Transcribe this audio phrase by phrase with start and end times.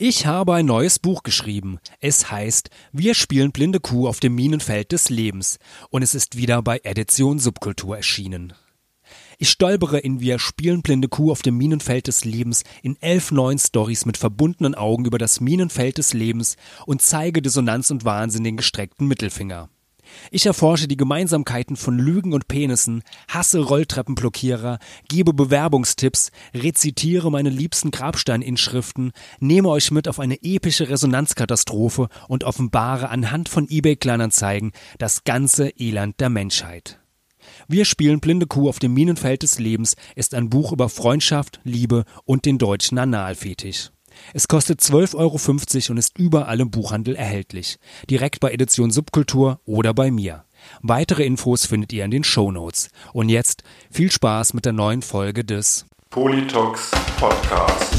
[0.00, 1.80] Ich habe ein neues Buch geschrieben.
[1.98, 5.58] Es heißt Wir spielen blinde Kuh auf dem Minenfeld des Lebens
[5.90, 8.52] und es ist wieder bei Edition Subkultur erschienen.
[9.38, 13.58] Ich stolpere in Wir spielen blinde Kuh auf dem Minenfeld des Lebens in elf neuen
[13.58, 16.56] Stories mit verbundenen Augen über das Minenfeld des Lebens
[16.86, 19.68] und zeige Dissonanz und Wahnsinn den gestreckten Mittelfinger.
[20.30, 24.78] Ich erforsche die Gemeinsamkeiten von Lügen und Penissen, hasse Rolltreppenblockierer,
[25.08, 33.08] gebe Bewerbungstipps, rezitiere meine liebsten Grabsteininschriften, nehme euch mit auf eine epische Resonanzkatastrophe und offenbare
[33.08, 36.98] anhand von eBay-Kleinanzeigen das ganze Elend der Menschheit.
[37.66, 42.04] Wir spielen Blinde Kuh auf dem Minenfeld des Lebens ist ein Buch über Freundschaft, Liebe
[42.24, 43.90] und den deutschen Analfetisch.
[44.34, 47.78] Es kostet 12,50 Euro und ist überall im Buchhandel erhältlich.
[48.10, 50.44] Direkt bei Edition Subkultur oder bei mir.
[50.82, 52.90] Weitere Infos findet ihr in den Show Notes.
[53.12, 57.94] Und jetzt viel Spaß mit der neuen Folge des Politox Podcast.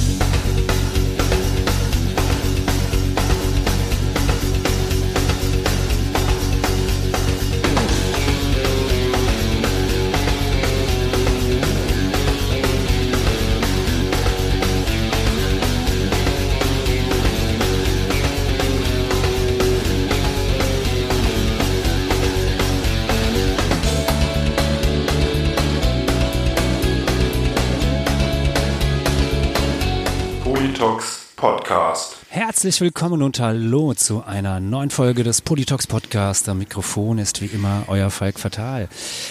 [31.39, 32.17] Podcast.
[32.27, 36.49] Herzlich willkommen und hallo zu einer neuen Folge des Politox Podcast.
[36.49, 38.89] Am Mikrofon ist wie immer euer Falk Fatal.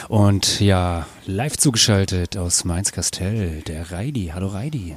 [0.08, 4.30] Und ja, live zugeschaltet aus Mainz-Kastell, der Reidi.
[4.32, 4.96] Hallo Reidi.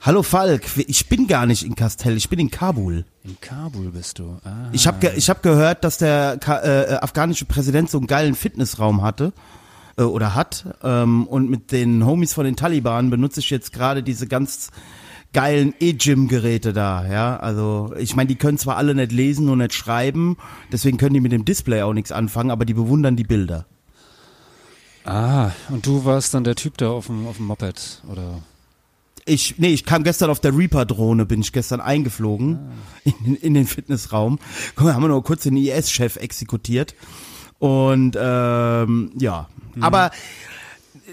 [0.00, 3.04] Hallo Falk, ich bin gar nicht in Kastell, ich bin in Kabul.
[3.22, 4.36] In Kabul bist du.
[4.42, 4.68] Aha.
[4.72, 8.34] Ich habe ge ich hab gehört, dass der Ka äh, afghanische Präsident so einen geilen
[8.34, 9.32] Fitnessraum hatte
[9.96, 10.64] äh, oder hat.
[10.82, 14.70] Ähm, und mit den Homies von den Taliban benutze ich jetzt gerade diese ganz
[15.32, 17.36] geilen E-Gym-Geräte da, ja.
[17.38, 20.36] Also ich meine, die können zwar alle nicht lesen und nicht schreiben,
[20.70, 23.66] deswegen können die mit dem Display auch nichts anfangen, aber die bewundern die Bilder.
[25.04, 28.38] Ah, und du warst dann der Typ da auf dem, auf dem Moped, oder?
[29.24, 33.10] Ich, nee, ich kam gestern auf der Reaper-Drohne, bin ich gestern eingeflogen Ah.
[33.24, 34.38] in, in den Fitnessraum.
[34.74, 36.94] Guck mal, haben wir noch kurz den IS-Chef exekutiert.
[37.58, 39.82] Und ähm, ja, Mhm.
[39.84, 40.10] aber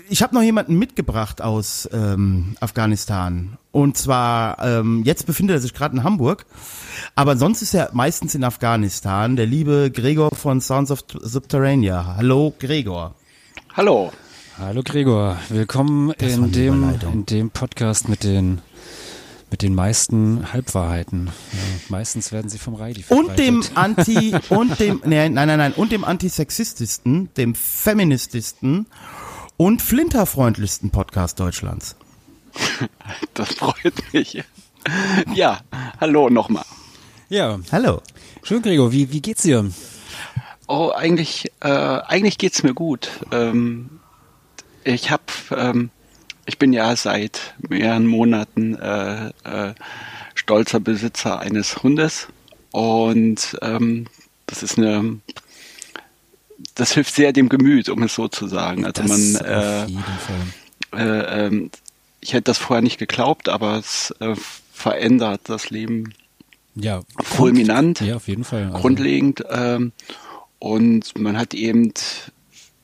[0.09, 3.58] ich habe noch jemanden mitgebracht aus ähm, Afghanistan.
[3.71, 6.45] Und zwar, ähm, jetzt befindet er sich gerade in Hamburg,
[7.13, 12.15] aber sonst ist er meistens in Afghanistan, der liebe Gregor von Sounds of Subterranea.
[12.17, 13.13] Hallo Gregor.
[13.75, 14.11] Hallo.
[14.57, 18.59] Hallo Gregor, willkommen Das in dem, in dem Podcast mit den,
[19.51, 21.27] mit den meisten Halbwahrheiten.
[21.27, 21.59] Ja,
[21.89, 24.07] meistens werden sie vom Reidi Und dem verbreitet.
[24.09, 28.87] Anti und dem nein, nein, nein, und dem Antisexististen, dem Feminististen
[29.57, 31.95] und flinterfreundlichsten Podcast Deutschlands.
[33.33, 34.43] Das freut mich.
[35.33, 35.61] Ja,
[35.99, 36.65] hallo nochmal.
[37.29, 38.01] Ja, Hallo.
[38.43, 39.69] schön Gregor, wie, wie geht's dir?
[40.67, 43.09] Oh, eigentlich, äh, eigentlich geht's mir gut.
[43.31, 43.99] Ähm,
[44.83, 45.89] ich hab, ähm,
[46.45, 49.73] ich bin ja seit mehreren Monaten äh, äh,
[50.35, 52.27] stolzer Besitzer eines Hundes
[52.71, 54.07] und ähm,
[54.47, 55.19] das ist eine,
[56.75, 58.85] das hilft sehr dem Gemüt, um es so zu sagen.
[58.85, 59.85] Also Das man, äh,
[60.95, 61.71] äh, ähm,
[62.21, 64.35] ich hätte das vorher nicht geglaubt, aber es äh,
[64.71, 66.13] verändert das Leben
[66.75, 68.65] Ja, fulminant, ja, auf jeden Fall.
[68.67, 69.43] Also, grundlegend.
[69.49, 69.91] Ähm,
[70.59, 71.93] und man hat eben,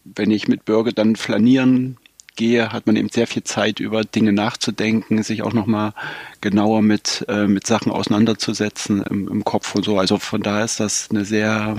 [0.04, 1.98] wenn ich mit Bürger dann flanieren
[2.36, 5.94] gehe, hat man eben sehr viel Zeit über Dinge nachzudenken, sich auch nochmal
[6.42, 9.98] genauer mit, äh, mit Sachen auseinanderzusetzen im, im Kopf und so.
[9.98, 11.78] Also von daher ist das eine sehr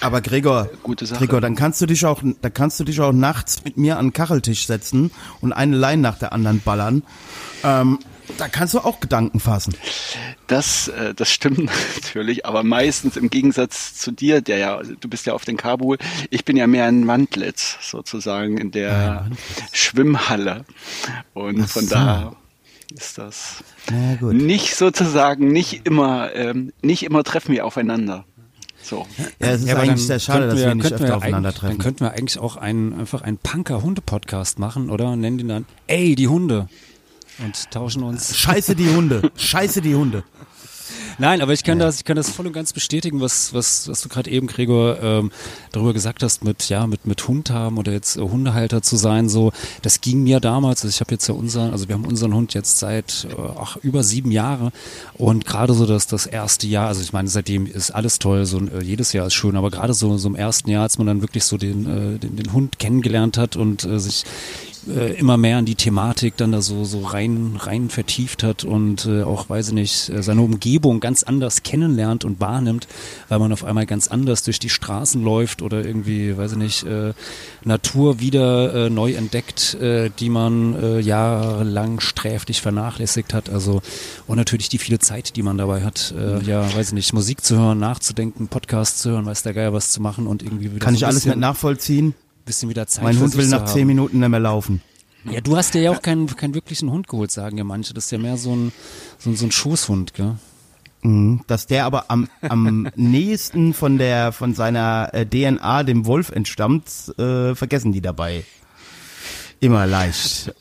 [0.00, 1.20] Aber Gregor, gute Sache.
[1.20, 4.06] Gregor, dann kannst du dich auch, dann kannst du dich auch nachts mit mir an
[4.06, 5.10] den Kacheltisch setzen
[5.40, 7.02] und eine Line nach der anderen ballern.
[7.64, 7.98] Ähm,
[8.36, 9.74] da kannst du auch Gedanken fassen.
[10.46, 15.26] Das, äh, das stimmt natürlich, aber meistens im Gegensatz zu dir, der ja, du bist
[15.26, 15.98] ja auf den Kabul,
[16.30, 19.30] ich bin ja mehr ein Wandlitz sozusagen in der
[19.72, 20.64] Schwimmhalle.
[21.34, 21.94] Und Ach von so.
[21.94, 22.36] da
[22.94, 23.56] ist das
[23.90, 24.34] Na gut.
[24.34, 28.24] nicht sozusagen, nicht immer, ähm, nicht immer treffen wir aufeinander.
[28.82, 29.06] So.
[29.40, 31.68] Ja, es ist Ja, aber eigentlich sehr schade, dass wir, nicht könnten öfter eigentlich- aufeinandertreffen.
[31.76, 35.10] Dann könnten wir eigentlich auch einen, einfach einen Punker-Hunde-Podcast machen, oder?
[35.12, 36.68] Und nennen den dann, ey, die Hunde.
[37.38, 38.36] Und tauschen uns.
[38.36, 39.30] Scheiße die Hunde.
[39.36, 40.24] Scheiße die Hunde.
[41.20, 44.02] Nein, aber ich kann das, ich kann das voll und ganz bestätigen, was, was, was
[44.02, 45.32] du gerade eben, Gregor, ähm,
[45.72, 49.28] darüber gesagt hast, mit, ja, mit, mit Hund haben oder jetzt äh, Hundehalter zu sein,
[49.28, 49.50] so,
[49.82, 52.54] das ging mir damals, also ich habe jetzt ja unseren, also wir haben unseren Hund
[52.54, 54.70] jetzt seit, äh, ach, über sieben Jahre
[55.14, 58.60] und gerade so das, das erste Jahr, also ich meine, seitdem ist alles toll, so,
[58.60, 61.20] äh, jedes Jahr ist schön, aber gerade so, so im ersten Jahr, als man dann
[61.20, 64.24] wirklich so den, äh, den, den Hund kennengelernt hat und äh, sich
[64.88, 69.06] äh, immer mehr in die Thematik dann da so, so rein, rein vertieft hat und
[69.06, 72.88] äh, auch, weiß ich nicht, äh, seine Umgebung ganz anders kennenlernt und wahrnimmt,
[73.28, 76.82] weil man auf einmal ganz anders durch die Straßen läuft oder irgendwie, weiß ich nicht,
[76.84, 77.12] äh,
[77.64, 83.50] Natur wieder äh, neu entdeckt, äh, die man äh, jahrelang sträflich vernachlässigt hat.
[83.50, 83.82] Also
[84.26, 87.44] und natürlich die viele Zeit, die man dabei hat, äh, ja, weiß ich nicht, Musik
[87.44, 90.84] zu hören, nachzudenken, Podcasts zu hören, weiß der Geier was zu machen und irgendwie wieder
[90.84, 92.14] Kann so ich alles mit nachvollziehen?
[92.48, 93.86] Bisschen wieder Zeit Mein für Hund sich will zu nach zehn.
[93.86, 94.82] Minuten nicht mehr laufen.
[95.24, 97.94] Ja, du hast dir ja auch keinen, keinen wirklichen Hund geholt, sagen ja manche.
[97.94, 98.72] Das ist ja mehr so ein,
[99.18, 100.36] so ein, so ein Schoßhund, gell?
[101.02, 101.42] Mhm.
[101.46, 106.88] Dass der aber am, am nächsten von der von seiner äh, DNA dem Wolf entstammt,
[107.18, 108.44] äh, vergessen die dabei.
[109.60, 110.54] Immer leicht.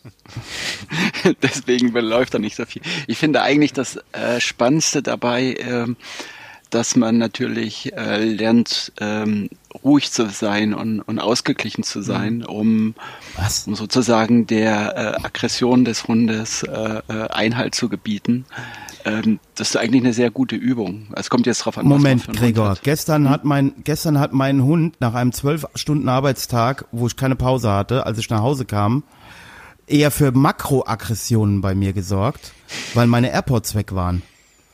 [1.43, 2.81] Deswegen läuft da nicht so viel.
[3.05, 5.97] Ich finde eigentlich das äh, Spannendste dabei, ähm,
[6.77, 9.49] dass man natürlich äh, lernt, ähm,
[9.83, 12.93] ruhig zu sein und, und ausgeglichen zu sein, um,
[13.35, 13.65] Was?
[13.65, 18.45] um sozusagen der äh, Aggression des Hundes äh, äh, Einhalt zu gebieten.
[19.05, 21.07] Ähm, das ist eigentlich eine sehr gute Übung.
[21.15, 22.69] Es kommt jetzt drauf an, Moment, Gregor.
[22.69, 22.83] Hat.
[22.83, 27.35] Gestern hat mein gestern hat mein Hund nach einem zwölf Stunden Arbeitstag, wo ich keine
[27.35, 29.01] Pause hatte, als ich nach Hause kam,
[29.87, 32.53] eher für Makroaggressionen bei mir gesorgt,
[32.93, 34.21] weil meine AirPods weg waren.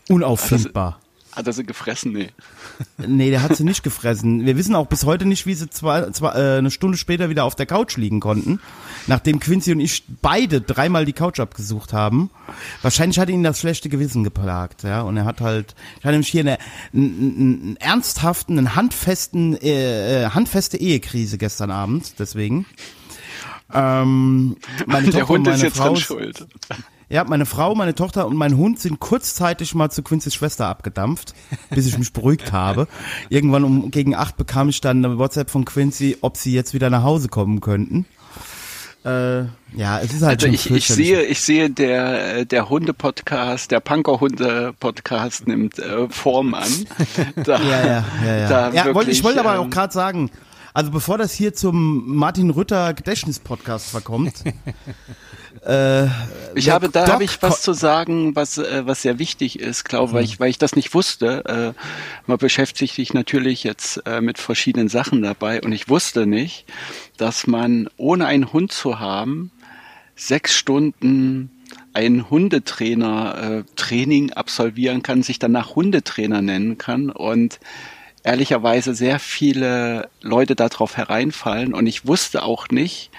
[0.09, 0.99] Unauffindbar.
[1.35, 2.13] Hat er sie gefressen?
[2.13, 2.29] Nee.
[2.97, 4.45] Nee, der hat sie nicht gefressen.
[4.45, 7.43] Wir wissen auch bis heute nicht, wie sie zwei, zwei, äh, eine Stunde später wieder
[7.43, 8.59] auf der Couch liegen konnten,
[9.07, 12.29] nachdem Quincy und ich beide dreimal die Couch abgesucht haben.
[12.83, 15.01] Wahrscheinlich hat ihn das schlechte Gewissen geplagt, ja.
[15.01, 16.59] Und er hat halt, ich hatte nämlich hier eine,
[16.93, 22.67] einen, einen ernsthaften, einen handfesten, äh, äh, handfeste Ehekrise gestern Abend, deswegen.
[23.73, 24.55] Ähm,
[24.85, 26.47] meine Der Tochter und Hund ist jetzt Frau dran schuld.
[27.13, 31.35] Ja, meine Frau, meine Tochter und mein Hund sind kurzzeitig mal zu Quincy's Schwester abgedampft,
[31.69, 32.87] bis ich mich beruhigt habe.
[33.29, 36.89] Irgendwann um gegen acht bekam ich dann eine WhatsApp von Quincy, ob sie jetzt wieder
[36.89, 38.07] nach Hause kommen könnten.
[39.05, 39.41] Äh,
[39.75, 43.79] ja, es ist halt Also schon ich, ich sehe, ich sehe der der Hunde-Podcast, der
[43.79, 46.71] Punker-Hunde-Podcast nimmt äh, Form an.
[47.35, 48.49] Da, Ja, ja, ja, ja.
[48.49, 50.31] Da ja wirklich, ich wollte aber auch ähm, gerade sagen,
[50.73, 54.33] also bevor das hier zum Martin Rütter Gedächtnis-Podcast verkommt,
[55.65, 56.07] äh,
[56.55, 60.13] Ich habe, da habe ich was zu sagen, was, äh, was sehr wichtig ist, glaube
[60.13, 61.73] weil ich, weil ich das nicht wusste.
[61.75, 61.81] Äh,
[62.27, 66.65] man beschäftigt sich natürlich jetzt äh, mit verschiedenen Sachen dabei und ich wusste nicht,
[67.17, 69.51] dass man ohne einen Hund zu haben
[70.15, 71.49] sechs Stunden
[71.93, 77.59] ein Hundetrainer äh, Training absolvieren kann, sich danach Hundetrainer nennen kann und
[78.23, 83.11] ehrlicherweise sehr viele Leute darauf hereinfallen und ich wusste auch nicht,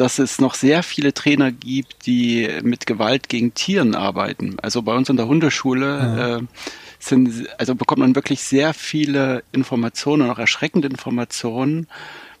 [0.00, 4.56] dass es noch sehr viele Trainer gibt, die mit Gewalt gegen Tieren arbeiten.
[4.62, 6.62] Also bei uns in der Hundeschule äh,
[6.98, 11.86] sind, also bekommt man wirklich sehr viele Informationen und auch erschreckende Informationen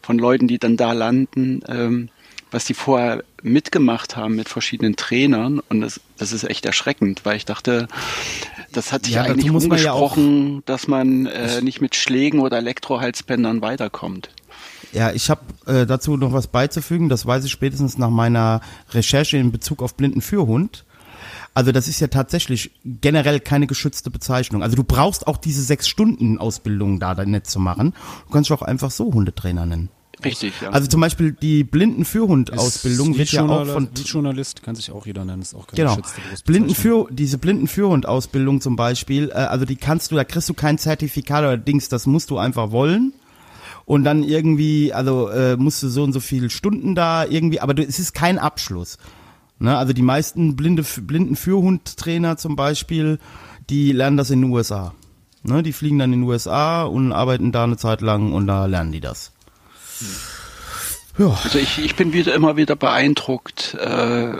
[0.00, 2.08] von Leuten, die dann da landen, ähm,
[2.50, 5.60] was die vorher mitgemacht haben mit verschiedenen Trainern.
[5.68, 7.88] Und das, das ist echt erschreckend, weil ich dachte,
[8.72, 12.56] das hat sich Ja, eigentlich man ja umgesprochen, dass man äh, nicht mit Schlägen oder
[12.56, 14.30] Elektrohalsbändern weiterkommt.
[14.92, 17.08] Ja, ich habe äh, dazu noch was beizufügen.
[17.08, 18.60] Das weiß ich spätestens nach meiner
[18.92, 20.84] Recherche in Bezug auf blinden Fürhund.
[21.52, 24.62] Also das ist ja tatsächlich generell keine geschützte Bezeichnung.
[24.62, 27.94] Also du brauchst auch diese sechs Stunden Ausbildung da dann nicht zu machen.
[28.26, 29.88] Du kannst auch einfach so Hundetrainer nennen.
[30.24, 30.70] Richtig, ja.
[30.70, 35.06] Also zum Beispiel die blinden Fürhund-Ausbildung Ist wird ja auch von Leadjournalist kann sich auch
[35.06, 35.98] jeder nennen, ist auch keine Genau.
[36.44, 41.40] Blindenführ, diese Blindenführhund-Ausbildung zum Beispiel, äh, also die kannst du, da kriegst du kein Zertifikat
[41.40, 43.14] oder Dings, das musst du einfach wollen.
[43.90, 47.74] Und dann irgendwie, also äh, musst du so und so viele Stunden da irgendwie, aber
[47.74, 48.98] du, es ist kein Abschluss.
[49.58, 49.76] Ne?
[49.76, 53.18] Also die meisten blinde, Blindenführhundtrainer zum Beispiel,
[53.68, 54.94] die lernen das in den USA.
[55.42, 55.64] Ne?
[55.64, 58.92] Die fliegen dann in den USA und arbeiten da eine Zeit lang und da lernen
[58.92, 59.32] die das.
[61.18, 61.36] Ja.
[61.42, 64.34] Also ich, ich bin wieder immer wieder beeindruckt, äh,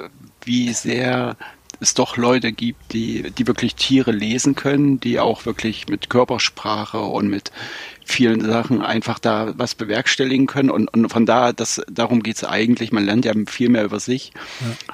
[0.45, 1.37] wie sehr
[1.80, 7.00] es doch Leute gibt, die, die wirklich Tiere lesen können, die auch wirklich mit Körpersprache
[7.00, 7.50] und mit
[8.11, 10.71] vielen Sachen einfach da was bewerkstelligen können.
[10.71, 12.93] Und, und von da, das, darum geht's eigentlich.
[12.93, 14.33] Man lernt ja viel mehr über sich,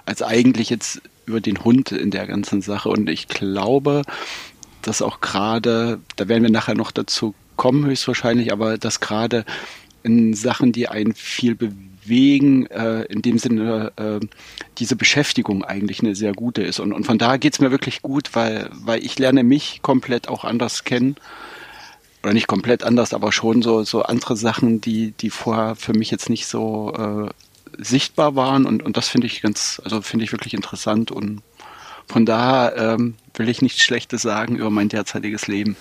[0.04, 2.88] als eigentlich jetzt über den Hund in der ganzen Sache.
[2.88, 4.02] Und ich glaube,
[4.82, 9.44] dass auch gerade, da werden wir nachher noch dazu kommen höchstwahrscheinlich, aber dass gerade
[10.02, 14.20] in Sachen, die einen viel bewegen, äh, in dem Sinne äh,
[14.78, 16.78] diese Beschäftigung eigentlich eine sehr gute ist.
[16.78, 20.44] Und, und von daher geht's mir wirklich gut, weil, weil ich lerne mich komplett auch
[20.44, 21.16] anders kennen.
[22.26, 26.10] Oder nicht komplett anders, aber schon so, so andere Sachen, die, die vorher für mich
[26.10, 27.30] jetzt nicht so äh,
[27.80, 28.66] sichtbar waren.
[28.66, 31.42] Und, und das finde ich ganz, also finde ich wirklich interessant und
[32.08, 35.76] von daher ähm, will ich nichts Schlechtes sagen über mein derzeitiges Leben.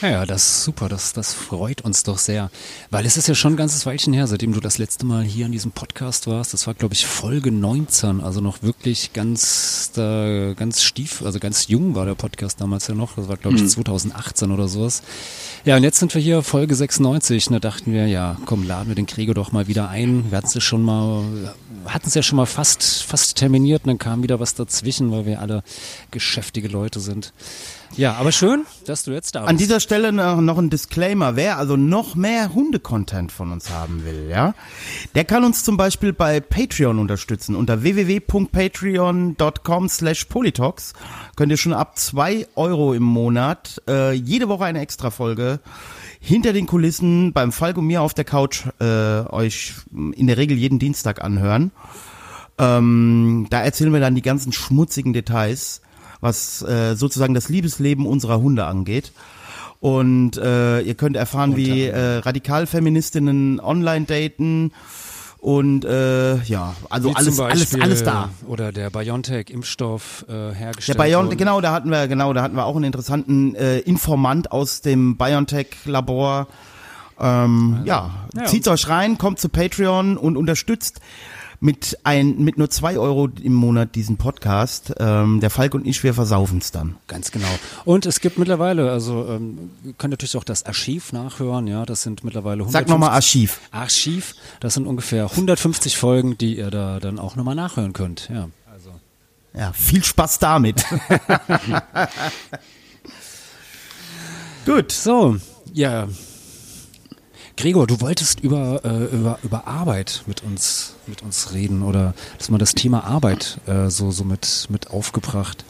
[0.00, 2.50] Ja, ja, das ist super, das, das freut uns doch sehr.
[2.90, 5.46] Weil es ist ja schon ein ganzes Weilchen her, seitdem du das letzte Mal hier
[5.46, 6.52] in diesem Podcast warst.
[6.54, 11.66] Das war, glaube ich, Folge 19, also noch wirklich ganz, da, ganz stief, also ganz
[11.66, 13.16] jung war der Podcast damals ja noch.
[13.16, 13.68] Das war, glaube ich, mhm.
[13.68, 15.02] 2018 oder sowas.
[15.64, 17.48] Ja, und jetzt sind wir hier Folge 96.
[17.48, 20.30] Und da dachten wir, ja, komm, laden wir den Krieger doch mal wieder ein.
[20.30, 21.24] Wir hatten es schon mal,
[21.86, 25.26] hatten es ja schon mal fast, fast terminiert und dann kam wieder was dazwischen, weil
[25.26, 25.64] wir alle
[26.10, 27.32] geschäftige Leute sind.
[27.96, 29.50] Ja, aber schön, dass du jetzt da bist.
[29.50, 31.36] An dieser Stelle noch ein Disclaimer.
[31.36, 34.54] Wer also noch mehr Hunde-Content von uns haben will, ja,
[35.14, 37.56] der kann uns zum Beispiel bei Patreon unterstützen.
[37.56, 40.92] Unter www.patreon.com slash Politox
[41.34, 45.60] könnt ihr schon ab zwei Euro im Monat äh, jede Woche eine Extra-Folge
[46.20, 50.78] hinter den Kulissen beim und mir auf der Couch äh, euch in der Regel jeden
[50.78, 51.70] Dienstag anhören.
[52.58, 55.80] Ähm, da erzählen wir dann die ganzen schmutzigen Details
[56.20, 59.12] was äh, sozusagen das Liebesleben unserer Hunde angeht.
[59.80, 64.72] Und äh, ihr könnt erfahren, wie äh, Radikalfeministinnen online daten.
[65.38, 68.30] Und äh, ja, also alles, Beispiel, alles, alles da.
[68.48, 70.98] Oder der BioNTech-Impfstoff äh, hergestellt.
[70.98, 74.50] Der BioNTech, genau, da hatten wir, genau, da hatten wir auch einen interessanten äh, Informant
[74.50, 76.48] aus dem BioNTech-Labor.
[77.20, 81.00] Ähm, also, ja, ja, zieht's euch rein, kommt zu Patreon und unterstützt
[81.60, 84.94] mit ein mit nur zwei Euro im Monat diesen Podcast.
[84.98, 86.96] Ähm, der Falk und ich, wir versaufen es dann.
[87.08, 87.48] Ganz genau.
[87.84, 91.66] Und es gibt mittlerweile, also ähm, ihr könnt natürlich auch das Archiv nachhören.
[91.66, 93.60] Ja, das sind mittlerweile 150, Sag nochmal Archiv.
[93.72, 94.34] Archiv.
[94.60, 98.28] Das sind ungefähr 150 Folgen, die ihr da dann auch nochmal nachhören könnt.
[98.32, 98.48] Ja.
[98.72, 98.90] Also.
[99.54, 100.84] Ja, viel Spaß damit.
[104.64, 104.92] Gut.
[104.92, 105.36] So,
[105.72, 106.06] ja.
[107.58, 112.50] Gregor, du wolltest über, äh, über, über Arbeit mit uns, mit uns reden oder dass
[112.50, 115.64] man das Thema Arbeit äh, so, so mit, mit aufgebracht.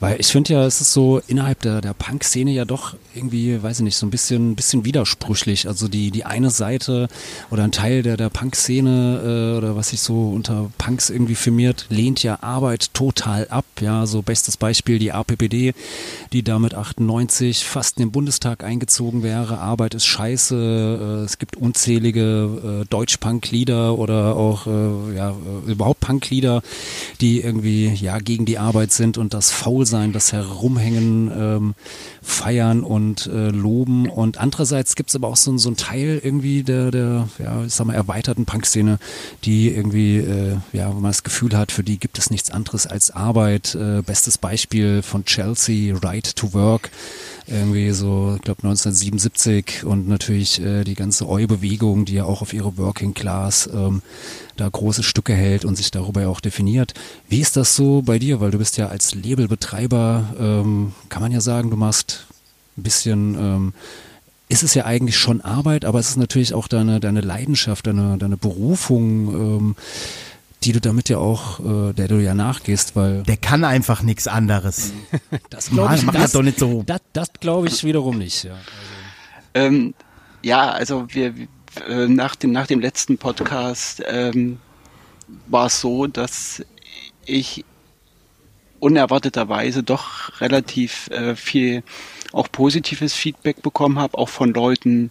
[0.00, 3.78] Weil ich finde ja, es ist so innerhalb der, der Punk-Szene ja doch irgendwie, weiß
[3.78, 5.66] ich nicht, so ein bisschen, bisschen widersprüchlich.
[5.66, 7.08] Also die, die eine Seite
[7.50, 11.86] oder ein Teil der, der Punk-Szene äh, oder was sich so unter Punks irgendwie firmiert,
[11.88, 13.64] lehnt ja Arbeit total ab.
[13.80, 15.74] Ja, so bestes Beispiel die APPD,
[16.32, 19.58] die damit 98 fast in den Bundestag eingezogen wäre.
[19.58, 21.20] Arbeit ist scheiße.
[21.22, 26.62] Äh, es gibt unzählige äh, Deutsch-Punk-Lieder oder auch äh, ja, äh, überhaupt Punk-Lieder,
[27.20, 31.74] die irgendwie ja gegen die Arbeit sind und das Faulsein sein, das Herumhängen ähm,
[32.22, 34.08] feiern und äh, loben.
[34.08, 37.74] Und andererseits gibt es aber auch so, so einen Teil irgendwie der, der ja, ich
[37.74, 38.98] sag mal, erweiterten Punkszene,
[39.44, 42.86] die irgendwie, äh, ja, wo man das Gefühl hat, für die gibt es nichts anderes
[42.86, 43.74] als Arbeit.
[43.74, 46.90] Äh, bestes Beispiel von Chelsea, Right to Work
[47.46, 52.52] irgendwie so, ich glaube 1977 und natürlich äh, die ganze Eu-Bewegung, die ja auch auf
[52.52, 54.02] ihre Working Class ähm,
[54.56, 56.94] da große Stücke hält und sich darüber ja auch definiert.
[57.28, 58.40] Wie ist das so bei dir?
[58.40, 62.26] Weil du bist ja als Labelbetreiber, ähm, kann man ja sagen, du machst
[62.78, 63.74] ein bisschen, ähm,
[64.48, 68.18] ist es ja eigentlich schon Arbeit, aber es ist natürlich auch deine, deine Leidenschaft, deine,
[68.18, 69.76] deine Berufung, ähm,
[70.64, 73.22] die du damit ja auch, äh, der du ja nachgehst, weil.
[73.22, 74.92] Der kann einfach nichts anderes.
[75.50, 76.82] das glaube ich, mach das, doch nicht so.
[76.84, 78.52] Das, das glaube ich wiederum nicht, ja.
[78.52, 78.64] Also.
[79.54, 79.94] Ähm,
[80.42, 81.34] ja, also wir,
[81.88, 84.58] äh, nach, dem, nach dem letzten Podcast ähm,
[85.46, 86.64] war es so, dass
[87.24, 87.64] ich
[88.80, 91.82] unerwarteterweise doch relativ äh, viel
[92.32, 95.10] auch positives Feedback bekommen habe, auch von Leuten,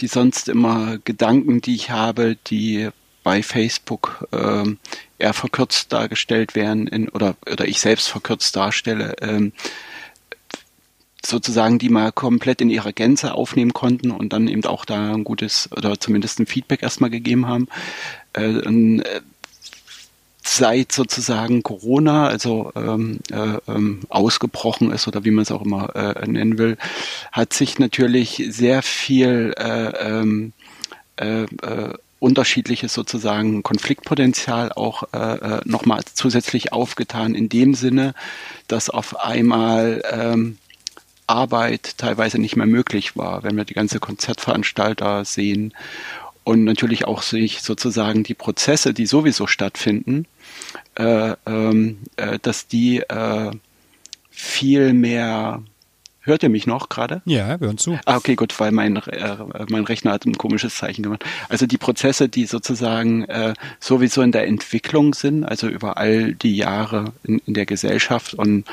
[0.00, 2.90] die sonst immer Gedanken, die ich habe, die
[3.22, 4.64] bei Facebook äh,
[5.18, 9.52] eher verkürzt dargestellt werden in, oder, oder ich selbst verkürzt darstelle, ähm,
[11.24, 15.24] sozusagen die mal komplett in ihrer Gänze aufnehmen konnten und dann eben auch da ein
[15.24, 17.68] gutes oder zumindest ein Feedback erstmal gegeben haben.
[18.32, 19.20] Äh, und, äh,
[20.48, 25.94] seit sozusagen Corona, also ähm, äh, ähm, ausgebrochen ist oder wie man es auch immer
[25.94, 26.78] äh, nennen will,
[27.32, 30.52] hat sich natürlich sehr viel äh, ähm,
[31.16, 38.14] äh, äh, unterschiedliches sozusagen Konfliktpotenzial auch äh, äh nochmal zusätzlich aufgetan in dem Sinne,
[38.66, 40.58] dass auf einmal ähm,
[41.26, 45.74] Arbeit teilweise nicht mehr möglich war, wenn wir die ganze Konzertveranstalter sehen
[46.42, 50.26] und natürlich auch sich sozusagen die Prozesse, die sowieso stattfinden,
[50.94, 53.50] äh, ähm, äh, dass die äh,
[54.30, 55.62] viel mehr
[56.28, 57.22] Hört ihr mich noch gerade?
[57.24, 57.98] Ja, wir hören zu.
[58.04, 59.36] Ah, okay, gut, weil mein, äh,
[59.70, 61.24] mein Rechner hat ein komisches Zeichen gemacht.
[61.48, 66.54] Also die Prozesse, die sozusagen äh, sowieso in der Entwicklung sind, also über all die
[66.54, 68.66] Jahre in, in der Gesellschaft und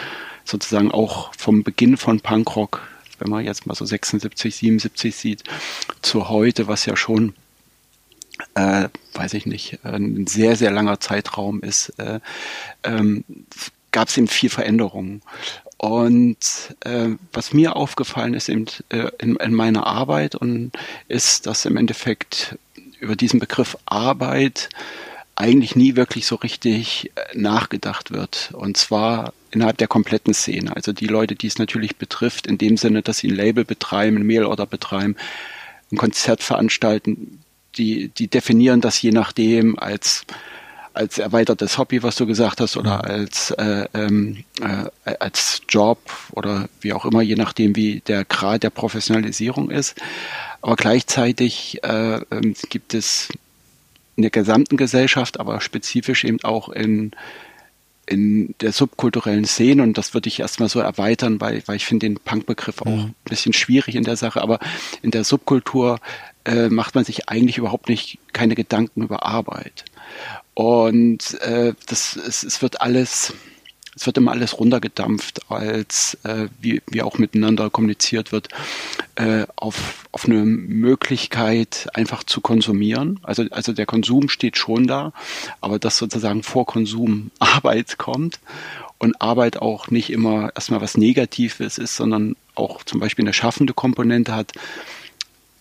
[0.44, 2.82] sozusagen auch vom Beginn von Punkrock,
[3.20, 5.44] wenn man jetzt mal so 76, 77 sieht,
[6.02, 7.36] zu heute, was ja schon,
[8.56, 12.20] äh, weiß ich nicht, ein sehr, sehr langer Zeitraum ist, äh,
[12.84, 13.24] ähm,
[13.94, 15.22] gab es eben viel Veränderungen.
[15.86, 20.72] Und äh, was mir aufgefallen ist eben, äh, in, in meiner Arbeit und
[21.08, 22.58] ist, dass im Endeffekt
[23.00, 24.70] über diesen Begriff Arbeit
[25.36, 28.50] eigentlich nie wirklich so richtig äh, nachgedacht wird.
[28.54, 30.76] Und zwar innerhalb der kompletten Szene.
[30.76, 34.18] Also die Leute, die es natürlich betrifft, in dem Sinne, dass sie ein Label betreiben,
[34.18, 35.16] ein Mailorder betreiben,
[35.92, 37.44] ein Konzert veranstalten,
[37.78, 40.26] die, die definieren das je nachdem als
[40.96, 46.00] als erweitertes Hobby, was du gesagt hast, oder als äh, ähm, äh, als Job
[46.32, 49.96] oder wie auch immer, je nachdem, wie der Grad der Professionalisierung ist.
[50.62, 53.30] Aber gleichzeitig äh, äh, gibt es
[54.16, 57.12] in der gesamten Gesellschaft, aber spezifisch eben auch in
[58.08, 62.06] in der subkulturellen Szene und das würde ich erstmal so erweitern, weil, weil ich finde
[62.06, 63.00] den Punk-Begriff auch mhm.
[63.00, 64.60] ein bisschen schwierig in der Sache, aber
[65.02, 66.00] in der Subkultur
[66.46, 69.86] äh, macht man sich eigentlich überhaupt nicht keine Gedanken über Arbeit.
[70.56, 73.34] Und äh, das, es, es wird alles,
[73.94, 78.48] es wird immer alles runtergedampft, als äh, wie, wie auch miteinander kommuniziert wird,
[79.16, 83.20] äh, auf, auf eine Möglichkeit einfach zu konsumieren.
[83.22, 85.12] Also, also der Konsum steht schon da,
[85.60, 88.40] aber dass sozusagen vor Konsum Arbeit kommt
[88.98, 93.74] und Arbeit auch nicht immer erstmal was Negatives ist, sondern auch zum Beispiel eine schaffende
[93.74, 94.54] Komponente hat,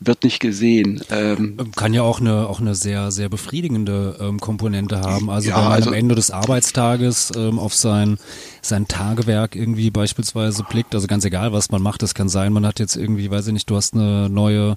[0.06, 1.02] wird nicht gesehen.
[1.10, 5.30] Ähm, Kann ja auch eine auch eine sehr sehr befriedigende ähm, Komponente haben.
[5.30, 8.18] Also ja, wenn man also, am Ende des Arbeitstages ähm, auf sein
[8.62, 12.66] sein Tagewerk irgendwie beispielsweise blickt, also ganz egal was man macht, das kann sein, man
[12.66, 14.76] hat jetzt irgendwie, weiß ich nicht, du hast eine neue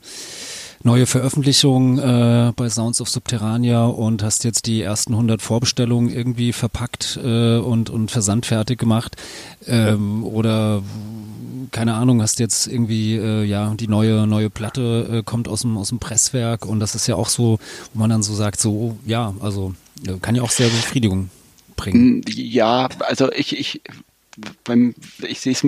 [0.87, 6.53] neue Veröffentlichung äh, bei Sounds of Subterranea und hast jetzt die ersten 100 Vorbestellungen irgendwie
[6.53, 9.17] verpackt äh, und, und versandfertig gemacht
[9.67, 10.81] ähm, oder
[11.71, 15.77] keine Ahnung, hast jetzt irgendwie äh, ja die neue neue Platte äh, kommt aus dem
[15.77, 17.59] aus dem Presswerk und das ist ja auch so,
[17.93, 19.73] wo man dann so sagt so ja, also
[20.07, 21.29] äh, kann ja auch sehr Befriedigung
[21.75, 22.23] bringen.
[22.29, 23.81] Ja, also ich ich
[24.63, 25.65] beim, ich sehe es,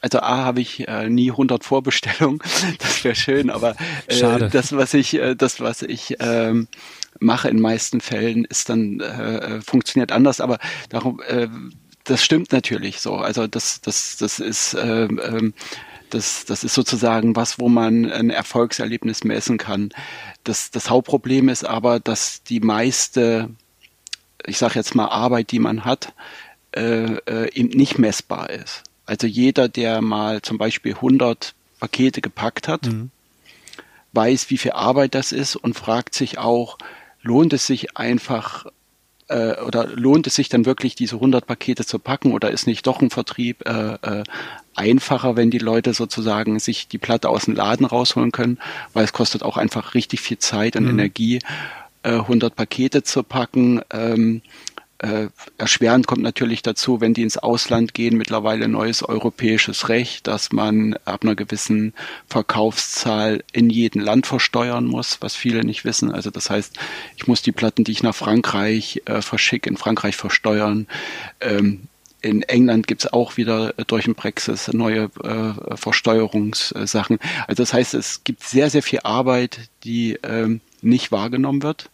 [0.00, 2.40] also A habe ich äh, nie 100 Vorbestellungen,
[2.78, 6.68] das wäre schön, aber äh, das, was ich, äh, das, was ich ähm,
[7.20, 11.48] mache in meisten Fällen, ist dann äh, äh funktioniert anders, aber darum, äh,
[12.04, 13.16] das stimmt natürlich so.
[13.16, 15.52] Also das, das, das ist äh, äh,
[16.10, 19.90] das, das ist sozusagen was, wo man ein Erfolgserlebnis messen kann.
[20.44, 23.50] Das, das Hauptproblem ist aber, dass die meiste,
[24.46, 26.14] ich sage jetzt mal, Arbeit, die man hat,
[26.72, 28.82] äh, äh, eben nicht messbar ist.
[29.06, 33.10] Also jeder, der mal zum Beispiel 100 Pakete gepackt hat, mhm.
[34.12, 36.78] weiß, wie viel Arbeit das ist und fragt sich auch,
[37.22, 38.66] lohnt es sich einfach
[39.28, 42.86] äh, oder lohnt es sich dann wirklich, diese 100 Pakete zu packen oder ist nicht
[42.86, 44.24] doch ein Vertrieb äh, äh,
[44.74, 48.58] einfacher, wenn die Leute sozusagen sich die Platte aus dem Laden rausholen können,
[48.92, 50.90] weil es kostet auch einfach richtig viel Zeit und mhm.
[50.90, 51.40] Energie,
[52.02, 53.82] äh, 100 Pakete zu packen.
[53.90, 54.42] Ähm,
[54.98, 60.52] äh, erschwerend kommt natürlich dazu, wenn die ins Ausland gehen, mittlerweile neues europäisches Recht, dass
[60.52, 61.94] man ab einer gewissen
[62.28, 66.10] Verkaufszahl in jedem Land versteuern muss, was viele nicht wissen.
[66.10, 66.76] Also das heißt,
[67.16, 70.88] ich muss die Platten, die ich nach Frankreich äh, verschicke, in Frankreich versteuern.
[71.40, 71.82] Ähm,
[72.20, 77.18] in England gibt's auch wieder durch den Brexit neue äh, Versteuerungssachen.
[77.46, 81.90] Also das heißt, es gibt sehr, sehr viel Arbeit, die ähm, nicht wahrgenommen wird.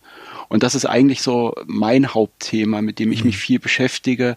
[0.55, 3.27] Und das ist eigentlich so mein Hauptthema, mit dem ich mhm.
[3.27, 4.37] mich viel beschäftige.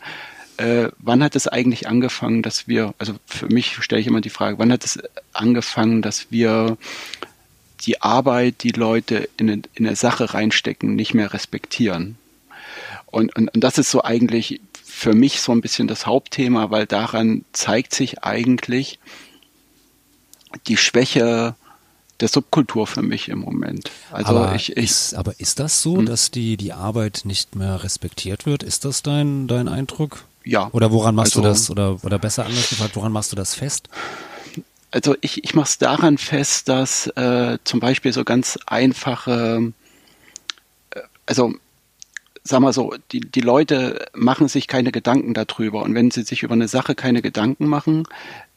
[0.58, 4.32] Äh, wann hat es eigentlich angefangen, dass wir, also für mich stelle ich immer die
[4.32, 4.98] Frage, wann hat es
[5.34, 6.80] angefangen, dass wir
[7.82, 12.18] die Arbeit, die Leute in, in eine Sache reinstecken, nicht mehr respektieren?
[13.06, 16.88] Und, und, und das ist so eigentlich für mich so ein bisschen das Hauptthema, weil
[16.88, 18.98] daran zeigt sich eigentlich
[20.66, 21.54] die Schwäche
[22.20, 23.92] der Subkultur für mich im Moment.
[24.12, 26.06] Also aber ich, ich ist, aber ist das so, hm?
[26.06, 28.64] dass die die Arbeit nicht mehr respektiert wird?
[28.64, 30.26] Ist das dein dein Eindruck?
[30.44, 30.70] Ja.
[30.72, 33.56] Oder woran machst also, du das oder oder besser anders gefragt, woran machst du das
[33.56, 33.90] fest?
[34.92, 39.74] Also ich ich mache es daran fest, dass äh, zum Beispiel so ganz einfache,
[40.92, 41.54] äh, also
[42.48, 45.84] sag mal so, die, die Leute machen sich keine Gedanken darüber.
[45.84, 48.08] Und wenn sie sich über eine Sache keine Gedanken machen,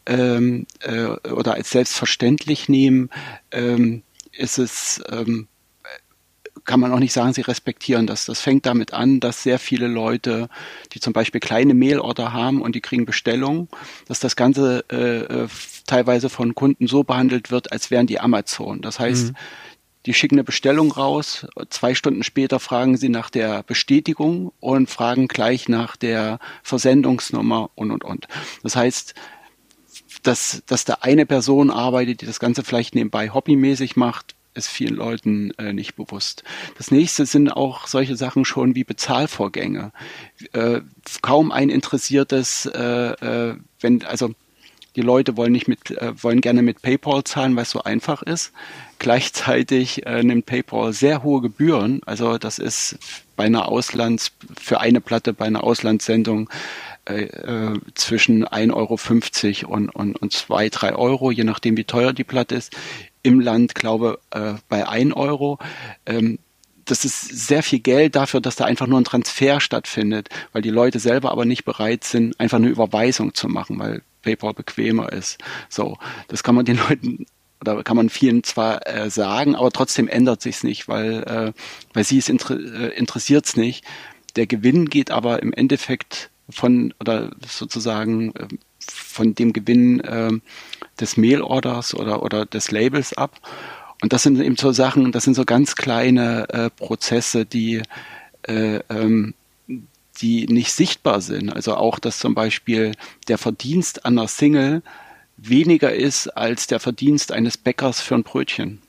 [0.06, 3.10] ähm, äh, oder als selbstverständlich nehmen,
[3.50, 5.48] ähm, ist es, ähm,
[6.64, 8.26] kann man auch nicht sagen, sie respektieren das.
[8.26, 10.48] Das fängt damit an, dass sehr viele Leute,
[10.92, 13.68] die zum Beispiel kleine Mailorder haben und die kriegen Bestellungen,
[14.06, 15.48] dass das Ganze äh, äh
[15.86, 18.80] teilweise von Kunden so behandelt wird, als wären die Amazon.
[18.80, 19.36] Das heißt, mhm.
[20.06, 25.28] Die schicken eine Bestellung raus, zwei Stunden später fragen sie nach der Bestätigung und fragen
[25.28, 28.26] gleich nach der Versendungsnummer und und und.
[28.62, 29.14] Das heißt,
[30.22, 34.96] dass, dass da eine Person arbeitet, die das Ganze vielleicht nebenbei hobbymäßig macht, ist vielen
[34.96, 36.42] Leuten äh, nicht bewusst.
[36.76, 39.92] Das nächste sind auch solche Sachen schon wie Bezahlvorgänge.
[40.52, 40.80] Äh,
[41.22, 44.34] kaum ein interessiertes, äh, äh, wenn, also
[44.96, 48.22] die Leute wollen nicht mit, äh, wollen gerne mit PayPal zahlen, weil es so einfach
[48.22, 48.52] ist.
[48.98, 52.00] Gleichzeitig äh, nimmt PayPal sehr hohe Gebühren.
[52.06, 52.98] Also das ist
[53.36, 56.50] bei einer Auslands, für eine Platte bei einer Auslandssendung
[57.10, 62.12] äh, äh, zwischen 1,50 Euro und, und, und 2, 3 Euro, je nachdem wie teuer
[62.12, 62.76] die Platte ist.
[63.22, 65.58] Im Land, glaube äh, bei 1 Euro.
[66.06, 66.38] Ähm,
[66.84, 70.70] das ist sehr viel Geld dafür, dass da einfach nur ein Transfer stattfindet, weil die
[70.70, 75.38] Leute selber aber nicht bereit sind, einfach eine Überweisung zu machen, weil PayPal bequemer ist.
[75.68, 77.26] So, das kann man den Leuten
[77.60, 81.52] oder kann man vielen zwar äh, sagen, aber trotzdem ändert sich's nicht, weil äh,
[81.92, 83.84] weil sie es inter äh, interessiert's nicht.
[84.36, 88.48] Der Gewinn geht aber im Endeffekt von oder sozusagen äh,
[88.80, 90.30] von dem Gewinn äh,
[91.00, 93.40] des Mailorders oder oder des Labels ab.
[94.02, 97.82] Und das sind eben so Sachen, das sind so ganz kleine äh, Prozesse, die
[98.42, 99.34] äh, ähm,
[100.20, 101.50] die nicht sichtbar sind.
[101.50, 102.92] Also auch, dass zum Beispiel
[103.28, 104.82] der Verdienst an einer Single
[105.36, 108.82] weniger ist als der Verdienst eines Bäckers für ein Brötchen.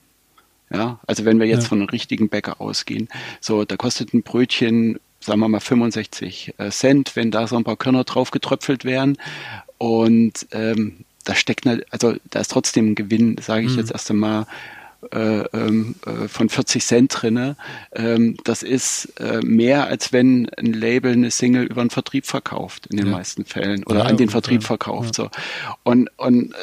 [0.73, 1.69] Ja, also wenn wir jetzt ja.
[1.69, 3.09] von einem richtigen Bäcker ausgehen,
[3.41, 7.63] so, da kostet ein Brötchen, sagen wir mal 65 äh, Cent, wenn da so ein
[7.63, 9.17] paar Körner drauf getröpfelt wären.
[9.77, 13.79] Und ähm, da steckt, also da ist trotzdem ein Gewinn, sage ich mhm.
[13.79, 14.47] jetzt erst einmal,
[15.11, 17.55] äh, ähm, äh, von 40 Cent drinne.
[17.93, 22.87] Ähm, das ist äh, mehr, als wenn ein Label eine Single über den Vertrieb verkauft,
[22.87, 23.11] in den ja.
[23.13, 25.17] meisten Fällen, oder ja, an den Vertrieb verkauft.
[25.17, 25.23] Ja.
[25.25, 25.29] So.
[25.83, 26.55] Und, und äh,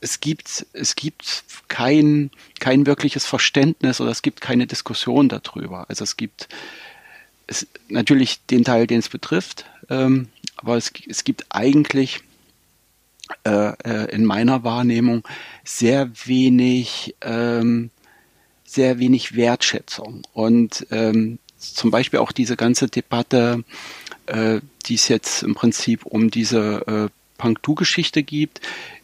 [0.00, 5.86] es gibt, es gibt kein, kein wirkliches Verständnis oder es gibt keine Diskussion darüber.
[5.88, 6.48] Also es gibt
[7.46, 12.22] es, natürlich den Teil, den es betrifft, ähm, aber es, es gibt eigentlich
[13.44, 15.26] äh, äh, in meiner Wahrnehmung
[15.64, 17.90] sehr wenig, ähm,
[18.64, 20.22] sehr wenig Wertschätzung.
[20.32, 23.64] Und ähm, zum Beispiel auch diese ganze Debatte,
[24.26, 28.60] äh, die es jetzt im Prinzip um diese äh, Punk-Du-Geschichte gibt,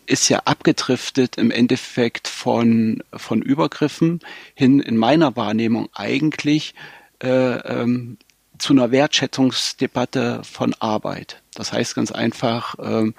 [0.06, 4.20] ist ja abgedriftet im Endeffekt von, von Übergriffen
[4.54, 6.74] hin in meiner Wahrnehmung eigentlich
[7.22, 8.18] äh, ähm,
[8.60, 11.42] zu einer Wertschätzungsdebatte von Arbeit.
[11.54, 13.14] Das heißt ganz einfach, ähm,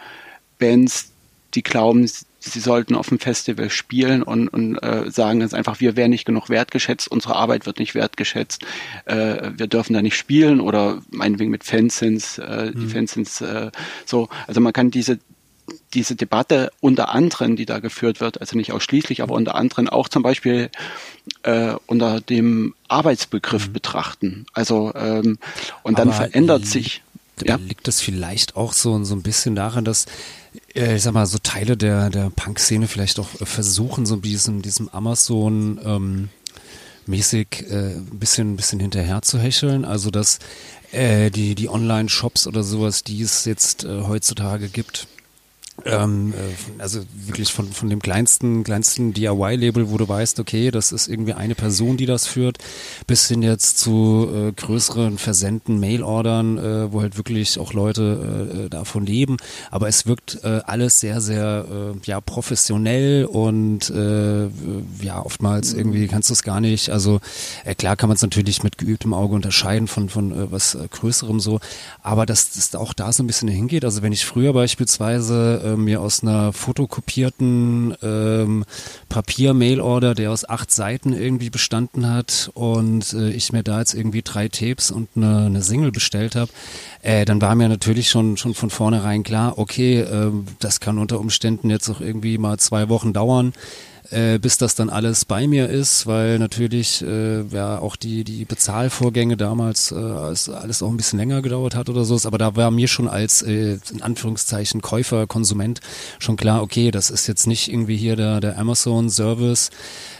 [0.59, 1.11] Bands,
[1.53, 5.95] die glauben, sie sollten auf dem Festival spielen und, und äh, sagen ganz einfach, wir
[5.95, 8.63] werden nicht genug wertgeschätzt, unsere Arbeit wird nicht wertgeschätzt,
[9.05, 12.89] äh, wir dürfen da nicht spielen oder meinetwegen mit Fansins, äh, die mhm.
[12.89, 13.71] Fansins äh,
[14.05, 14.29] so.
[14.47, 15.19] Also man kann diese
[15.93, 20.09] diese Debatte unter anderem, die da geführt wird, also nicht ausschließlich, aber unter anderem auch
[20.09, 20.69] zum Beispiel
[21.43, 23.73] äh, unter dem Arbeitsbegriff mhm.
[23.73, 24.45] betrachten.
[24.53, 25.37] Also ähm,
[25.83, 27.03] und aber dann verändert sich.
[27.43, 27.55] Ja?
[27.55, 30.05] Liegt das vielleicht auch so, so ein bisschen daran, dass
[30.75, 34.89] äh, ich sag mal, so Teile der, der Punk-Szene vielleicht auch versuchen, so diesem, diesem
[34.89, 36.29] Amazon ähm,
[37.07, 39.85] mäßig äh, ein bisschen, ein bisschen hinterher zu hecheln.
[39.85, 40.39] Also dass
[40.91, 45.07] äh, die, die Online-Shops oder sowas, die es jetzt äh, heutzutage gibt,
[45.85, 50.91] ähm, äh, also wirklich von, von dem kleinsten, kleinsten DIY-Label, wo du weißt, okay, das
[50.91, 52.57] ist irgendwie eine Person, die das führt,
[53.07, 58.69] bis hin jetzt zu äh, größeren Versenden, Mail-Ordern, äh, wo halt wirklich auch Leute äh,
[58.69, 59.37] davon leben.
[59.69, 64.47] Aber es wirkt äh, alles sehr, sehr äh, ja, professionell und äh,
[65.01, 66.89] ja, oftmals irgendwie kannst du es gar nicht.
[66.89, 67.19] Also
[67.65, 70.87] äh, klar kann man es natürlich mit geübtem Auge unterscheiden von, von äh, was äh,
[70.89, 71.59] Größerem so,
[72.01, 73.85] aber dass das auch da so ein bisschen hingeht.
[73.85, 78.65] Also wenn ich früher beispielsweise äh, mir aus einer fotokopierten ähm,
[79.09, 84.21] Papier-Mail-Order, der aus acht Seiten irgendwie bestanden hat und äh, ich mir da jetzt irgendwie
[84.21, 86.51] drei Tapes und eine, eine Single bestellt habe,
[87.01, 91.19] äh, dann war mir natürlich schon, schon von vornherein klar, okay, äh, das kann unter
[91.19, 93.53] Umständen jetzt auch irgendwie mal zwei Wochen dauern
[94.11, 98.45] äh, bis das dann alles bei mir ist, weil natürlich äh, ja auch die die
[98.45, 102.19] Bezahlvorgänge damals äh, alles auch ein bisschen länger gedauert hat oder so.
[102.27, 105.79] Aber da war mir schon als äh, in Anführungszeichen Käufer, Konsument
[106.19, 109.69] schon klar, okay, das ist jetzt nicht irgendwie hier der der Amazon Service,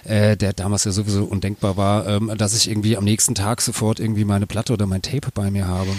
[0.05, 3.99] äh, der damals ja sowieso undenkbar war, ähm, dass ich irgendwie am nächsten Tag sofort
[3.99, 5.91] irgendwie meine Platte oder mein Tape bei mir habe.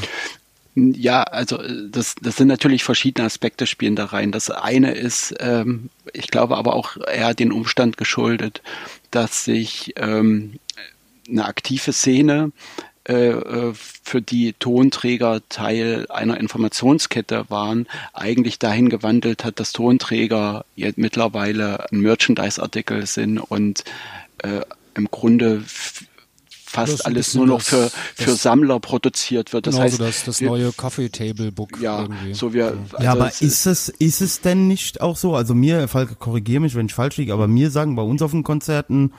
[0.75, 4.33] Ja, also äh, das, das sind natürlich verschiedene Aspekte spielen da rein.
[4.33, 8.63] Das eine ist, ähm, ich glaube aber auch eher den Umstand geschuldet,
[9.11, 10.59] dass sich ähm,
[11.29, 12.53] eine aktive Szene
[13.09, 20.65] äh, äh für die Tonträger Teil einer Informationskette waren, eigentlich dahin gewandelt hat, dass Tonträger
[20.75, 23.85] jetzt mittlerweile ein Merchandise-Artikel sind und
[24.39, 24.63] äh,
[24.95, 25.63] im Grunde
[26.73, 29.67] fast alles nur noch für, für Sammler produziert wird.
[29.67, 31.81] Das genau heißt, so das, das wir, neue Coffee Table Book.
[31.81, 32.35] Ja, irgendwie.
[32.35, 32.79] so wir.
[32.93, 35.35] Also ja, aber ist es, ist es denn nicht auch so?
[35.35, 38.31] Also mir, Falke, korrigiere mich, wenn ich falsch liege, aber mir sagen bei uns auf
[38.31, 39.13] den Konzerten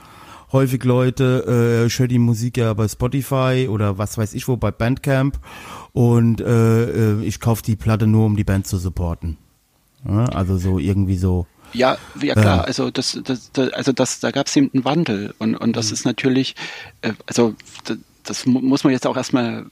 [0.52, 4.58] häufig Leute, äh, ich höre die Musik ja bei Spotify oder was weiß ich wo,
[4.58, 5.40] bei Bandcamp
[5.92, 9.38] und äh, äh ich kaufe die Platte nur, um die Band zu supporten.
[10.08, 11.48] Ja, also so irgendwie so.
[11.74, 15.34] Ja, ja klar, also das, das, das, also das, da gab es eben einen Wandel
[15.40, 15.94] und, und das mhm.
[15.94, 16.56] ist natürlich,
[17.02, 17.56] äh, also
[18.24, 19.66] das muss man jetzt auch erstmal,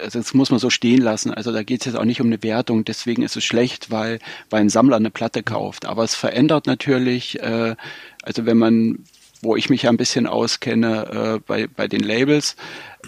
[0.00, 1.32] also das muss man so stehen lassen.
[1.32, 4.18] Also da geht es jetzt auch nicht um eine Wertung, deswegen ist es schlecht, weil,
[4.50, 5.86] weil ein Sammler eine Platte kauft.
[5.86, 7.76] Aber es verändert natürlich, äh,
[8.22, 9.04] also wenn man,
[9.40, 12.56] wo ich mich ja ein bisschen auskenne äh, bei, bei den Labels,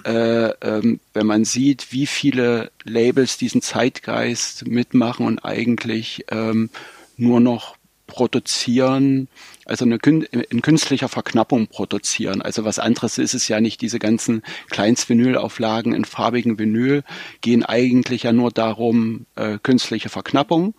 [0.05, 6.71] äh, ähm, wenn man sieht, wie viele Labels diesen Zeitgeist mitmachen und eigentlich ähm,
[7.17, 9.29] nur noch produzieren,
[9.65, 12.43] also eine, in künstlicher Verknappung produzieren.
[12.43, 13.81] Also was anderes ist es ja nicht.
[13.81, 17.03] Diese ganzen Kleinstvinylauflagen in farbigen Vinyl
[17.41, 20.75] gehen eigentlich ja nur darum, äh, künstliche Verknappung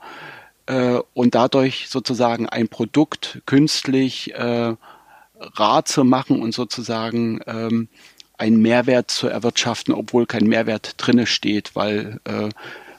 [0.67, 4.75] äh, und dadurch sozusagen ein Produkt künstlich äh,
[5.39, 7.87] rar zu machen und sozusagen ähm,
[8.37, 12.49] einen Mehrwert zu erwirtschaften, obwohl kein Mehrwert drinne steht, weil äh,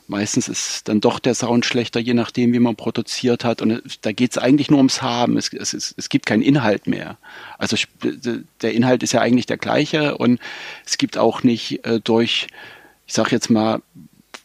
[0.08, 3.60] Meistens ist dann doch der Sound schlechter, je nachdem, wie man produziert hat.
[3.60, 5.36] Und da geht es eigentlich nur ums Haben.
[5.36, 7.18] Es, es, es, gibt keinen Inhalt mehr.
[7.58, 7.76] Also
[8.62, 10.38] der Inhalt ist ja eigentlich der gleiche und
[10.84, 12.46] es gibt auch nicht äh, durch,
[13.06, 13.82] ich sage jetzt mal,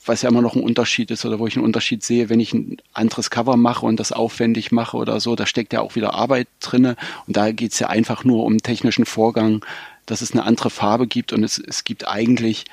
[0.05, 2.53] was ja immer noch ein Unterschied ist oder wo ich einen Unterschied sehe, wenn ich
[2.53, 6.15] ein anderes Cover mache und das aufwendig mache oder so, da steckt ja auch wieder
[6.15, 6.95] Arbeit drinne
[7.27, 9.63] und da geht es ja einfach nur um technischen Vorgang,
[10.07, 12.65] dass es eine andere Farbe gibt und es, es gibt eigentlich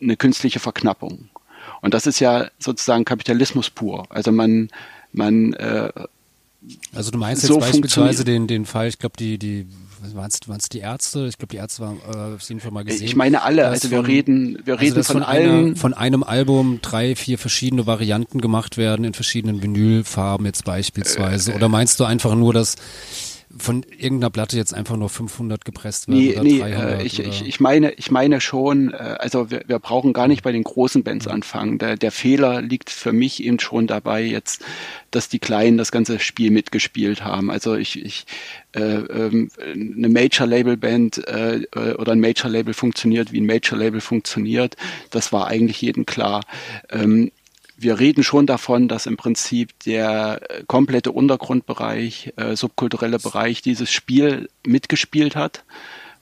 [0.00, 1.28] eine künstliche Verknappung.
[1.86, 4.06] Und das ist ja sozusagen Kapitalismus pur.
[4.08, 4.70] Also man,
[5.12, 5.92] man äh,
[6.92, 9.68] also du meinst so jetzt beispielsweise den, den Fall, ich glaube, die, die
[10.14, 11.28] waren es die Ärzte?
[11.28, 13.06] Ich glaube, die Ärzte waren äh, auf jeden Fall mal gesehen.
[13.06, 15.66] Ich meine alle, also wir von, reden, wir also reden von, von allen.
[15.66, 21.52] Einer, von einem Album drei, vier verschiedene Varianten gemacht werden in verschiedenen Vinylfarben jetzt beispielsweise.
[21.52, 22.74] Äh, Oder meinst du einfach nur, dass
[23.58, 27.00] von irgendeiner Platte jetzt einfach nur 500 gepresst werden nee, oder nee, 300?
[27.00, 27.28] Äh, ich, oder?
[27.28, 30.64] Ich, ich, meine, ich meine schon, äh, also wir, wir brauchen gar nicht bei den
[30.64, 31.78] großen Bands anfangen.
[31.78, 34.62] Der, der Fehler liegt für mich eben schon dabei jetzt,
[35.10, 37.50] dass die Kleinen das ganze Spiel mitgespielt haben.
[37.50, 38.26] Also ich, ich
[38.72, 41.66] äh, ähm, eine Major-Label-Band äh,
[41.98, 44.76] oder ein Major-Label funktioniert, wie ein Major-Label funktioniert,
[45.10, 46.42] das war eigentlich jedem klar.
[46.90, 47.30] Ähm,
[47.76, 53.90] wir reden schon davon, dass im Prinzip der äh, komplette Untergrundbereich, äh, subkulturelle Bereich dieses
[53.90, 55.64] Spiel mitgespielt hat,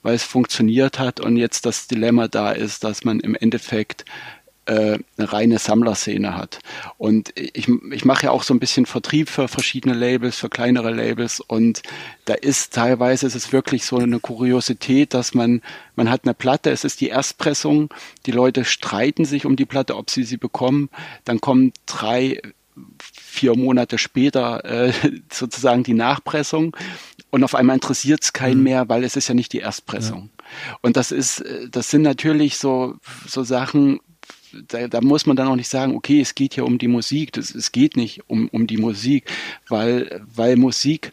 [0.01, 4.05] weil es funktioniert hat und jetzt das Dilemma da ist, dass man im Endeffekt
[4.65, 6.59] äh, eine reine Sammlerszene hat.
[6.97, 10.91] Und ich, ich mache ja auch so ein bisschen Vertrieb für verschiedene Labels, für kleinere
[10.91, 11.83] Labels und
[12.25, 15.61] da ist teilweise ist es wirklich so eine Kuriosität, dass man,
[15.95, 17.93] man hat eine Platte, es ist die Erstpressung,
[18.25, 20.89] die Leute streiten sich um die Platte, ob sie sie bekommen,
[21.25, 22.41] dann kommen drei,
[22.99, 24.93] vier Monate später äh,
[25.31, 26.75] sozusagen die Nachpressung
[27.29, 28.63] und auf einmal interessiert es keinen mhm.
[28.63, 30.29] mehr, weil es ist ja nicht die Erstpressung.
[30.33, 30.77] Ja.
[30.81, 32.95] Und das ist, äh, das sind natürlich so,
[33.27, 33.99] so Sachen,
[34.67, 37.33] da, da muss man dann auch nicht sagen, okay, es geht hier um die Musik.
[37.33, 39.31] Das, es geht nicht um, um die Musik,
[39.67, 41.11] weil, weil Musik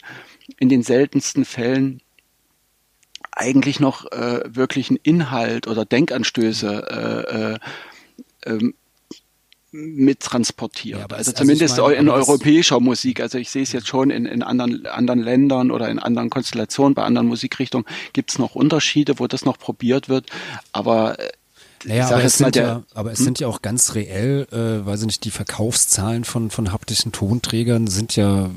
[0.58, 2.00] in den seltensten Fällen
[3.32, 7.58] eigentlich noch äh, wirklich einen Inhalt oder Denkanstöße
[8.44, 8.74] äh, äh, ähm,
[9.72, 10.98] mit transportiert.
[10.98, 13.20] Ja, also, also zumindest meine, in europäischer Musik.
[13.20, 16.94] Also ich sehe es jetzt schon in, in anderen, anderen Ländern oder in anderen Konstellationen,
[16.94, 20.26] bei anderen Musikrichtungen gibt es noch Unterschiede, wo das noch probiert wird.
[20.72, 21.30] Aber äh,
[21.84, 23.24] naja, aber es, sind der, ja, aber es hm?
[23.24, 27.86] sind ja auch ganz reell, äh, weiß ich nicht, die Verkaufszahlen von, von haptischen Tonträgern
[27.86, 28.50] sind ja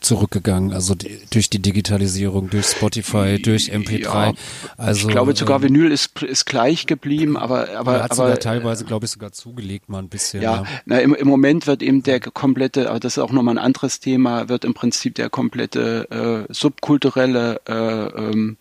[0.00, 4.02] zurückgegangen, also die, durch die Digitalisierung, durch Spotify, durch MP3.
[4.02, 4.32] Ja,
[4.76, 8.38] also ich glaube sogar ähm, Vinyl ist, ist gleich geblieben, aber aber hat aber sogar
[8.38, 10.42] teilweise glaube ich sogar zugelegt mal ein bisschen.
[10.42, 10.64] Ja, ja.
[10.86, 14.00] Na, im, im Moment wird eben der komplette, aber das ist auch nochmal ein anderes
[14.00, 18.56] Thema, wird im Prinzip der komplette äh, subkulturelle äh, ähm,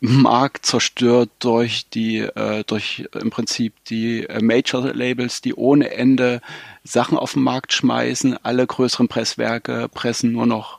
[0.00, 6.40] Markt zerstört durch die, äh, durch im Prinzip die äh, Major Labels, die ohne Ende
[6.84, 8.38] Sachen auf den Markt schmeißen.
[8.44, 10.78] Alle größeren Presswerke pressen nur noch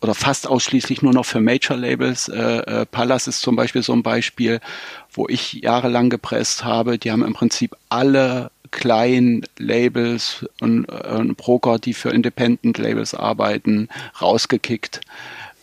[0.00, 2.28] oder fast ausschließlich nur noch für Major Labels.
[2.28, 4.60] Äh, äh, Pallas ist zum Beispiel so ein Beispiel,
[5.12, 6.98] wo ich jahrelang gepresst habe.
[6.98, 13.14] Die haben im Prinzip alle kleinen Labels und, äh, und Broker, die für Independent Labels
[13.14, 13.88] arbeiten,
[14.20, 15.00] rausgekickt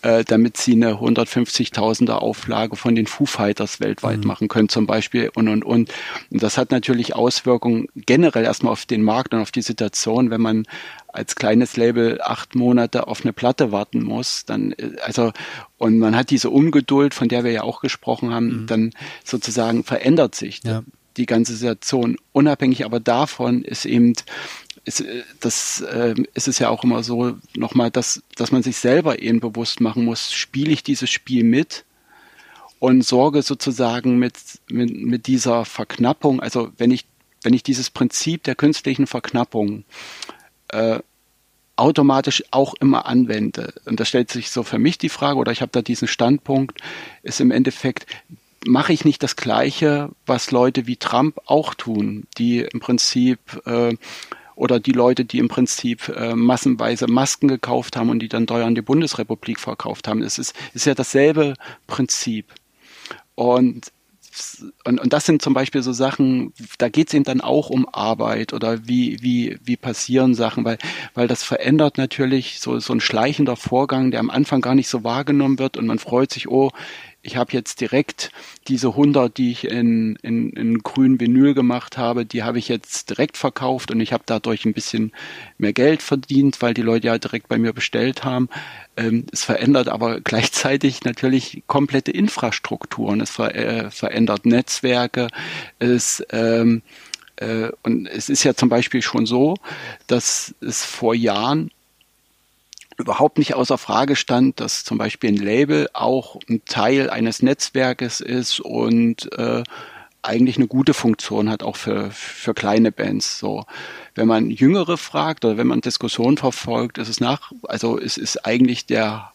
[0.01, 4.27] äh, damit sie eine 150.000er Auflage von den Foo Fighters weltweit mhm.
[4.27, 5.91] machen können zum Beispiel und, und, und.
[6.29, 10.41] Und das hat natürlich Auswirkungen generell erstmal auf den Markt und auf die Situation, wenn
[10.41, 10.65] man
[11.07, 15.31] als kleines Label acht Monate auf eine Platte warten muss, dann, äh, also,
[15.77, 18.67] und man hat diese Ungeduld, von der wir ja auch gesprochen haben, mhm.
[18.67, 18.91] dann
[19.23, 20.83] sozusagen verändert sich ja.
[21.17, 22.17] die ganze Situation.
[22.31, 24.13] Unabhängig aber davon ist eben
[24.85, 28.77] ist, äh, das äh, ist es ja auch immer so nochmal, dass, dass man sich
[28.77, 31.85] selber eben bewusst machen muss, spiele ich dieses Spiel mit
[32.79, 34.35] und sorge sozusagen mit,
[34.69, 37.05] mit, mit dieser Verknappung, also wenn ich,
[37.43, 39.83] wenn ich dieses Prinzip der künstlichen Verknappung
[40.69, 40.99] äh,
[41.75, 43.73] automatisch auch immer anwende.
[43.85, 46.79] Und da stellt sich so für mich die Frage, oder ich habe da diesen Standpunkt,
[47.23, 48.05] ist im Endeffekt,
[48.65, 53.95] mache ich nicht das Gleiche, was Leute wie Trump auch tun, die im Prinzip äh,
[54.55, 58.65] oder die Leute, die im Prinzip äh, massenweise Masken gekauft haben und die dann teuer
[58.65, 60.21] an die Bundesrepublik verkauft haben.
[60.21, 61.55] Es ist, ist ja dasselbe
[61.87, 62.53] Prinzip.
[63.35, 63.91] Und
[64.85, 67.87] und, und das sind zum Beispiel so Sachen, da geht es eben dann auch um
[67.91, 70.77] Arbeit oder wie, wie, wie passieren Sachen, weil,
[71.13, 75.03] weil das verändert natürlich so, so ein schleichender Vorgang, der am Anfang gar nicht so
[75.03, 76.71] wahrgenommen wird und man freut sich, oh,
[77.23, 78.31] ich habe jetzt direkt
[78.67, 83.10] diese 100, die ich in, in, in grün Vinyl gemacht habe, die habe ich jetzt
[83.10, 85.12] direkt verkauft und ich habe dadurch ein bisschen
[85.57, 88.49] mehr Geld verdient, weil die Leute ja direkt bei mir bestellt haben.
[88.97, 93.21] Ähm, es verändert aber gleichzeitig natürlich komplette Infrastrukturen.
[93.21, 95.27] Es ver, äh, verändert Netzwerke.
[95.77, 96.81] Es ähm,
[97.36, 99.55] äh, und es ist ja zum Beispiel schon so,
[100.07, 101.71] dass es vor Jahren
[103.01, 108.21] überhaupt nicht außer Frage stand, dass zum Beispiel ein Label auch ein Teil eines Netzwerkes
[108.21, 109.63] ist und äh,
[110.23, 113.39] eigentlich eine gute Funktion hat, auch für, für kleine Bands.
[113.39, 113.65] So,
[114.15, 118.45] wenn man Jüngere fragt oder wenn man Diskussionen verfolgt, ist es nach, also es ist
[118.45, 119.31] eigentlich der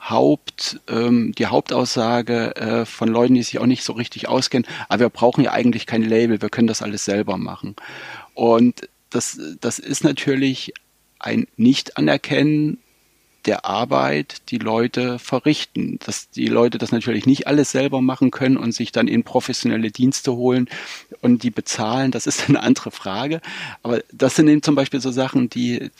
[0.00, 5.00] Haupt, ähm, die Hauptaussage äh, von Leuten, die sich auch nicht so richtig auskennen, aber
[5.00, 7.76] wir brauchen ja eigentlich kein Label, wir können das alles selber machen.
[8.34, 10.72] Und das, das ist natürlich
[11.18, 12.78] ein Nicht-Anerkennen
[13.46, 15.98] der Arbeit die Leute verrichten.
[16.04, 19.90] Dass die Leute das natürlich nicht alles selber machen können und sich dann in professionelle
[19.90, 20.68] Dienste holen
[21.20, 23.40] und die bezahlen, das ist eine andere Frage.
[23.82, 25.90] Aber das sind eben zum Beispiel so Sachen, die,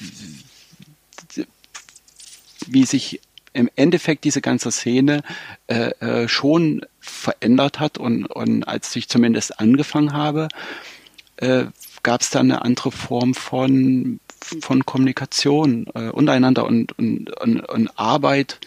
[2.66, 3.20] wie sich
[3.52, 5.22] im Endeffekt diese ganze Szene
[5.66, 10.48] äh, äh, schon verändert hat und, und als ich zumindest angefangen habe,
[11.36, 11.64] äh,
[12.02, 17.98] gab es da eine andere Form von von Kommunikation äh, untereinander und, und, und, und
[17.98, 18.58] Arbeit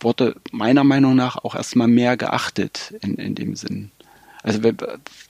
[0.00, 3.90] wurde meiner Meinung nach auch erstmal mehr geachtet in, in dem Sinn.
[4.42, 4.76] Also wenn,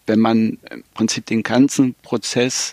[0.06, 2.72] wenn man im Prinzip den ganzen Prozess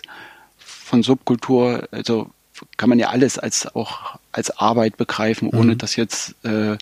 [0.56, 2.30] von Subkultur, also
[2.76, 5.78] kann man ja alles als auch als Arbeit begreifen, ohne mhm.
[5.78, 6.76] dass jetzt äh,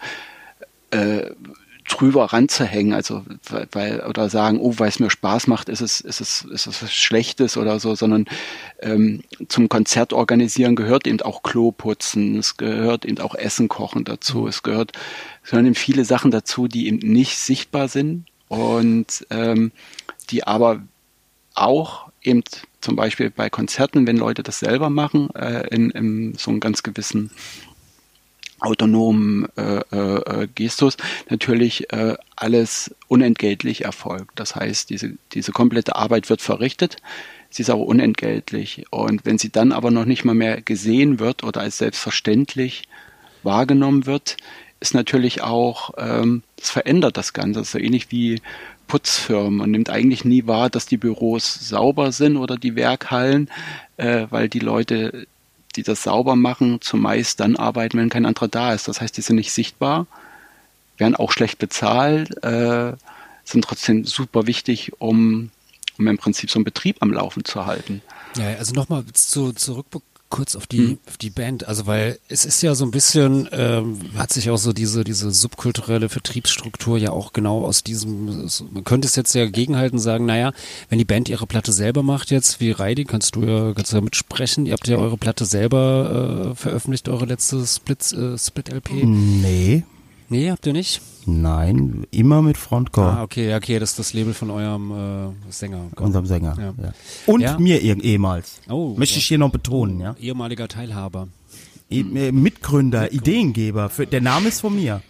[0.91, 1.31] äh,
[1.89, 3.25] drüber ranzuhängen, also
[3.73, 6.83] weil oder sagen, oh, weil es mir Spaß macht, ist es ist es ist es
[6.83, 8.27] was Schlechtes oder so, sondern
[8.81, 14.05] ähm, zum Konzert organisieren gehört eben auch Klo putzen, es gehört eben auch Essen kochen
[14.05, 14.49] dazu, mhm.
[14.49, 14.93] es gehört
[15.43, 19.73] es gehören eben viele Sachen dazu, die eben nicht sichtbar sind und ähm,
[20.31, 20.83] die aber
[21.55, 22.43] auch eben
[22.81, 26.83] zum Beispiel bei Konzerten, wenn Leute das selber machen, äh, in, in so einem ganz
[26.83, 27.31] gewissen
[28.61, 30.97] autonomen äh, äh, Gestus
[31.29, 34.33] natürlich äh, alles unentgeltlich erfolgt.
[34.39, 36.97] Das heißt, diese, diese komplette Arbeit wird verrichtet,
[37.51, 38.85] sie ist aber unentgeltlich.
[38.91, 42.85] Und wenn sie dann aber noch nicht mal mehr gesehen wird oder als selbstverständlich
[43.43, 44.37] wahrgenommen wird,
[44.81, 47.61] ist natürlich auch, ähm, verändert das Ganze.
[47.61, 48.41] Das so ähnlich wie
[48.87, 49.57] Putzfirmen.
[49.57, 53.51] Man nimmt eigentlich nie wahr, dass die Büros sauber sind oder die Werkhallen,
[53.97, 55.27] äh, weil die Leute
[55.79, 58.89] die das sauber machen, zumeist dann arbeiten, wenn kein anderer da ist.
[58.89, 60.07] Das heißt, die sind nicht sichtbar,
[60.97, 62.95] werden auch schlecht bezahlt, äh,
[63.45, 65.51] sind trotzdem super wichtig, um,
[65.97, 68.03] um im Prinzip so einen Betrieb am Laufen zu halten.
[68.37, 69.87] Ja, also nochmal zu, zurück
[70.29, 70.99] kurz auf die, hm.
[71.07, 74.59] auf die Band, also weil es ist ja so ein bisschen, ähm, hat sich auch
[74.59, 79.47] so diese, diese subkulturelle Vertriebsstruktur ja auch genau aus diesem, man könnte es jetzt ja
[79.47, 80.53] gegenhalten sagen, naja,
[80.89, 83.97] wenn die Band ihre Platte selber macht jetzt, wie Reidi, kannst du ja, kannst du
[83.97, 89.05] ja mitsprechen, ihr habt ja eure Platte selber äh, veröffentlicht, eure letzte Split, äh, Split-LP.
[89.05, 89.85] Nee.
[90.31, 91.01] Nee, habt ihr nicht?
[91.27, 93.07] Nein, immer mit Frontcore.
[93.19, 95.87] Ah, okay, okay, das ist das Label von eurem äh, Sänger.
[95.97, 96.55] Unserem Sänger.
[96.59, 96.75] Ja.
[96.85, 96.93] Ja.
[97.27, 97.59] Und Ja.
[97.59, 98.61] mir eh- ehemals.
[98.69, 100.17] Oh, Möchte ich hier noch betonen, ja.
[100.21, 101.29] ehemaliger Teilhaber.
[101.91, 103.89] E- äh, Mitgründer, Ideengeber.
[103.89, 105.03] Für, der Name ist von mir.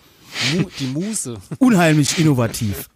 [0.55, 1.37] Mu die Muse.
[1.59, 2.89] Unheimlich innovativ.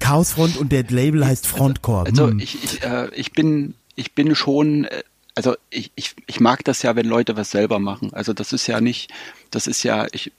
[0.00, 2.06] Chaosfront und der Label heißt Frontcore.
[2.06, 2.40] Also Hm.
[2.40, 5.02] ich, ich, äh, ich bin ich bin schon äh,
[5.34, 8.12] also ich, ich, ich mag das ja, wenn Leute was selber machen.
[8.12, 9.10] Also das ist ja nicht,
[9.50, 10.30] das ist ja, ich,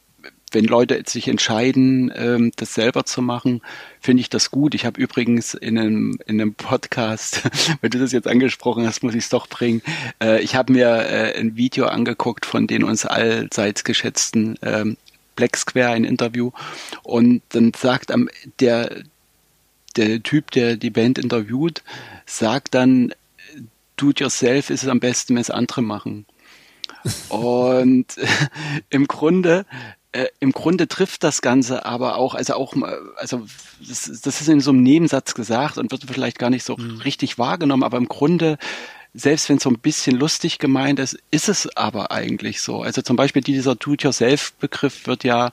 [0.53, 3.61] wenn Leute sich entscheiden, ähm, das selber zu machen,
[3.99, 4.75] finde ich das gut.
[4.75, 7.41] Ich habe übrigens in einem, in einem Podcast,
[7.81, 9.81] wenn du das jetzt angesprochen hast, muss ich es doch bringen.
[10.21, 14.97] Äh, ich habe mir äh, ein Video angeguckt von den uns allseits geschätzten ähm,
[15.35, 16.51] Black Square, ein Interview.
[17.01, 19.03] Und dann sagt am, der,
[19.95, 21.83] der Typ, der die Band interviewt,
[22.25, 23.13] sagt dann,
[23.95, 26.25] do it yourself ist es am besten, wenn es andere machen.
[27.29, 28.15] Und
[28.89, 29.65] im Grunde
[30.13, 32.73] äh, im Grunde trifft das Ganze aber auch, also auch,
[33.17, 33.45] also
[33.79, 37.01] das, das ist in so einem Nebensatz gesagt und wird vielleicht gar nicht so mhm.
[37.01, 38.57] richtig wahrgenommen, aber im Grunde
[39.13, 42.81] selbst wenn es so ein bisschen lustig gemeint ist, ist es aber eigentlich so.
[42.81, 45.51] Also zum Beispiel dieser Do-it-yourself-Begriff wird ja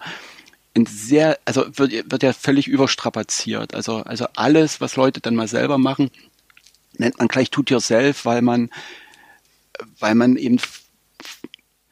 [0.72, 3.74] in sehr, also wird, wird ja völlig überstrapaziert.
[3.74, 6.10] Also, also alles, was Leute dann mal selber machen,
[6.96, 8.70] nennt man gleich Do-it-yourself, weil man,
[9.98, 10.58] weil man eben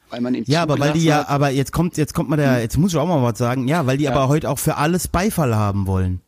[0.09, 1.29] weil man ihm Ja, aber weil die ja, hat.
[1.29, 3.85] aber jetzt kommt, jetzt kommt man da, jetzt muss ich auch mal was sagen, ja,
[3.85, 4.11] weil die ja.
[4.11, 6.21] aber heute auch für alles Beifall haben wollen.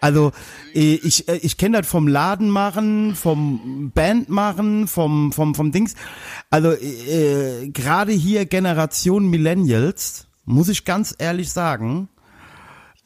[0.00, 0.32] Also
[0.74, 5.72] äh, ich, äh, ich kenne das vom Laden machen, vom Band machen, vom, vom, vom
[5.72, 5.94] Dings.
[6.50, 12.08] Also äh, gerade hier Generation Millennials, muss ich ganz ehrlich sagen,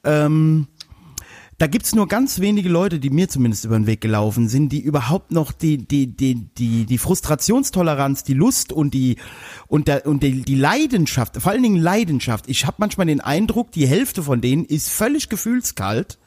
[0.05, 0.66] ähm,
[1.63, 4.81] da gibt's nur ganz wenige Leute, die mir zumindest über den Weg gelaufen sind, die
[4.81, 9.15] überhaupt noch die die die die die Frustrationstoleranz, die Lust und die
[9.69, 12.49] und der und die, die Leidenschaft, vor allen Dingen Leidenschaft.
[12.49, 16.19] Ich habe manchmal den Eindruck, die Hälfte von denen ist völlig gefühlskalt.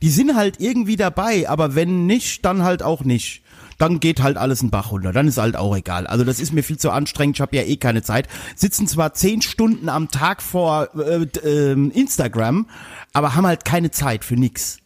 [0.00, 3.42] Die sind halt irgendwie dabei, aber wenn nicht, dann halt auch nicht
[3.78, 5.12] dann geht halt alles ein Bach runter.
[5.12, 6.06] Dann ist halt auch egal.
[6.06, 7.36] Also das ist mir viel zu anstrengend.
[7.36, 8.28] Ich habe ja eh keine Zeit.
[8.56, 12.66] Sitzen zwar zehn Stunden am Tag vor äh, äh, Instagram,
[13.12, 14.78] aber haben halt keine Zeit für nix.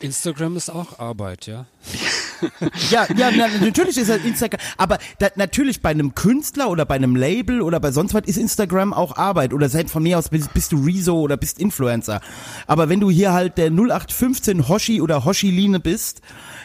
[0.00, 1.66] Instagram ist auch Arbeit, ja.
[2.90, 7.16] ja, ja, na, natürlich ist Instagram, aber da, natürlich bei einem Künstler oder bei einem
[7.16, 10.52] Label oder bei sonst was ist Instagram auch Arbeit oder selbst von mir aus bist,
[10.54, 12.20] bist, du Rezo oder bist Influencer.
[12.66, 16.20] Aber wenn du hier halt der 0815 Hoshi oder Hoshi-Line bist,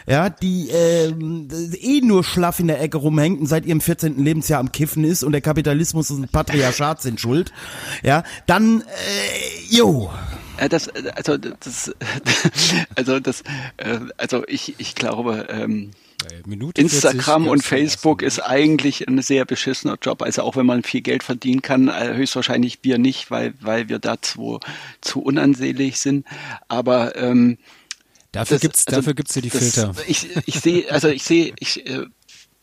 [0.06, 4.22] ja, die äh, eh nur schlaff in der Ecke rumhängt und seit ihrem 14.
[4.22, 7.52] Lebensjahr am Kiffen ist und der Kapitalismus und Patriarchat sind schuld,
[8.02, 10.10] ja, dann, äh, jo.
[10.64, 11.94] Äh, das, also das,
[12.94, 13.42] also das,
[13.76, 15.90] äh, also ich, ich glaube, ähm,
[16.74, 20.22] Instagram und Facebook ist eigentlich ein sehr beschissener Job.
[20.22, 23.98] Also auch wenn man viel Geld verdienen kann, äh, höchstwahrscheinlich wir nicht, weil, weil wir
[23.98, 24.60] dazu
[25.00, 26.26] zu unansehlich sind.
[26.68, 27.58] Aber ähm,
[28.32, 29.94] Dafür das, gibt's, also, dafür gibt's ja die das, Filter.
[30.08, 32.06] Ich, ich sehe, also ich sehe, ich, äh,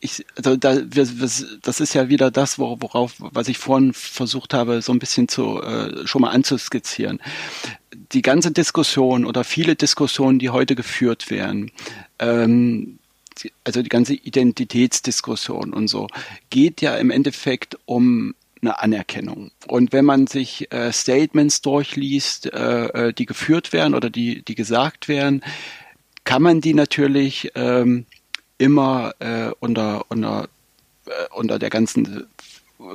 [0.02, 1.30] ich, also da, wir, wir,
[1.62, 5.62] das ist ja wieder das, worauf, was ich vorhin versucht habe, so ein bisschen zu
[5.62, 7.22] äh, schon mal anzuskizzieren.
[8.14, 11.72] Die ganze Diskussion oder viele Diskussionen, die heute geführt werden,
[12.20, 13.00] ähm,
[13.64, 16.08] also die ganze Identitätsdiskussion und so,
[16.50, 19.52] geht ja im Endeffekt um eine Anerkennung.
[19.68, 24.56] Und wenn man sich äh, Statements durchliest, äh, äh, die geführt werden oder die, die
[24.56, 25.42] gesagt werden,
[26.24, 28.06] kann man die natürlich ähm,
[28.58, 30.48] immer äh, unter, unter,
[31.08, 32.28] äh, unter der ganzen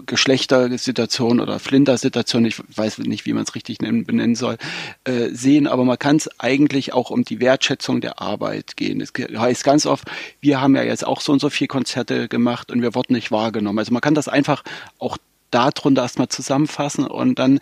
[0.05, 4.57] Geschlechtersituation oder Flintersituation, ich weiß nicht, wie man es richtig nennen, benennen soll,
[5.05, 9.01] äh, sehen, aber man kann es eigentlich auch um die Wertschätzung der Arbeit gehen.
[9.01, 10.05] Es heißt ganz oft,
[10.41, 13.30] wir haben ja jetzt auch so und so viele Konzerte gemacht und wir wurden nicht
[13.30, 13.78] wahrgenommen.
[13.78, 14.62] Also man kann das einfach
[14.99, 15.18] auch
[15.51, 17.61] darunter erstmal zusammenfassen und dann,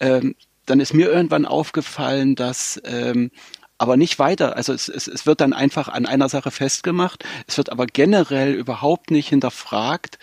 [0.00, 3.30] ähm, dann ist mir irgendwann aufgefallen, dass ähm,
[3.78, 4.56] aber nicht weiter.
[4.56, 7.24] Also es, es, es wird dann einfach an einer Sache festgemacht.
[7.46, 10.18] Es wird aber generell überhaupt nicht hinterfragt,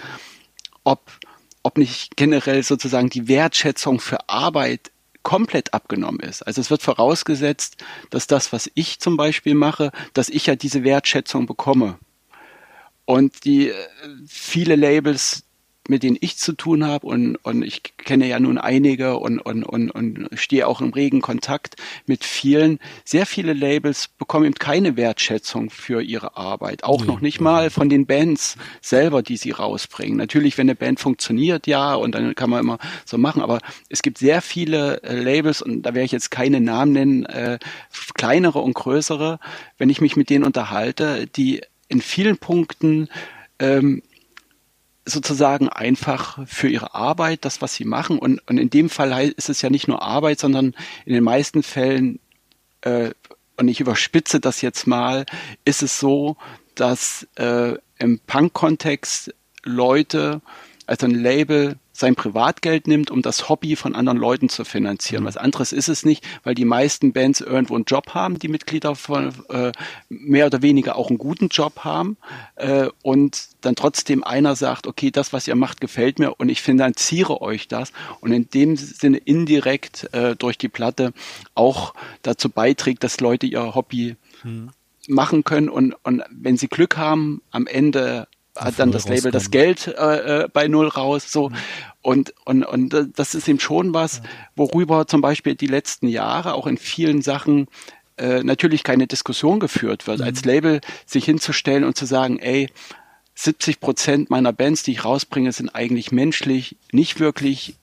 [0.83, 1.11] ob,
[1.63, 4.91] ob nicht generell sozusagen die Wertschätzung für Arbeit
[5.23, 6.43] komplett abgenommen ist.
[6.43, 7.77] Also es wird vorausgesetzt,
[8.09, 11.97] dass das, was ich zum Beispiel mache, dass ich ja diese Wertschätzung bekomme.
[13.05, 13.73] Und die äh,
[14.27, 15.43] viele Labels
[15.87, 19.63] mit denen ich zu tun habe und, und ich kenne ja nun einige und, und,
[19.63, 21.75] und, und stehe auch im regen Kontakt
[22.05, 22.79] mit vielen.
[23.03, 26.83] Sehr viele Labels bekommen eben keine Wertschätzung für ihre Arbeit.
[26.85, 30.17] Auch noch nicht mal von den Bands selber, die sie rausbringen.
[30.17, 33.59] Natürlich, wenn eine Band funktioniert, ja, und dann kann man immer so machen, aber
[33.89, 37.59] es gibt sehr viele äh, Labels und da werde ich jetzt keine Namen nennen, äh,
[38.13, 39.39] kleinere und größere,
[39.77, 43.09] wenn ich mich mit denen unterhalte, die in vielen Punkten
[43.59, 44.01] ähm,
[45.05, 48.19] sozusagen einfach für ihre Arbeit, das, was sie machen.
[48.19, 50.73] Und, und in dem Fall ist es ja nicht nur Arbeit, sondern
[51.05, 52.19] in den meisten Fällen,
[52.81, 53.11] äh,
[53.57, 55.25] und ich überspitze das jetzt mal,
[55.65, 56.37] ist es so,
[56.75, 59.33] dass äh, im Punk-Kontext
[59.63, 60.41] Leute,
[60.87, 65.23] also ein Label sein Privatgeld nimmt, um das Hobby von anderen Leuten zu finanzieren.
[65.23, 65.27] Mhm.
[65.27, 68.95] Was anderes ist es nicht, weil die meisten Bands irgendwo einen Job haben, die Mitglieder
[68.95, 69.71] von äh,
[70.09, 72.17] mehr oder weniger auch einen guten Job haben
[72.55, 76.63] äh, und dann trotzdem einer sagt, okay, das, was ihr macht, gefällt mir und ich
[76.63, 81.13] finanziere euch das und in dem Sinne indirekt äh, durch die Platte
[81.53, 84.71] auch dazu beiträgt, dass Leute ihr Hobby mhm.
[85.07, 89.51] machen können und, und wenn sie Glück haben, am Ende hat dann das Label das
[89.51, 91.31] Geld äh, äh, bei null raus.
[91.31, 91.49] So.
[91.49, 91.55] Mhm.
[92.01, 94.21] Und, und, und das ist eben schon was,
[94.55, 97.67] worüber zum Beispiel die letzten Jahre auch in vielen Sachen
[98.17, 100.19] äh, natürlich keine Diskussion geführt wird.
[100.19, 100.25] Mhm.
[100.25, 102.69] Als Label sich hinzustellen und zu sagen, ey,
[103.35, 107.75] 70 Prozent meiner Bands, die ich rausbringe, sind eigentlich menschlich nicht wirklich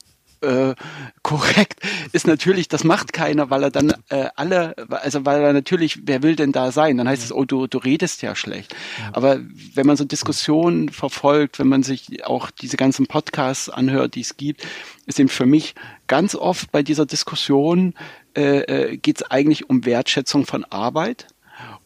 [0.42, 0.74] äh,
[1.22, 1.80] korrekt
[2.12, 6.22] ist natürlich, das macht keiner, weil er dann äh, alle, also weil er natürlich, wer
[6.22, 6.96] will denn da sein?
[6.96, 8.74] Dann heißt es, oh, du, du redest ja schlecht.
[9.12, 9.40] Aber
[9.74, 14.36] wenn man so Diskussionen verfolgt, wenn man sich auch diese ganzen Podcasts anhört, die es
[14.36, 14.66] gibt,
[15.06, 15.74] ist eben für mich
[16.06, 17.94] ganz oft bei dieser Diskussion
[18.36, 21.26] äh, äh, geht es eigentlich um Wertschätzung von Arbeit.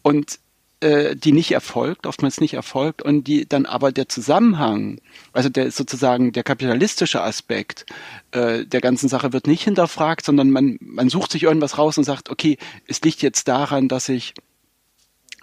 [0.02, 0.38] Und
[0.84, 5.00] äh, die nicht erfolgt, oftmals nicht erfolgt und die dann aber der Zusammenhang,
[5.32, 7.86] also der sozusagen der kapitalistische Aspekt
[8.32, 12.04] äh, der ganzen Sache wird nicht hinterfragt, sondern man, man sucht sich irgendwas raus und
[12.04, 14.34] sagt, okay, es liegt jetzt daran, dass ich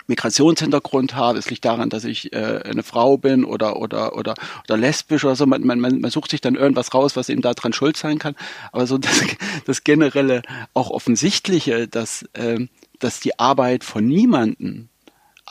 [0.06, 4.36] Migrationshintergrund habe, es liegt daran, dass ich äh, eine Frau bin oder oder oder
[4.66, 5.48] oder lesbisch oder so.
[5.48, 8.36] Man, man, man sucht sich dann irgendwas raus, was eben daran schuld sein kann.
[8.72, 9.24] Aber so das,
[9.66, 10.44] das generelle,
[10.76, 12.68] auch offensichtliche, dass äh,
[13.00, 14.91] dass die Arbeit von niemanden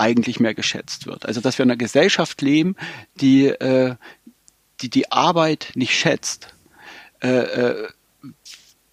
[0.00, 1.26] eigentlich mehr geschätzt wird.
[1.26, 2.76] Also dass wir in einer Gesellschaft leben,
[3.20, 3.94] die äh,
[4.82, 6.54] die, die Arbeit nicht schätzt.
[7.22, 7.88] Äh, äh,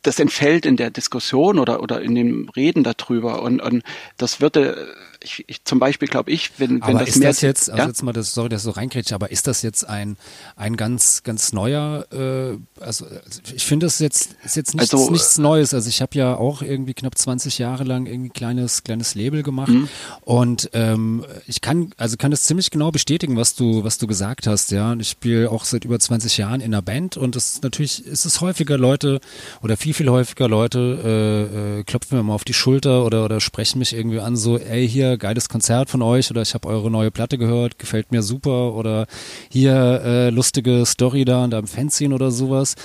[0.02, 3.42] das entfällt in der Diskussion oder, oder in dem Reden darüber.
[3.42, 3.84] Und, und
[4.16, 4.96] das würde
[5.28, 7.82] ich, ich zum Beispiel glaube ich, wenn, wenn aber das ist mehr, das jetzt, also
[7.82, 7.88] ja?
[7.88, 10.18] jetzt mal das, sorry, dass ich so reinkrätsche, aber ist das jetzt ein,
[10.56, 13.06] ein ganz, ganz neuer, äh, also
[13.54, 15.74] ich finde das jetzt, ist jetzt nichts, Also, nichts Neues.
[15.74, 19.68] Also ich habe ja auch irgendwie knapp 20 Jahre lang irgendwie kleines, kleines Label gemacht
[19.70, 19.90] Mhm.
[20.22, 24.48] und ähm, ich kann, also kann das ziemlich genau bestätigen, was du, was du gesagt
[24.48, 24.92] hast, ja.
[24.94, 28.26] Und ich spiele auch seit über 20 Jahren in einer Band und es natürlich ist
[28.26, 29.20] es häufiger Leute
[29.62, 33.40] oder viel, viel häufiger Leute äh, äh, klopfen mir mal auf die Schulter oder, oder
[33.42, 36.92] sprechen mich irgendwie an, so, ey, hier, geiles Konzert von euch oder ich habe eure
[36.92, 39.08] neue Platte gehört, gefällt mir super oder
[39.50, 42.76] hier äh, lustige Story da und da im Fanzine oder sowas.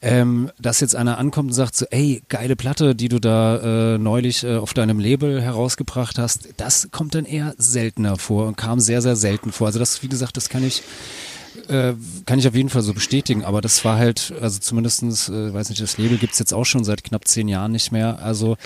[0.00, 3.98] Ähm, dass jetzt einer ankommt und sagt so, ey, geile Platte, die du da äh,
[3.98, 8.80] neulich äh, auf deinem Label herausgebracht hast, das kommt dann eher seltener vor und kam
[8.80, 9.68] sehr, sehr selten vor.
[9.68, 10.82] Also das, wie gesagt, das kann ich
[11.68, 11.94] äh,
[12.26, 15.68] kann ich auf jeden Fall so bestätigen, aber das war halt, also zumindestens, äh, weiß
[15.68, 18.20] nicht, das Label gibt's jetzt auch schon seit knapp zehn Jahren nicht mehr.
[18.20, 18.56] Also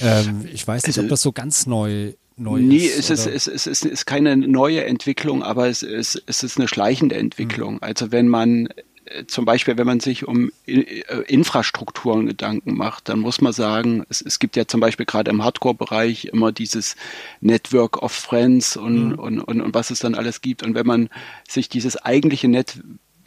[0.00, 2.98] ähm, ich weiß nicht, ob das so ganz neu, neu Nee, ist.
[2.98, 6.58] es ist, oder- es, ist, es ist keine neue Entwicklung, aber es ist, es ist
[6.58, 7.74] eine schleichende Entwicklung.
[7.74, 7.82] Mhm.
[7.82, 8.68] Also wenn man
[9.04, 14.04] äh, zum Beispiel, wenn man sich um äh, Infrastrukturen Gedanken macht, dann muss man sagen,
[14.08, 16.96] es, es gibt ja zum Beispiel gerade im Hardcore-Bereich immer dieses
[17.40, 20.62] Network of Friends und, und, und, und was es dann alles gibt.
[20.62, 21.08] Und wenn man
[21.48, 22.80] sich dieses eigentliche Net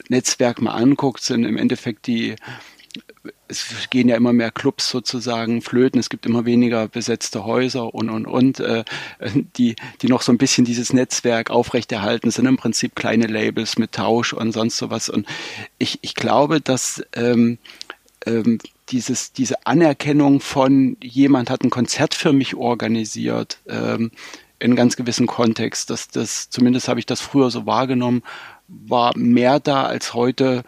[0.09, 2.35] Netzwerk mal anguckt, sind im Endeffekt die
[3.47, 8.09] es gehen ja immer mehr Clubs sozusagen flöten, es gibt immer weniger besetzte Häuser und
[8.09, 8.83] und und, äh,
[9.57, 13.93] die, die noch so ein bisschen dieses Netzwerk aufrechterhalten, sind im Prinzip kleine Labels mit
[13.93, 15.09] Tausch und sonst sowas.
[15.09, 15.27] Und
[15.77, 17.57] ich, ich glaube, dass ähm,
[18.25, 24.11] ähm, dieses, diese Anerkennung von jemand hat ein Konzert für mich organisiert, ähm,
[24.59, 28.23] in ganz gewissen Kontext, dass das, zumindest habe ich das früher so wahrgenommen,
[28.67, 30.63] war mehr da als heute.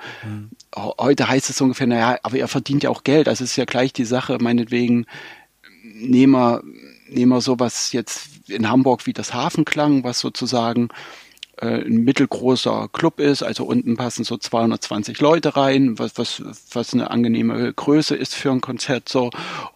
[0.76, 3.28] Ho- Heute heißt es ungefähr, naja, aber ihr verdient ja auch Geld.
[3.28, 5.06] Also es ist ja gleich die Sache, meinetwegen,
[5.84, 6.64] nehmen wir,
[7.10, 10.90] nehmen wir sowas jetzt in Hamburg wie das Hafenklang, was sozusagen
[11.62, 17.10] ein mittelgroßer Club ist, also unten passen so 220 Leute rein, was, was, was eine
[17.12, 19.30] angenehme Größe ist für ein Konzert so.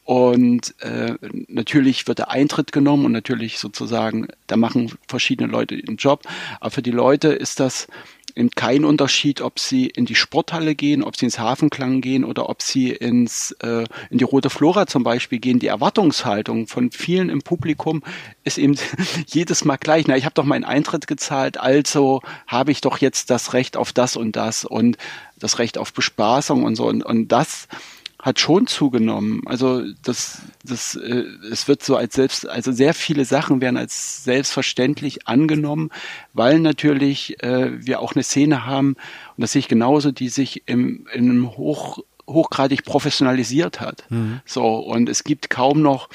[0.03, 1.13] Und äh,
[1.47, 6.23] natürlich wird der Eintritt genommen und natürlich sozusagen, da machen verschiedene Leute den Job.
[6.59, 7.87] Aber für die Leute ist das
[8.39, 12.49] eben kein Unterschied, ob sie in die Sporthalle gehen, ob sie ins Hafenklang gehen oder
[12.49, 15.59] ob sie ins äh, in die Rote Flora zum Beispiel gehen.
[15.59, 18.01] Die Erwartungshaltung von vielen im Publikum
[18.43, 18.77] ist eben
[19.27, 20.07] jedes Mal gleich.
[20.07, 23.93] Na, ich habe doch meinen Eintritt gezahlt, also habe ich doch jetzt das Recht auf
[23.93, 24.97] das und das und
[25.37, 27.67] das Recht auf Bespaßung und so und, und das
[28.21, 29.41] hat schon zugenommen.
[29.45, 34.23] Also das, das, äh, es wird so als selbst, also sehr viele Sachen werden als
[34.25, 35.89] selbstverständlich angenommen,
[36.33, 38.89] weil natürlich äh, wir auch eine Szene haben,
[39.35, 44.03] und das sehe ich genauso, die sich im, in einem hoch, hochgradig professionalisiert hat.
[44.45, 46.09] So, und es gibt kaum noch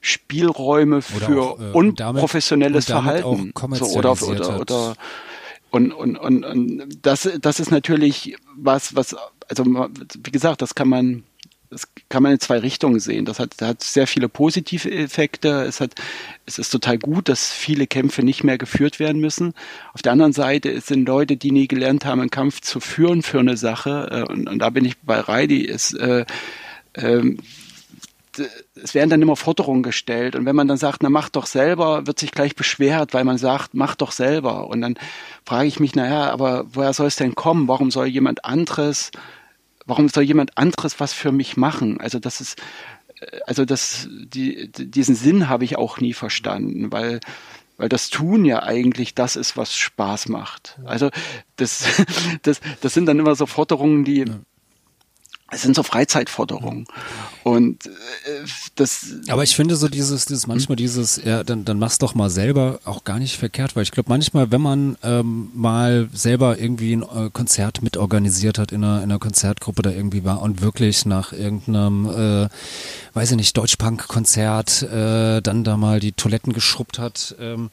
[0.00, 3.52] Spielräume für auch, äh, und damit- unprofessionelles und damit Verhalten.
[3.76, 4.94] So, oder, oder, oder
[5.70, 9.14] und, und, und, und das, das ist natürlich was, was,
[9.48, 11.22] also wie gesagt, das kann man,
[11.70, 13.24] das kann man in zwei Richtungen sehen.
[13.24, 15.62] Das hat, das hat sehr viele positive Effekte.
[15.62, 15.94] Es hat,
[16.44, 19.54] es ist total gut, dass viele Kämpfe nicht mehr geführt werden müssen.
[19.94, 23.22] Auf der anderen Seite es sind Leute, die nie gelernt haben, einen Kampf zu führen
[23.22, 24.08] für eine Sache.
[24.10, 25.60] äh, Und, und da bin ich bei Reidi.
[25.60, 26.26] Ist, äh,
[26.94, 27.38] ähm,
[28.82, 32.06] es werden dann immer Forderungen gestellt und wenn man dann sagt, na mach doch selber,
[32.06, 34.68] wird sich gleich beschwert, weil man sagt, mach doch selber.
[34.68, 34.96] Und dann
[35.44, 37.68] frage ich mich, naja, aber woher soll es denn kommen?
[37.68, 39.10] Warum soll jemand anderes,
[39.90, 42.00] warum soll jemand anderes was für mich machen?
[42.00, 42.58] Also das ist,
[43.20, 47.20] äh, also das, die, diesen Sinn habe ich auch nie verstanden, weil
[47.76, 50.78] weil das Tun ja eigentlich das ist, was Spaß macht.
[50.84, 51.08] Also
[51.56, 52.02] das,
[52.42, 54.26] das, das sind dann immer so Forderungen, die
[55.50, 56.86] es sind so Freizeitforderungen.
[57.42, 57.90] Und äh,
[58.76, 59.06] das.
[59.28, 62.80] Aber ich finde so dieses, dieses manchmal dieses, ja, dann, dann mach's doch mal selber
[62.84, 67.02] auch gar nicht verkehrt, weil ich glaube manchmal, wenn man ähm, mal selber irgendwie ein
[67.02, 71.32] äh, Konzert mitorganisiert hat in einer, in einer Konzertgruppe da irgendwie war und wirklich nach
[71.32, 72.48] irgendeinem, äh,
[73.14, 77.70] weiß ich nicht, Deutschpunk-Konzert äh, dann da mal die Toiletten geschrubbt hat, ähm,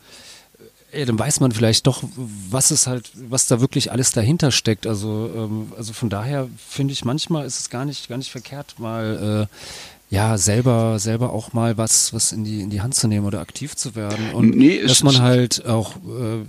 [0.97, 4.87] ja, dann weiß man vielleicht doch, was es halt, was da wirklich alles dahinter steckt.
[4.87, 8.79] Also, ähm, also von daher finde ich manchmal ist es gar nicht, gar nicht verkehrt,
[8.79, 13.07] mal äh, ja selber, selber auch mal was, was in die in die Hand zu
[13.07, 16.45] nehmen oder aktiv zu werden und nee, dass man halt auch äh,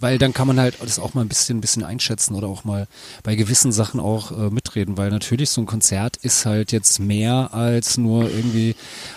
[0.00, 2.64] weil dann kann man halt das auch mal ein bisschen, ein bisschen einschätzen oder auch
[2.64, 2.86] mal
[3.22, 7.50] bei gewissen Sachen auch äh, mitreden, weil natürlich so ein Konzert ist halt jetzt mehr
[7.52, 8.74] als nur irgendwie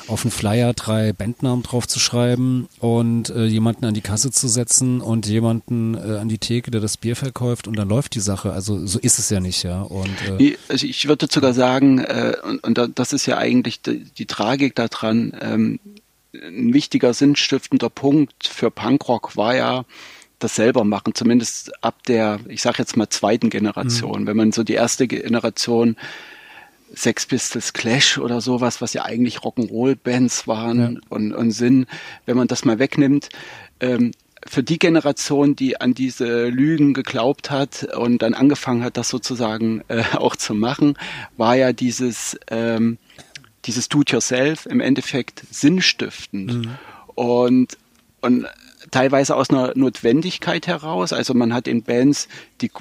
[0.08, 4.48] auf einen Flyer drei Bandnamen drauf zu schreiben und äh, jemanden an die Kasse zu
[4.48, 8.20] setzen und jemanden äh, an die Theke, der das Bier verkauft und dann läuft die
[8.20, 8.52] Sache.
[8.52, 9.82] Also so ist es ja nicht, ja.
[9.82, 14.04] Und, äh, also ich würde sogar sagen, äh, und, und das ist ja eigentlich die,
[14.18, 15.80] die Tragik daran, ähm,
[16.34, 19.86] ein wichtiger sinnstiftender Punkt für Punkrock war ja,
[20.44, 24.24] das selber machen, zumindest ab der, ich sage jetzt mal zweiten Generation.
[24.24, 24.28] Mhm.
[24.28, 25.96] Wenn man so die erste Generation
[26.94, 31.02] Sex Pistols Clash oder sowas, was ja eigentlich Rock'n'Roll-Bands waren ja.
[31.10, 31.88] und, und sind,
[32.26, 33.30] wenn man das mal wegnimmt,
[33.80, 34.12] ähm,
[34.46, 39.84] für die Generation, die an diese Lügen geglaubt hat und dann angefangen hat, das sozusagen
[39.88, 40.98] äh, auch zu machen,
[41.38, 42.98] war ja dieses ähm,
[43.66, 46.66] dieses Do-it-yourself im Endeffekt sinnstiftend.
[46.66, 46.72] Mhm.
[47.16, 47.78] Und
[48.22, 48.48] und
[48.94, 51.14] teilweise aus einer Notwendigkeit heraus.
[51.14, 52.28] Also man hat in Bands,
[52.62, 52.72] die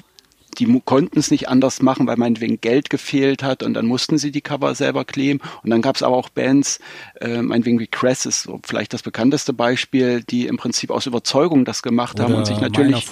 [0.59, 4.31] die konnten es nicht anders machen, weil meinetwegen Geld gefehlt hat und dann mussten sie
[4.31, 5.39] die Cover selber kleben.
[5.63, 6.79] Und dann gab es aber auch Bands,
[7.21, 11.65] äh, meinetwegen wie Cress ist so vielleicht das bekannteste Beispiel, die im Prinzip aus Überzeugung
[11.65, 13.09] das gemacht Oder haben und sich natürlich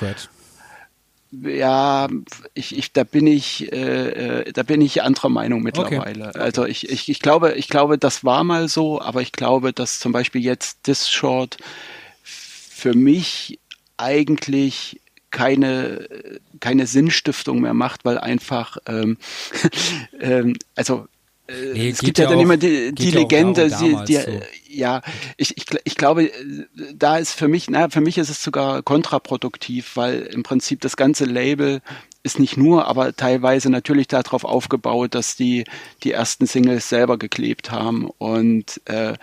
[1.32, 2.10] ja,
[2.54, 6.30] ich, ich, da bin ich, äh, äh, da bin ich anderer Meinung mittlerweile.
[6.30, 6.38] Okay.
[6.38, 10.00] Also ich, ich, ich glaube, ich glaube, das war mal so, aber ich glaube, dass
[10.00, 11.58] zum Beispiel jetzt This Short
[12.82, 13.60] für mich
[13.98, 16.08] eigentlich keine,
[16.60, 19.18] keine Sinnstiftung mehr macht, weil einfach, ähm,
[20.20, 21.08] ähm, also
[21.48, 24.42] äh, nee, es gibt ja, dann auch, immer die, die Legende, die, die, so.
[24.68, 25.02] ja,
[25.38, 26.32] ich, ich, ich glaube,
[26.96, 30.98] da ist für mich, na, für mich ist es sogar kontraproduktiv, weil im Prinzip das
[30.98, 31.82] ganze Label
[32.24, 35.66] ist nicht nur, aber teilweise natürlich darauf aufgebaut, dass die
[36.04, 39.14] die ersten Singles selber geklebt haben und äh,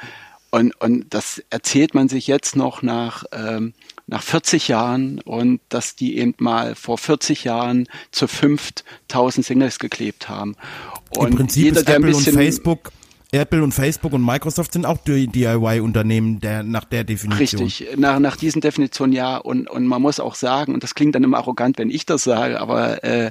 [0.51, 3.75] und, und das erzählt man sich jetzt noch nach, ähm,
[4.07, 9.79] nach 40 Jahren und dass die eben mal vor 40 Jahren zu fünft 1000 Singles
[9.79, 10.57] geklebt haben.
[11.17, 12.93] Und Im Prinzip jeder, ist Apple und Facebook
[13.31, 17.63] Apple und Facebook und Microsoft sind auch DIY-Unternehmen der, nach der Definition.
[17.63, 19.37] Richtig, nach, nach diesen Definitionen ja.
[19.37, 22.25] Und, und man muss auch sagen, und das klingt dann immer arrogant, wenn ich das
[22.25, 23.29] sage, aber äh,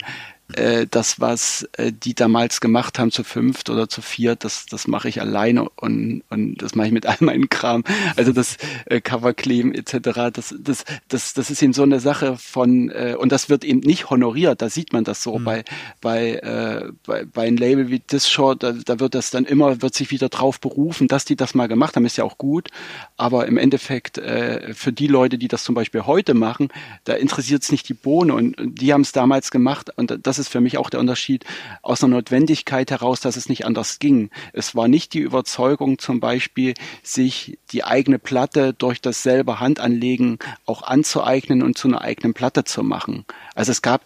[0.53, 4.87] äh, das, was äh, die damals gemacht haben, zu fünft oder zu viert, das, das
[4.87, 7.83] mache ich alleine und, und das mache ich mit all meinem Kram.
[8.15, 12.89] Also das äh, Coverkleben etc., das, das, das, das ist eben so eine Sache von,
[12.89, 15.43] äh, und das wird eben nicht honoriert, da sieht man das so mhm.
[15.43, 15.65] bei,
[16.01, 19.95] bei, äh, bei, bei einem Label wie Disshort, da, da wird das dann immer, wird
[19.95, 22.69] sich wieder drauf berufen, dass die das mal gemacht haben, ist ja auch gut,
[23.17, 26.69] aber im Endeffekt äh, für die Leute, die das zum Beispiel heute machen,
[27.03, 30.49] da interessiert es nicht die Bohne und die haben es damals gemacht und das ist
[30.49, 31.45] für mich auch der Unterschied
[31.81, 34.29] aus einer Notwendigkeit heraus, dass es nicht anders ging.
[34.53, 36.73] Es war nicht die Überzeugung zum Beispiel,
[37.03, 42.63] sich die eigene Platte durch das selber Handanlegen auch anzueignen und zu einer eigenen Platte
[42.63, 43.25] zu machen.
[43.55, 44.05] Also es gab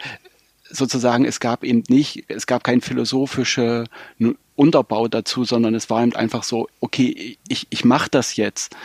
[0.69, 3.85] sozusagen, es gab eben nicht, es gab kein philosophischer
[4.55, 8.75] Unterbau dazu, sondern es war eben einfach so, okay, ich, ich mache das jetzt.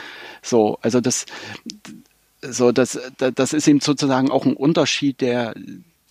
[0.42, 1.26] So, also das,
[2.42, 5.54] so, das, das ist eben sozusagen auch ein Unterschied, der,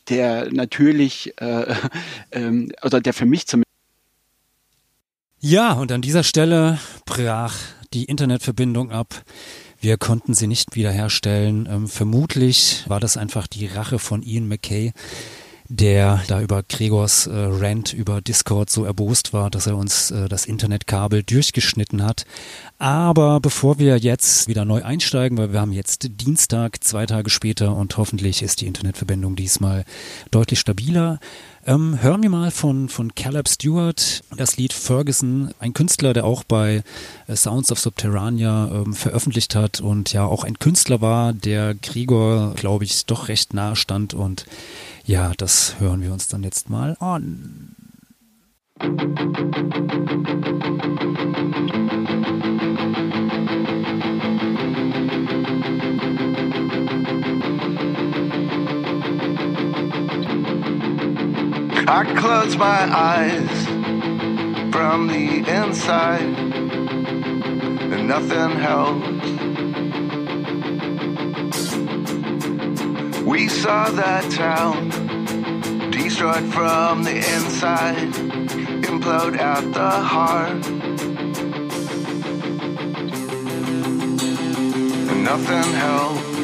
[0.09, 1.75] der natürlich, äh,
[2.31, 3.65] ähm, oder der für mich zumindest.
[5.39, 7.55] Ja, und an dieser Stelle brach
[7.93, 9.23] die Internetverbindung ab.
[9.79, 11.67] Wir konnten sie nicht wiederherstellen.
[11.69, 14.93] Ähm, vermutlich war das einfach die Rache von Ian McKay,
[15.67, 20.29] der da über Gregors äh, Rant über Discord so erbost war, dass er uns äh,
[20.29, 22.25] das Internetkabel durchgeschnitten hat.
[22.77, 27.75] Aber bevor wir jetzt wieder neu einsteigen, weil wir haben jetzt Dienstag, zwei Tage später
[27.75, 29.85] und hoffentlich ist die Internetverbindung diesmal
[30.31, 31.19] deutlich stabiler,
[31.65, 36.43] ähm, hören wir mal von, von Caleb Stewart das Lied Ferguson, ein Künstler, der auch
[36.43, 36.83] bei
[37.27, 42.53] äh, Sounds of Subterranea ähm, veröffentlicht hat und ja auch ein Künstler war, der Gregor,
[42.55, 44.45] glaube ich, doch recht nahe stand und
[45.05, 47.75] ja, das hören wir uns dann jetzt mal an.
[61.87, 63.65] I close my eyes
[64.73, 66.23] from the inside,
[67.91, 69.05] and nothing helps.
[73.21, 74.89] We saw that town
[75.91, 78.13] destroyed from the inside,
[78.83, 80.65] implode at the heart.
[85.11, 86.34] And nothing helps.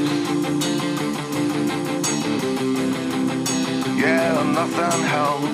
[4.01, 5.47] Yeah, nothing helps.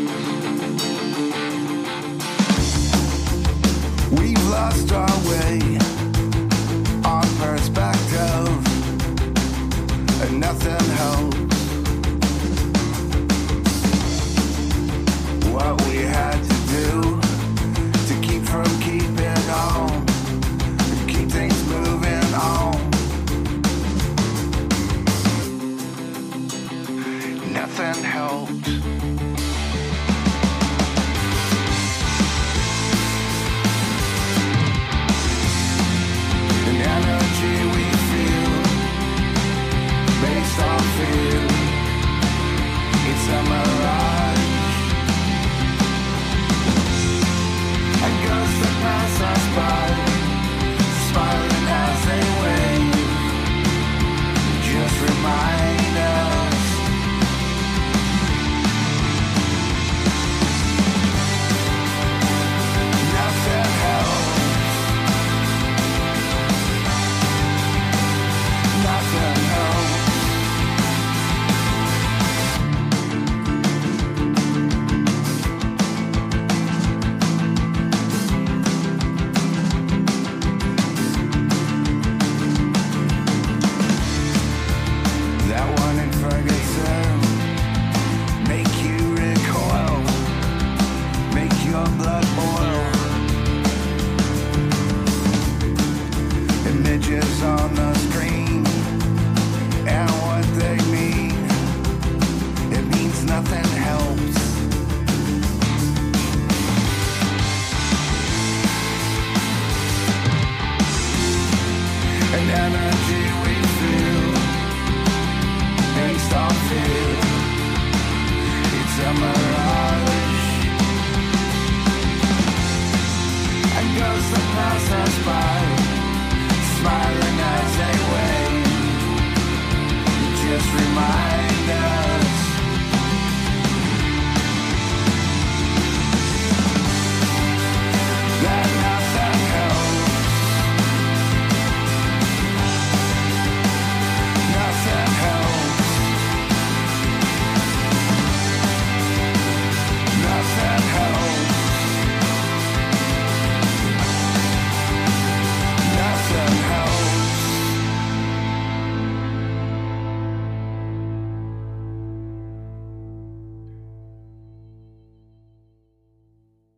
[4.09, 5.77] We've lost our way,
[7.03, 8.47] our perspective,
[10.23, 11.56] and nothing helps.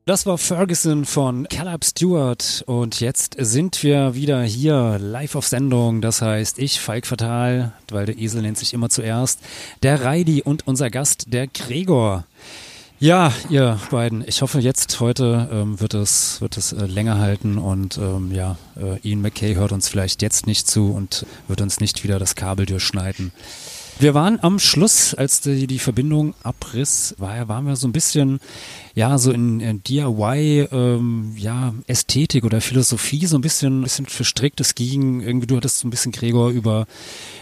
[0.10, 6.02] Das war Ferguson von Caleb Stewart und jetzt sind wir wieder hier live auf Sendung.
[6.02, 9.40] Das heißt, ich, Falk Fatal, weil der Esel nennt sich immer zuerst,
[9.84, 12.26] der Reidi und unser Gast, der Gregor.
[13.00, 17.60] Ja, ihr beiden, ich hoffe jetzt heute ähm, wird es, wird es äh, länger halten
[17.60, 21.80] und ähm, ja, äh, Ian McKay hört uns vielleicht jetzt nicht zu und wird uns
[21.80, 23.32] nicht wieder das Kabel durchschneiden.
[24.02, 28.40] Wir waren am Schluss, als die, die Verbindung abriss, war, waren wir so ein bisschen,
[28.96, 34.06] ja, so in, in DIY, ähm, ja, Ästhetik oder Philosophie so ein bisschen, ein bisschen
[34.06, 34.62] verstrickt.
[34.62, 36.88] Es ging irgendwie, du hattest so ein bisschen Gregor über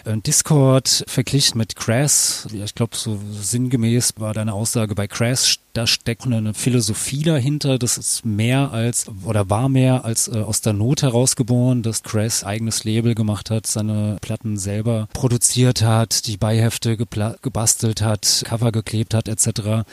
[0.05, 2.47] äh, Discord verglichen mit Crass.
[2.51, 7.77] Ja, ich glaube, so sinngemäß war deine Aussage bei Crass, da steckt eine Philosophie dahinter.
[7.77, 12.43] Das ist mehr als, oder war mehr als äh, aus der Not herausgeboren, dass Crass
[12.43, 19.13] eigenes Label gemacht hat, seine Platten selber produziert hat, die Beihefte gebastelt hat, Cover geklebt
[19.13, 19.85] hat, etc.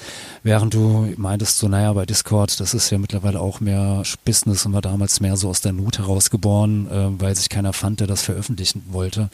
[0.42, 4.72] Während du meintest so, naja, bei Discord, das ist ja mittlerweile auch mehr Business und
[4.72, 8.22] war damals mehr so aus der Not herausgeboren, äh, weil sich keiner fand, der das
[8.22, 9.28] veröffentlichen wollte.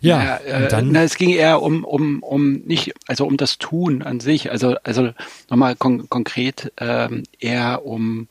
[0.00, 4.02] Ja, Ja, äh, na, es ging eher um, um, um nicht, also um das Tun
[4.02, 5.12] an sich, also, also
[5.48, 8.28] nochmal kon konkret ähm, eher um,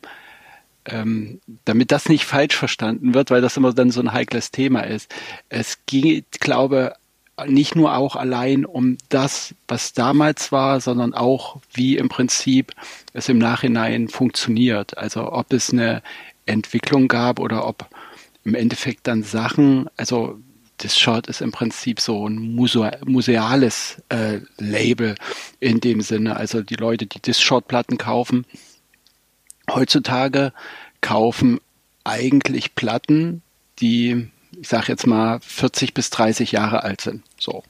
[0.86, 4.82] ähm, damit das nicht falsch verstanden wird, weil das immer dann so ein heikles Thema
[4.82, 5.14] ist.
[5.50, 6.94] Es ging, glaube
[7.48, 12.74] nicht nur auch allein um das, was damals war, sondern auch, wie im Prinzip
[13.14, 14.98] es im Nachhinein funktioniert.
[14.98, 16.02] Also ob es eine
[16.46, 17.88] Entwicklung gab oder ob
[18.44, 20.40] im Endeffekt dann Sachen, also
[20.80, 25.16] das Short ist im Prinzip so ein museales äh, Label
[25.60, 26.36] in dem Sinne.
[26.36, 28.46] Also die Leute, die Disc-Short-Platten kaufen
[29.76, 30.54] heutzutage
[31.02, 31.60] kaufen
[32.04, 33.42] eigentlich Platten,
[33.80, 37.24] die, ich sage jetzt mal, 40 bis 30 Jahre alt sind.
[37.40, 37.64] So.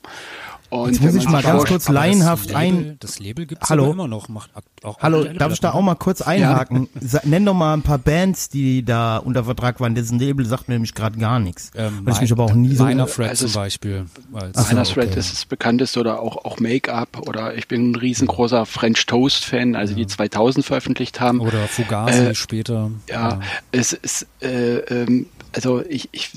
[0.70, 2.98] Und Jetzt muss ich mal ganz kurz laienhaft ein.
[3.00, 3.92] Das Label gibt es Hallo?
[3.92, 4.30] immer noch.
[4.30, 4.52] Macht
[4.84, 6.88] auch Hallo, darf ich da auch mal kurz einhaken?
[7.02, 9.96] Sa- Nenn doch mal ein paar Bands, die da unter Vertrag waren.
[9.96, 11.72] Dessen Label sagt mir nämlich gerade gar nichts.
[11.76, 12.86] Ähm, weil ich mich aber auch nie so...
[12.86, 14.06] Minor Threat Also zum es- Beispiel.
[14.34, 15.20] Als, Minor Threat okay.
[15.20, 19.76] ist das bekannteste oder auch, auch Make-up oder ich bin ein riesengroßer French Toast Fan,
[19.76, 21.40] also die 2000 veröffentlicht haben.
[21.40, 22.92] Oder Fugazi Äh, später.
[23.10, 23.40] Ja,
[23.72, 26.32] es ist, äh, ähm, also ich, ich,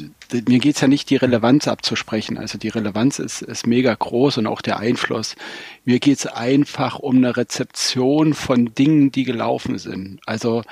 [0.49, 2.39] mir geht's ja nicht, die Relevanz abzusprechen.
[2.39, 5.37] Also die Relevanz ist, ist mega groß und auch der Einfluss.
[5.85, 10.21] Mir geht's einfach um eine Rezeption von Dingen, die gelaufen sind.
[10.27, 10.63] Also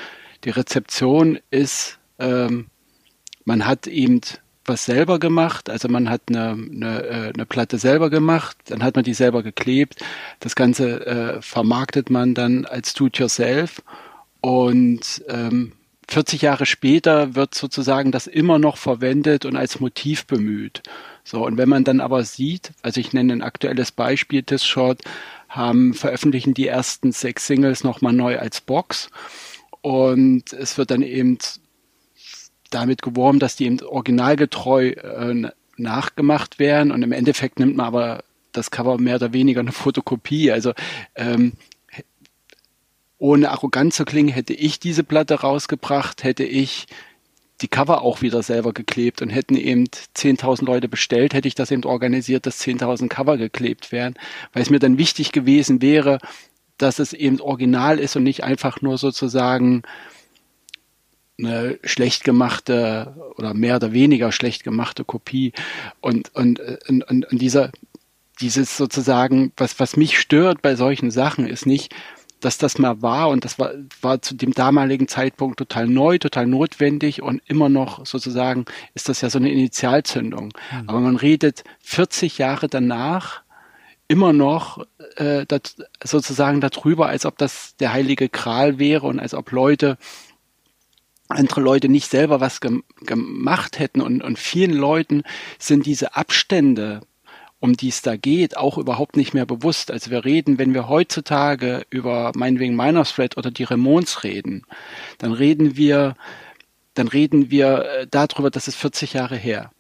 [0.44, 2.66] die Rezeption ist, ähm,
[3.44, 4.20] man hat eben
[4.64, 8.94] was selber gemacht, also man hat eine, eine, äh, eine Platte selber gemacht, dann hat
[8.94, 10.04] man die selber geklebt,
[10.38, 13.82] das Ganze äh, vermarktet man dann als Do-it-yourself
[14.40, 15.72] und ähm,
[16.10, 20.82] 40 Jahre später wird sozusagen das immer noch verwendet und als Motiv bemüht.
[21.24, 25.02] So, und wenn man dann aber sieht, also ich nenne ein aktuelles Beispiel, das Short
[25.48, 29.10] haben, veröffentlichen die ersten sechs Singles nochmal neu als Box
[29.80, 31.38] und es wird dann eben
[32.70, 38.24] damit geworben, dass die eben originalgetreu äh, nachgemacht werden und im Endeffekt nimmt man aber
[38.52, 40.50] das Cover mehr oder weniger eine Fotokopie.
[40.50, 40.72] Also
[41.14, 41.52] ähm,
[43.20, 46.86] ohne arrogant zu klingen, hätte ich diese Platte rausgebracht, hätte ich
[47.60, 51.70] die Cover auch wieder selber geklebt und hätten eben 10.000 Leute bestellt, hätte ich das
[51.70, 54.14] eben organisiert, dass 10.000 Cover geklebt werden,
[54.54, 56.18] weil es mir dann wichtig gewesen wäre,
[56.78, 59.82] dass es eben original ist und nicht einfach nur sozusagen
[61.38, 65.52] eine schlecht gemachte oder mehr oder weniger schlecht gemachte Kopie.
[66.00, 67.70] Und, und, und, und, und dieser,
[68.40, 71.94] dieses sozusagen, was, was mich stört bei solchen Sachen, ist nicht,
[72.40, 76.46] dass das mal war und das war, war zu dem damaligen Zeitpunkt total neu, total
[76.46, 78.64] notwendig und immer noch sozusagen
[78.94, 80.52] ist das ja so eine Initialzündung.
[80.86, 83.42] Aber man redet 40 Jahre danach
[84.08, 84.84] immer noch
[85.16, 89.98] äh, dat, sozusagen darüber, als ob das der heilige Gral wäre und als ob Leute
[91.28, 95.22] andere Leute nicht selber was gem gemacht hätten und, und vielen Leuten
[95.58, 97.02] sind diese Abstände,
[97.60, 99.90] um die es da geht, auch überhaupt nicht mehr bewusst.
[99.90, 104.62] Also wir reden, wenn wir heutzutage über meinetwegen Minor Threat oder die Ramones reden,
[105.18, 106.16] dann reden wir,
[106.94, 109.70] dann reden wir äh, darüber, das ist 40 Jahre her.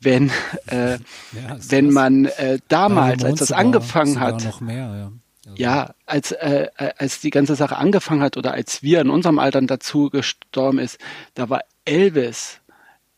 [0.00, 0.30] Wenn,
[0.68, 0.92] äh,
[1.32, 5.12] Ja, wenn man äh, damals, als das sogar- angefangen hat, noch mehr, ja.
[5.46, 9.10] Also, ja, als, äh, äh, als die ganze Sache angefangen hat oder als wir in
[9.10, 10.98] unserem Alter dazu gestorben ist,
[11.34, 12.60] da war Elvis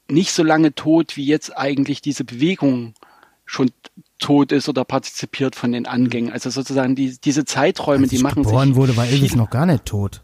[0.08, 2.94] nicht so lange tot, wie jetzt eigentlich diese Bewegung
[3.52, 3.70] schon
[4.18, 6.32] tot ist oder partizipiert von den Angängen.
[6.32, 8.76] Also sozusagen die, diese Zeiträume, Als die ich machen geboren sich.
[8.76, 10.22] wurde, war Elvis noch gar nicht tot.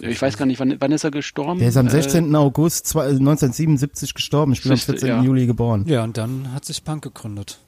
[0.00, 1.58] Ich weiß gar nicht, wann, wann ist er gestorben?
[1.58, 2.34] Der ist am Äh, 16.
[2.36, 4.52] August zwei- 1977 gestorben.
[4.52, 5.08] Ich bin am Siehste, 14.
[5.08, 5.22] ja.
[5.22, 5.84] Juli geboren.
[5.86, 7.58] ja, und dann hat sich Punk gegründet.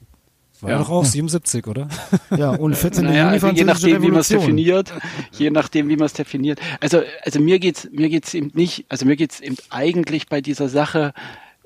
[0.61, 0.77] War Ja.
[0.79, 1.87] doch auch 77, oder?
[2.35, 3.05] Ja, und 14.
[3.05, 4.93] Naja, Juli also je nachdem, wie man es definiert,
[5.31, 6.59] je nachdem, wie man es definiert.
[6.81, 10.69] Also, also mir geht's, mir geht's eben nicht, also mir geht's eben eigentlich bei dieser
[10.69, 11.13] Sache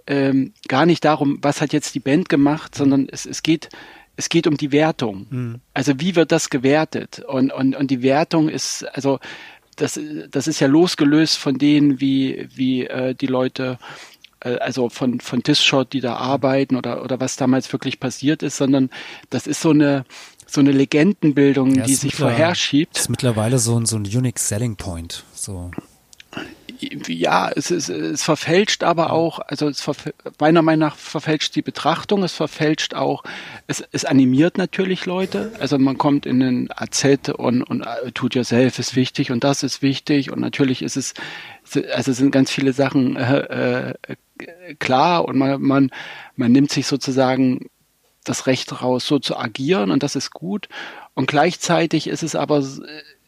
[0.08, 3.70] ähm, gar nicht darum, was hat jetzt die Band gemacht, sondern es, es geht,
[4.16, 5.62] es geht um die Wertung.
[5.74, 7.24] Also wie wird das gewertet?
[7.28, 9.20] Und, und, und die Wertung ist, also
[9.76, 10.00] das,
[10.30, 13.80] das ist ja losgelöst von denen, wie, wie äh, die Leute
[14.42, 18.58] äh, also von, von Diskshot, die da arbeiten oder, oder was damals wirklich passiert ist,
[18.58, 18.90] sondern
[19.30, 20.06] das ist so eine,
[20.46, 22.98] so eine Legendenbildung, Ja, die sich vorherschiebt.
[22.98, 25.24] ist mittlerweile so ein, so ein Unique Selling Point.
[25.34, 25.72] So.
[27.08, 29.86] Ja, es, ist, es verfälscht aber auch, also es
[30.40, 33.24] meiner Meinung nach verfälscht die Betrachtung, es verfälscht auch,
[33.68, 35.52] es, es animiert natürlich Leute.
[35.60, 39.64] Also man kommt in den AZ und, und äh, tut yourself ist wichtig und das
[39.64, 41.14] ist wichtig und natürlich ist es,
[41.94, 45.92] also es sind ganz viele Sachen äh, äh, klar und man, man,
[46.36, 47.70] man nimmt sich sozusagen
[48.24, 50.70] das Recht raus, so zu agieren und das ist gut.
[51.14, 52.64] Und gleichzeitig ist es aber,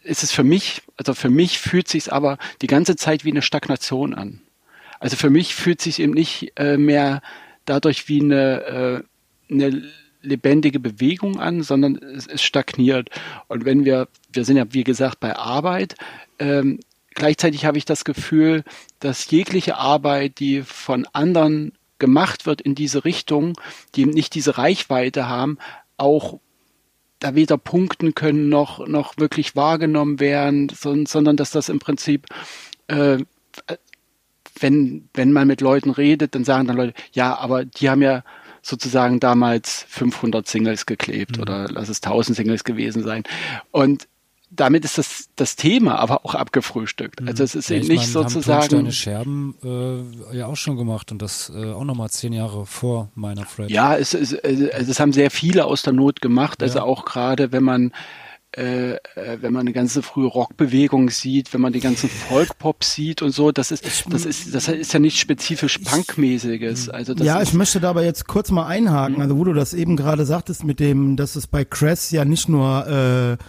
[0.06, 3.42] ist es für mich, also für mich fühlt sich aber die ganze Zeit wie eine
[3.42, 4.42] Stagnation an.
[5.00, 7.22] Also für mich fühlt sich eben nicht äh, mehr
[7.66, 9.04] dadurch wie eine,
[9.50, 9.84] äh, eine
[10.22, 13.10] lebendige Bewegung an, sondern es, es stagniert.
[13.48, 15.96] Und wenn wir, wir sind ja wie gesagt bei Arbeit,
[16.40, 16.80] ähm,
[17.14, 18.64] gleichzeitig habe ich das Gefühl,
[19.00, 23.54] dass jegliche Arbeit, die von anderen gemacht wird in diese Richtung,
[23.96, 25.58] die eben nicht diese Reichweite haben,
[25.98, 26.40] auch
[27.26, 32.28] da weder punkten können noch, noch wirklich wahrgenommen werden, sondern, dass das im Prinzip,
[32.88, 33.18] äh,
[34.60, 38.24] wenn, wenn man mit Leuten redet, dann sagen dann Leute, ja, aber die haben ja
[38.62, 43.24] sozusagen damals 500 Singles geklebt oder lass es 1000 Singles gewesen sein.
[43.72, 44.08] Und
[44.56, 47.22] damit ist das, das Thema aber auch abgefrühstückt.
[47.28, 48.78] Also es ist Ja, eben ich nicht meine, sozusagen.
[48.78, 53.10] Haben Scherben äh, ja auch schon gemacht und das äh, auch nochmal zehn Jahre vor
[53.16, 53.70] meiner Fred.
[53.70, 56.62] Ja, es, es, es, es haben sehr viele aus der Not gemacht.
[56.64, 56.84] Also Ja.
[56.84, 57.92] auch gerade, wenn man
[58.58, 58.98] äh, äh,
[59.42, 63.52] wenn man eine ganze frühe Rockbewegung sieht, wenn man die ganzen Folkpop sieht und so,
[63.52, 66.88] das ist das ist das ist ja nicht spezifisch Punkmäßiges.
[66.90, 69.22] Also ja, ich möchte da aber jetzt kurz mal einhaken.
[69.22, 72.48] Also wo du das eben gerade sagtest mit dem, dass es bei Cress ja nicht
[72.48, 72.88] nur
[73.38, 73.44] äh,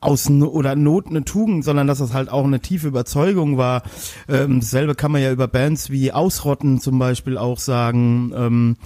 [0.00, 3.82] aus oder Not eine Tugend, sondern dass es halt auch eine tiefe Überzeugung war.
[4.28, 8.32] Ähm, dasselbe kann man ja über Bands wie Ausrotten zum Beispiel auch sagen.
[8.34, 8.76] Ähm,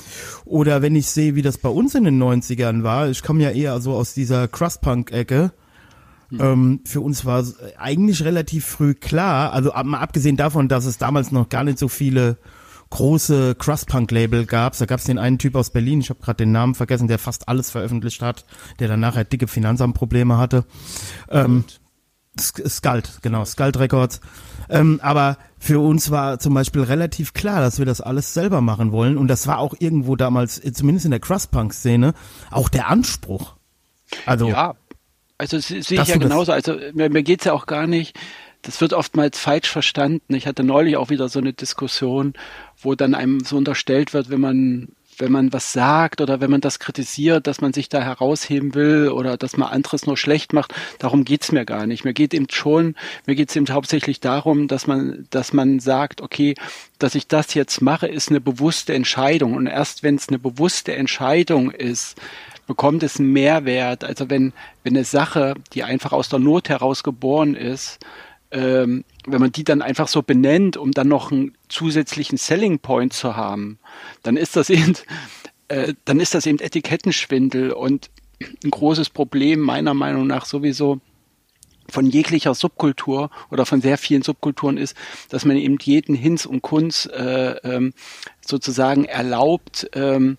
[0.44, 3.50] oder wenn ich sehe, wie das bei uns in den 90ern war, ich komme ja
[3.50, 5.52] eher so aus dieser Crust-Punk-Ecke.
[6.38, 10.96] Ähm, für uns war es eigentlich relativ früh klar, also mal abgesehen davon, dass es
[10.96, 12.36] damals noch gar nicht so viele
[12.90, 14.76] große Crust-Punk-Label gab.
[14.76, 17.18] Da gab es den einen Typ aus Berlin, ich habe gerade den Namen vergessen, der
[17.18, 18.44] fast alles veröffentlicht hat,
[18.78, 20.64] der dann nachher dicke Finanzamtprobleme hatte.
[21.28, 21.64] Ähm,
[22.38, 24.20] Sk- Skald, genau, Skald Records.
[24.68, 28.92] Ähm, aber für uns war zum Beispiel relativ klar, dass wir das alles selber machen
[28.92, 29.18] wollen.
[29.18, 32.14] Und das war auch irgendwo damals, äh, zumindest in der Crust-Punk-Szene,
[32.50, 33.56] auch der Anspruch.
[34.26, 34.74] Also, ja,
[35.38, 36.52] also sehe ich ja genauso.
[36.52, 38.18] Also mir, mir geht's ja auch gar nicht.
[38.62, 40.34] Das wird oftmals falsch verstanden.
[40.34, 42.34] Ich hatte neulich auch wieder so eine Diskussion,
[42.82, 44.88] wo dann einem so unterstellt wird, wenn man
[45.20, 49.10] wenn man was sagt oder wenn man das kritisiert, dass man sich da herausheben will
[49.10, 52.04] oder dass man anderes nur schlecht macht, darum geht's mir gar nicht.
[52.04, 52.96] Mir geht eben schon,
[53.26, 56.54] mir geht's eben hauptsächlich darum, dass man, dass man sagt, okay,
[56.98, 59.54] dass ich das jetzt mache, ist eine bewusste Entscheidung.
[59.54, 62.16] Und erst wenn es eine bewusste Entscheidung ist,
[62.66, 64.04] bekommt es einen Mehrwert.
[64.04, 64.52] Also wenn,
[64.84, 67.98] wenn eine Sache, die einfach aus der Not heraus geboren ist,
[68.50, 73.12] ähm, wenn man die dann einfach so benennt, um dann noch einen zusätzlichen Selling Point
[73.12, 73.78] zu haben,
[74.22, 74.94] dann ist das eben,
[75.68, 78.10] äh, dann ist das eben Etikettenschwindel und
[78.64, 81.00] ein großes Problem meiner Meinung nach sowieso
[81.88, 84.96] von jeglicher Subkultur oder von sehr vielen Subkulturen ist,
[85.28, 87.92] dass man eben jeden Hinz und Kunz äh, ähm,
[88.40, 90.38] sozusagen erlaubt, ähm,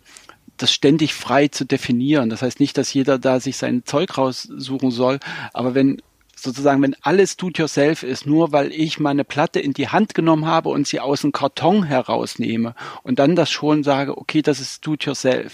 [0.57, 2.30] das ständig frei zu definieren.
[2.30, 5.20] Das heißt nicht, dass jeder da sich sein Zeug raussuchen soll,
[5.53, 6.01] aber wenn
[6.41, 10.69] sozusagen, wenn alles do-it-yourself ist, nur weil ich meine Platte in die Hand genommen habe
[10.69, 15.53] und sie aus dem Karton herausnehme und dann das schon sage, okay, das ist do-it-yourself,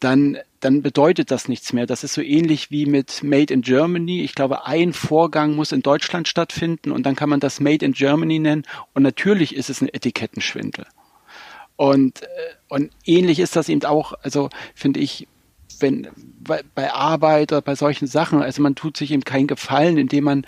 [0.00, 1.86] dann, dann bedeutet das nichts mehr.
[1.86, 4.22] Das ist so ähnlich wie mit Made in Germany.
[4.22, 7.92] Ich glaube, ein Vorgang muss in Deutschland stattfinden und dann kann man das Made in
[7.92, 8.64] Germany nennen
[8.94, 10.86] und natürlich ist es ein Etikettenschwindel.
[11.76, 12.26] Und, äh,
[12.68, 15.26] und ähnlich ist das eben auch, also finde ich,
[15.82, 16.08] wenn
[16.40, 20.24] bei, bei Arbeit oder bei solchen Sachen, also man tut sich eben keinen Gefallen, indem
[20.24, 20.44] man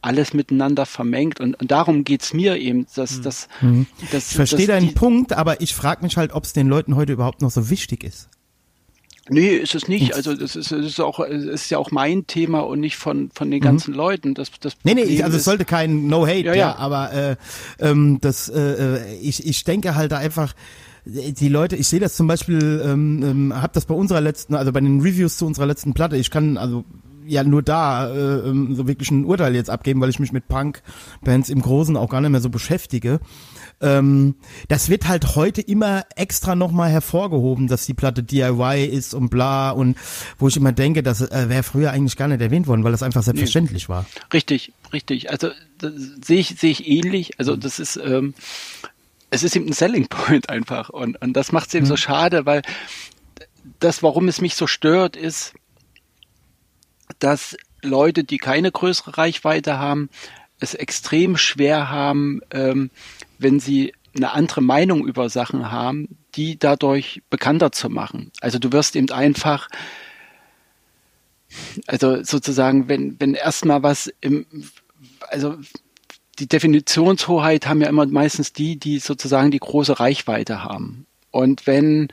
[0.00, 1.40] alles miteinander vermengt.
[1.40, 3.86] Und, und darum geht's mir eben, dass, dass, dass Mhm.
[4.00, 7.14] ich verstehe deinen die- Punkt, aber ich frage mich halt, ob es den Leuten heute
[7.14, 8.28] überhaupt noch so wichtig ist.
[9.30, 10.14] Nee, ist es nicht.
[10.14, 13.30] Also das ist, das ist auch, es ist ja auch mein Thema und nicht von
[13.34, 14.34] von den ganzen Leuten.
[14.34, 14.80] Das, das Mhm.
[14.84, 16.76] Nee, nee, ich, also es sollte kein No-Hate, ja, Ja, ja.
[16.76, 17.36] aber äh,
[17.78, 20.56] ähm, das, äh, äh, ich, ich denke halt da einfach, äh,
[21.06, 24.72] die Leute, ich sehe das zum Beispiel, ähm, ähm, habe das bei unserer letzten, also
[24.72, 26.84] bei den Reviews zu unserer letzten Platte, ich kann also
[27.26, 30.48] ja nur da äh, ähm, so wirklich ein Urteil jetzt abgeben, weil ich mich mit
[30.48, 33.20] Punk-Bands im Großen auch gar nicht mehr so beschäftige.
[33.80, 34.36] Ähm,
[34.68, 39.70] das wird halt heute immer extra nochmal hervorgehoben, dass die Platte DIY ist und bla
[39.70, 39.96] und
[40.38, 43.02] wo ich immer denke, das äh, wäre früher eigentlich gar nicht erwähnt worden, weil das
[43.02, 44.06] einfach selbstverständlich war.
[44.32, 45.30] Richtig, richtig.
[45.30, 45.50] Also
[46.22, 47.38] sehe ich, sehe ich ähnlich.
[47.38, 48.34] Also das ist, ähm,
[49.34, 50.88] es ist eben ein Selling Point einfach.
[50.88, 52.62] Und, und das macht es eben so schade, weil
[53.80, 55.54] das, warum es mich so stört, ist,
[57.18, 60.08] dass Leute, die keine größere Reichweite haben,
[60.60, 62.90] es extrem schwer haben, ähm,
[63.38, 68.30] wenn sie eine andere Meinung über Sachen haben, die dadurch bekannter zu machen.
[68.40, 69.68] Also du wirst eben einfach
[71.86, 74.46] also sozusagen, wenn, wenn erstmal was im,
[75.28, 75.56] also
[76.38, 81.06] die Definitionshoheit haben ja immer meistens die, die sozusagen die große Reichweite haben.
[81.30, 82.08] Und wenn,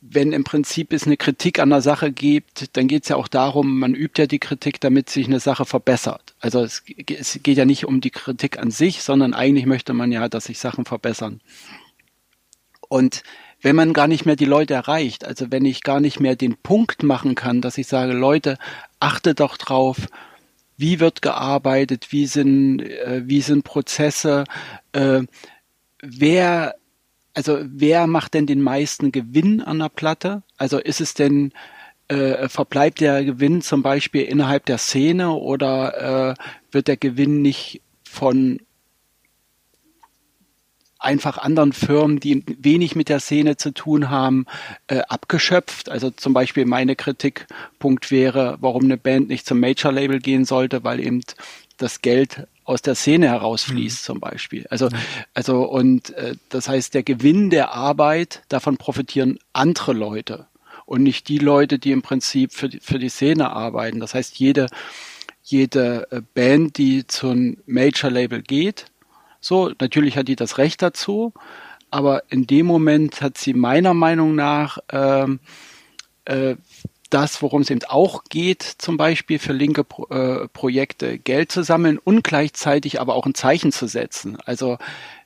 [0.00, 3.28] wenn im Prinzip es eine Kritik an der Sache gibt, dann geht es ja auch
[3.28, 6.34] darum, man übt ja die Kritik, damit sich eine Sache verbessert.
[6.40, 10.12] Also es, es geht ja nicht um die Kritik an sich, sondern eigentlich möchte man
[10.12, 11.40] ja, dass sich Sachen verbessern.
[12.88, 13.22] Und
[13.60, 16.56] wenn man gar nicht mehr die Leute erreicht, also wenn ich gar nicht mehr den
[16.56, 18.58] Punkt machen kann, dass ich sage, Leute,
[19.00, 20.08] achtet doch drauf,
[20.76, 24.44] wie wird gearbeitet, wie sind, äh, wie sind Prozesse,
[24.92, 25.22] äh,
[26.02, 26.74] wer,
[27.34, 30.42] also wer macht denn den meisten Gewinn an der Platte?
[30.56, 31.52] Also ist es denn,
[32.08, 36.34] äh, verbleibt der Gewinn zum Beispiel innerhalb der Szene oder äh,
[36.70, 38.60] wird der Gewinn nicht von
[41.04, 44.46] einfach anderen Firmen, die wenig mit der Szene zu tun haben,
[44.86, 45.88] äh, abgeschöpft.
[45.88, 51.00] Also zum Beispiel meine Kritikpunkt wäre, warum eine Band nicht zum Major-Label gehen sollte, weil
[51.00, 51.20] eben
[51.76, 54.06] das Geld aus der Szene herausfließt mhm.
[54.06, 54.66] zum Beispiel.
[54.70, 54.88] Also,
[55.34, 60.46] also und äh, das heißt, der Gewinn der Arbeit, davon profitieren andere Leute
[60.86, 64.00] und nicht die Leute, die im Prinzip für die, für die Szene arbeiten.
[64.00, 64.66] Das heißt, jede,
[65.42, 68.86] jede äh, Band, die zu einem Major-Label geht,
[69.44, 71.32] so, natürlich hat die das Recht dazu,
[71.90, 75.40] aber in dem Moment hat sie meiner Meinung nach ähm,
[76.24, 76.56] äh,
[77.10, 81.62] das, worum es eben auch geht, zum Beispiel für linke Pro äh, Projekte Geld zu
[81.62, 84.38] sammeln und gleichzeitig aber auch ein Zeichen zu setzen.
[84.44, 84.78] Also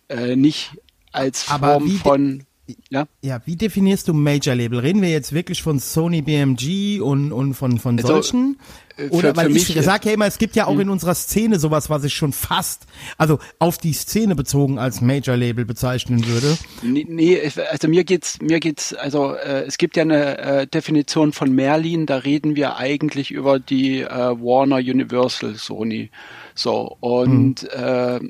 [0.08, 0.72] äh, nicht
[1.12, 2.44] als Form von
[2.90, 3.06] ja?
[3.22, 4.80] ja, wie definierst du Major Label?
[4.80, 8.58] Reden wir jetzt wirklich von Sony BMG und, und von, von also, solchen?
[8.60, 10.80] Äh, Oder weil ich sage ja immer, es gibt ja auch hm.
[10.80, 12.86] in unserer Szene sowas, was ich schon fast,
[13.16, 16.58] also auf die Szene bezogen als Major Label bezeichnen würde.
[16.82, 21.32] Nee, nee also mir geht's, mir geht's, also äh, es gibt ja eine äh, Definition
[21.32, 26.10] von Merlin, da reden wir eigentlich über die äh, Warner Universal Sony.
[26.54, 28.24] So, und hm.
[28.24, 28.28] äh,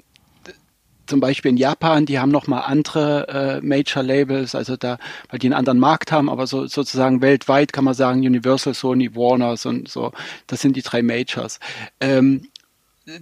[1.09, 4.98] zum Beispiel in Japan, die haben noch mal andere äh, Major Labels, also da,
[5.30, 9.14] weil die einen anderen Markt haben, aber so sozusagen weltweit kann man sagen Universal, Sony,
[9.16, 10.12] Warner und so,
[10.46, 11.59] das sind die drei Majors.
[12.00, 12.48] Ähm,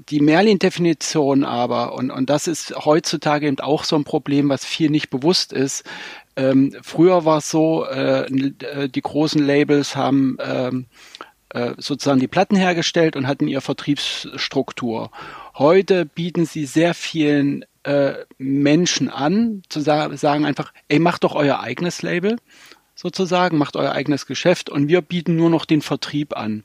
[0.09, 4.91] die Merlin-Definition aber, und, und das ist heutzutage eben auch so ein Problem, was viel
[4.91, 5.85] nicht bewusst ist.
[6.35, 10.87] Ähm, früher war es so, äh, äh die großen Labels haben ähm,
[11.51, 15.11] äh, sozusagen die Platten hergestellt und hatten ihre Vertriebsstruktur.
[15.55, 21.37] Heute bieten sie sehr vielen äh, Menschen an, zu sa sagen einfach, ey, macht doch
[21.37, 22.37] euer eigenes Label,
[22.97, 26.65] sozusagen, macht euer eigenes Geschäft und wir bieten nur noch den Vertrieb an.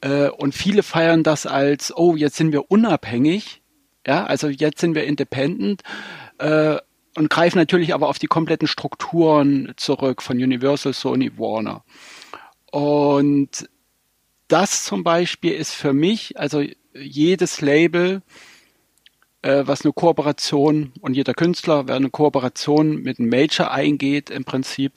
[0.00, 3.62] Äh, und viele feiern das als, oh, jetzt sind wir unabhängig,
[4.04, 5.82] ja, also jetzt sind wir independent
[6.38, 6.78] äh,
[7.14, 11.84] und greifen natürlich aber auf die kompletten Strukturen zurück von Universal, Sony, Warner.
[12.72, 13.68] Und
[14.48, 18.22] das zum Beispiel ist für mich, also jedes Label
[19.42, 24.92] was eine Kooperation und jeder Künstler, wer eine Kooperation mit einem Major eingeht, im Prinzip,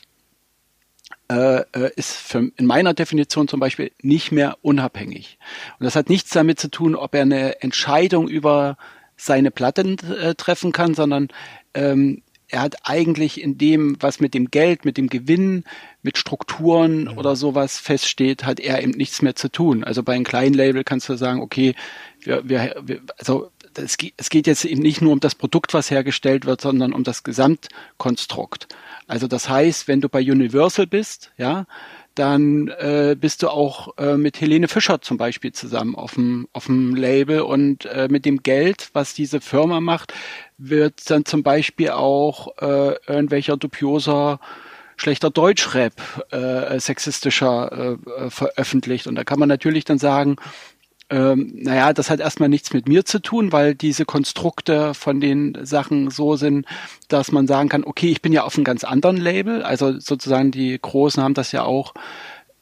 [1.32, 5.38] äh, äh, ist für, in meiner Definition zum Beispiel nicht mehr unabhängig.
[5.80, 8.78] Und das hat nichts damit zu tun, ob er eine Entscheidung über
[9.16, 11.30] seine Platten äh, treffen kann, sondern
[11.74, 15.64] ähm, er hat eigentlich in dem, was mit dem Geld, mit dem Gewinn,
[16.02, 17.16] mit Strukturen ja.
[17.16, 19.86] oder sowas feststeht, hat er eben nichts mehr zu tun.
[19.86, 21.76] Also bei einem kleinen Label kannst du sagen, okay,
[22.20, 26.46] wir, wir, wir also es, geht jetzt eben nicht nur um das Produkt, was hergestellt
[26.46, 28.68] wird, sondern um das Gesamtkonstrukt.
[29.08, 31.66] Also das heißt, wenn du bei Universal bist, ja,
[32.16, 36.66] dann äh, bist du auch äh, mit Helene Fischer zum Beispiel zusammen auf dem, auf
[36.66, 40.14] dem Label und äh, mit dem Geld, was diese Firma macht,
[40.58, 44.40] wird dann zum Beispiel auch äh, irgendwelcher dubioser
[44.98, 45.94] schlechter Deutschrap
[46.32, 49.08] äh, sexistischer äh, veröffentlicht.
[49.08, 50.36] Und da kann man natürlich dann sagen,
[51.12, 55.58] ähm, naja, das hat erstmal nichts mit mir zu tun, weil diese Konstrukte von den
[55.64, 56.66] Sachen so sind,
[57.10, 59.62] dass man sagen kann, okay, ich bin ja auf einem ganz anderen Label.
[59.62, 61.94] Also sozusagen die Großen haben das ja auch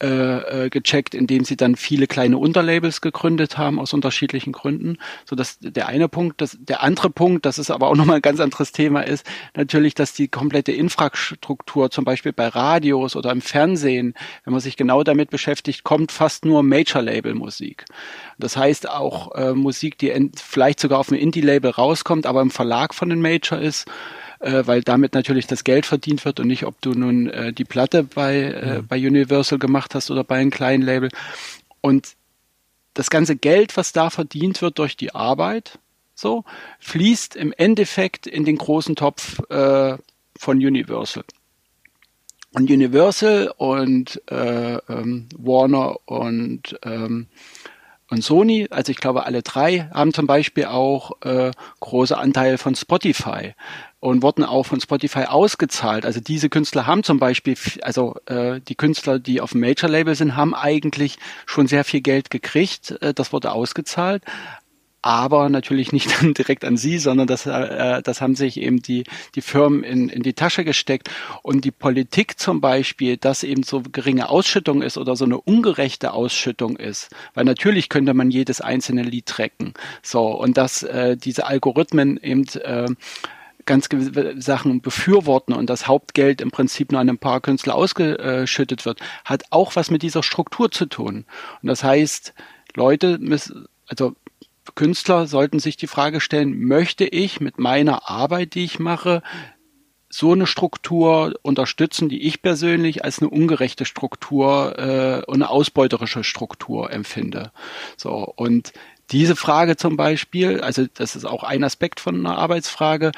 [0.02, 4.96] äh, äh, gecheckt, indem sie dann viele kleine Unterlabels gegründet haben aus unterschiedlichen Gründen.
[5.26, 8.22] So dass der eine Punkt, das, der andere Punkt, das ist aber auch nochmal ein
[8.22, 13.42] ganz anderes Thema ist, natürlich, dass die komplette Infrastruktur, zum Beispiel bei Radios oder im
[13.42, 17.84] Fernsehen, wenn man sich genau damit beschäftigt, kommt fast nur Major-Label-Musik.
[18.38, 22.94] Das heißt auch äh, Musik, die vielleicht sogar auf einem Indie-Label rauskommt, aber im Verlag
[22.94, 23.86] von den Major ist
[24.40, 27.64] äh, weil damit natürlich das Geld verdient wird und nicht, ob du nun äh, die
[27.64, 31.10] Platte bei, äh, bei Universal gemacht hast oder bei einem kleinen Label.
[31.80, 32.16] Und
[32.94, 35.78] das ganze Geld, was da verdient wird durch die Arbeit,
[36.14, 36.44] so,
[36.80, 39.96] fließt im Endeffekt in den großen Topf äh,
[40.36, 41.24] von Universal.
[42.52, 47.28] Und Universal und äh, ähm, Warner und ähm,
[48.10, 52.74] und Sony, also ich glaube alle drei, haben zum Beispiel auch äh, große Anteile von
[52.74, 53.54] Spotify
[54.00, 56.04] und wurden auch von Spotify ausgezahlt.
[56.04, 60.36] Also diese Künstler haben zum Beispiel, also äh, die Künstler, die auf dem Major-Label sind,
[60.36, 63.00] haben eigentlich schon sehr viel Geld gekriegt.
[63.00, 64.24] Äh, das wurde ausgezahlt
[65.02, 69.04] aber natürlich nicht dann direkt an sie, sondern das, äh, das haben sich eben die,
[69.34, 71.10] die Firmen in, in die Tasche gesteckt.
[71.42, 76.12] Und die Politik zum Beispiel, dass eben so geringe Ausschüttung ist oder so eine ungerechte
[76.12, 79.74] Ausschüttung ist, weil natürlich könnte man jedes einzelne Lied tracken.
[80.02, 82.86] So, und dass äh, diese Algorithmen eben äh,
[83.66, 88.84] ganz gewisse Sachen befürworten und das Hauptgeld im Prinzip nur an ein paar Künstler ausgeschüttet
[88.84, 91.24] wird, hat auch was mit dieser Struktur zu tun.
[91.62, 92.34] Und das heißt,
[92.74, 94.14] Leute müssen, also
[94.80, 99.22] Künstler sollten sich die Frage stellen, möchte ich mit meiner Arbeit, die ich mache,
[100.08, 106.24] so eine Struktur unterstützen, die ich persönlich als eine ungerechte Struktur äh, und eine ausbeuterische
[106.24, 107.52] Struktur empfinde.
[107.98, 108.72] So und
[109.10, 113.12] diese Frage zum Beispiel, also das ist auch ein Aspekt von einer Arbeitsfrage,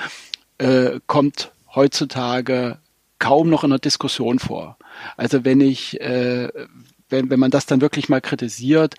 [0.58, 2.78] äh, kommt heutzutage
[3.20, 4.78] kaum noch in der Diskussion vor.
[5.16, 6.48] Also wenn ich, äh,
[7.08, 8.96] wenn, wenn man das dann wirklich mal kritisiert,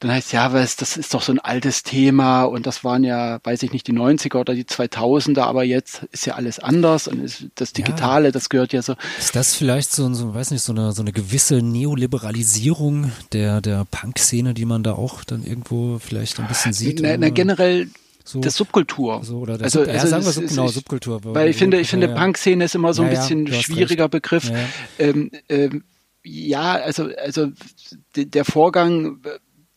[0.00, 3.38] dann heißt ja, was, das ist doch so ein altes Thema und das waren ja,
[3.44, 7.22] weiß ich nicht, die 90er oder die 2000er, aber jetzt ist ja alles anders und
[7.22, 8.32] ist das Digitale, ja.
[8.32, 8.94] das gehört ja so.
[9.18, 13.86] Ist das vielleicht so, so weiß nicht, so eine, so eine gewisse Neoliberalisierung der, der
[13.90, 17.00] Punk-Szene, die man da auch dann irgendwo vielleicht ein bisschen sieht?
[17.02, 17.88] Na, na generell
[18.24, 19.22] so, das Subkultur.
[19.22, 21.20] So, oder also, Sub, ja, also sagen wir Sub, genau, Subkultur.
[21.24, 24.12] Weil ich finde, ich finde, ja, Punk-Szene ist immer so ein bisschen schwieriger recht.
[24.12, 24.50] Begriff.
[24.98, 25.84] Ähm, ähm,
[26.22, 27.48] ja, also, also
[28.16, 29.20] der Vorgang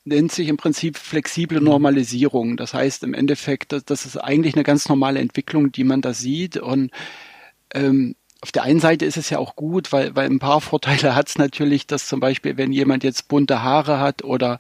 [0.05, 1.65] nennt sich im Prinzip flexible mhm.
[1.65, 2.57] Normalisierung.
[2.57, 6.13] Das heißt im Endeffekt, das, das ist eigentlich eine ganz normale Entwicklung, die man da
[6.13, 6.57] sieht.
[6.57, 6.91] Und
[7.73, 11.15] ähm, auf der einen Seite ist es ja auch gut, weil, weil ein paar Vorteile
[11.15, 14.59] hat es natürlich, dass zum Beispiel, wenn jemand jetzt bunte Haare hat oder,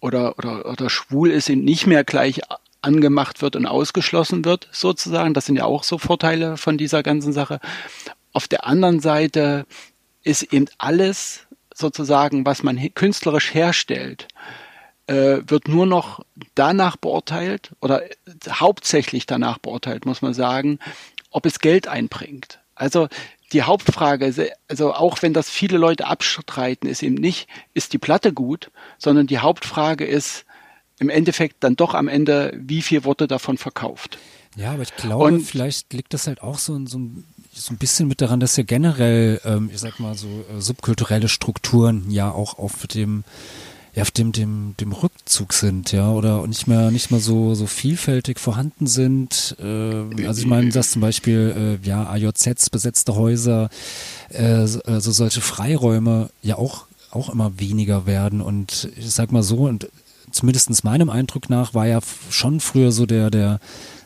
[0.00, 2.40] oder, oder, oder schwul ist, ihn nicht mehr gleich
[2.80, 5.34] angemacht wird und ausgeschlossen wird, sozusagen.
[5.34, 7.60] Das sind ja auch so Vorteile von dieser ganzen Sache.
[8.32, 9.66] Auf der anderen Seite
[10.22, 11.43] ist eben alles
[11.74, 14.28] sozusagen, was man künstlerisch herstellt,
[15.06, 16.24] äh, wird nur noch
[16.54, 18.02] danach beurteilt oder
[18.48, 20.78] hauptsächlich danach beurteilt, muss man sagen,
[21.30, 22.60] ob es Geld einbringt.
[22.74, 23.08] Also
[23.52, 28.32] die Hauptfrage, also auch wenn das viele Leute abstreiten, ist eben nicht, ist die Platte
[28.32, 30.44] gut, sondern die Hauptfrage ist
[30.98, 34.18] im Endeffekt dann doch am Ende, wie viel wurde davon verkauft.
[34.56, 37.24] Ja, aber ich glaube, Und, vielleicht liegt das halt auch so in so ein
[37.54, 41.28] so ein bisschen mit daran, dass ja generell, ähm, ich sag mal so äh, subkulturelle
[41.28, 43.24] Strukturen ja auch auf dem
[43.94, 47.66] ja, auf dem, dem, dem Rückzug sind, ja, oder nicht mehr, nicht mehr so, so
[47.66, 49.56] vielfältig vorhanden sind.
[49.60, 53.70] Äh, also ich meine, dass zum Beispiel, äh, ja, AJZs, besetzte Häuser,
[54.30, 59.44] äh, so also solche Freiräume ja auch, auch immer weniger werden und ich sag mal
[59.44, 59.88] so, und
[60.32, 62.00] zumindestens meinem Eindruck nach war ja
[62.30, 63.60] schon früher so der, der,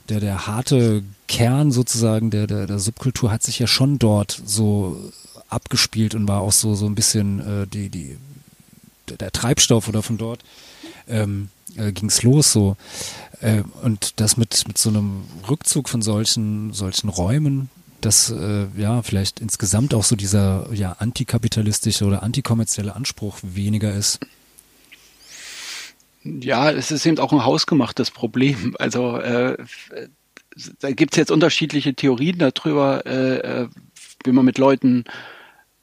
[0.08, 5.12] der, der harte Kern sozusagen der, der, der Subkultur hat sich ja schon dort so
[5.48, 8.16] abgespielt und war auch so, so ein bisschen äh, die, die,
[9.08, 10.44] der Treibstoff oder von dort
[11.08, 12.76] ähm, äh, ging es los so.
[13.40, 17.70] Äh, und das mit, mit so einem Rückzug von solchen, solchen Räumen,
[18.00, 24.20] dass äh, ja vielleicht insgesamt auch so dieser ja antikapitalistische oder antikommerzielle Anspruch weniger ist.
[26.22, 28.76] Ja, es ist eben auch ein hausgemachtes Problem.
[28.78, 29.56] Also äh,
[30.80, 33.68] da gibt es jetzt unterschiedliche Theorien darüber, äh, äh,
[34.24, 35.04] wie man mit Leuten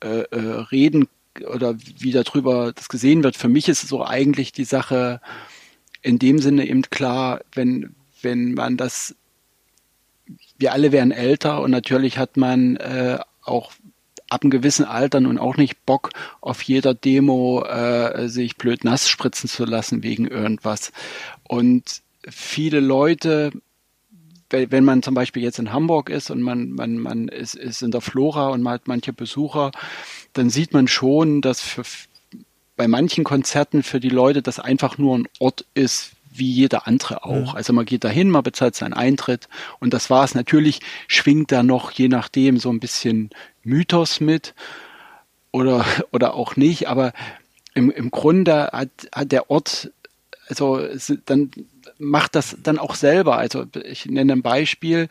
[0.04, 1.08] äh, äh, reden
[1.54, 3.38] oder wie darüber das gesehen wird.
[3.38, 5.22] Für mich ist so eigentlich die Sache
[6.02, 9.16] in dem Sinne eben klar, wenn, wenn man das,
[10.58, 13.72] wir alle werden älter und natürlich hat man äh, auch
[14.36, 19.10] ab einem gewissen Alter nun auch nicht Bock, auf jeder Demo äh, sich blöd nass
[19.10, 20.92] spritzen zu lassen wegen irgendwas.
[21.44, 23.52] Und viele Leute,
[24.50, 27.92] wenn man zum Beispiel jetzt in Hamburg ist und man, man, man ist, ist in
[27.92, 29.72] der Flora und man hat manche Besucher,
[30.34, 31.84] dann sieht man schon, dass für,
[32.76, 37.24] bei manchen Konzerten für die Leute das einfach nur ein Ort ist, wie jeder andere
[37.24, 37.56] auch.
[37.56, 39.48] Also man geht dahin, man bezahlt seinen Eintritt
[39.80, 40.36] und das war's.
[40.36, 43.30] Natürlich schwingt da noch, je nachdem, so ein bisschen
[43.66, 44.56] Mythos mit
[45.52, 47.14] oder, oder auch nicht, aber
[47.74, 49.92] im, im Grunde hat, hat der Ort,
[50.48, 50.82] also
[51.26, 51.52] dann
[51.98, 53.38] macht das dann auch selber.
[53.38, 55.10] Also ich nenne ein Beispiel.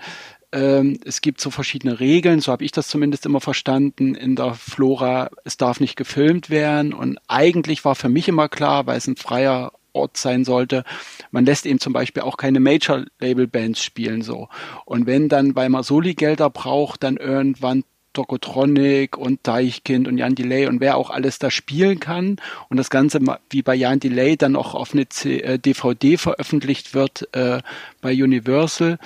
[0.53, 4.55] Ähm, es gibt so verschiedene Regeln, so habe ich das zumindest immer verstanden in der
[4.55, 5.31] Flora.
[5.45, 9.17] Es darf nicht gefilmt werden und eigentlich war für mich immer klar, weil es ein
[9.17, 10.85] freier Ort sein sollte.
[11.31, 14.49] Man lässt eben zum Beispiel auch keine Major-Label-Bands spielen so.
[14.85, 17.85] Und wenn dann, weil man Soli-Gelder braucht, dann irgendwann
[18.15, 22.37] Tokotronic und Deichkind und Jan Delay und wer auch alles da spielen kann
[22.71, 23.21] und das Ganze
[23.51, 27.61] wie bei Jan Delay dann auch auf eine C äh, DVD veröffentlicht wird äh,
[28.01, 28.99] bei Universal,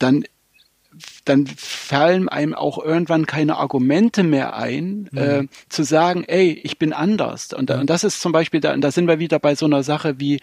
[0.00, 0.24] dann
[1.26, 5.18] dann fallen einem auch irgendwann keine Argumente mehr ein, mhm.
[5.18, 7.52] äh, zu sagen, ey, ich bin anders.
[7.52, 7.80] Und, ja.
[7.80, 10.18] und das ist zum Beispiel, da, und da sind wir wieder bei so einer Sache
[10.18, 10.40] wie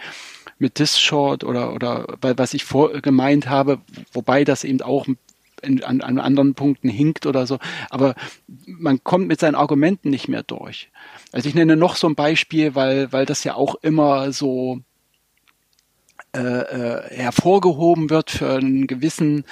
[0.59, 3.79] mit Disshort oder, oder was ich vor gemeint habe,
[4.11, 5.07] wobei das eben auch
[5.63, 7.59] an, an anderen Punkten hinkt oder so.
[7.89, 8.15] Aber
[8.65, 10.89] man kommt mit seinen Argumenten nicht mehr durch.
[11.31, 14.81] Also ich nenne noch so ein Beispiel, weil, weil das ja auch immer so
[16.35, 19.45] äh, äh, hervorgehoben wird für einen gewissen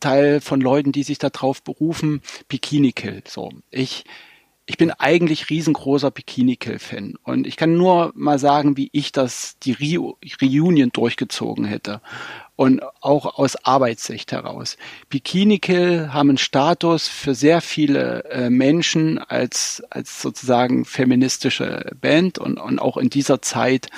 [0.00, 3.22] Teil von Leuten, die sich darauf berufen, Bikini Kill.
[3.26, 4.04] So, ich
[4.70, 9.10] ich bin eigentlich riesengroßer Bikini Kill Fan und ich kann nur mal sagen, wie ich
[9.10, 12.00] das die Re Reunion durchgezogen hätte
[12.60, 14.76] und auch aus Arbeitssicht heraus.
[15.08, 22.38] Bikini Kill haben einen Status für sehr viele äh, Menschen als als sozusagen feministische Band
[22.38, 23.88] und und auch in dieser Zeit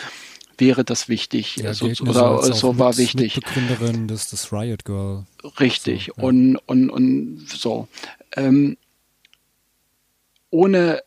[0.59, 3.35] wäre das wichtig Ja, so, oder auch so war Mit- wichtig.
[3.35, 5.27] Mitbegründerin des, des Riot Girl.
[5.59, 6.13] Richtig.
[6.15, 6.23] So, ja.
[6.23, 7.89] Und, und, und so.
[8.37, 8.77] Ähm,
[10.51, 11.03] ohne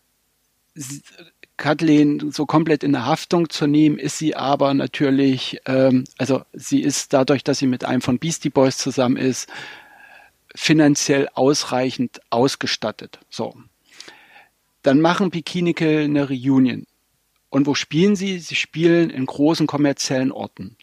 [1.57, 6.81] Kathleen so komplett in der Haftung zu nehmen, ist sie aber natürlich, ähm, also sie
[6.81, 9.49] ist dadurch, dass sie mit einem von Beastie Boys zusammen ist,
[10.53, 13.19] finanziell ausreichend ausgestattet.
[13.29, 13.55] So.
[14.81, 16.85] Dann machen Bikinikel eine Reunion.
[17.49, 18.39] Und wo spielen sie?
[18.39, 20.77] Sie spielen in großen kommerziellen Orten.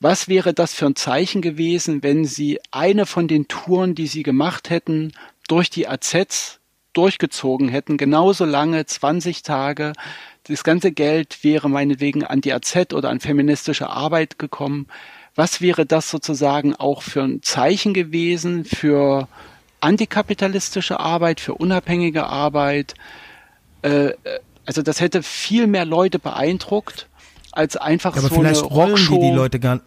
[0.00, 4.22] Was wäre das für ein Zeichen gewesen, wenn sie eine von den Touren, die sie
[4.22, 5.12] gemacht hätten,
[5.48, 6.58] durch die AZs
[6.96, 9.92] durchgezogen hätten, genauso lange, 20 Tage.
[10.44, 14.86] Das ganze Geld wäre meinetwegen an die AZ oder an feministische Arbeit gekommen.
[15.34, 19.28] Was wäre das sozusagen auch für ein Zeichen gewesen für
[19.80, 22.94] antikapitalistische Arbeit, für unabhängige Arbeit?
[23.82, 24.12] Äh,
[24.64, 27.08] also das hätte viel mehr Leute beeindruckt
[27.52, 29.14] als einfach Ja, aber so vielleicht eine wollen Rockshow.
[29.14, 29.80] die die Leute gar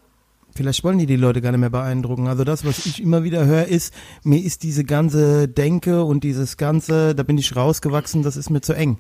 [0.56, 2.28] Vielleicht wollen die die Leute gar nicht mehr beeindrucken.
[2.28, 3.94] Also das, was ich immer wieder höre, ist,
[4.24, 8.62] mir ist diese ganze Denke und dieses ganze, da bin ich rausgewachsen, das ist mir
[8.62, 8.98] zu eng.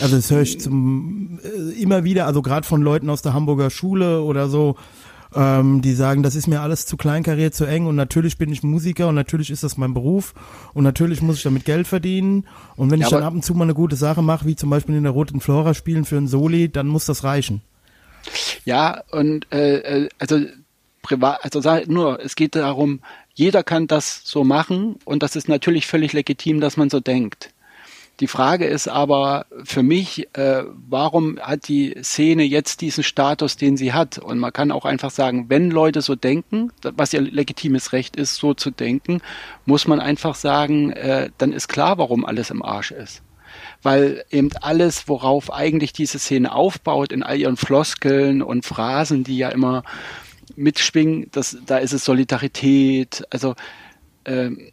[0.00, 3.70] Also das höre ich zum äh, immer wieder, also gerade von Leuten aus der Hamburger
[3.70, 4.76] Schule oder so,
[5.34, 8.62] ähm, die sagen, das ist mir alles zu kleinkariert, zu eng und natürlich bin ich
[8.62, 10.34] Musiker und natürlich ist das mein Beruf
[10.74, 12.46] und natürlich muss ich damit Geld verdienen
[12.76, 14.70] und wenn Ja, ich dann ab und zu mal eine gute Sache mache, wie zum
[14.70, 17.62] Beispiel in der Roten Flora spielen für ein Soli, dann muss das reichen.
[18.64, 20.40] Ja, und äh, äh, also
[21.02, 23.00] privat, also nur, es geht darum,
[23.34, 27.50] jeder kann das so machen und das ist natürlich völlig legitim, dass man so denkt.
[28.20, 33.78] Die Frage ist aber für mich, äh, warum hat die Szene jetzt diesen Status, den
[33.78, 34.18] sie hat?
[34.18, 38.34] Und man kann auch einfach sagen, wenn Leute so denken, was ihr legitimes Recht ist,
[38.34, 39.22] so zu denken,
[39.64, 43.22] muss man einfach sagen, äh, dann ist klar, warum alles im Arsch ist
[43.82, 49.38] weil eben alles, worauf eigentlich diese Szene aufbaut, in all ihren Floskeln und Phrasen, die
[49.38, 49.82] ja immer
[50.56, 53.54] mitschwingen, das, da ist es Solidarität, also,
[54.24, 54.70] ähm,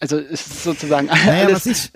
[0.00, 1.90] also es ist sozusagen Naja, alles, ich,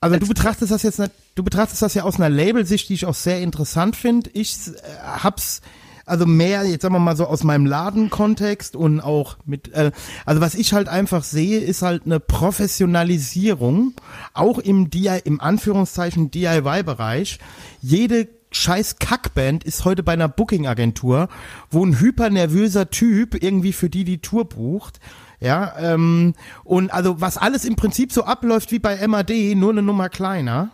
[0.00, 1.00] also du betrachtest das jetzt,
[1.34, 4.30] du betrachtest das ja aus einer Labelsicht, die ich auch sehr interessant finde.
[4.32, 4.72] Ich äh,
[5.02, 5.60] hab's
[6.08, 9.92] also mehr, jetzt sagen wir mal so aus meinem Ladenkontext und auch mit, äh,
[10.24, 13.94] also was ich halt einfach sehe, ist halt eine Professionalisierung,
[14.34, 17.38] auch im DIY, im Anführungszeichen DIY-Bereich.
[17.80, 21.28] Jede scheiß Kackband ist heute bei einer Booking-Agentur,
[21.70, 25.00] wo ein hypernervöser Typ irgendwie für die die Tour bucht.
[25.40, 29.82] Ja, ähm, und also was alles im Prinzip so abläuft wie bei MAD, nur eine
[29.82, 30.72] Nummer kleiner.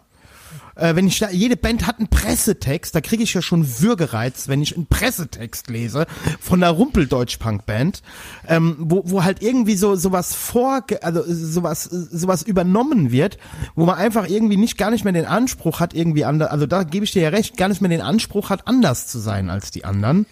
[0.77, 4.49] Äh, wenn ich da, jede Band hat einen Pressetext, da kriege ich ja schon Würgereiz,
[4.49, 6.07] wenn ich einen Pressetext lese
[6.41, 8.03] von einer Rumpeldeutsch-Punk-Band,
[8.49, 13.39] ähm, wo, wo halt irgendwie so sowas vor, also sowas sowas übernommen wird,
[13.75, 16.83] wo man einfach irgendwie nicht gar nicht mehr den Anspruch hat irgendwie anders, also da
[16.83, 19.71] gebe ich dir ja recht, gar nicht mehr den Anspruch hat anders zu sein als
[19.71, 20.27] die anderen.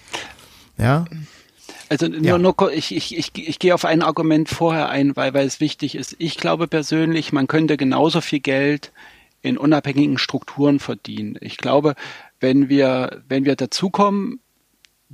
[0.78, 1.04] Ja,
[1.88, 2.38] Also nur, Ja.
[2.38, 5.94] nur ich, ich, ich, ich gehe auf ein Argument vorher ein, weil, weil es wichtig
[5.94, 6.16] ist.
[6.18, 8.92] Ich glaube persönlich, man könnte genauso viel Geld
[9.42, 11.36] in unabhängigen Strukturen verdienen.
[11.40, 11.94] Ich glaube,
[12.40, 14.40] wenn wir, wenn wir dazukommen,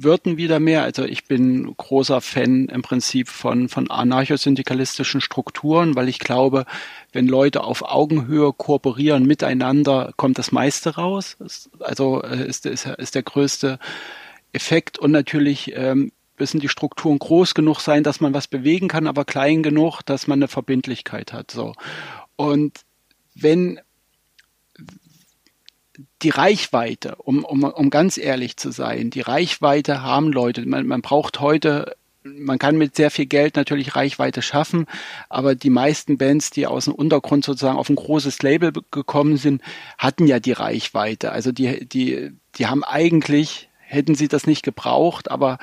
[0.00, 0.82] würden wieder mehr.
[0.82, 6.66] Also ich bin großer Fan im Prinzip von, von anarchosyndikalistischen Strukturen, weil ich glaube,
[7.12, 11.36] wenn Leute auf Augenhöhe kooperieren miteinander, kommt das meiste raus.
[11.80, 13.78] Also äh, ist, ist, ist der größte
[14.52, 19.08] Effekt und natürlich ähm, müssen die Strukturen groß genug sein, dass man was bewegen kann,
[19.08, 21.50] aber klein genug, dass man eine Verbindlichkeit hat.
[21.50, 21.74] So.
[22.36, 22.80] Und
[23.34, 23.80] wenn
[26.22, 30.66] die Reichweite, um, um, um ganz ehrlich zu sein, die Reichweite haben Leute.
[30.66, 34.86] Man, man braucht heute, man kann mit sehr viel Geld natürlich Reichweite schaffen,
[35.28, 39.36] aber die meisten Bands, die aus dem Untergrund sozusagen auf ein großes Label be- gekommen
[39.36, 39.62] sind,
[39.96, 41.30] hatten ja die Reichweite.
[41.30, 45.58] Also die, die, die haben eigentlich, hätten sie das nicht gebraucht, aber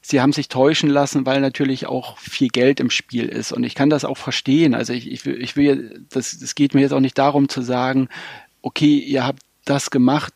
[0.00, 3.50] sie haben sich täuschen lassen, weil natürlich auch viel Geld im Spiel ist.
[3.50, 4.72] Und ich kann das auch verstehen.
[4.72, 7.60] Also ich, ich will, ich will, das, das geht mir jetzt auch nicht darum zu
[7.60, 8.08] sagen,
[8.62, 10.34] okay, ihr habt das gemacht,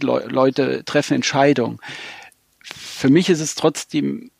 [0.00, 1.78] Le Leute treffen Entscheidungen.
[2.60, 4.30] Für mich ist es trotzdem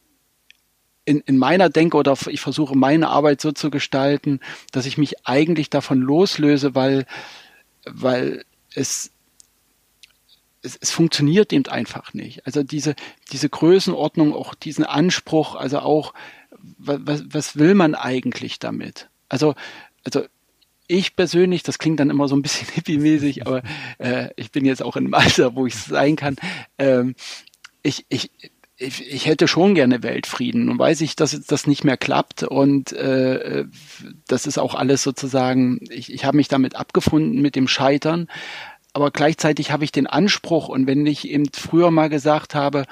[1.05, 4.41] in, in meiner Denke oder ich versuche meine Arbeit so zu gestalten,
[4.73, 7.07] dass ich mich eigentlich davon loslöse, weil,
[7.85, 8.45] weil
[8.75, 9.13] es
[10.67, 12.45] es, es funktioniert eben einfach nicht.
[12.47, 12.95] Also diese,
[13.33, 16.13] diese Größenordnung, auch diesen Anspruch, also auch,
[16.79, 19.09] was, was will man eigentlich damit?
[19.29, 19.55] Also,
[20.05, 20.25] also
[20.89, 23.63] ich persönlich, das klingt dann immer so ein bisschen hippie-mäßig, aber
[23.99, 26.37] äh, ich bin jetzt auch in einem Alter, wo ich es sein kann.
[26.79, 27.15] Ähm,
[27.83, 28.31] ich, ich,
[28.77, 30.69] ich, ich hätte schon gerne Weltfrieden.
[30.69, 33.65] und weiß ich, dass das nicht mehr klappt und äh,
[34.29, 38.29] das ist auch alles sozusagen, ich, ich habe mich damit abgefunden mit dem Scheitern,
[38.93, 42.85] aber gleichzeitig habe ich den Anspruch und wenn ich eben früher mal gesagt habe,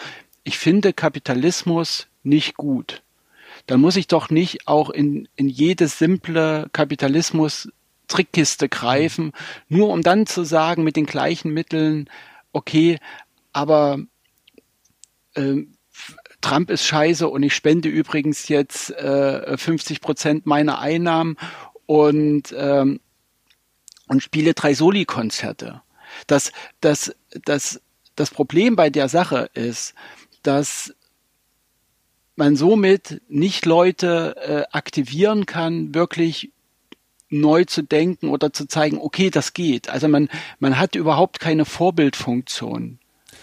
[0.42, 3.02] ich finde Kapitalismus nicht gut,
[3.66, 7.70] dann muss ich doch nicht auch in, in jede simple Kapitalismus
[8.14, 9.32] Trickkiste greifen,
[9.68, 12.08] nur um dann zu sagen mit den gleichen Mitteln,
[12.52, 13.00] okay,
[13.52, 13.98] aber
[15.34, 15.64] äh,
[16.40, 21.36] Trump ist scheiße und ich spende übrigens jetzt äh, 50 Prozent meiner Einnahmen
[21.86, 23.00] und, ähm,
[24.06, 25.82] und spiele drei Soli-Konzerte.
[26.28, 27.80] Das, das, das,
[28.14, 29.94] das Problem bei der Sache ist,
[30.44, 30.94] dass
[32.36, 34.36] man somit nicht Leute
[34.70, 36.52] äh, aktivieren kann, wirklich
[37.40, 39.89] neu zu denken oder zu zeigen, okay, das geht.
[39.89, 40.28] Also man,
[40.59, 42.98] man hat überhaupt keine Vorbildfunktion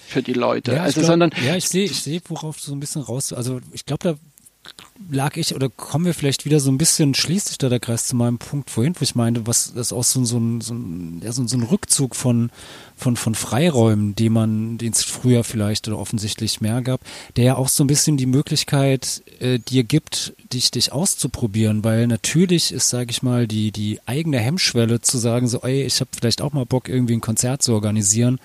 [0.07, 0.73] für die Leute.
[0.73, 3.33] Ja, also, glaub, sondern ja, ich sehe, ich sehe, worauf du so ein bisschen raus.
[3.33, 4.15] Also ich glaube, da
[5.09, 8.07] lag ich oder kommen wir vielleicht wieder so ein bisschen, schließt sich da der Kreis
[8.07, 11.21] zu meinem Punkt vorhin, wo ich meinte, was das auch so, so, ein, so, ein,
[11.23, 12.51] ja, so ein Rückzug von,
[12.95, 17.01] von, von Freiräumen, die man, den es früher vielleicht oder offensichtlich mehr gab,
[17.35, 22.07] der ja auch so ein bisschen die Möglichkeit äh, dir gibt, dich, dich auszuprobieren, weil
[22.07, 26.11] natürlich ist, sage ich mal, die, die eigene Hemmschwelle zu sagen, so, ey, ich habe
[26.15, 28.39] vielleicht auch mal Bock, irgendwie ein Konzert zu organisieren,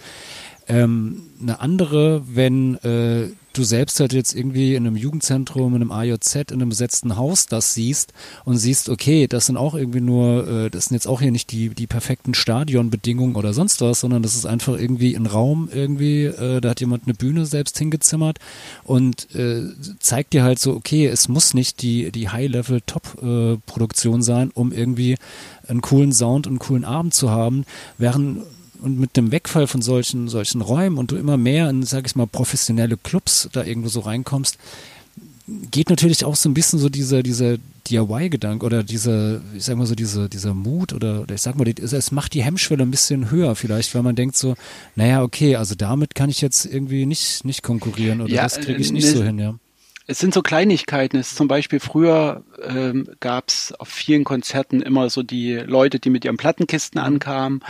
[0.68, 5.92] ähm, eine andere, wenn äh, du selbst halt jetzt irgendwie in einem Jugendzentrum, in einem
[5.92, 8.12] AJZ, in einem besetzten Haus das siehst
[8.44, 11.52] und siehst, okay, das sind auch irgendwie nur, äh, das sind jetzt auch hier nicht
[11.52, 16.24] die, die perfekten Stadionbedingungen oder sonst was, sondern das ist einfach irgendwie ein Raum irgendwie,
[16.24, 18.38] äh, da hat jemand eine Bühne selbst hingezimmert
[18.84, 19.62] und äh,
[20.00, 25.16] zeigt dir halt so, okay, es muss nicht die, die High-Level-Top-Produktion sein, um irgendwie
[25.68, 27.64] einen coolen Sound und einen coolen Abend zu haben,
[27.98, 28.42] während
[28.82, 32.16] und mit dem Wegfall von solchen, solchen Räumen und du immer mehr in, sag ich
[32.16, 34.58] mal, professionelle Clubs da irgendwo so reinkommst,
[35.70, 37.56] geht natürlich auch so ein bisschen so dieser, dieser
[37.88, 41.68] DIY-Gedanke oder dieser, ich sag mal so, dieser, dieser Mut oder, oder ich sag mal,
[41.68, 44.56] es macht die Hemmschwelle ein bisschen höher vielleicht, weil man denkt so,
[44.96, 48.80] naja, okay, also damit kann ich jetzt irgendwie nicht, nicht konkurrieren oder Ja, das kriege
[48.80, 49.54] ich nicht ne- so hin, ja.
[50.08, 51.16] Es sind so Kleinigkeiten.
[51.18, 55.98] Es ist zum Beispiel früher ähm, gab es auf vielen Konzerten immer so die Leute,
[55.98, 57.60] die mit ihren Plattenkisten ankamen.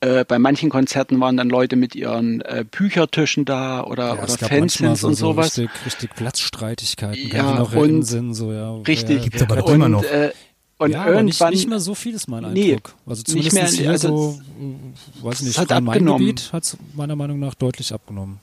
[0.00, 4.24] Äh, bei manchen Konzerten waren dann Leute mit ihren äh, Büchertischen da oder, Ja, oder
[4.24, 4.60] es gab manchmal
[4.90, 5.58] Fanzines so, und so sowas.
[5.58, 8.76] Richtig, richtig Platzstreitigkeiten, Ja, noch und- sind, so, ja.
[8.76, 9.18] Richtig.
[9.18, 10.02] Ja, Gibt's aber und, immer noch.
[10.04, 10.32] Äh,
[10.78, 12.94] und ja, aber nicht, irgendwann nicht mehr so viel ist mein Nee, Eindruck.
[13.06, 16.34] also nicht zumindest mehr, hier also so, weiß nicht, es hat abgenommen.
[16.52, 18.38] hat es meiner Meinung nach deutlich abgenommen.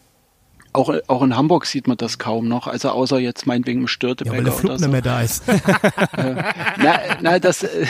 [0.73, 2.67] Auch, auch in Hamburg sieht man das kaum noch.
[2.67, 4.89] Also außer jetzt meinetwegen im Ja, Störtebecker weil der Flug oder nicht so.
[4.91, 5.43] mehr da ist.
[6.77, 7.85] na, na, das, äh,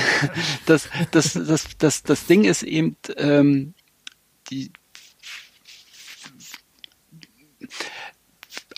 [0.66, 3.74] das, das, das, das, das Ding ist eben, ähm,
[4.50, 4.72] die,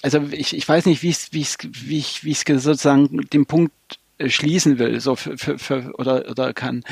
[0.01, 3.45] also ich, ich weiß nicht, wie ich, wie ich, wie ich, wie ich sozusagen den
[3.45, 6.83] Punkt äh, schließen will, so für, für, oder, oder kann.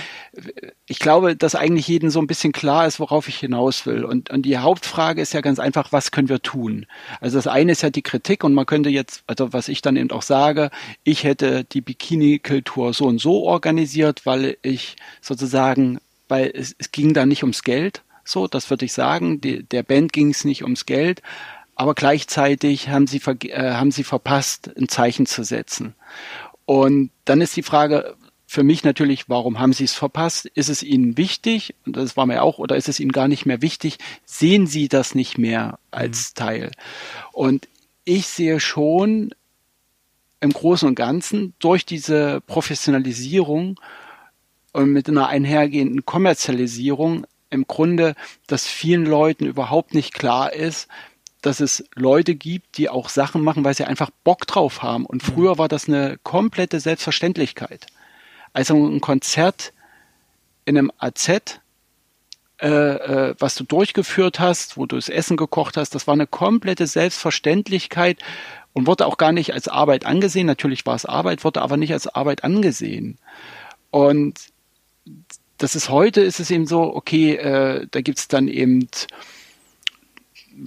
[0.87, 4.03] Ich glaube, dass eigentlich jedem so ein bisschen klar ist, worauf ich hinaus will.
[4.03, 6.85] Und, und die Hauptfrage ist ja ganz einfach, was können wir tun?
[7.21, 9.95] Also das eine ist ja die Kritik und man könnte jetzt, also was ich dann
[9.95, 10.69] eben auch sage,
[11.03, 17.13] ich hätte die Bikini-Kultur so und so organisiert, weil ich sozusagen, weil es, es ging
[17.13, 19.41] da nicht ums Geld, so, das würde ich sagen.
[19.41, 21.21] Die, der Band ging es nicht ums Geld,
[21.75, 25.95] aber gleichzeitig haben sie, äh, haben sie verpasst, ein Zeichen zu setzen.
[26.65, 28.15] Und dann ist die Frage
[28.45, 30.45] für mich natürlich, warum haben sie es verpasst?
[30.45, 31.73] Ist es ihnen wichtig?
[31.85, 33.97] Und das war mir auch, oder ist es ihnen gar nicht mehr wichtig?
[34.25, 36.71] Sehen sie das nicht mehr als Teil?
[37.31, 37.67] Und
[38.05, 39.33] ich sehe schon
[40.39, 43.79] im Großen und Ganzen durch diese Professionalisierung
[44.73, 48.15] und mit einer einhergehenden Kommerzialisierung im Grunde,
[48.47, 50.89] dass vielen Leuten überhaupt nicht klar ist,
[51.43, 55.05] dass es Leute gibt, die auch Sachen machen, weil sie einfach Bock drauf haben.
[55.05, 57.85] Und früher war das eine komplette Selbstverständlichkeit.
[58.53, 59.73] Also ein Konzert
[60.65, 61.29] in einem AZ,
[62.61, 66.27] äh, äh, was du durchgeführt hast, wo du das Essen gekocht hast, das war eine
[66.27, 68.19] komplette Selbstverständlichkeit
[68.71, 70.47] und wurde auch gar nicht als Arbeit angesehen.
[70.47, 73.17] Natürlich war es Arbeit, wurde aber nicht als Arbeit angesehen.
[73.91, 74.39] Und
[75.57, 78.87] das ist heute, ist es eben so, okay, äh, da gibt's dann eben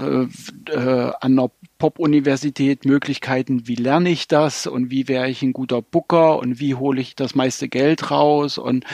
[0.00, 5.52] äh, äh, an einer Pop-Universität Möglichkeiten, wie lerne ich das und wie wäre ich ein
[5.52, 8.84] guter Booker und wie hole ich das meiste Geld raus und,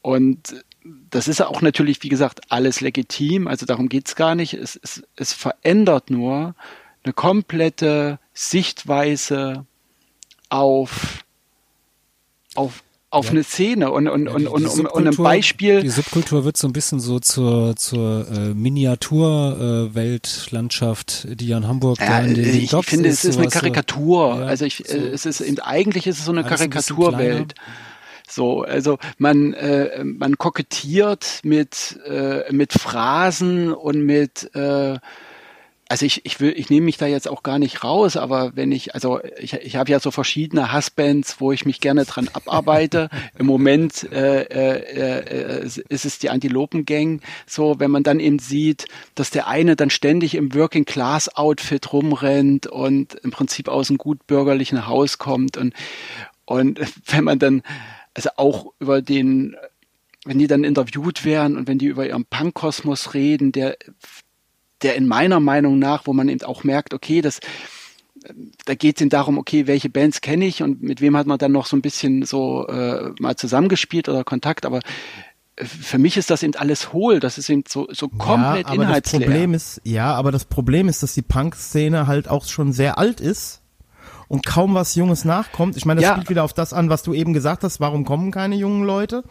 [0.00, 0.64] und
[1.10, 4.54] das ist auch natürlich, wie gesagt, alles legitim, also darum geht's gar nicht.
[4.54, 6.54] Es, es, es verändert nur
[7.04, 9.66] eine komplette Sichtweise
[10.48, 11.24] auf,
[12.54, 12.82] auf,
[13.14, 15.80] auf eine Szene und, und, und, Die- und, und, und ein Beispiel.
[15.82, 21.98] Die Subkultur wird so ein bisschen so zur, zur äh, Miniatur-Weltlandschaft, die ja in Hamburg
[22.00, 24.36] Ja, in den ich Docks finde, es ist eine so- Karikatur.
[24.40, 24.96] Ja, also ich, so.
[24.96, 27.54] äh, es ist eben, eigentlich ist es so eine Karikaturwelt.
[28.28, 34.98] So, also man äh, man kokettiert mit äh, mit Phrasen und mit äh,
[35.88, 38.72] also ich, ich will, ich nehme mich da jetzt auch gar nicht raus, aber wenn
[38.72, 43.10] ich, also ich, ich habe ja so verschiedene Hassbands, wo ich mich gerne dran abarbeite.
[43.38, 47.20] Im Moment äh, äh, äh, ist es die Antilopen-Gang.
[47.46, 53.14] So, wenn man dann eben sieht, dass der eine dann ständig im Working-Class-Outfit rumrennt und
[53.16, 55.74] im Prinzip aus einem gut bürgerlichen Haus kommt und
[56.46, 57.62] und wenn man dann,
[58.14, 59.56] also auch über den,
[60.24, 63.76] wenn die dann interviewt werden und wenn die über ihren Punk-Kosmos reden, der
[64.84, 67.40] der in meiner Meinung nach, wo man eben auch merkt, okay, das,
[68.64, 71.38] da geht es eben darum, okay, welche Bands kenne ich und mit wem hat man
[71.38, 74.80] dann noch so ein bisschen so äh, mal zusammengespielt oder Kontakt, aber
[75.56, 78.72] äh, für mich ist das eben alles hohl, das ist eben so, so komplett ja,
[78.72, 79.20] aber das inhaltsleer.
[79.20, 83.20] Problem ist, ja, aber das Problem ist, dass die Punk-Szene halt auch schon sehr alt
[83.20, 83.60] ist
[84.28, 85.76] und kaum was Junges nachkommt.
[85.76, 86.14] Ich meine, das Ja.
[86.14, 87.80] spielt wieder auf das an, was du eben gesagt hast.
[87.80, 89.22] Warum kommen keine jungen Leute?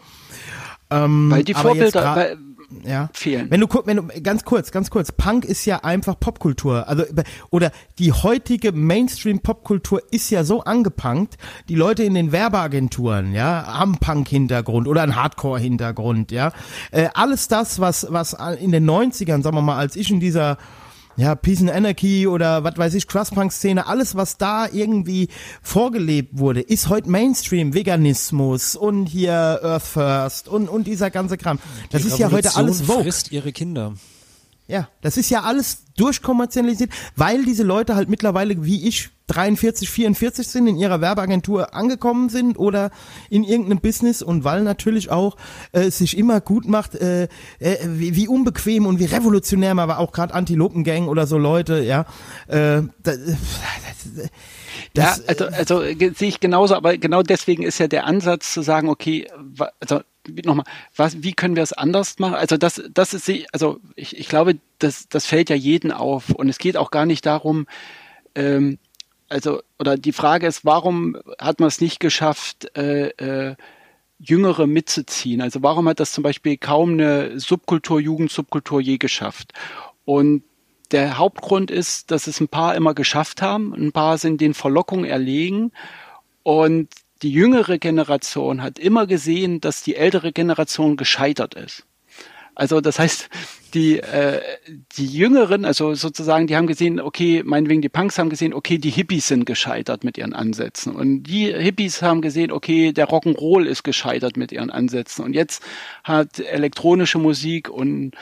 [0.90, 2.38] Ähm, weil die Vorbilder weil,
[2.84, 3.10] ja.
[3.12, 3.50] fehlen.
[3.50, 6.88] Wenn du wenn du ganz kurz, ganz kurz, Punk ist ja einfach Popkultur.
[6.88, 7.04] Also
[7.50, 11.36] oder die heutige Mainstream Popkultur ist ja so angepunkt,
[11.68, 16.52] die Leute in den Werbeagenturen, ja, haben Punk Hintergrund oder einen Hardcore Hintergrund, ja.
[16.90, 20.58] Äh, alles das, was was in den 90ern, sagen wir mal, als ich in dieser
[21.16, 25.28] ja, Peace and Anarchy oder was weiß ich, Crust-Punk-Szene, alles, was da irgendwie
[25.62, 29.32] vorgelebt wurde, ist heute Mainstream, Veganismus und hier
[29.62, 31.58] Earth First und, und dieser ganze Kram.
[31.90, 33.02] Das Die ist ja heute alles Vogue.
[33.02, 33.94] frisst ihre Kinder.
[34.66, 40.46] Ja, das ist ja alles durchkommerzialisiert, weil diese Leute halt mittlerweile wie ich 43, 44
[40.46, 42.90] sind, in ihrer Werbeagentur angekommen sind oder
[43.28, 45.36] in irgendeinem Business und weil natürlich auch
[45.72, 47.24] äh, es sich immer gut macht, äh,
[47.58, 51.82] äh, wie, wie unbequem und wie revolutionär man aber auch gerade Antilopengang oder so Leute,
[51.82, 52.06] ja.
[52.48, 54.30] Äh, das, das,
[54.94, 58.52] das, ja, also, also äh, sehe ich genauso, aber genau deswegen ist ja der Ansatz
[58.52, 59.26] zu sagen, okay,
[59.80, 60.00] also
[60.44, 62.34] nochmal, was, wie können wir es anders machen?
[62.34, 66.48] Also das, das ist, also ich, ich glaube, das, das fällt ja jeden auf und
[66.48, 67.66] es geht auch gar nicht darum,
[68.34, 68.78] ähm,
[69.28, 73.56] also oder die Frage ist, warum hat man es nicht geschafft, äh, äh,
[74.18, 75.40] Jüngere mitzuziehen?
[75.40, 79.52] Also warum hat das zum Beispiel kaum eine Subkultur, Jugendsubkultur je geschafft?
[80.04, 80.44] Und
[80.92, 83.74] der Hauptgrund ist, dass es ein paar immer geschafft haben.
[83.74, 85.72] Ein paar sind den Verlockungen erlegen.
[86.42, 86.88] Und
[87.22, 91.86] die jüngere Generation hat immer gesehen, dass die ältere Generation gescheitert ist.
[92.56, 93.28] Also das heißt,
[93.74, 94.40] die, äh,
[94.96, 98.90] die Jüngeren, also sozusagen, die haben gesehen, okay, meinetwegen die Punks haben gesehen, okay, die
[98.90, 100.94] Hippies sind gescheitert mit ihren Ansätzen.
[100.94, 105.24] Und die Hippies haben gesehen, okay, der Rock'n'Roll ist gescheitert mit ihren Ansätzen.
[105.24, 105.64] Und jetzt
[106.04, 108.12] hat elektronische Musik und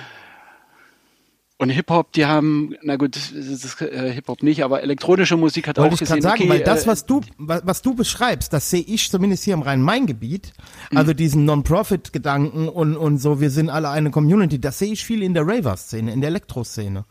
[1.62, 5.78] und Hip-Hop, die haben, na gut, das ist, äh, Hip-Hop nicht, aber elektronische Musik hat
[5.78, 8.52] Wollte auch ich gesehen, sagen, okay, weil das, äh, was du, was, was du beschreibst,
[8.52, 10.52] das sehe ich zumindest hier im Rhein-Main-Gebiet,
[10.92, 15.22] also diesen Non-Profit-Gedanken und, und so, wir sind alle eine Community, das sehe ich viel
[15.22, 17.04] in der Raver-Szene, in der Elektro-Szene.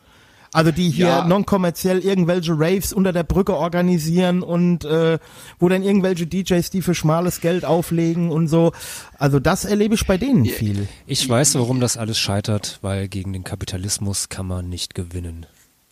[0.54, 1.26] Also die hier Ja.
[1.28, 5.18] non-kommerziell irgendwelche Raves unter der Brücke organisieren und äh,
[5.60, 8.74] wo dann irgendwelche DJs die für schmales Geld auflegen und so.
[9.18, 10.88] Also das erlebe ich bei denen viel.
[11.06, 15.46] Ich weiß, warum das alles scheitert, weil gegen den Kapitalismus kann man nicht gewinnen.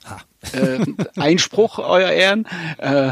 [0.05, 0.17] Ha.
[0.57, 0.79] äh,
[1.17, 2.45] Einspruch, Euer Ehren.
[2.79, 3.11] Äh,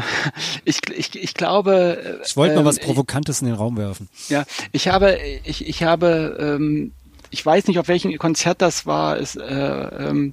[0.64, 2.18] ich, ich, ich glaube.
[2.26, 4.08] Ich wollte mal ähm, was Provokantes in den Raum werfen.
[4.28, 6.92] Ja, ich habe, ich, ich habe, ähm,
[7.30, 9.18] ich weiß nicht, auf welchem Konzert das war.
[9.18, 10.32] Es, äh, ähm,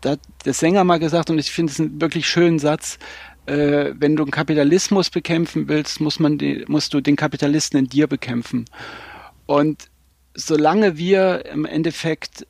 [0.00, 2.98] da hat der Sänger mal gesagt, und ich finde es einen wirklich schönen Satz.
[3.46, 7.88] Äh, wenn du den Kapitalismus bekämpfen willst, muss man die, musst du den Kapitalisten in
[7.88, 8.64] dir bekämpfen.
[9.46, 9.90] Und
[10.34, 12.46] solange wir im Endeffekt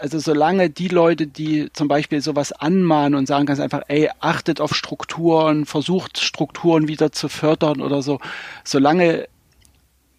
[0.00, 4.60] also solange die Leute, die zum Beispiel sowas anmahnen und sagen ganz einfach, ey, achtet
[4.60, 8.18] auf Strukturen, versucht Strukturen wieder zu fördern oder so,
[8.64, 9.28] solange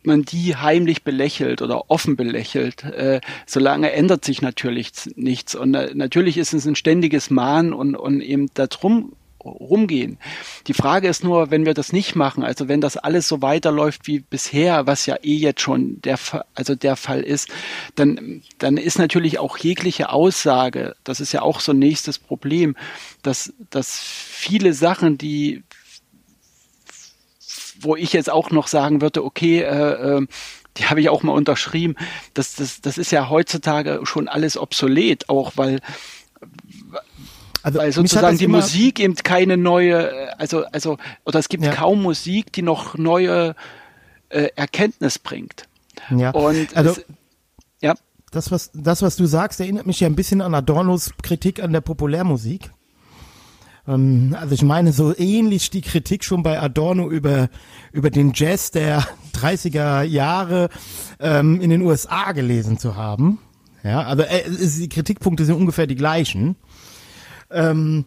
[0.05, 5.55] man die heimlich belächelt oder offen belächelt, äh, solange ändert sich natürlich nichts.
[5.55, 9.13] Und äh, natürlich ist es ein ständiges Mahnen und, und eben darum
[9.45, 10.17] rumgehen.
[10.67, 14.07] Die Frage ist nur, wenn wir das nicht machen, also wenn das alles so weiterläuft
[14.07, 16.17] wie bisher, was ja eh jetzt schon der,
[16.53, 17.49] also der Fall ist,
[17.95, 22.75] dann, dann ist natürlich auch jegliche Aussage, das ist ja auch so ein nächstes Problem,
[23.21, 25.63] dass, dass viele Sachen, die
[27.85, 30.27] wo ich jetzt auch noch sagen würde, okay, äh, äh,
[30.77, 31.95] die habe ich auch mal unterschrieben,
[32.33, 35.79] das, das, das ist ja heutzutage schon alles obsolet, auch weil
[37.63, 41.71] Also weil sozusagen die Musik eben keine neue, äh, also, also, oder es gibt Ja.
[41.71, 43.55] kaum Musik, die noch neue
[44.29, 45.67] äh, Erkenntnis bringt.
[46.09, 46.31] Ja.
[46.31, 47.05] Und also es,
[47.81, 47.95] ja,
[48.31, 51.71] das was das was du sagst erinnert mich ja ein bisschen an Adornos Kritik an
[51.71, 52.71] der Populärmusik.
[53.87, 57.49] Ähm, also ich meine so ähnlich die Kritik schon bei Adorno über
[57.91, 60.69] über den Jazz der 30er Jahre
[61.19, 63.39] ähm, in den USA gelesen zu haben.
[63.83, 66.55] Ja, also äh, die Kritikpunkte sind ungefähr die gleichen.
[67.51, 68.05] Ähm,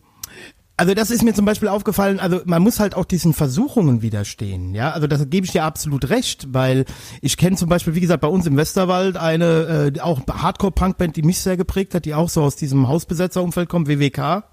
[0.76, 4.76] also das ist mir zum Beispiel aufgefallen, also man muss halt auch diesen Versuchungen widerstehen,
[4.76, 6.84] ja, also das gebe ich dir absolut recht, weil
[7.20, 11.22] ich kenne zum Beispiel, wie gesagt, bei uns im Westerwald eine äh, auch Hardcore-Punk-Band, die
[11.22, 14.44] mich sehr geprägt hat, die auch so aus diesem Hausbesetzerumfeld kommt, WWK,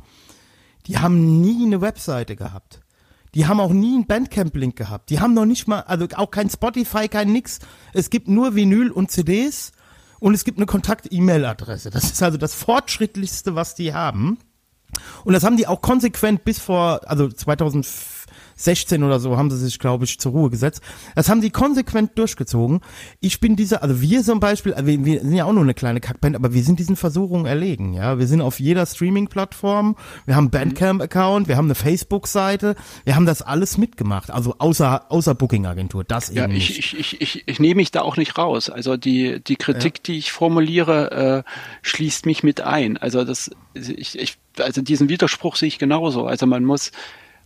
[0.87, 2.81] die haben nie eine Webseite gehabt.
[3.33, 5.09] Die haben auch nie einen Bandcamp-Link gehabt.
[5.09, 7.59] Die haben noch nicht mal, also auch kein Spotify, kein nix.
[7.93, 9.73] Es gibt nur Vinyl und CDs
[10.19, 11.89] und es gibt eine Kontakt-E-Mail-Adresse.
[11.89, 14.39] Das ist also das fortschrittlichste, was die haben.
[15.25, 17.29] Und das haben die auch konsequent bis vor, also
[18.55, 20.81] 2016 oder so haben sie sich, glaube ich, zur Ruhe gesetzt.
[21.15, 22.81] Das haben die konsequent durchgezogen.
[23.19, 25.73] Ich bin dieser, also wir zum Beispiel, also wir, wir sind ja auch nur eine
[25.73, 28.17] kleine Kackband, aber wir sind diesen Versuchungen erlegen, ja.
[28.17, 29.95] Wir sind auf jeder Streaming-Plattform,
[30.25, 34.31] wir haben Bandcamp-Account, wir haben eine Facebook-Seite, wir haben das alles mitgemacht.
[34.31, 36.93] Also außer, außer Booking-Agentur, das Ja, eben ich, nicht.
[36.93, 38.69] ich, ich, ich, ich nehme mich da auch nicht raus.
[38.69, 41.51] Also die, die Kritik, die ich formuliere, äh,
[41.81, 42.97] schließt mich mit ein.
[42.97, 46.25] Also das, ich, ich, also diesen Widerspruch sehe ich genauso.
[46.25, 46.91] Also man muss,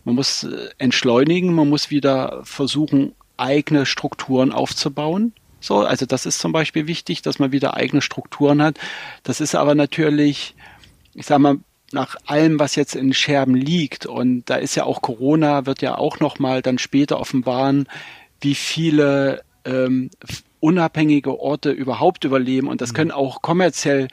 [0.04, 5.32] man muss äh, entschleunigen, man muss wieder versuchen, eigene Strukturen aufzubauen.
[5.60, 8.78] So, also das ist zum Beispiel wichtig, dass man wieder eigene Strukturen hat.
[9.22, 10.54] Das ist aber natürlich,
[11.14, 11.58] ich sag mal,
[11.92, 15.98] nach allem, was jetzt in Scherben liegt, und da ist ja auch Corona, wird ja
[15.98, 17.88] auch nochmal dann später offenbaren,
[18.40, 20.10] wie viele ähm,
[20.60, 22.68] unabhängige Orte überhaupt überleben.
[22.68, 24.08] Und das können auch kommerziell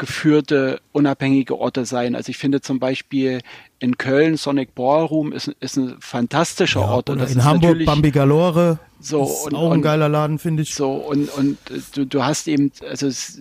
[0.00, 2.14] geführte unabhängige Orte sein.
[2.16, 3.42] Also ich finde zum Beispiel
[3.78, 7.10] in Köln Sonic Ballroom ist, ist ein fantastischer Ort.
[7.10, 8.78] und Oder in Hamburg natürlich- Bambi Galore.
[8.98, 10.74] So, ist und- auch ein geiler Laden, finde ich.
[10.74, 13.38] So, und, und äh, du, du hast eben, also es,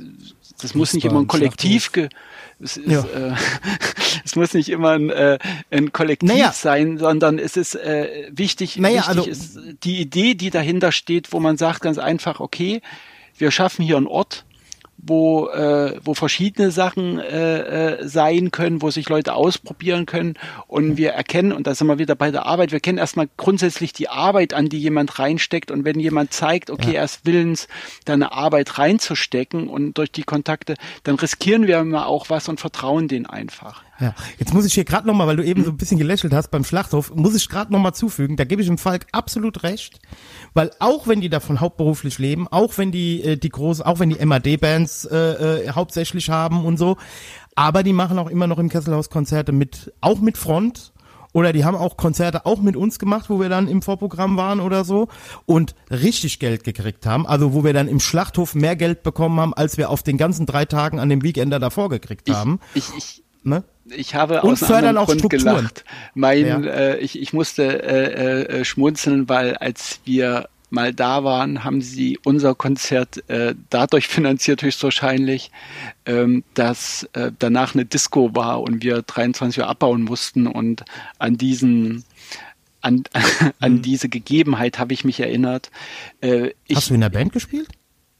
[0.62, 1.92] das muss nicht immer ein Kollektiv,
[2.60, 3.00] es, ist, Ja.
[3.02, 3.34] äh,
[4.26, 5.40] es muss nicht immer ein, äh,
[5.72, 6.52] ein Kollektiv Naja.
[6.52, 11.32] sein, sondern es ist äh, wichtig, Naja, wichtig also- ist die Idee, die dahinter steht,
[11.32, 12.82] wo man sagt ganz einfach, okay,
[13.38, 14.44] wir schaffen hier einen Ort,
[15.02, 20.36] wo, äh, wo verschiedene Sachen äh, äh, sein können, wo sich Leute ausprobieren können.
[20.68, 23.94] Und wir erkennen, und da sind wir wieder bei der Arbeit, wir kennen erstmal grundsätzlich
[23.94, 25.72] die Arbeit an, die jemand reinsteckt.
[25.72, 27.68] Und wenn jemand zeigt, okay, er ist willens,
[28.06, 32.60] da eine Arbeit reinzustecken und durch die Kontakte, dann riskieren wir mal auch was und
[32.60, 33.84] vertrauen denen einfach.
[34.00, 36.52] Ja, jetzt muss ich hier gerade nochmal, weil du eben so ein bisschen gelächelt hast
[36.52, 40.00] beim Schlachthof, muss ich gerade nochmal zufügen, da gebe ich dem Falk absolut recht,
[40.54, 44.10] weil auch wenn die davon hauptberuflich leben, auch wenn die äh, die großen, auch wenn
[44.10, 46.98] die MAD-Bands äh, äh, hauptsächlich haben und so,
[47.56, 50.94] aber die machen auch immer noch im Kesselhaus Konzerte mit, auch mit Front.
[51.32, 54.60] Oder die haben auch Konzerte auch mit uns gemacht, wo wir dann im Vorprogramm waren
[54.60, 55.10] oder so
[55.46, 57.28] und richtig Geld gekriegt haben.
[57.28, 60.48] Also wo wir dann im Schlachthof mehr Geld bekommen haben, als wir auf den ganzen
[60.48, 62.60] drei Tagen an dem Weekender davor gekriegt haben.
[62.74, 63.64] Ich, ich, Ne?
[63.96, 65.44] ich habe Und aus fördern auch Grund Strukturen.
[65.56, 65.86] gelacht.
[66.14, 66.60] Mein, Ja.
[66.62, 72.20] äh, ich, ich musste äh, äh, schmunzeln, weil als wir mal da waren, haben sie
[72.24, 75.50] unser Konzert äh, dadurch finanziert höchstwahrscheinlich,
[76.06, 80.84] ähm, dass äh, danach eine Disco war und wir 23 Uhr abbauen mussten und
[81.18, 82.04] an diesen
[82.82, 83.04] an,
[83.60, 83.82] an Mhm.
[83.82, 85.72] diese Gegebenheit habe ich mich erinnert.
[86.22, 87.70] Äh, ich, Hast du in der Band gespielt?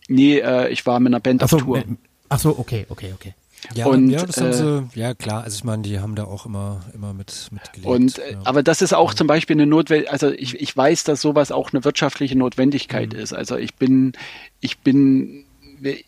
[0.08, 1.78] nee, äh, ich war mit einer Band Ach so, auf Tour.
[1.78, 1.84] äh,
[2.30, 3.36] ach so, okay, okay, okay.
[3.76, 6.24] Ja, Und, ja, das haben äh, sie, ja klar, also ich meine, die haben da
[6.24, 7.88] auch immer, immer mit, mitgelebt.
[7.88, 8.40] Und äh, ja.
[8.46, 11.72] aber das ist auch zum Beispiel eine Notwendigkeit, also ich, ich weiß, dass sowas auch
[11.74, 13.20] eine wirtschaftliche Notwendigkeit Mhm.
[13.20, 13.34] ist.
[13.34, 14.14] Also ich bin,
[14.60, 15.46] ich bin,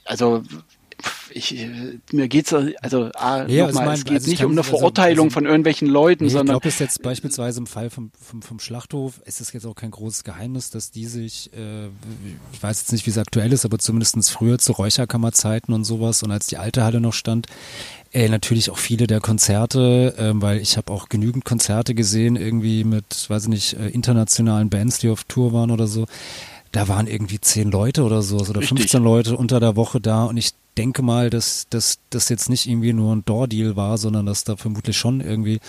[0.05, 0.43] also
[1.33, 1.67] ich,
[2.11, 4.63] mir geht's also ah, Ja, nochmal, also mein- es geht also ich nicht um eine
[4.63, 8.11] Verurteilung also- von irgendwelchen Leuten, Nee, ich sondern glaube, es jetzt beispielsweise im Fall vom,
[8.19, 11.87] vom, vom Schlachthof, es ist jetzt auch kein großes Geheimnis, dass die sich, äh,
[12.53, 16.23] ich weiß jetzt nicht, wie es aktuell ist, aber zumindestens früher zu Räucherkammerzeiten und sowas
[16.23, 17.47] und als die alte Halle noch stand,
[18.13, 22.83] äh, natürlich auch viele der Konzerte, ähm, weil ich habe auch genügend Konzerte gesehen, irgendwie
[22.83, 26.05] mit, weiß ich nicht, äh, internationalen Bands, die auf Tour waren oder so.
[26.71, 28.79] Da waren irgendwie zehn Leute oder so oder Richtig.
[28.79, 32.67] 15 Leute unter der Woche da und ich denke mal, dass dass das jetzt nicht
[32.67, 35.59] irgendwie nur ein Door-Deal war, sondern dass da vermutlich schon irgendwie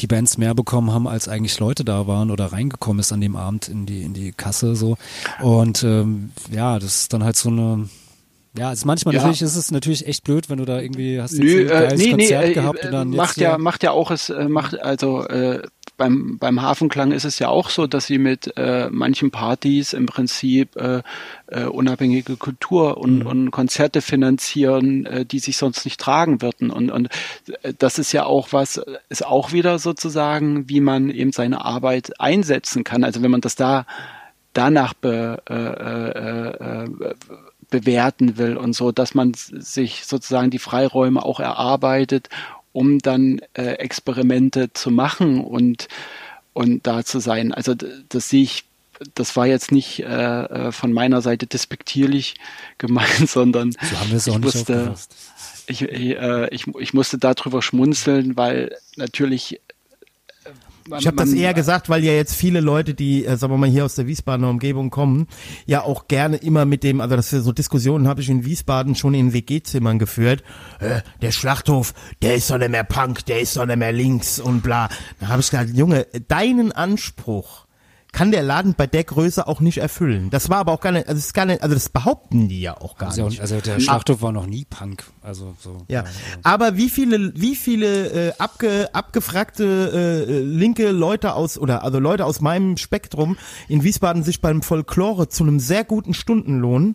[0.00, 3.36] die Bands mehr bekommen haben, als eigentlich Leute da waren oder reingekommen ist an dem
[3.36, 4.96] Abend in die in die Kasse so
[5.40, 7.88] und ähm, ja, das ist dann halt so eine
[8.56, 9.20] ja, also manchmal Ja.
[9.22, 11.70] natürlich ist es natürlich echt blöd, wenn du da irgendwie hast jetzt Nö, ein äh,
[11.70, 14.10] geiles nee, nee, Konzert äh, gehabt äh, und dann jetzt macht ja, macht ja auch
[14.10, 15.62] es, äh, macht also äh,
[15.96, 20.06] beim beim Hafenklang ist es ja auch so, dass sie mit äh, manchen Partys im
[20.06, 21.02] Prinzip äh,
[21.46, 23.26] äh, unabhängige Kultur und, Mhm.
[23.26, 27.08] und Konzerte finanzieren, äh, die sich sonst nicht tragen würden und und
[27.62, 32.20] äh, das ist ja auch was, ist auch wieder sozusagen, wie man eben seine Arbeit
[32.20, 33.04] einsetzen kann.
[33.04, 33.86] Also wenn man das da
[34.52, 37.14] danach be, äh, äh, äh,
[37.70, 42.28] bewerten will und so, dass man sich sozusagen die Freiräume auch erarbeitet,
[42.74, 45.88] um dann äh, Experimente zu machen und,
[46.52, 47.52] und da zu sein.
[47.52, 48.64] Also das sehe ich
[49.14, 52.34] das war jetzt nicht äh, äh, von meiner Seite despektierlich
[52.78, 54.68] gemeint, sondern So haben wir es auch ich nicht
[55.66, 59.60] ich, äh, ich, ich musste darüber schmunzeln, weil natürlich
[60.88, 63.58] man- Ich habe das eher gesagt, weil ja jetzt viele Leute, die, äh, sagen wir
[63.58, 65.26] mal, hier aus der Wiesbadener Umgebung kommen,
[65.66, 69.14] ja auch gerne immer mit dem, also das so Diskussionen habe ich in Wiesbaden schon
[69.14, 70.42] in WG-Zimmern geführt.
[70.80, 74.38] Äh, der Schlachthof, der ist doch nicht mehr Punk, der ist doch nicht mehr links
[74.38, 74.88] und bla.
[75.20, 77.63] Da habe ich gesagt, Junge, deinen Anspruch
[78.14, 80.30] kann der Laden bei der Größe auch nicht erfüllen.
[80.30, 82.60] Das war aber auch gar nicht, also das, ist gar nicht, also das behaupten die
[82.60, 83.40] ja auch gar Also, nicht.
[83.40, 85.04] also der Schlachthof war noch nie Punk.
[85.20, 85.78] Also so.
[85.88, 86.12] Ja, also.
[86.44, 92.24] aber wie viele, wie viele äh, abge, abgefragte äh, linke Leute aus oder also Leute
[92.24, 93.36] aus meinem Spektrum
[93.66, 96.94] in Wiesbaden sich beim Folklore zu einem sehr guten Stundenlohn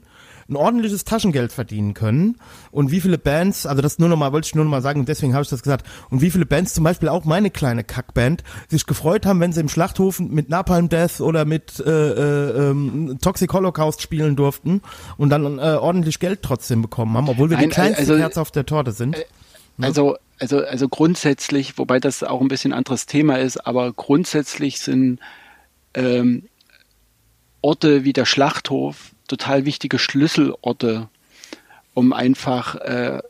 [0.50, 2.38] ein ordentliches Taschengeld verdienen können.
[2.72, 5.06] Und wie viele Bands, also das nur noch mal wollte ich nur noch mal sagen,
[5.06, 8.44] deswegen habe ich das gesagt, und wie viele Bands, zum Beispiel auch meine kleine Kackband,
[8.68, 13.18] sich gefreut haben, wenn sie im Schlachthof mit Napalm Death oder mit äh, äh, ähm,
[13.22, 14.82] Toxic Holocaust spielen durften
[15.18, 18.42] und dann äh, ordentlich Geld trotzdem bekommen haben, obwohl wir die Nein, kleinste also- Kerze
[18.42, 19.18] auf der Torte sind.
[19.82, 25.20] Also, also, also grundsätzlich, wobei das auch ein bisschen anderes Thema ist, aber grundsätzlich sind
[25.94, 26.50] ähm,
[27.62, 31.08] Orte wie der Schlachthof total wichtige Schlüsselorte,
[31.94, 33.22] um einfach äh,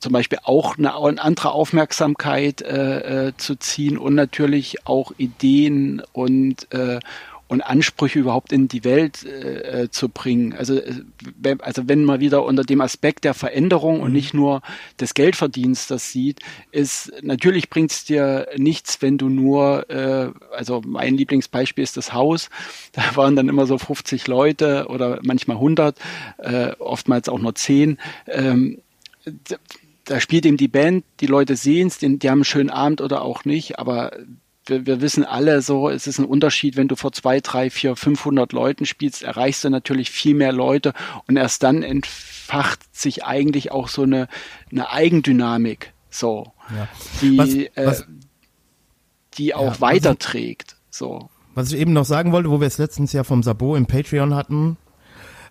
[0.00, 6.02] zum Beispiel auch eine, eine andere Aufmerksamkeit äh, äh, zu ziehen und natürlich auch Ideen
[6.12, 7.00] und äh,
[7.48, 10.52] und Ansprüche überhaupt in die Welt äh, äh, zu bringen.
[10.52, 11.00] Also, äh,
[11.36, 14.60] wenn, also wenn man wieder unter dem Aspekt der Veränderung und nicht nur
[15.00, 20.82] des Geldverdienstes das sieht, ist natürlich bringt es dir nichts, wenn du nur, äh, also
[20.84, 22.50] mein Lieblingsbeispiel ist das Haus,
[22.92, 25.98] da waren dann immer so 50 Leute oder manchmal 100,
[26.38, 27.98] äh, oftmals auch nur 10.
[28.26, 28.82] Ähm,
[30.04, 33.22] da spielt eben die Band, die Leute sehen es, die haben einen schönen Abend oder
[33.22, 34.12] auch nicht, aber
[34.68, 37.96] wir, wir wissen alle so, es ist ein Unterschied, wenn du vor zwei, drei, vier,
[37.96, 40.92] 500 Leuten spielst, erreichst du natürlich viel mehr Leute
[41.26, 44.28] und erst dann entfacht sich eigentlich auch so eine,
[44.70, 46.88] eine Eigendynamik, so, Ja.
[47.20, 48.06] die, Was- äh, was-
[49.34, 51.28] die auch was- weiterträgt, so.
[51.54, 54.34] Was ich eben noch sagen wollte, wo wir es letztens ja vom Sabo im Patreon
[54.34, 54.76] hatten,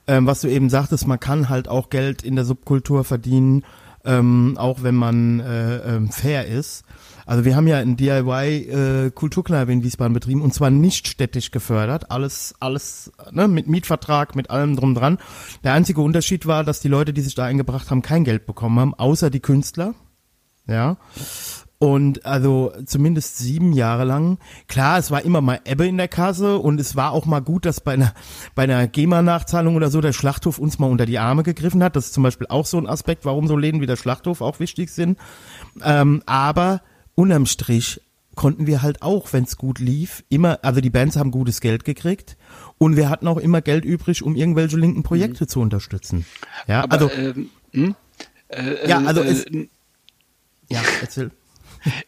[0.08, 3.66] ähm, was du eben sagtest, man kann halt auch Geld in der Subkultur verdienen,
[4.06, 6.86] ähm, auch wenn man äh, ähm, fair ist.
[7.28, 11.52] Also wir haben ja ein DIY äh, Kulturkneipe in Wiesbaden betrieben und zwar nicht städtisch
[11.52, 15.18] gefördert, alles alles ne, mit Mietvertrag, mit allem drum dran.
[15.66, 18.80] Der einzige Unterschied war, dass die Leute, die sich da eingebracht haben, kein Geld bekommen
[18.80, 19.94] haben, außer die Künstler.
[20.68, 20.96] Ja.
[21.80, 24.40] Und also zumindest sieben Jahre lang.
[24.68, 27.66] Klar, es war immer mal Ebbe in der Kasse und es war auch mal gut,
[27.66, 28.14] dass bei einer,
[28.56, 31.98] bei einer GEMA-Nachzahlung oder so der Schlachthof uns mal unter die Arme gegriffen hat.
[31.98, 34.62] Das ist zum Beispiel auch so ein Aspekt, warum so Läden wie der Schlachthof auch
[34.62, 35.20] wichtig sind.
[35.84, 36.82] Ähm, aber
[37.18, 38.00] unterm Strich
[38.36, 41.84] konnten wir halt auch, wenn es gut lief, immer, also die Bands haben gutes Geld
[41.84, 42.38] gekriegt
[42.78, 46.26] und wir hatten auch immer Geld übrig, um irgendwelche linken Projekte zu unterstützen.
[46.68, 47.96] Ja, Aber, also, ähm, hm?
[48.50, 49.68] äh, Ja, also äh, es- äh,
[50.70, 51.32] ja, erzähl.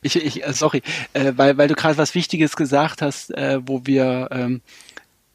[0.02, 0.82] Ich, ich äh, sorry,
[1.14, 4.62] äh, weil, weil du gerade was Wichtiges gesagt hast, äh, wo wir ähm,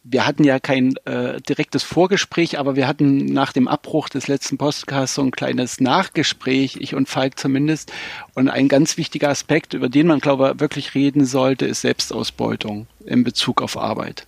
[0.06, 4.58] wir hatten ja kein äh, direktes Vorgespräch, aber wir hatten nach dem Abbruch des letzten
[4.58, 7.90] Podcasts so ein kleines Nachgespräch, ich und Falk zumindest.
[8.34, 12.86] Und ein ganz wichtiger Aspekt, über den man, glaube ich, wirklich reden sollte, ist Selbstausbeutung
[13.06, 14.26] in Bezug auf Arbeit.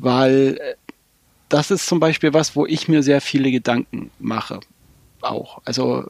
[0.00, 0.74] Weil äh,
[1.48, 4.60] das ist zum Beispiel was, wo ich mir sehr viele Gedanken mache.
[5.22, 5.62] Auch.
[5.64, 6.04] Also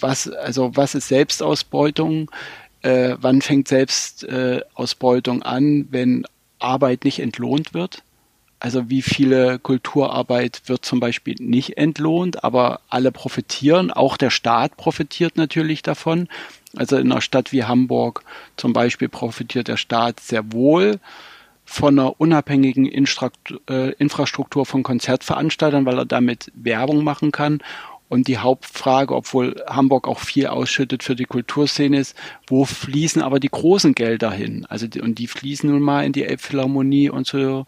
[0.00, 2.30] was, also was ist Selbstausbeutung?
[2.80, 6.24] Äh, wann fängt Selbstausbeutung Ausbeutung an, wenn
[6.58, 8.02] Arbeit nicht entlohnt wird?
[8.64, 14.78] Also wie viele Kulturarbeit wird zum Beispiel nicht entlohnt, aber alle profitieren, auch der Staat
[14.78, 16.28] profitiert natürlich davon.
[16.74, 18.24] Also in einer Stadt wie Hamburg
[18.56, 20.98] zum Beispiel profitiert der Staat sehr wohl
[21.66, 27.58] von einer unabhängigen äh, Infrastruktur von Konzertveranstaltern, weil er damit Werbung machen kann.
[28.08, 32.16] Und die Hauptfrage, obwohl Hamburg auch viel ausschüttet für die Kulturszene ist,
[32.46, 34.64] wo fließen aber die großen Gelder hin?
[34.70, 37.66] Also und die fließen nun mal in die Elbphilharmonie und zu,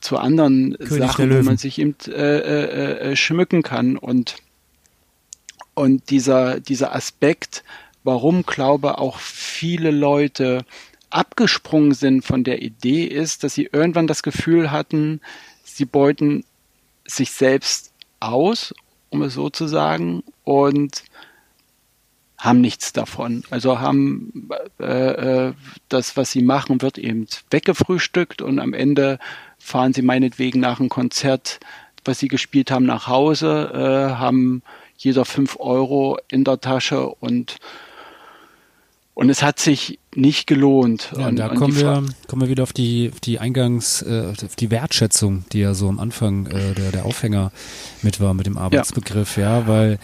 [0.00, 3.96] zu anderen der Sachen, wo man sich eben äh, äh, äh, schmücken kann.
[3.96, 4.36] Und,
[5.74, 7.64] und dieser, dieser Aspekt,
[8.04, 10.64] warum glaube auch viele Leute
[11.10, 15.20] abgesprungen sind von der Idee, ist, dass sie irgendwann das Gefühl hatten,
[15.64, 16.44] sie beuten
[17.06, 18.74] sich selbst aus,
[19.10, 21.02] um es so zu sagen, und
[22.38, 23.42] haben nichts davon.
[23.50, 24.48] Also haben
[24.78, 25.52] äh, äh,
[25.88, 29.18] das, was sie machen, wird eben weggefrühstückt und am Ende
[29.58, 31.60] fahren sie meinetwegen nach einem Konzert,
[32.04, 34.62] was sie gespielt haben, nach Hause, äh, haben
[34.96, 37.56] jeder fünf Euro in der Tasche und
[39.18, 41.10] und es hat sich nicht gelohnt.
[41.18, 44.32] Ja, und, da und kommen wir, kommen wir wieder auf die, auf die Eingangs, äh,
[44.44, 47.50] auf die Wertschätzung, die ja so am Anfang äh, der, der Aufhänger
[48.02, 49.98] mit war, mit dem Arbeitsbegriff, ja, weil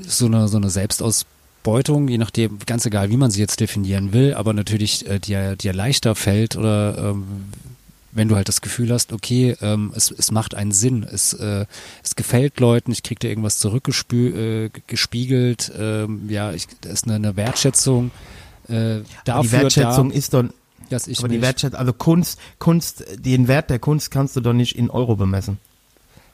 [0.00, 4.34] so eine, so eine Selbstausbeutung, je nachdem, ganz egal, wie man sie jetzt definieren will,
[4.34, 7.24] aber natürlich äh, dir, dir leichter fällt oder ähm,
[8.18, 11.64] wenn du halt das Gefühl hast, okay, ähm, es, es macht einen Sinn, es, äh,
[12.04, 17.06] es gefällt Leuten, ich krieg da irgendwas zurückgespiegelt, äh, gespiegelt, ähm, ja, ich, da ist
[17.06, 18.10] eine, eine Wertschätzung
[18.68, 20.44] äh, dafür die Wertschätzung da, ist doch,
[20.90, 24.52] dass ich aber die Wertschätzung, also Kunst, Kunst, den Wert der Kunst kannst du doch
[24.52, 25.58] nicht in Euro bemessen.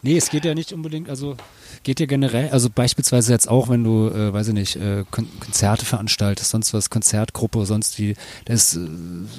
[0.03, 1.37] Nee, es geht ja nicht unbedingt, also
[1.85, 5.29] geht ja generell, also beispielsweise jetzt auch, wenn du, äh, weiß ich nicht, äh, Kon
[5.39, 8.17] Konzerte veranstaltest, sonst was, Konzertgruppe, sonst wie,
[8.47, 8.81] das äh,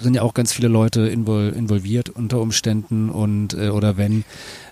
[0.02, 4.24] sind ja auch ganz viele Leute invol involviert unter Umständen und äh, oder wenn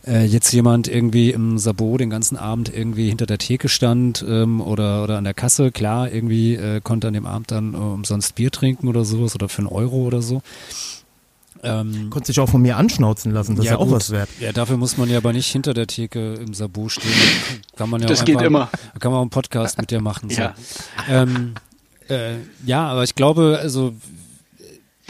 [0.06, 4.62] äh, jetzt jemand irgendwie im Sabot den ganzen Abend irgendwie hinter der Theke stand ähm,
[4.62, 8.36] oder oder an der Kasse, klar, irgendwie äh, konnte an dem Abend dann äh, umsonst
[8.36, 10.42] Bier trinken oder sowas oder für einen Euro oder so.
[11.64, 13.94] Ähm, Konntest dich auch von mir anschnauzen lassen, das ist ja auch gut.
[13.96, 14.30] was wert.
[14.40, 17.12] Ja, dafür muss man ja aber nicht hinter der Theke im Sabot stehen.
[17.78, 18.70] Kann man ja Das auch geht einfach, immer.
[19.00, 20.30] Kann man auch einen Podcast mit dir machen.
[20.30, 20.42] So.
[20.42, 20.56] Ja.
[21.10, 21.54] Ähm,
[22.10, 22.36] äh,
[22.66, 23.94] ja, aber ich glaube, also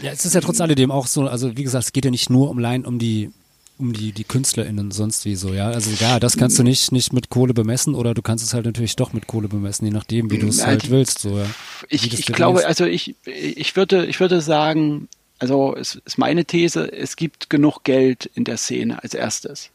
[0.00, 2.30] ja, es ist ja trotz alledem auch so, also wie gesagt, es geht ja nicht
[2.30, 3.30] nur um allein um die
[3.76, 5.66] um die die KünstlerInnen sonst wie so, ja.
[5.68, 8.66] Also ja, das kannst du nicht nicht mit Kohle bemessen oder du kannst es halt
[8.66, 11.38] natürlich doch mit Kohle bemessen, je nachdem, wie du es Ja, halt die- willst, so
[11.38, 11.44] ja.
[11.88, 12.66] Wie ich, ich glaube, ist.
[12.66, 15.08] also ich, ich würde, ich würde sagen,
[15.44, 19.70] also es ist meine These, es gibt genug Geld in der Szene als erstes.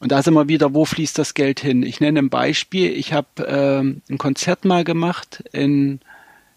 [0.00, 1.84] Und da sind wir wieder, wo fließt das Geld hin?
[1.84, 2.90] Ich nenne ein Beispiel.
[2.90, 6.00] Ich habe ähm, ein Konzert mal gemacht in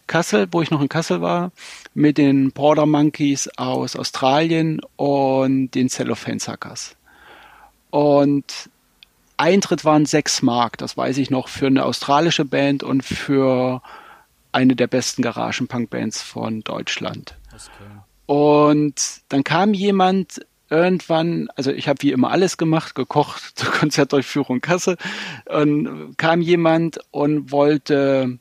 [0.08, 1.52] Kassel, wo ich noch in Kassel war,
[1.94, 6.96] mit den Border Monkeys aus Australien und den Cellophane Suckers.
[7.90, 8.68] Und
[9.36, 13.80] Eintritt waren sechs Mark, das weiß ich noch, für eine australische Band und für
[14.50, 17.36] eine der besten Garagen-Punk-Bands von Deutschland.
[18.26, 24.60] Und dann kam jemand irgendwann, also ich habe wie immer alles gemacht, gekocht, zur Konzertdurchführung,
[24.60, 24.96] Kasse,
[25.46, 28.38] und kam jemand und wollte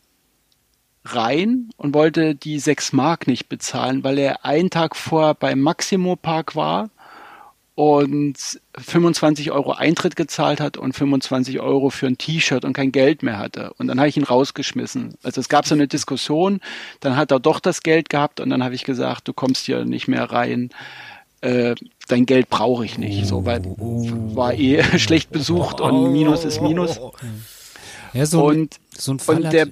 [1.06, 6.16] rein und wollte die sechs Mark nicht bezahlen, weil er einen Tag vorher beim Maximo
[6.16, 6.90] Park war
[7.76, 8.36] und
[8.78, 13.40] 25 Euro Eintritt gezahlt hat und 25 Euro für ein T-Shirt und kein Geld mehr
[13.40, 13.74] hatte.
[13.78, 15.16] Und dann habe ich ihn rausgeschmissen.
[15.24, 16.60] Also es gab so eine Diskussion,
[17.00, 19.86] dann hat er doch das Geld gehabt und dann habe ich gesagt, du kommst hier
[19.86, 20.70] nicht mehr rein.
[21.42, 21.76] Äh,
[22.08, 27.00] dein Geld brauche ich nicht, so, weil war eh schlecht besucht und Minus ist Minus.
[28.14, 29.68] Ja, so, ein- Und, so ein Fall und der,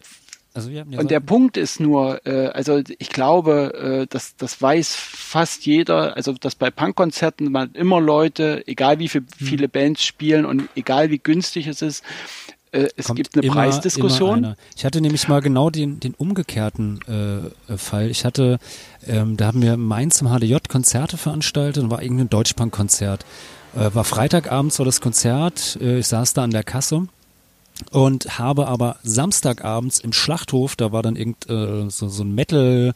[0.54, 4.62] also ja, ja, und der Punkt ist nur, äh, also ich glaube, äh, das, das
[4.62, 9.48] weiß fast jeder, also dass bei Punkkonzerten man immer Leute, egal wie viel, Hm.
[9.48, 12.04] viele Bands spielen und egal wie günstig es ist,
[12.74, 14.38] äh, es kommt gibt eine immer- Preisdiskussion.
[14.40, 14.56] immer.
[14.76, 17.00] Ich hatte nämlich mal genau den, den umgekehrten
[17.70, 18.10] äh, Fall.
[18.10, 18.60] Ich hatte,
[19.08, 23.26] ähm, da haben wir in Mainz im HDJ Konzerte veranstaltet und war irgendein Deutschpunk-Konzert.
[23.76, 27.08] Äh, war Freitagabends war das Konzert, äh, ich saß da an der Kasse
[27.90, 32.94] und habe aber Samstagabends im Schlachthof, da war dann irgend äh, so, so ein Metal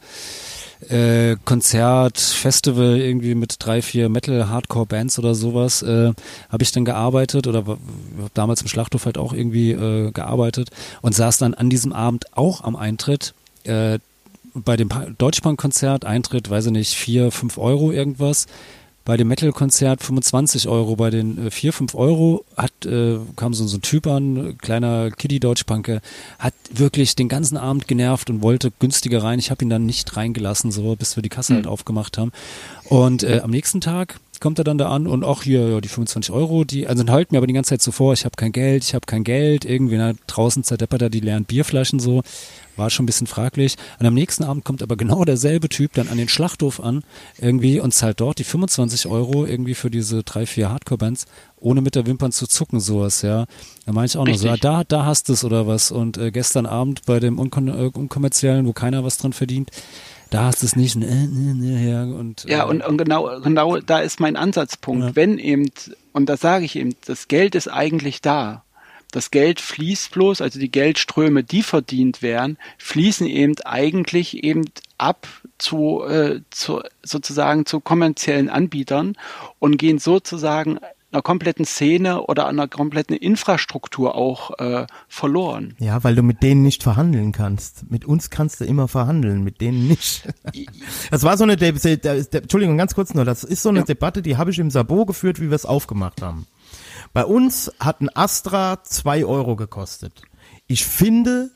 [0.88, 6.12] äh, Konzert, Festival irgendwie mit drei, vier Metal Hardcore Bands oder sowas, äh,
[6.48, 7.78] habe ich dann gearbeitet oder habe
[8.34, 10.70] damals im Schlachthof halt auch irgendwie äh, gearbeitet
[11.02, 13.34] und saß dann an diesem Abend auch am Eintritt
[13.64, 13.98] äh,
[14.54, 18.46] bei dem Pa- Deutschpunk-Konzert, Eintritt, weiß ich nicht, vier, fünf Euro irgendwas.
[19.06, 23.64] Bei dem Metal-Konzert 25 Euro, bei den äh, 4, 5 Euro hat, äh, kam so,
[23.66, 26.02] so ein Typ an, kleiner Kiddie-Deutschpanke,
[26.40, 29.38] hat wirklich den ganzen Abend genervt und wollte günstiger rein.
[29.38, 32.32] Ich habe ihn dann nicht reingelassen, so bis wir die Kasse halt aufgemacht haben.
[32.88, 35.88] Und äh, am nächsten Tag kommt er dann da an und auch hier, ja, die
[35.88, 38.50] 25 Euro, die, also halten mir aber die ganze Zeit so vor, ich habe kein
[38.50, 42.22] Geld, ich habe kein Geld, irgendwie, na, draußen zerdeppert er die leeren Bierflaschen so,
[42.76, 43.76] war schon ein bisschen fraglich.
[43.98, 47.02] Und am nächsten Abend kommt aber genau derselbe Typ dann an den Schlachthof an,
[47.38, 51.26] irgendwie, und zahlt dort die 25 Euro irgendwie für diese drei, vier Hardcore-Bands,
[51.58, 53.46] ohne mit der Wimpern zu zucken, sowas, ja.
[53.86, 54.70] Da meine ich auch noch so, ja, Richtig.
[54.70, 55.90] da, da hast du es oder was.
[55.90, 59.70] Und äh, gestern Abend bei dem unkon äh, unkommerziellen, wo keiner was dran verdient,
[60.30, 63.40] da hast du es nicht, ne, ne, ne, ja, und, Ja, äh, und, und genau,
[63.40, 65.04] genau da ist mein Ansatzpunkt.
[65.04, 65.16] Ja.
[65.16, 65.70] Wenn eben,
[66.12, 68.64] und da sage ich eben, das Geld ist eigentlich da.
[69.16, 74.66] Das Geld fließt bloß, also die Geldströme, die verdient werden, fließen eben eigentlich eben
[74.98, 75.26] ab
[75.56, 79.16] zu, äh, zu sozusagen zu kommerziellen Anbietern
[79.58, 80.80] und gehen sozusagen
[81.12, 85.74] einer kompletten Szene oder einer kompletten Infrastruktur auch äh, verloren.
[85.78, 87.90] Ja, weil du mit denen nicht verhandeln kannst.
[87.90, 90.28] Mit uns kannst du immer verhandeln, mit denen nicht.
[91.10, 93.78] Das war so eine, De De De Entschuldigung, ganz kurz nur, das ist so eine
[93.78, 93.84] Ja.
[93.86, 96.46] Debatte, die habe ich im Sabot geführt, wie wir es aufgemacht haben.
[97.16, 100.20] Bei uns hat ein Astra zwei Euro gekostet.
[100.66, 101.50] Ich finde,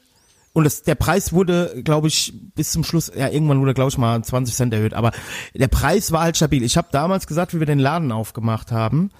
[0.54, 3.98] und das, der Preis wurde, glaube ich, bis zum Schluss, ja, irgendwann wurde, glaube ich,
[3.98, 5.12] mal 20 Cent erhöht, aber
[5.52, 6.62] der Preis war halt stabil.
[6.62, 9.10] Ich habe damals gesagt, wie wir den Laden aufgemacht haben,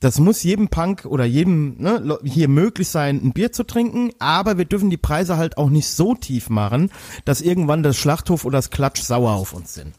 [0.00, 4.58] das muss jedem Punk oder jedem ne, hier möglich sein, ein Bier zu trinken, aber
[4.58, 6.90] wir dürfen die Preise halt auch nicht so tief machen,
[7.24, 9.94] dass irgendwann das Schlachthof oder das Klatsch sauer auf uns sind.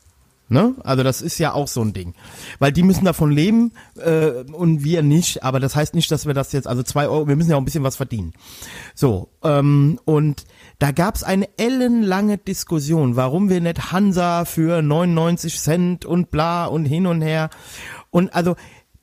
[0.49, 0.75] Ne?
[0.83, 2.13] Also das ist ja auch so ein Ding.
[2.59, 6.33] Weil die müssen davon leben äh, und wir nicht, aber das heißt nicht, dass wir
[6.33, 8.33] das jetzt, also zwei Euro, wir müssen ja auch ein bisschen was verdienen.
[8.95, 10.45] So, ähm, und
[10.79, 16.85] da gab's eine ellenlange Diskussion, warum wir nicht Hansa für 99 Cent und bla und
[16.85, 17.49] hin und her.
[18.09, 18.55] Und also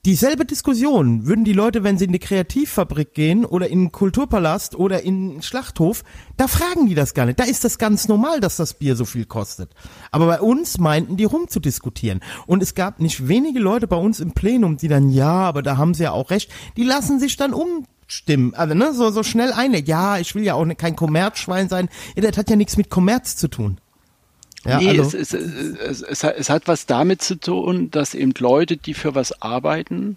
[0.05, 4.75] dieselbe Diskussion würden die Leute, wenn sie in die Kreativfabrik gehen oder in den Kulturpalast
[4.75, 6.05] oder in den Schlachthof,
[6.37, 7.41] da fragen die das gar nicht.
[7.41, 9.71] Da ist das ganz normal, dass das Bier so viel kostet.
[10.11, 12.21] Aber bei uns meinten die rumzudiskutieren.
[12.47, 15.77] Und es gab nicht wenige Leute bei uns im Plenum, die dann, ja, aber da
[15.77, 18.55] haben sie ja auch recht, die lassen sich dann umstimmen.
[18.55, 21.89] Also, ne, so, so schnell eine, ja, ich will ja auch ne- kein Kommerzschwein sein.
[22.15, 23.79] Ja, das hat ja nichts mit Kommerz zu tun.
[24.65, 28.95] Ja, nee, es, es, es, es, hat- was damit zu tun, dass eben Leute, die
[28.95, 30.17] für was arbeiten,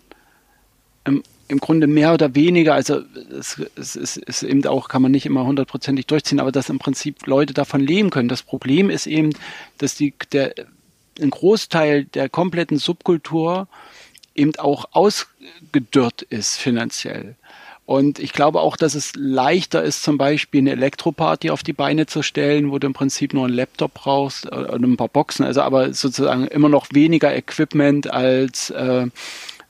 [1.05, 3.01] im, im Grunde mehr oder weniger, also
[3.35, 3.57] es
[3.95, 7.81] ist eben auch, kann man nicht immer hundertprozentig durchziehen, aber dass im Prinzip Leute davon
[7.81, 8.29] leben können.
[8.29, 9.33] Das Problem ist eben,
[9.77, 10.53] dass die, der,
[11.21, 13.67] ein Großteil der kompletten Subkultur
[14.35, 17.35] eben auch ausgedörrt ist finanziell.
[17.87, 22.05] Und ich glaube auch, dass es leichter ist, zum Beispiel eine Elektroparty auf die Beine
[22.05, 25.45] zu stellen, wo du im Prinzip nur einen Laptop brauchst äh, und ein paar Boxen,
[25.45, 29.07] also aber sozusagen immer noch weniger Equipment als, äh,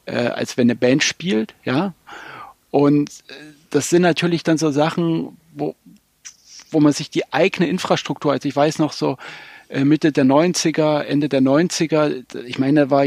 [0.08, 1.94] äh, als wenn eine Band spielt, ja.
[2.72, 3.34] Und äh,
[3.70, 5.76] das sind natürlich dann so Sachen, wo,
[6.72, 9.18] wo man sich die eigene Infrastruktur, also ich weiß noch so
[9.70, 13.06] äh, Mitte der 90er, Ende der 90er, ich meine, da war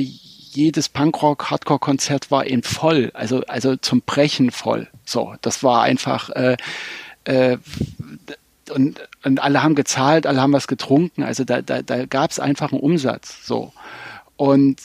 [0.53, 4.89] jedes Punkrock, Hardcore-Konzert war eben voll, also, also zum Brechen voll.
[5.05, 6.57] So, das war einfach, äh,
[7.25, 7.59] äh,
[8.75, 12.41] und, und alle haben gezahlt, alle haben was getrunken, also da, da, da gab es
[12.41, 13.47] einfach einen Umsatz.
[13.47, 13.73] So.
[14.37, 14.81] Und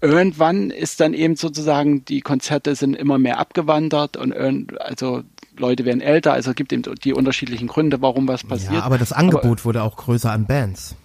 [0.00, 5.22] irgendwann ist dann eben sozusagen, die Konzerte sind immer mehr abgewandert und irgend, also
[5.56, 8.72] Leute werden älter, also es gibt eben die unterschiedlichen Gründe, warum was passiert.
[8.72, 10.96] ja, aber das Angebot wurde auch größer an Bands.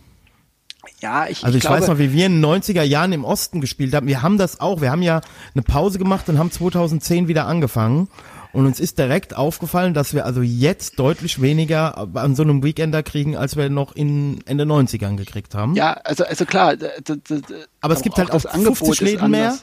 [1.02, 3.62] Ja, ich, Also ich, glaube, weiß noch, wie wir in den 90er Jahren im Osten
[3.62, 4.08] gespielt haben.
[4.08, 4.82] Wir haben das auch.
[4.82, 5.22] Wir haben ja
[5.54, 8.10] eine Pause gemacht und haben 2010 wieder angefangen.
[8.52, 13.04] Und uns ist direkt aufgefallen, dass wir also jetzt deutlich weniger an so einem Weekender
[13.04, 15.76] kriegen, als wir noch in Ende 90ern gekriegt haben.
[15.76, 16.74] Ja, also, also klar.
[17.82, 19.56] Aber es gibt halt auch das Angebot 50 ist Läden mehr.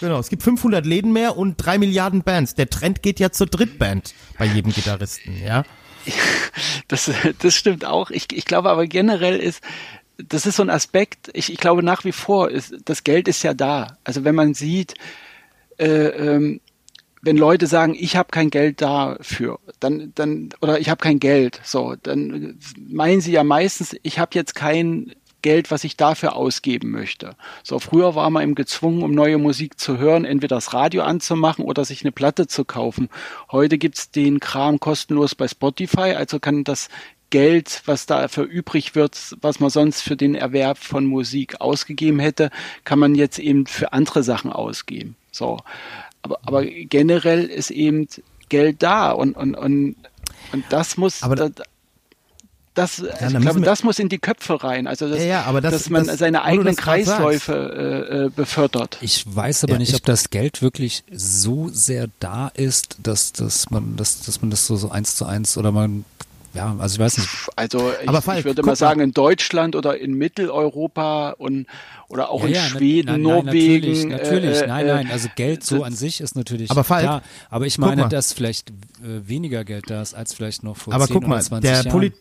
[0.00, 2.54] Genau, es gibt 500 Läden mehr und drei Milliarden Bands.
[2.54, 5.64] Der Trend geht ja zur Drittband bei jedem Gitarristen, ja.
[6.88, 8.10] Das, das stimmt auch.
[8.10, 9.62] Ich, ich glaube aber generell ist,
[10.18, 13.42] das ist so ein Aspekt, ich, ich glaube nach wie vor, ist, das Geld ist
[13.42, 13.98] ja da.
[14.04, 14.94] Also wenn man sieht,
[15.78, 16.60] äh, ähm,
[17.22, 21.60] wenn Leute sagen, ich habe kein Geld dafür, dann, dann, oder ich habe kein Geld,
[21.64, 26.90] so, dann meinen sie ja meistens, ich habe jetzt kein Geld, was ich dafür ausgeben
[26.90, 27.36] möchte.
[27.62, 31.66] So, früher war man eben gezwungen, um neue Musik zu hören, entweder das Radio anzumachen
[31.66, 33.10] oder sich eine Platte zu kaufen.
[33.52, 36.88] Heute gibt's den Kram kostenlos bei Spotify, also kann das
[37.30, 42.50] Geld, was dafür übrig wird, was man sonst für den Erwerb von Musik ausgegeben hätte,
[42.84, 45.16] kann man jetzt eben für andere Sachen ausgeben.
[45.32, 45.58] So.
[46.22, 48.06] Aber, aber generell ist eben
[48.48, 49.96] Geld da und, und, und,
[50.52, 51.48] und das muss, Aber da-
[52.74, 54.86] das, das, also ich glaube, das muss in die Köpfe rein.
[54.88, 56.74] Also, dass, Ja, ja, aber das- dass man das- seine eigenen.
[56.74, 57.52] Kreisläufe
[58.10, 58.98] äh, äh, befördert.
[59.00, 63.32] Ich weiß aber Ja, nicht, ich- ob das Geld wirklich so sehr da ist, dass,
[63.32, 66.04] dass man das, dass man das so, so eins zu eins oder man,
[66.54, 67.28] ja, also ich weiß nicht.
[67.56, 71.66] Also ich, Aber Falk, ich würde mal sagen, in Deutschland oder in Mitteleuropa und
[72.08, 74.08] oder auch Ja, in ja, Schweden, nein, nein, Norwegen.
[74.10, 75.10] Natürlich, natürlich äh, nein, äh, nein.
[75.10, 77.22] Also Geld so an sich ist natürlich Aber Falk, klar.
[77.50, 81.06] Aber ich meine, dass vielleicht äh, weniger Geld da ist, als vielleicht noch vor Aber
[81.06, 81.90] 10 guck mal, oder 20 der, Jahren.
[81.92, 82.12] Poli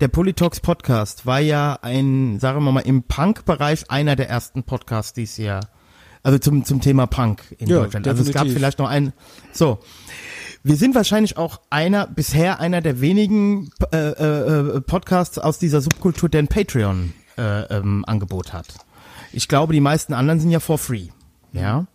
[0.00, 5.12] der Politox Podcast war ja ein, sagen wir mal, im Punk-Bereich einer der ersten Podcasts
[5.12, 5.60] dieses Jahr.
[6.24, 8.08] Also zum, zum Thema Punk in Ja, Deutschland.
[8.08, 8.58] Also es gab definitiv.
[8.58, 9.12] vielleicht noch einen.
[9.52, 9.78] So.
[10.66, 16.30] Wir sind wahrscheinlich auch einer, bisher einer der wenigen äh, äh, Podcasts aus dieser Subkultur,
[16.30, 18.66] der ein Patreon äh, ähm, hat.
[19.34, 21.08] Ich glaube, die meisten anderen sind ja for free.
[21.52, 21.86] Ja.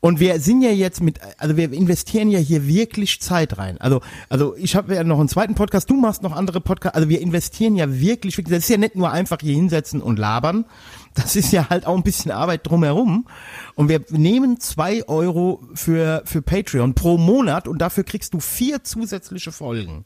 [0.00, 3.80] Und wir sind ja jetzt mit, also wir investieren ja hier wirklich Zeit rein.
[3.80, 6.94] Also, also ich habe ja noch einen zweiten Podcast, du machst noch andere Podcasts.
[6.94, 10.18] Also wir investieren ja wirklich, wirklich, das ist ja nicht nur einfach hier hinsetzen und
[10.18, 10.66] labern.
[11.14, 13.26] Das ist ja halt auch ein bisschen Arbeit drumherum.
[13.74, 18.84] Und wir nehmen zwei Euro für, für Patreon pro Monat und dafür kriegst du vier
[18.84, 20.04] zusätzliche Folgen.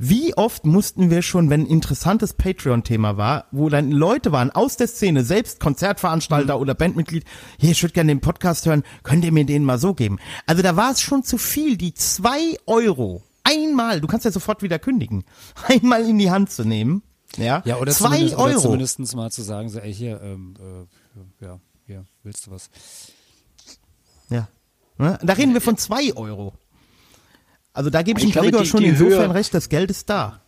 [0.00, 4.76] Wie oft mussten wir schon, wenn ein interessantes Patreon-Thema war, wo dann Leute waren aus
[4.76, 6.60] der Szene, selbst Konzertveranstalter Mhm.
[6.62, 7.24] oder Bandmitglied,
[7.58, 10.18] hier, ich würde gerne den Podcast hören, könnt ihr mir den mal so geben?
[10.46, 14.62] Also da war es schon zu viel, die zwei Euro einmal, du kannst ja sofort
[14.62, 15.24] wieder kündigen,
[15.66, 17.02] einmal in die Hand zu nehmen.
[17.36, 18.60] Ja, Ja, oder, zwei zumindest, oder Euro.
[18.60, 20.54] zumindest mal zu sagen, so, ey, hier, ähm,
[21.40, 22.70] äh, ja, hier, willst du was?
[24.30, 24.48] Ja.
[24.96, 25.18] Ne?
[25.22, 26.54] Da reden wir von zwei Euro.
[27.78, 29.68] Also da gebe ich, Ich dem glaube, Gregor die- schon die insofern Höhe- recht, das
[29.68, 30.40] Geld ist da.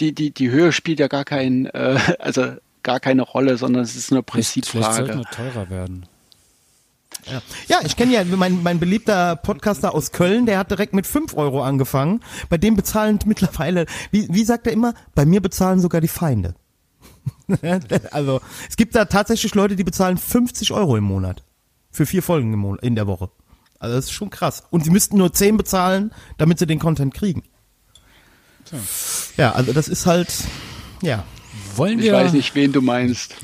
[0.00, 2.52] Die, die, die Höhe spielt ja gar kein, äh, also
[2.82, 5.18] gar keine Rolle, sondern es ist eine Vielleicht, vielleicht Prinzipfrage.
[5.18, 6.06] wir teurer werden.
[7.66, 11.36] Ja, ich kenne ja mein, mein beliebter Podcaster aus Köln, der hat direkt mit 5
[11.36, 12.20] Euro angefangen.
[12.48, 16.54] Bei dem bezahlen mittlerweile, wie, wie sagt er immer, bei mir bezahlen sogar die Feinde.
[18.12, 21.42] also es gibt da tatsächlich Leute, die bezahlen 50 Euro im Monat.
[21.90, 23.30] Für vier Folgen im Monat, in der Woche.
[23.78, 24.64] Also das ist schon krass.
[24.70, 27.42] Und sie müssten nur 10 bezahlen, damit sie den Content kriegen.
[29.36, 30.32] Ja, also das ist halt,
[31.02, 31.24] ja.
[31.76, 33.34] Wollen Ich wir, weiß nicht, wen du meinst.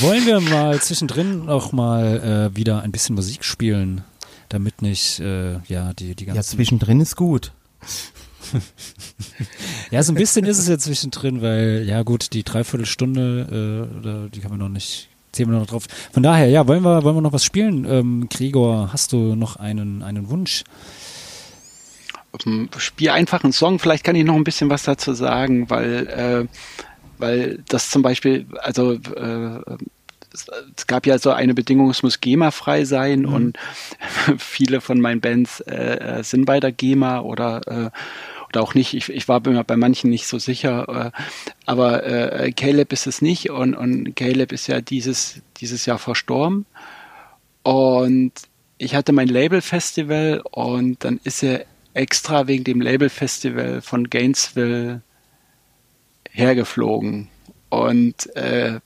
[0.00, 4.04] wollen wir mal zwischendrin auch mal äh, wieder ein bisschen Musik spielen,
[4.48, 7.52] damit nicht, äh, ja, die, die Ja, ganzen zwischendrin ist gut.
[9.90, 14.40] Ja, so ein bisschen ist es ja zwischendrin, weil, ja gut, die Dreiviertelstunde, äh, die
[14.40, 15.86] kann man noch nicht, zählen wir noch drauf.
[16.12, 17.84] Von daher, ja, wollen wir, wollen wir noch was spielen?
[17.88, 20.64] Ähm, Gregor, hast du noch einen, einen Wunsch?
[22.46, 26.06] Ähm, Spiel einfach einen Song, vielleicht kann ich noch ein bisschen was dazu sagen, weil,
[26.06, 26.46] äh,
[27.18, 29.76] weil das zum Beispiel, also äh,
[30.32, 33.58] es, gab ja so eine Bedingung, es muss GEMA-frei sein und
[34.38, 37.90] viele von meinen Bands äh, äh, sind bei der GEMA oder äh,
[38.52, 38.94] oder auch nicht.
[38.94, 41.18] Ich, ich war mir bei manchen nicht so sicher, äh,
[41.66, 46.66] aber äh, Caleb ist es nicht und, und Caleb ist ja dieses, dieses Jahr verstorben.
[47.62, 48.32] Und
[48.78, 51.64] ich hatte mein Label-Festival und dann ist er
[51.94, 55.02] extra wegen dem Label-Festival von Gainesville
[56.30, 57.28] hergeflogen.
[57.70, 58.80] Und äh,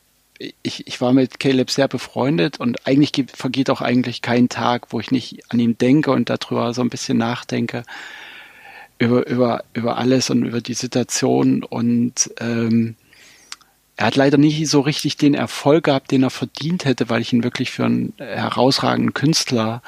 [0.63, 5.01] ich, ich war mit Caleb sehr befreundet und eigentlich vergeht auch eigentlich kein Tag, wo
[5.01, 7.85] ich nicht an ihn denke und darüber so ein bisschen nachdenke
[8.99, 11.63] über, über, über alles und über die Situation.
[11.63, 12.97] Und ähm,
[13.97, 17.33] er hat leider nicht so richtig den Erfolg gehabt, den er verdient hätte, weil ich
[17.33, 19.83] ihn wirklich für einen herausragenden Künstler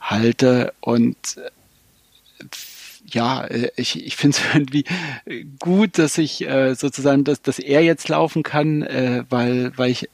[0.00, 0.72] halte.
[0.80, 2.46] Und äh,
[3.08, 3.46] ja,
[3.76, 4.84] ich, ich finde es irgendwie
[5.58, 10.08] gut, dass ich äh, sozusagen, dass, dass er jetzt laufen kann, äh, weil, weil ich,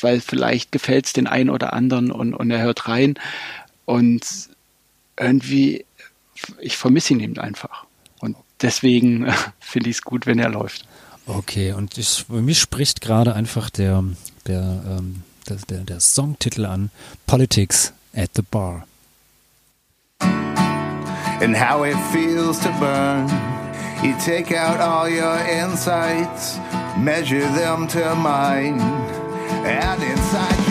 [0.00, 3.18] weil vielleicht gefällt es den einen oder anderen und, und er hört rein.
[3.84, 4.22] Und
[5.18, 5.84] irgendwie,
[6.60, 7.84] ich vermisse ihn eben einfach.
[8.20, 10.86] Und deswegen äh, finde ich es gut, wenn er läuft.
[11.26, 14.04] Okay, und ich, bei mir spricht gerade einfach der,
[14.46, 16.90] der, ähm, der, der, der Songtitel an,
[17.26, 18.86] Politics at the Bar.
[21.40, 23.26] and how it feels to burn.
[24.04, 26.58] You take out all your insights,
[26.98, 28.80] measure them to mine,
[29.64, 30.69] and inside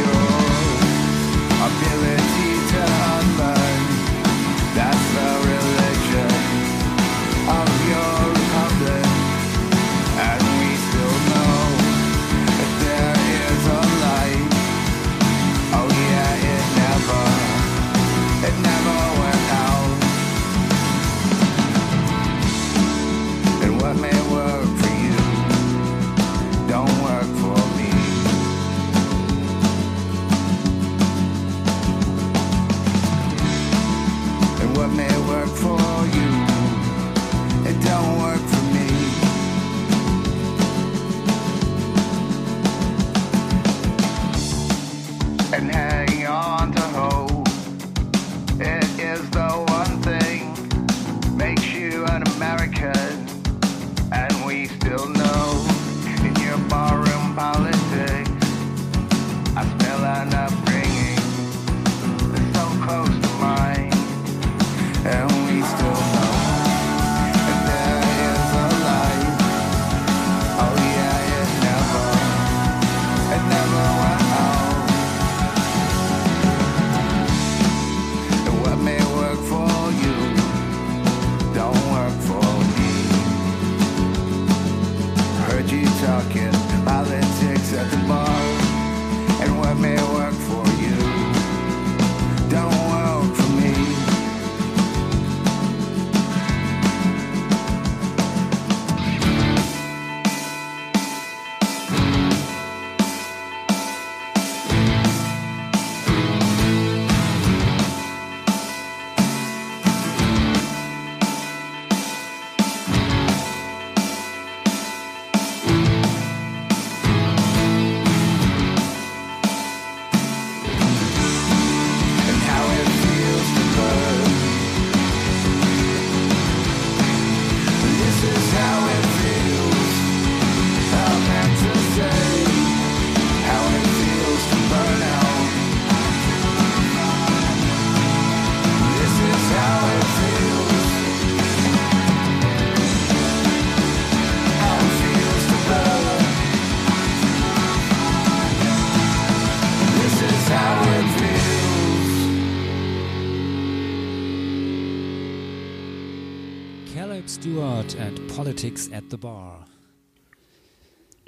[159.12, 159.68] the Bar.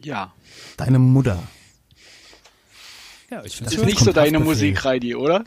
[0.03, 0.33] Ja.
[0.77, 1.41] Deine Mutter.
[3.29, 4.39] Ja, ich Ist finde nicht so deine.
[4.39, 5.43] Musik, Heidi, oder?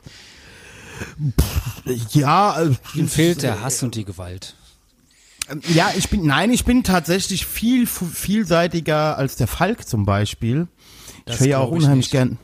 [2.12, 4.54] Ja, äh, Ihm fehlt der Hass und die Gewalt.
[5.74, 10.68] ja, ich bin, nein, ich bin tatsächlich viel vielseitiger als der Falk zum Beispiel.
[11.26, 12.38] Das ich höre ja auch unheimlich gern.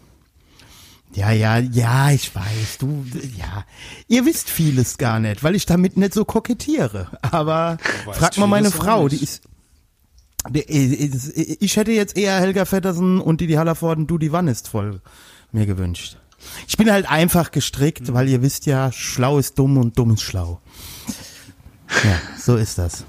[1.14, 3.04] Ja, ja, ja, ich weiß, du,
[3.36, 3.64] ja.
[4.06, 7.08] Ihr wisst vieles gar nicht, weil ich damit nicht so kokettiere.
[7.22, 7.78] Aber
[8.12, 9.42] frag mal meine Frau, ist, die, ist-
[10.52, 15.00] ich hätte jetzt eher Helga Feddersen und Didi Hallervorden, du die Wann ist voll
[15.52, 16.16] mir gewünscht.
[16.66, 18.14] Ich bin halt einfach gestrickt, Hm.
[18.14, 20.60] weil ihr wisst ja, schlau ist dumm und dumm ist schlau.
[22.04, 23.04] Ja, so ist das.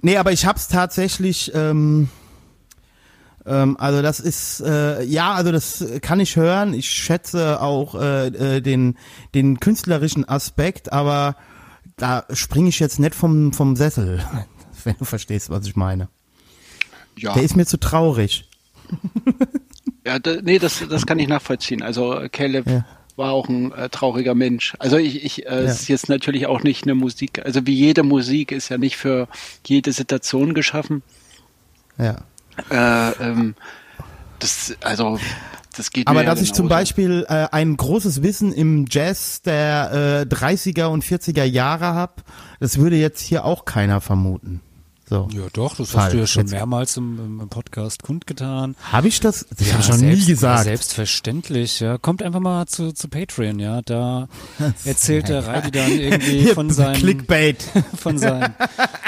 [0.00, 2.08] Nee, aber ich hab's tatsächlich, ähm,
[3.44, 6.72] ähm, also das ist, äh, ja, also das kann ich hören.
[6.72, 8.96] Ich schätze auch äh, äh, den,
[9.34, 11.36] den künstlerischen Aspekt, aber
[11.96, 14.24] da springe ich jetzt nicht vom, vom Sessel,
[14.86, 16.08] wenn du verstehst, was ich meine.
[17.16, 17.34] Ja.
[17.34, 18.48] Der ist mir zu traurig.
[20.06, 21.82] Ja, da, nee, das, das kann ich nachvollziehen.
[21.82, 22.86] Also Caleb Ja.
[23.16, 24.74] war auch ein äh, trauriger Mensch.
[24.78, 25.56] Also ich, ich äh, Ja.
[25.58, 28.96] es ist jetzt natürlich auch nicht eine Musik, also wie jede Musik ist ja nicht
[28.96, 29.28] für
[29.66, 31.02] jede Situation geschaffen.
[31.98, 32.22] Ja.
[32.70, 33.54] Äh, ähm,
[34.38, 35.20] das, also
[35.76, 36.68] das geht Aber mir ja dass ich zum.
[36.68, 42.24] Beispiel äh, ein großes Wissen im Jazz der äh, 30er und 40er Jahre hab,
[42.58, 44.62] das würde jetzt hier auch keiner vermuten.
[45.10, 45.28] So.
[45.32, 46.04] Ja, doch, das Fall.
[46.04, 48.76] hast du ja schon Jetzt- mehrmals im, im Podcast kundgetan.
[48.92, 49.44] Habe ich das?
[49.58, 50.58] Das ja, habe ich noch selbst, nie gesagt.
[50.58, 51.98] Ja, selbstverständlich, ja.
[51.98, 53.82] Kommt einfach mal zu, zu Patreon, ja.
[53.82, 54.28] Da
[54.84, 57.60] erzählt der Reidi dann irgendwie von seinen, Clickbait.
[57.96, 58.54] von seinen,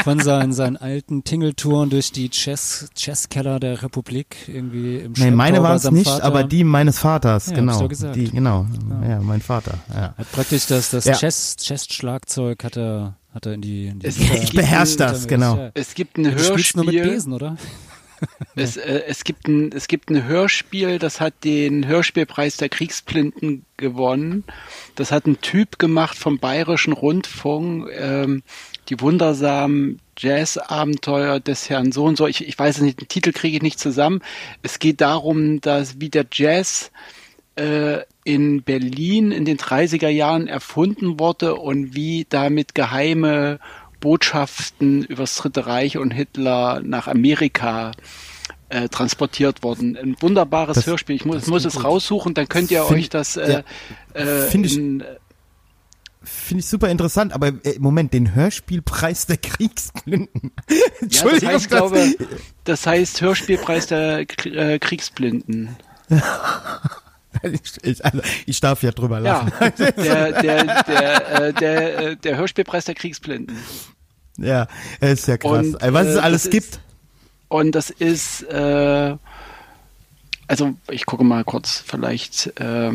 [0.03, 5.63] von seinen, seinen alten Tingeltouren durch die Chess, Chesskeller der Republik irgendwie im Nee, meine
[5.63, 6.25] waren es nicht, Vater.
[6.25, 7.87] aber die meines Vaters, Ja, genau.
[7.87, 8.67] Die, genau.
[9.09, 9.79] Ja, mein Vater.
[9.95, 10.15] Ja.
[10.19, 11.15] Hat praktisch das, das Ja.
[11.15, 15.27] Chess, Chess-Schlagzeug hat er, hat er in die, in die Es- ich beherrsch Gitter- das,
[15.29, 15.57] genau.
[15.57, 15.71] Ja.
[15.75, 17.13] Es gibt ein Du spielst nur mit Hörspiel.
[17.15, 17.57] Besen, oder?
[18.55, 23.65] Es, äh, es, gibt ein, es gibt ein Hörspiel, das hat den Hörspielpreis der Kriegsblinden
[23.77, 24.45] gewonnen.
[24.95, 28.45] Das hat ein Typ gemacht vom Bayerischen Rundfunk, ähm,
[28.89, 32.29] die wundersamen Jazz-Abenteuer des Herrn so und so.
[32.29, 34.21] Ich, ich weiß es nicht, den Titel kriege ich nicht zusammen.
[34.63, 36.93] Es geht darum, dass wie der Jazz
[37.57, 43.59] äh, in Berlin in den 30er Jahren erfunden wurde und wie damit geheime
[44.01, 47.93] Botschaften übers Dritte Reich und Hitler nach Amerika
[48.69, 49.97] äh, transportiert wurden.
[49.97, 51.17] Ein wunderbares Das- Hörspiel.
[51.17, 51.85] Ich muss, muss es gut.
[51.85, 53.63] raussuchen, dann könnt ihr Find- euch das äh,
[54.15, 55.05] äh, ich- in,
[56.25, 60.53] Finde ich super interessant, aber äh, Moment, den Hörspielpreis der Kriegsblinden.
[60.71, 62.15] ja, das Entschuldigung, heißt, glaube,
[62.63, 65.77] das heißt Hörspielpreis der äh, Kriegsblinden.
[67.83, 69.53] ich, also, ich darf ja drüber Ja, lachen.
[69.79, 73.57] der, der, der, äh, der, äh, der Hörspielpreis der Kriegsblinden.
[74.39, 74.67] Ja,
[75.01, 75.67] ist ja krass.
[75.69, 76.67] Und, Ey, Was es äh, alles gibt.
[76.69, 76.81] Ist,
[77.49, 79.17] und das ist, äh,
[80.47, 82.93] also ich gucke mal kurz, vielleicht äh,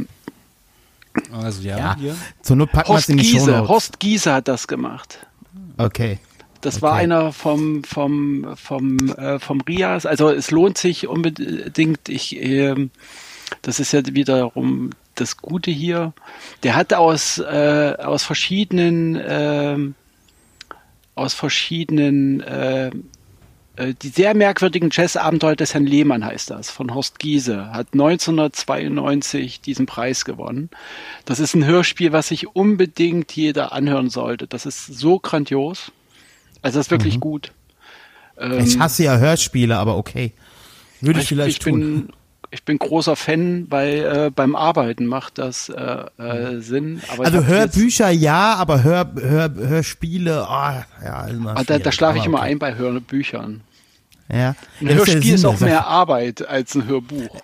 [1.32, 1.96] Also ja, Ja.
[1.98, 2.16] hier.
[2.42, 3.46] Zur Not packen wir es in die Giese.
[3.46, 3.70] Shownotes.
[3.70, 5.20] Horst Giese hat das gemacht.
[5.78, 6.20] Okay.
[6.62, 7.04] Das war Okay.
[7.04, 10.08] einer vom vom vom äh, vom Rias.
[10.08, 12.10] Also es lohnt sich unbedingt.
[12.10, 12.90] Ich ähm,
[13.68, 16.14] das ist ja wiederum das Gute hier.
[16.64, 19.96] Der hat aus äh, aus verschiedenen ähm,
[21.16, 22.92] aus verschiedenen äh,
[23.76, 29.60] äh, die sehr merkwürdigen Jazz-Abenteuer des Herrn Lehmann heißt das, von Horst Giese, hat 1992
[29.60, 30.70] diesen Preis gewonnen.
[31.26, 34.48] Das ist ein Hörspiel, was sich unbedingt jeder anhören sollte.
[34.48, 35.92] Das ist so grandios.
[36.62, 37.52] Also das ist wirklich gut.
[38.38, 40.32] Ähm, Ich hasse ja Hörspiele, aber okay.
[41.02, 42.14] Würde ich, ich, vielleicht ich tun.
[42.50, 47.02] Ich bin großer Fan, weil äh, beim Arbeiten macht das äh, äh, Sinn.
[47.12, 51.92] Aber Also Hörbücher ja, aber Hör, Hör, Hörspiele, oh, ja, ist immer Ah, da, da
[51.92, 52.52] schlafe ich immer okay.
[52.52, 53.62] ein bei Hörbüchern.
[54.30, 54.56] Ja.
[54.82, 57.42] Ein Ja, Hörspiel ist Sinn auch der mehr Arbeit als ein Hörbuch.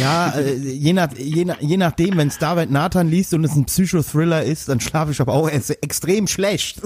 [0.00, 3.54] Ja, äh, je, nach, je, nach, je nachdem, wenn es David Nathan liest und es
[3.54, 6.80] ein Psychothriller ist, dann schlafe ich aber auch ex- extrem schlecht.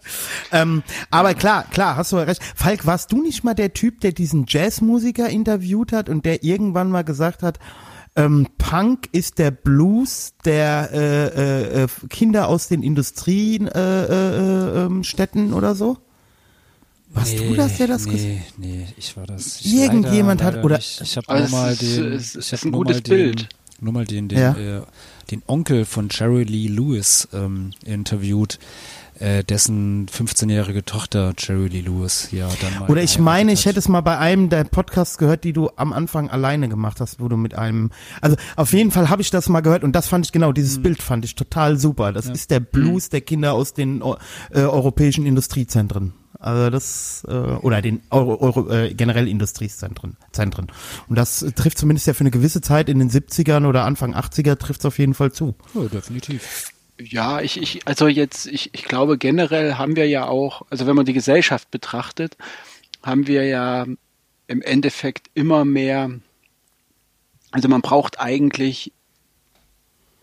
[0.52, 2.42] ähm, aber klar, klar, hast du ja recht.
[2.54, 6.90] Falk, warst du nicht mal der Typ, der diesen Jazzmusiker interviewt hat und der irgendwann
[6.90, 7.58] mal gesagt hat,
[8.14, 14.84] ähm, Punk ist der Blues der äh, äh, äh, Kinder aus den Industriestädten äh, äh,
[14.86, 15.96] ähm, Städten oder so?
[17.14, 19.60] Warst du das, der das gesagt Nee, nee, ich war das.
[19.60, 21.00] Ich Irgendjemand leider, hat- leider oder- Nicht.
[21.02, 22.12] Ich habe nur mal ist- den.
[22.12, 23.40] es ich ist hab ein nur gutes mal Bild.
[23.40, 23.48] Den,
[23.80, 24.52] nur mal den, den, Ja.
[24.56, 24.82] äh,
[25.30, 28.58] den Onkel von Jerry Lee Lewis ähm, interviewt.
[29.20, 33.78] äh, dessen 15-jährige Tochter Jerry Lee Lewis ja dann mal Oder ich meine, ich hätte
[33.78, 37.28] es mal bei einem der Podcasts gehört, die du am Anfang alleine gemacht hast, wo
[37.28, 37.90] du mit einem,
[38.20, 40.78] also auf jeden Fall habe ich das mal gehört und das fand ich genau, dieses
[40.78, 40.82] Mhm.
[40.82, 42.12] Bild fand ich total super.
[42.12, 46.14] Das ist der Blues der Kinder aus den äh, europäischen Industriezentren.
[46.42, 50.16] Also das, äh, oder den Euro, Euro, äh, generell Industriezentren.
[50.32, 50.66] Zentren.
[51.08, 54.58] Und das trifft zumindest ja für eine gewisse Zeit in den 70ern oder Anfang 80er
[54.58, 55.54] trifft es auf jeden Fall zu.
[55.74, 56.72] Ja, definitiv.
[57.00, 60.96] Ja, ich, ich, also jetzt, ich, ich glaube generell haben wir ja auch, also wenn
[60.96, 62.36] man die Gesellschaft betrachtet,
[63.04, 63.86] haben wir ja
[64.48, 66.10] im Endeffekt immer mehr,
[67.52, 68.92] also man braucht eigentlich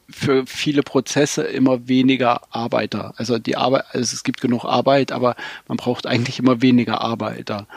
[0.09, 3.13] für viele Prozesse immer weniger Arbeiter.
[3.17, 5.35] Also die Arbeit, also es gibt genug Arbeit, aber
[5.67, 7.67] man braucht eigentlich immer weniger Arbeiter.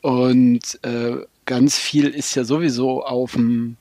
[0.00, 3.76] Und äh, ganz viel ist ja sowieso auf dem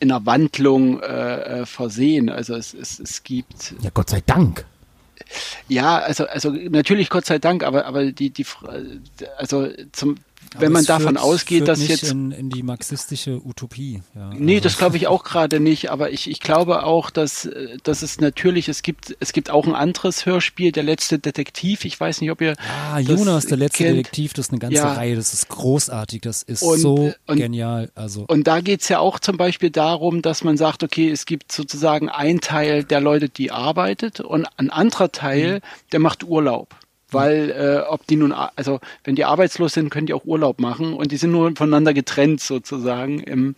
[0.00, 2.28] in der Wandlung äh, äh, versehen.
[2.28, 4.66] Also es, es, es gibt Ja, Gott sei Dank.
[5.68, 8.44] ja, also also natürlich Gott sei Dank, aber aber die die
[9.38, 10.16] also zum
[10.58, 14.02] wenn man es davon führt- ausgeht, führt dass nicht jetzt in, in die marxistische Utopie.
[14.14, 17.44] Ja, Nee, also- das glaube ich auch gerade nicht, aber ich, ich glaube auch, dass,
[17.46, 21.84] äh, dass es natürlich, es gibt, es gibt auch ein anderes Hörspiel, der letzte Detektiv,
[21.84, 22.54] ich weiß nicht, ob ihr
[22.92, 23.96] Ah, Jonas, der letzte kennt.
[23.98, 24.92] Detektiv, das ist eine ganze Ja.
[24.92, 27.90] Reihe, das ist großartig, das ist Und- so und- genial.
[27.94, 31.52] Also Und da geht's ja auch zum Beispiel darum, dass man sagt, okay, es gibt
[31.52, 35.60] sozusagen ein Teil der Leute, die arbeitet und ein anderer Teil,
[35.92, 36.74] der macht Urlaub.
[37.14, 40.94] Weil äh, ob die nun, also wenn die arbeitslos sind, können die auch Urlaub machen
[40.94, 43.54] und die sind nur voneinander getrennt sozusagen im,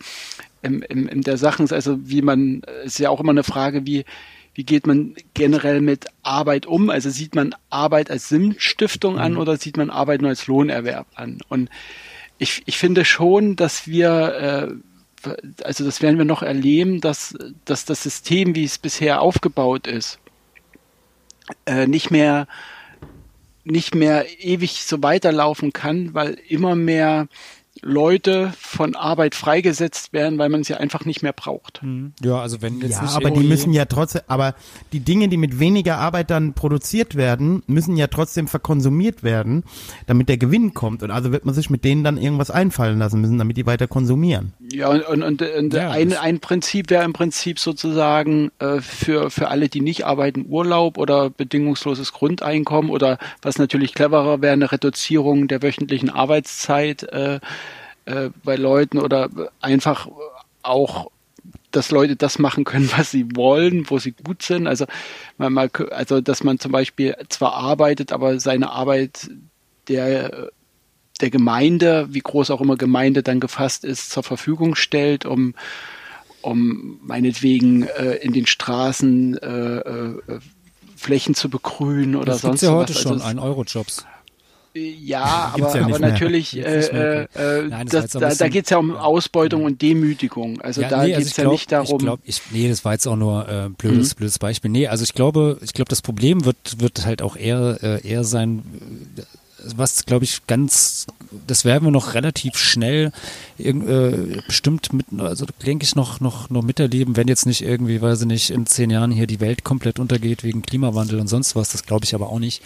[0.61, 1.69] im, im, in der Sachen.
[1.71, 4.05] Also wie man, es ist ja auch immer eine Frage, wie,
[4.53, 6.89] wie geht man generell mit Arbeit um?
[6.89, 11.39] Also sieht man Arbeit als Sinnstiftung an oder sieht man Arbeit nur als Lohnerwerb an?
[11.47, 11.69] Und
[12.39, 14.79] ich, ich finde schon, dass wir,
[15.25, 15.31] äh,
[15.63, 17.35] also das werden wir noch erleben, dass,
[17.65, 20.19] dass das System, wie es bisher aufgebaut ist,
[21.65, 22.47] äh, nicht mehr
[23.71, 27.27] nicht mehr ewig so weiterlaufen kann, weil immer mehr
[27.87, 31.81] Leute von Arbeit freigesetzt werden, weil man sie einfach nicht mehr braucht.
[32.21, 34.55] ja, also wenn jetzt Ja, nicht aber die müssen ja trotzdem, aber
[34.91, 39.63] die Dinge, die mit weniger Arbeit dann produziert werden, müssen ja trotzdem verkonsumiert werden,
[40.05, 41.01] damit der Gewinn kommt.
[41.01, 43.87] Und also wird man sich mit denen dann irgendwas einfallen lassen müssen, damit die weiter
[43.87, 44.51] konsumieren.
[44.71, 49.29] Ja, und, und, und, und Ja, ein, ein Prinzip wäre im Prinzip sozusagen äh, für,
[49.29, 54.71] für alle, die nicht arbeiten, Urlaub oder bedingungsloses Grundeinkommen oder was natürlich cleverer wäre, eine
[54.73, 57.39] Reduzierung der wöchentlichen Arbeitszeit äh,
[58.07, 59.29] äh, bei Leuten oder
[59.61, 60.07] einfach
[60.63, 61.11] auch
[61.71, 64.67] dass Leute das machen können, was sie wollen, wo sie gut sind.
[64.67, 64.85] Also,
[65.37, 69.29] man, mal, also dass man zum Beispiel zwar arbeitet, aber seine Arbeit
[69.87, 70.49] der
[71.19, 75.55] der Gemeinde, wie groß auch immer Gemeinde dann gefasst ist, zur Verfügung stellt, um,
[76.41, 80.39] um meinetwegen äh, in den Straßen äh, äh,
[80.95, 83.01] Flächen zu begrünen oder das sonst ja heute was.
[83.01, 84.05] schon, Also, ein Eurojobs.
[84.73, 87.27] Ja, Gibt's aber, ja aber natürlich, äh, äh.
[87.67, 90.61] Nein, das das, ein da, da bisschen- geht's ja um Ausbeutung und Demütigung.
[90.61, 91.97] Also da nee, geht's ich ja glaub- nicht darum.
[91.97, 94.17] Ich glaub, ich, nee, das war jetzt auch nur äh, blödes, Mhm.
[94.19, 94.69] blödes Beispiel.
[94.71, 98.23] Nee, also ich glaube, ich glaube, das Problem wird, wird halt auch eher, äh, eher
[98.23, 98.63] sein,
[99.17, 99.21] äh,
[99.75, 101.07] was glaube ich ganz,
[101.47, 103.11] das werden wir noch relativ schnell
[103.59, 108.21] äh, bestimmt mit, also denke ich noch, noch, noch miterleben, wenn jetzt nicht irgendwie, weiß
[108.21, 111.69] ich nicht, in zehn Jahren hier die Welt komplett untergeht wegen Klimawandel und sonst was,
[111.69, 112.61] das glaube ich aber auch nicht.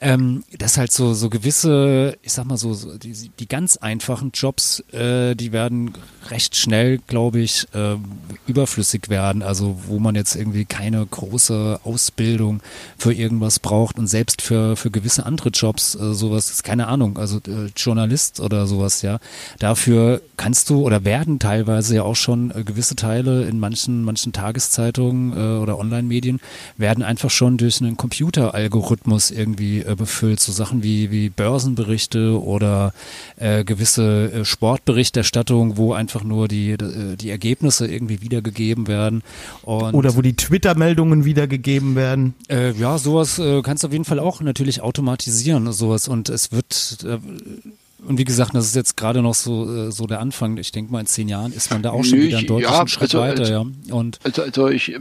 [0.00, 4.32] Ähm, dass halt so, so gewisse, ich sag mal so, so die, die ganz einfachen
[4.34, 5.92] Jobs, äh, die werden
[6.30, 7.96] recht schnell, glaube ich, äh,
[8.46, 9.42] überflüssig werden.
[9.42, 12.60] Also wo man jetzt irgendwie keine große Ausbildung
[12.98, 17.18] für irgendwas braucht und selbst für, für gewisse andere Jobs, äh, sowas, ist keine Ahnung,
[17.18, 19.18] also äh, Journalist oder sowas, ja.
[19.58, 24.32] Dafür kannst du oder werden teilweise ja auch schon äh, gewisse Teile in manchen, manchen
[24.32, 26.40] Tageszeitungen äh, oder Online-Medien
[26.76, 30.40] werden einfach schon durch einen Computeralgorithmus irgendwie äh, befüllt.
[30.40, 32.92] So Sachen wie, wie Börsenberichte oder
[33.36, 39.22] äh, gewisse äh, Sportberichterstattung, wo einfach nur die, äh, die Ergebnisse irgendwie wiedergegeben werden.
[39.62, 42.34] Und Oder wo die Twitter-Meldungen wiedergegeben werden.
[42.48, 46.08] äh, ja, sowas äh, kannst du auf jeden Fall auch natürlich automatisieren, sowas.
[46.08, 47.18] Und es wird, äh,
[48.06, 50.56] und wie gesagt, das ist jetzt gerade noch so, äh, so der Anfang.
[50.56, 52.48] Ich denke mal, in zehn Jahren ist man da auch schon Nö, wieder einen ich-
[52.48, 53.94] deutlichen ja, Schritt also, weiter, also- ja.
[53.94, 54.98] Und Also, also ich, äh,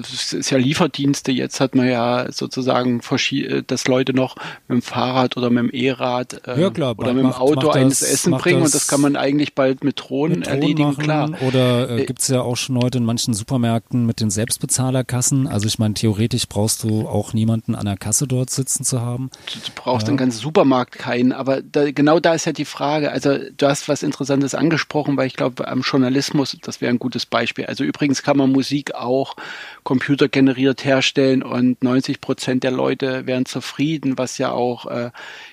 [0.00, 1.32] es ist ja Lieferdienste.
[1.32, 3.00] Jetzt hat man ja sozusagen
[3.32, 4.36] äh, dass Leute noch
[4.68, 7.66] mit dem Fahrrad oder mit dem E-Rad äh, Ja, klar, oder mit dem macht- Auto
[7.68, 10.46] macht eines das- Essen bringen das und das kann man eigentlich bald mit Drohnen mit
[10.46, 11.02] Drohnen erledigen, machen.
[11.04, 11.30] klar.
[11.46, 15.46] Oder äh, Äh, gibt's ja auch schon heute in manchen Supermärkten mit den Selbstbezahlerkassen.
[15.46, 19.30] Also ich meine, theoretisch brauchst du auch niemanden an der Kasse dort sitzen zu haben.
[19.52, 20.12] Du, du brauchst Ja.
[20.12, 23.88] den ganzen Supermarkt keinen, aber da, genau da ist ja die Frage, also du hast
[23.88, 27.66] was Interessantes angesprochen, weil ich glaube, am Journalismus, das wäre ein gutes Beispiel.
[27.66, 29.36] Also übrigens kann man Musik auch
[29.82, 35.10] computergeneriert herstellen und 90 Prozent der Leute wären zufrieden, was ja auch äh,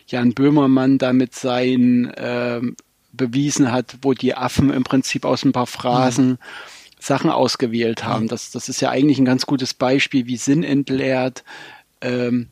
[0.07, 2.61] Jan Böhmermann damit sein äh,
[3.11, 6.37] bewiesen hat, wo die Affen im Prinzip aus ein paar Phrasen mhm.
[6.99, 8.27] Sachen ausgewählt haben.
[8.27, 11.43] Das, das ist ja eigentlich ein ganz gutes Beispiel, wie Sinn entleert.
[12.01, 12.49] Ähm,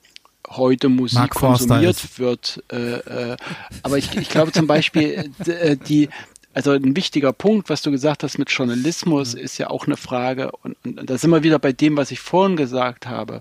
[0.50, 2.64] heute Musik Mark konsumiert wird.
[2.72, 3.38] Äh, äh,
[3.84, 6.10] aber ich, ich glaube zum Beispiel, äh, die,
[6.54, 9.42] also ein wichtiger Punkt, was du gesagt hast mit Journalismus, mhm.
[9.42, 12.20] ist ja auch eine Frage, und, und da sind wir wieder bei dem, was ich
[12.20, 13.40] vorhin gesagt habe.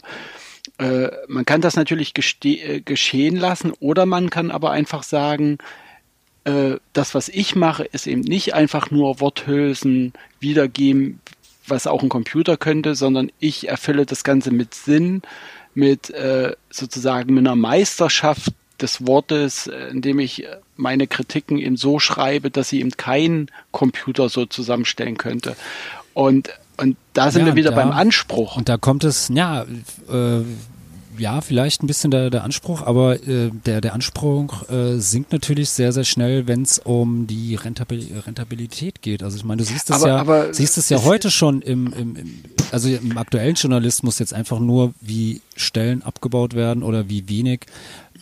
[0.78, 2.12] Äh, man kann das natürlich
[2.44, 5.58] äh, geschehen lassen oder man kann aber einfach sagen,
[6.44, 11.20] äh, das, was ich mache, ist eben nicht einfach nur Worthülsen wiedergeben,
[11.66, 15.22] was auch ein Computer könnte, sondern ich erfülle das Ganze mit Sinn,
[15.76, 20.46] mit äh, sozusagen mit einer Meisterschaft des Wortes, äh, indem ich
[20.76, 25.56] meine Kritiken eben so schreibe, dass sie eben kein Computer so zusammenstellen könnte.
[26.14, 28.56] Und und da sind ja, wir wieder beim Anspruch.
[28.58, 30.42] Und da kommt es, ja, äh,
[31.18, 35.70] ja, vielleicht ein bisschen der, der Anspruch, aber äh, der, der Anspruch äh, sinkt natürlich
[35.70, 39.22] sehr, sehr schnell, wenn es um die Rentabil Rentabilität geht.
[39.22, 42.16] Also ich meine, du siehst es ja, aber siehst es ja heute schon im, im,
[42.16, 47.66] im, also im aktuellen Journalismus jetzt einfach nur, wie Stellen abgebaut werden oder wie wenig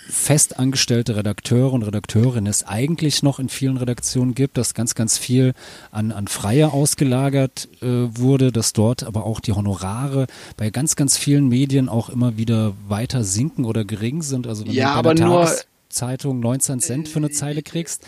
[0.09, 5.55] festangestellte Redakteure und Redakteurinnen es eigentlich noch in vielen Redaktionen gibt, dass ganz, ganz viel
[5.91, 10.27] an, an Freie ausgelagert äh, wurde, dass dort aber auch die Honorare
[10.57, 14.47] bei ganz, ganz vielen Medien auch immer wieder weiter sinken oder gering sind.
[14.47, 15.49] Also wenn ja, du bei der nur,
[15.95, 18.07] Tageszeitung 19 Cent für eine Zeile kriegst,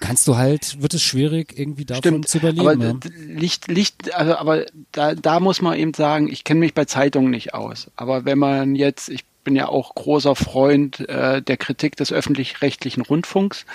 [0.00, 2.66] kannst du halt, wird es schwierig, irgendwie davon Stimmt, zu überleben.
[2.66, 2.94] Aber ja.
[3.26, 7.30] Licht, Licht, also, aber da, da muss man eben sagen, ich kenne mich bei Zeitungen
[7.30, 7.90] nicht aus.
[7.96, 13.02] Aber wenn man jetzt, ich bin ja auch großer Freund äh, der Kritik des öffentlich-rechtlichen
[13.02, 13.66] Rundfunks.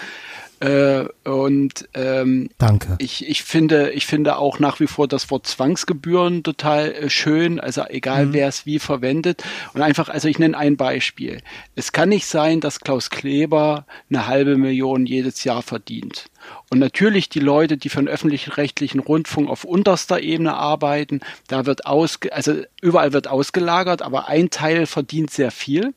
[0.59, 2.97] Äh, und ähm, Danke.
[2.99, 7.59] Ich, ich finde, ich finde auch nach wie vor das Wort Zwangsgebühren total äh, schön.
[7.59, 8.33] Also egal mhm.
[8.33, 9.43] wer es wie verwendet.
[9.73, 11.41] Und einfach, also ich nenne ein Beispiel.
[11.75, 16.25] Es kann nicht sein, dass Klaus Kleber eine halbe Million jedes Jahr verdient.
[16.69, 21.85] Und natürlich die Leute, die für den öffentlich-rechtlichen Rundfunk auf unterster Ebene arbeiten, da wird
[21.85, 25.93] aus, also überall wird ausgelagert, aber ein Teil verdient sehr viel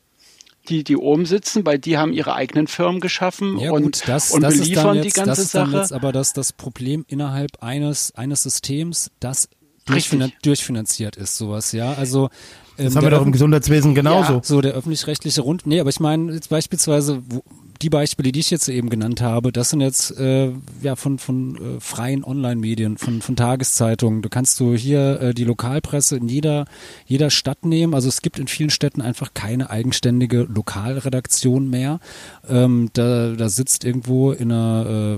[0.69, 4.31] die, die oben sitzen, weil die haben ihre eigenen Firmen geschaffen ja, und, gut, das,
[4.31, 5.77] und das beliefern jetzt, die ganze das ist Sache.
[5.77, 9.49] Jetzt aber das, das Problem innerhalb eines, eines Systems, das
[9.85, 11.93] durchfinan durchfinanziert ist, sowas, ja.
[11.93, 12.29] Also
[12.77, 14.33] ähm, das haben wir doch im Gesundheitswesen genauso.
[14.33, 17.43] Ja, so der öffentlich-rechtliche Rund, nee, aber ich meine jetzt beispielsweise, wo,
[17.83, 20.51] die Beispiele, die ich jetzt eben genannt habe, das sind jetzt äh,
[20.81, 24.21] ja von von äh, freien Online-Medien, von von Tageszeitungen.
[24.21, 26.65] Du kannst du hier äh, die Lokalpresse in jeder
[27.05, 27.93] jeder Stadt nehmen.
[27.93, 31.99] Also es gibt in vielen Städten einfach keine eigenständige Lokalredaktion mehr.
[32.47, 35.17] Ähm, da da sitzt irgendwo in einer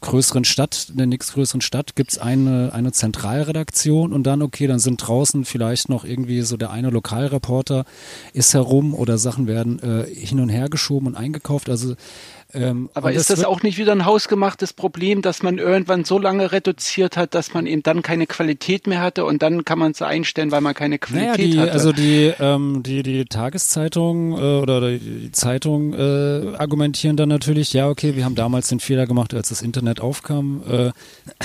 [0.00, 4.96] größeren Stadt, in der nächstgrößeren Stadt, gibt's eine, eine Zentralredaktion und dann, okay, dann sind
[5.06, 7.84] draußen vielleicht noch irgendwie so der eine Lokalreporter
[8.32, 11.68] ist herum oder Sachen werden äh, hin und her geschoben und eingekauft.
[11.68, 11.96] Also 是
[12.54, 16.18] ähm, Aber ist das, das auch nicht wieder ein hausgemachtes Problem, dass man irgendwann so
[16.18, 19.92] lange reduziert hat, dass man eben dann keine Qualität mehr hatte und dann kann man
[19.92, 21.72] es einstellen, weil man keine Qualität naja, die, hatte?
[21.72, 27.88] Also die, ähm, die, die Tageszeitung äh, oder die Zeitung äh, argumentieren dann natürlich, ja,
[27.88, 30.90] okay, wir haben damals den Fehler gemacht, als das Internet aufkam, äh,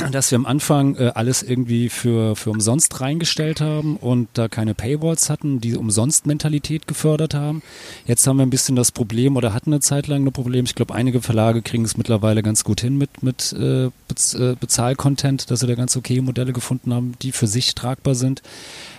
[0.11, 4.73] dass wir am Anfang äh, alles irgendwie für, für umsonst reingestellt haben und da keine
[4.73, 7.61] Paywalls hatten, die umsonst Mentalität gefördert haben.
[8.05, 10.75] Jetzt haben wir ein bisschen das Problem oder hatten eine Zeit lang ein Problem, ich
[10.75, 15.51] glaube einige Verlage kriegen es mittlerweile ganz gut hin mit, mit äh, Bez äh, Bezahlcontent,
[15.51, 18.41] dass sie da ganz okay Modelle gefunden haben, die für sich tragbar sind.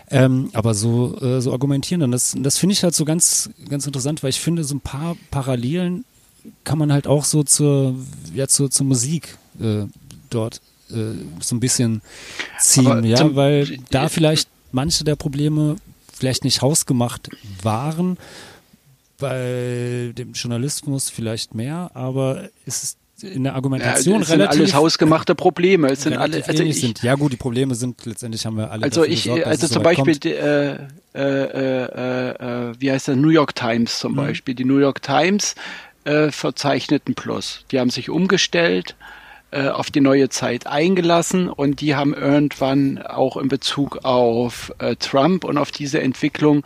[0.08, 2.12] Ähm, aber so, äh, so argumentieren dann.
[2.12, 5.16] Das, das finde ich halt so ganz, ganz interessant, weil ich finde, so ein paar
[5.30, 6.04] Parallelen
[6.64, 7.96] kann man halt auch so zur,
[8.34, 9.84] ja, zur, zur Musik äh,
[10.30, 10.60] dort
[10.90, 12.02] äh, so ein bisschen
[12.60, 15.76] ziehen, aber ja, weil da vielleicht manche der Probleme
[16.12, 17.28] vielleicht nicht hausgemacht
[17.62, 18.16] waren,
[19.18, 24.52] bei dem Journalismus vielleicht mehr, aber es ist in der Argumentation ja, es relativ.
[24.52, 25.88] Sind alles hausgemachte Probleme.
[25.88, 27.02] Es sind alle, also ich, sind.
[27.02, 28.82] Ja gut, die Probleme sind letztendlich haben wir alle.
[28.82, 30.78] Also ich, gesorgt, also zum Beispiel, die, äh,
[31.14, 34.16] äh, äh, äh, wie heißt der New York Times zum mhm.
[34.16, 34.54] Beispiel.
[34.54, 35.54] Die New York Times
[36.04, 37.64] äh, verzeichneten Plus.
[37.70, 38.96] Die haben sich umgestellt
[39.50, 44.96] äh, auf die neue Zeit eingelassen und die haben irgendwann auch in Bezug auf äh,
[44.96, 46.64] Trump und auf diese Entwicklung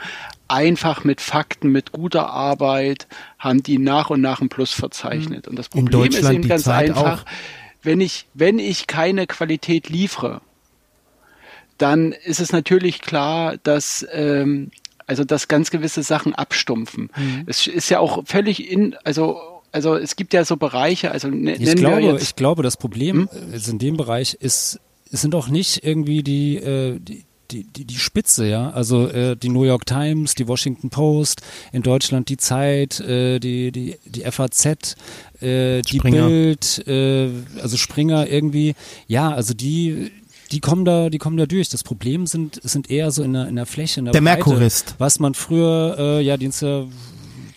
[0.51, 3.07] einfach mit Fakten, mit guter Arbeit,
[3.39, 5.49] haben die nach und nach ein Plus verzeichnet.
[5.49, 7.27] Und das Problem ist eben ganz Zeit einfach, auch.
[7.83, 10.41] wenn ich, wenn ich keine Qualität liefere,
[11.79, 14.71] dann ist es natürlich klar, dass ähm,
[15.07, 17.11] also dass ganz gewisse Sachen abstumpfen.
[17.17, 17.45] Mhm.
[17.47, 19.41] Es ist ja auch völlig in, also
[19.73, 22.63] also es gibt ja so Bereiche, also ne, Ich nennen glaube, wir jetzt, ich glaube,
[22.63, 23.53] das Problem Hm?
[23.53, 24.81] äh, in dem Bereich ist,
[25.13, 29.37] es sind auch nicht irgendwie die, äh, die die, die, die Spitze, ja, also äh,
[29.37, 34.23] die New York Times, die Washington Post, in Deutschland die Zeit, äh, die, die, die
[34.23, 34.97] FAZ,
[35.41, 36.29] äh, die Springer.
[36.29, 38.75] Bild, äh, also Springer irgendwie,
[39.07, 40.11] ja, also die,
[40.53, 41.69] die kommen da, die kommen da durch.
[41.69, 44.37] Das Problem sind, sind eher so in der, in der Fläche, in der, Der Breite,
[44.49, 44.95] Merkurist.
[44.99, 46.87] Was man früher, äh, ja, den es ja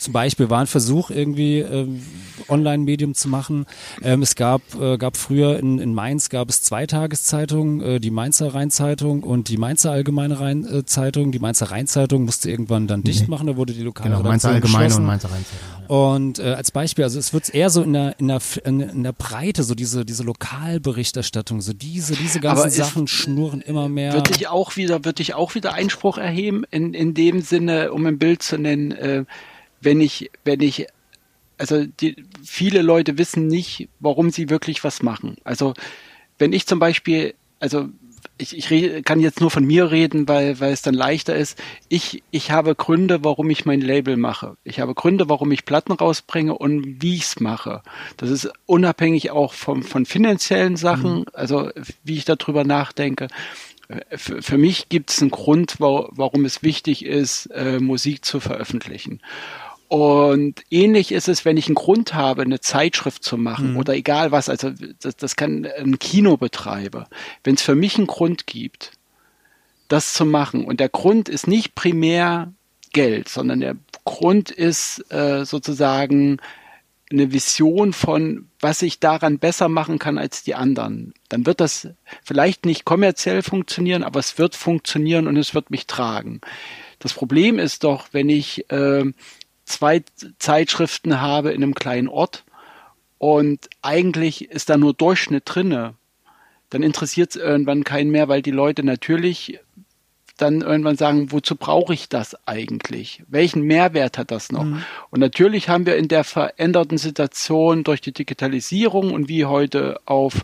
[0.03, 2.01] zum Beispiel war ein Versuch, irgendwie ähm,
[2.49, 3.65] Online-Medium zu machen.
[4.01, 8.11] Ähm, es gab, äh, gab früher in, in Mainz gab es zwei Tageszeitungen, äh, die
[8.11, 11.31] Mainzer Rheinzeitung und die Mainzer Allgemeine Rhein, äh, Zeitung.
[11.31, 14.85] Die Mainzer Rheinzeitung musste irgendwann dann dicht machen, da wurde die lokale Genau, Mainzer Allgemeine
[14.85, 15.01] geschlossen.
[15.01, 15.88] und Mainzer Rheinzeitung.
[15.88, 19.13] Und äh, als Beispiel, also es wird eher so in der, in der, in, der
[19.13, 24.13] Breite, so diese, diese Lokalberichterstattung, so diese, diese ganzen Sachen schnurren immer mehr.
[24.13, 28.05] würde ich auch wieder, würde ich auch wieder Einspruch erheben, in, in dem Sinne, um
[28.05, 29.25] ein Bild zu nennen, äh,
[29.84, 30.88] wenn ich, wenn ich,
[31.57, 35.38] also die, viele Leute wissen nicht, warum sie wirklich was machen.
[35.43, 35.73] Also
[36.38, 37.89] wenn ich zum Beispiel, also
[38.38, 41.61] ich, ich rede, kann jetzt nur von mir reden, weil, weil es dann leichter ist.
[41.88, 44.57] Ich, ich habe Gründe, warum ich mein Label mache.
[44.64, 47.84] Ich habe Gründe, warum ich Platten rausbringe und wie ich es mache.
[48.18, 51.69] Das ist unabhängig auch vom, von finanziellen Sachen, also
[52.03, 53.27] wie ich darüber nachdenke.
[54.15, 58.39] Für, für mich gibt es einen Grund, wa warum es wichtig ist, äh, Musik zu
[58.39, 59.22] veröffentlichen.
[59.93, 64.31] Und ähnlich ist es, wenn ich einen Grund habe, eine Zeitschrift zu machen oder egal
[64.31, 67.07] was, also das, das kann ein Kinobetreiber.
[67.43, 68.93] Wenn es für mich einen Grund gibt,
[69.89, 72.53] das zu machen und der Grund ist nicht primär
[72.91, 76.39] Geld, sondern der Grund ist äh, sozusagen
[77.11, 81.89] eine Vision von, was ich daran besser machen kann als die anderen, dann wird das
[82.23, 86.41] vielleicht nicht kommerziell funktionieren, aber es wird funktionieren und es wird mich tragen.
[86.97, 89.03] Das Problem ist doch, wenn ich äh,
[89.65, 90.03] zwei
[90.40, 92.44] Zeitschriften habe in einem kleinen Ort
[93.18, 95.94] und eigentlich ist da nur Durchschnitt drinne,
[96.69, 99.60] dann interessiert es irgendwann keinen mehr, weil die Leute natürlich
[100.38, 103.23] dann irgendwann sagen, wozu brauche ich das eigentlich?
[103.27, 104.65] Welchen Mehrwert hat das noch?
[105.11, 110.41] Und natürlich haben wir in der veränderten Situation durch die Digitalisierung und wie heute auf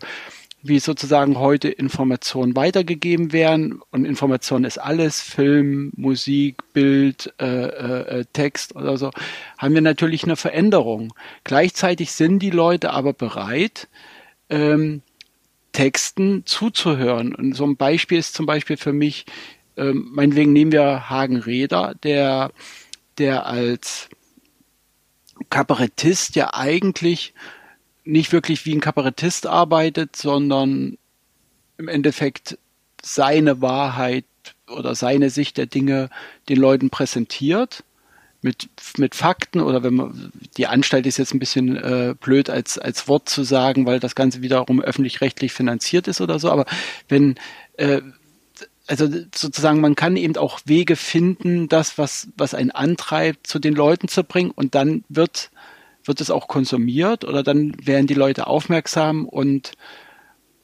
[0.61, 3.81] wie sozusagen heute Informationen weitergegeben werden.
[3.91, 9.11] Und Information ist alles, Film, Musik, Bild, äh, äh, Text oder so,
[9.57, 11.14] haben wir natürlich eine Veränderung.
[11.44, 13.88] Gleichzeitig sind die Leute aber bereit,
[14.49, 15.02] ähm,
[15.72, 17.34] Texten zuzuhören.
[17.34, 19.26] Und so ein Beispiel ist zum Beispiel für mich,
[19.77, 22.52] ähm, meinetwegen nehmen wir Hagen Reder, der,
[23.18, 24.10] der als
[25.49, 27.34] Kabarettist ja eigentlich
[28.03, 30.97] nicht wirklich wie ein Kabarettist arbeitet, sondern
[31.77, 32.57] im Endeffekt
[33.01, 34.26] seine Wahrheit
[34.67, 36.09] oder seine Sicht der Dinge
[36.47, 37.84] den Leuten präsentiert
[38.41, 42.77] mit, mit Fakten oder wenn man, die Anstalt ist jetzt ein bisschen äh, blöd als,
[42.77, 46.65] als Wort zu sagen, weil das Ganze wiederum öffentlich-rechtlich finanziert ist oder so, aber
[47.09, 47.35] wenn,
[47.77, 48.01] äh,
[48.88, 53.76] also sozusagen, man kann eben auch Wege finden, das, was, was einen antreibt, zu den
[53.76, 55.51] Leuten zu bringen und dann wird,
[56.03, 59.73] wird es auch konsumiert oder dann werden die Leute aufmerksam und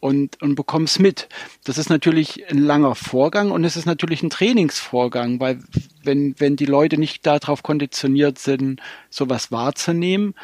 [0.05, 1.29] und, und bekommen es mit.
[1.63, 5.63] Das ist natürlich ein langer Vorgang und es ist natürlich ein Trainingsvorgang, weil
[6.03, 10.35] wenn, wenn die Leute nicht darauf konditioniert sind, sowas wahrzunehmen,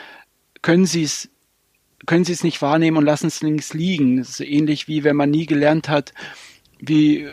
[0.63, 1.29] können sie es
[2.07, 4.17] können sie es nicht wahrnehmen und lassen es links liegen.
[4.17, 6.15] Das ist ähnlich wie wenn man nie gelernt hat,
[6.81, 7.27] wie,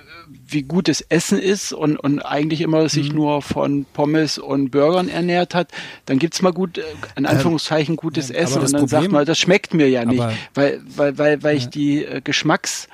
[0.47, 5.55] wie gutes Essen ist und, und eigentlich immer sich nur von Pommes und Burgern ernährt
[5.55, 5.73] hat,
[6.07, 6.81] dann gibt's mal gut,
[7.17, 10.05] in Anführungszeichen, gutes Essen aber das und dann sagt Problem- man, das schmeckt mir ja
[10.05, 12.89] nicht, Aber- weil, weil, weil, weil ich die äh, Geschmacks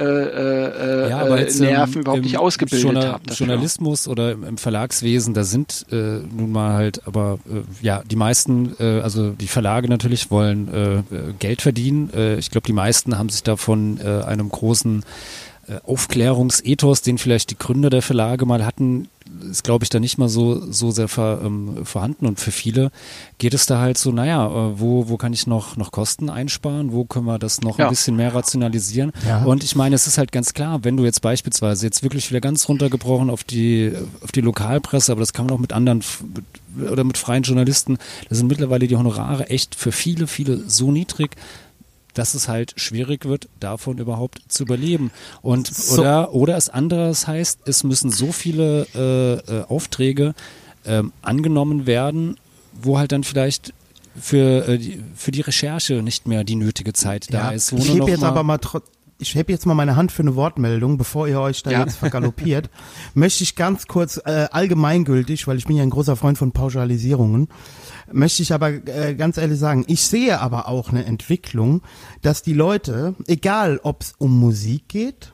[0.00, 3.32] äh, äh, ja, aber äh, jetzt, Nerven ähm, überhaupt im nicht ausgebildet Journa- habe.
[3.32, 8.14] Journalismus oder im, im Verlagswesen, da sind äh, nun mal halt, aber äh, ja, die
[8.14, 11.02] meisten, äh, also die Verlage natürlich wollen äh, äh,
[11.40, 12.10] Geld verdienen.
[12.14, 15.02] Äh, ich glaube, die meisten haben sich davon äh, einem großen
[15.84, 19.08] Aufklärungsethos, den vielleicht die Gründer der Verlage mal hatten,
[19.50, 22.26] ist, glaube ich, da nicht mal so, so sehr ver, ähm, vorhanden.
[22.26, 22.90] Und für viele
[23.36, 26.92] geht es da halt so, naja, äh, wo, wo kann ich noch, noch Kosten einsparen?
[26.92, 27.86] Wo können wir das noch Ja.
[27.86, 29.12] ein bisschen mehr rationalisieren?
[29.26, 29.44] Ja.
[29.44, 32.40] Und ich meine, es ist halt ganz klar, wenn du jetzt beispielsweise jetzt wirklich wieder
[32.40, 33.92] ganz runtergebrochen auf die,
[34.22, 36.02] auf die Lokalpresse, aber das kann man auch mit anderen
[36.34, 40.90] mit, oder mit freien Journalisten, da sind mittlerweile die Honorare echt für viele, viele so
[40.90, 41.36] niedrig,
[42.18, 45.10] dass es halt schwierig wird, davon überhaupt zu überleben.
[45.42, 50.34] Und So- oder oder es anderes heißt, es müssen so viele äh, äh, Aufträge
[50.84, 52.36] ähm, angenommen werden,
[52.80, 53.72] wo halt dann vielleicht
[54.20, 57.72] für, äh, die, für die Recherche nicht mehr die nötige Zeit da Ja, ist.
[57.72, 58.58] Ich hebe jetzt mal, aber mal
[59.20, 61.80] ich heb jetzt mal meine Hand für eine Wortmeldung, bevor ihr euch da Ja.
[61.80, 62.70] jetzt vergaloppiert,
[63.14, 67.48] möchte ich ganz kurz äh, allgemeingültig, weil ich bin ja ein großer Freund von Pauschalisierungen,
[68.12, 71.82] möchte ich aber äh, ganz ehrlich sagen, ich sehe aber auch eine Entwicklung,
[72.22, 75.32] dass die Leute, egal ob es um Musik geht,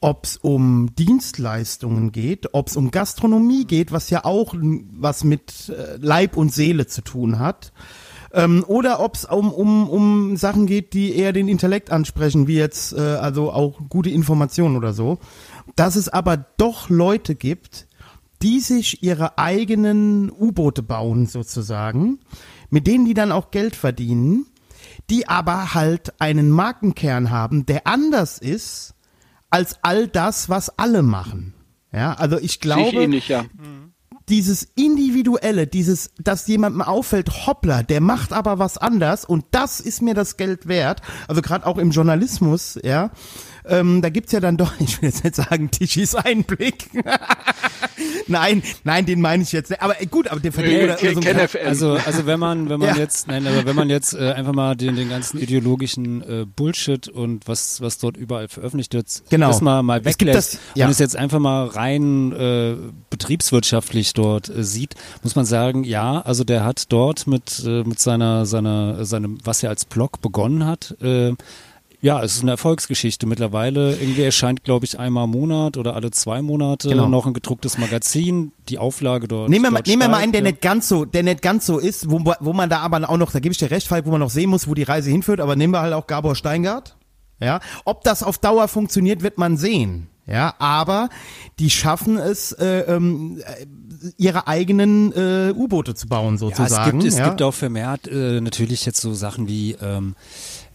[0.00, 5.70] ob es um Dienstleistungen geht, ob es um Gastronomie geht, was ja auch was mit
[5.70, 7.72] äh, Leib und Seele zu tun hat,
[8.32, 12.56] ähm, oder ob es um, um, um Sachen geht, die eher den Intellekt ansprechen, wie
[12.56, 15.18] jetzt äh, also auch gute Informationen oder so,
[15.76, 17.87] dass es aber doch Leute gibt,
[18.42, 22.20] die sich ihre eigenen U-Boote bauen sozusagen,
[22.70, 24.46] mit denen die dann auch Geld verdienen,
[25.10, 28.94] die aber halt einen Markenkern haben, der anders ist
[29.50, 31.54] als all das, was alle machen.
[31.92, 33.46] Ja, also ich glaube, ähnlich, ja.
[34.28, 40.02] dieses individuelle, dieses, dass jemandem auffällt, hoppla, der macht aber was anders und das ist
[40.02, 41.00] mir das Geld wert.
[41.28, 43.10] Also gerade auch im Journalismus, ja.
[43.68, 46.90] Ähm, da gibt's ja dann doch, ich will jetzt nicht sagen, Tischis Einblick.
[48.26, 49.82] nein, nein, den meine ich jetzt nicht.
[49.82, 51.66] Aber äh, gut, aber der verdient Nee, oder, oder so ein.
[51.66, 52.96] Also, also wenn man, wenn man Ja.
[52.96, 57.08] jetzt, nein, aber wenn man jetzt äh, einfach mal den, den ganzen ideologischen äh, Bullshit
[57.08, 59.48] und was, was dort überall veröffentlicht wird, Genau.
[59.48, 60.86] das mal, mal weglässt das- ja.
[60.86, 62.76] und es jetzt einfach mal rein äh,
[63.10, 68.00] betriebswirtschaftlich dort äh, sieht, muss man sagen, ja, also der hat dort mit, äh, mit
[68.00, 71.32] seiner, seiner, seinem, was er als Blog begonnen hat, äh,
[72.00, 73.96] ja, es ist eine Erfolgsgeschichte mittlerweile.
[73.96, 77.08] Irgendwie erscheint, glaube ich, einmal im Monat oder alle zwei Monate Genau.
[77.08, 78.52] noch ein gedrucktes Magazin.
[78.68, 79.48] Die Auflage dort.
[79.48, 80.48] Nehmen wir, mal, dort nehmen wir mal einen, der ja.
[80.50, 83.32] nicht ganz so, der nicht ganz so ist, wo, wo man da aber auch noch,
[83.32, 85.40] da gebe ich dir recht, Falk, wo man noch sehen muss, wo die Reise hinführt,
[85.40, 86.96] aber nehmen wir halt auch Gabor Steingart.
[87.40, 90.08] Ja, ob das auf Dauer funktioniert, wird man sehen.
[90.26, 91.08] Ja, aber
[91.58, 93.64] die schaffen es, äh, ähm, äh,
[94.18, 96.98] ihre eigenen äh, U-Boote zu bauen, Ja, sozusagen.
[96.98, 97.28] es gibt, es ja.
[97.28, 100.16] gibt auch vermehrt äh, natürlich jetzt so Sachen wie, ähm,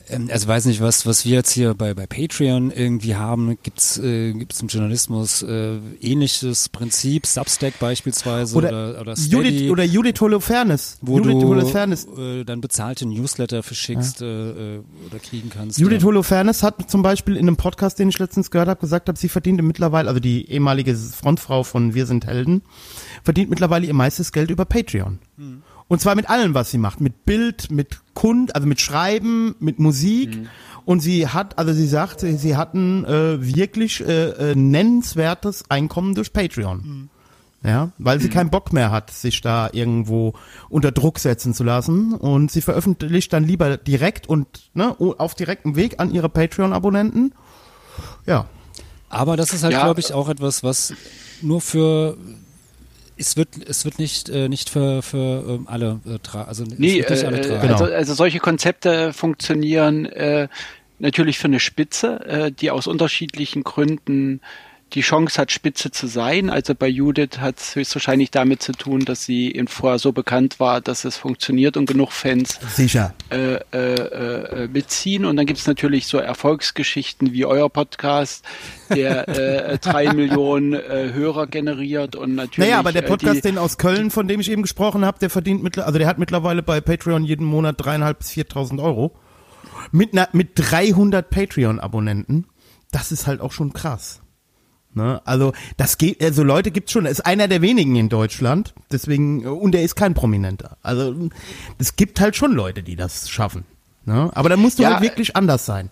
[0.10, 4.34] also weiß nicht, was, was wir jetzt hier bei, bei Patreon irgendwie haben, gibt's äh,
[4.34, 10.20] gibt's im Journalismus äh, ähnliches Prinzip, Substack beispielsweise oder, oder, oder, Steady, Judith, oder Judith
[10.20, 10.98] Holofernes.
[11.02, 12.08] wo Judith du Holofernes.
[12.18, 15.80] äh, dann bezahlte Newsletter verschickst äh, äh, oder kriegen kannst.
[15.80, 16.08] Judith ja.
[16.08, 19.30] Holofernes hat zum Beispiel in einem Podcast, den ich letztens gehört habe, gesagt, habe, sie
[19.30, 22.62] verdient mittlerweile, also die ehemalige Frontfrau von Wir sind Helden,
[23.24, 25.20] verdient mittlerweile ihr meistes Geld über Patreon.
[25.88, 27.02] Und zwar mit allem, was sie macht.
[27.02, 30.38] Mit Bild, mit Kund, also mit Schreiben, mit Musik.
[30.86, 36.34] Und sie hat, also sie sagt, sie, hatten äh, wirklich äh, äh, nennenswertes Einkommen durch
[36.34, 37.10] Patreon.
[37.64, 40.34] Ja, weil sie keinen Bock mehr hat, sich da irgendwo
[40.70, 42.14] unter Druck setzen zu lassen.
[42.14, 47.34] Und sie veröffentlicht dann lieber direkt und ne, auf direktem Weg an ihre Patreon-Abonnenten.
[48.26, 48.46] Ja.
[49.10, 49.84] Aber das ist halt, Ja.
[49.84, 50.94] glaube ich, auch etwas, was
[51.42, 52.18] nur für
[53.18, 56.98] es wird es wird nicht äh, nicht für für ähm, alle äh, tra also Nee,
[56.98, 57.62] nicht alle äh, tragen.
[57.62, 57.74] Genau.
[57.74, 60.48] also, also solche Konzepte funktionieren äh,
[61.00, 64.42] natürlich für eine Spitze, äh, die aus unterschiedlichen Gründen
[64.94, 66.50] die Chance hat, Spitze zu sein.
[66.50, 70.60] Also bei Judith hat es höchstwahrscheinlich damit zu tun, dass sie eben vorher so bekannt
[70.60, 73.14] war, dass es funktioniert und genug Fans Sicher.
[73.32, 75.26] äh, äh, äh, mitziehen.
[75.26, 78.46] Und dann gibt es natürlich so Erfolgsgeschichten wie euer Podcast,
[78.94, 82.70] der äh, drei Millionen äh, Hörer generiert und natürlich.
[82.70, 85.20] Naja, aber der äh, Podcast, die, den aus Köln, von dem ich eben gesprochen habe,
[85.20, 89.16] der verdient mittlerweile, also der hat mittlerweile bei Patreon jeden Monat dreieinhalb bis 4.000 Euro.
[89.92, 92.46] Mit, na, mit 300 Patreon-Abonnenten.
[92.92, 94.23] Das ist halt auch schon krass.
[94.96, 95.22] Ne?
[95.26, 97.06] Also das geht, also Leute gibt's schon.
[97.06, 98.74] Ist einer der wenigen in Deutschland.
[98.92, 100.78] Deswegen und er ist kein Prominenter.
[100.84, 101.16] Also
[101.80, 103.66] es gibt halt schon Leute, die das schaffen.
[104.06, 104.30] Ne?
[104.34, 105.90] Aber da musst du Ja, halt wirklich anders sein.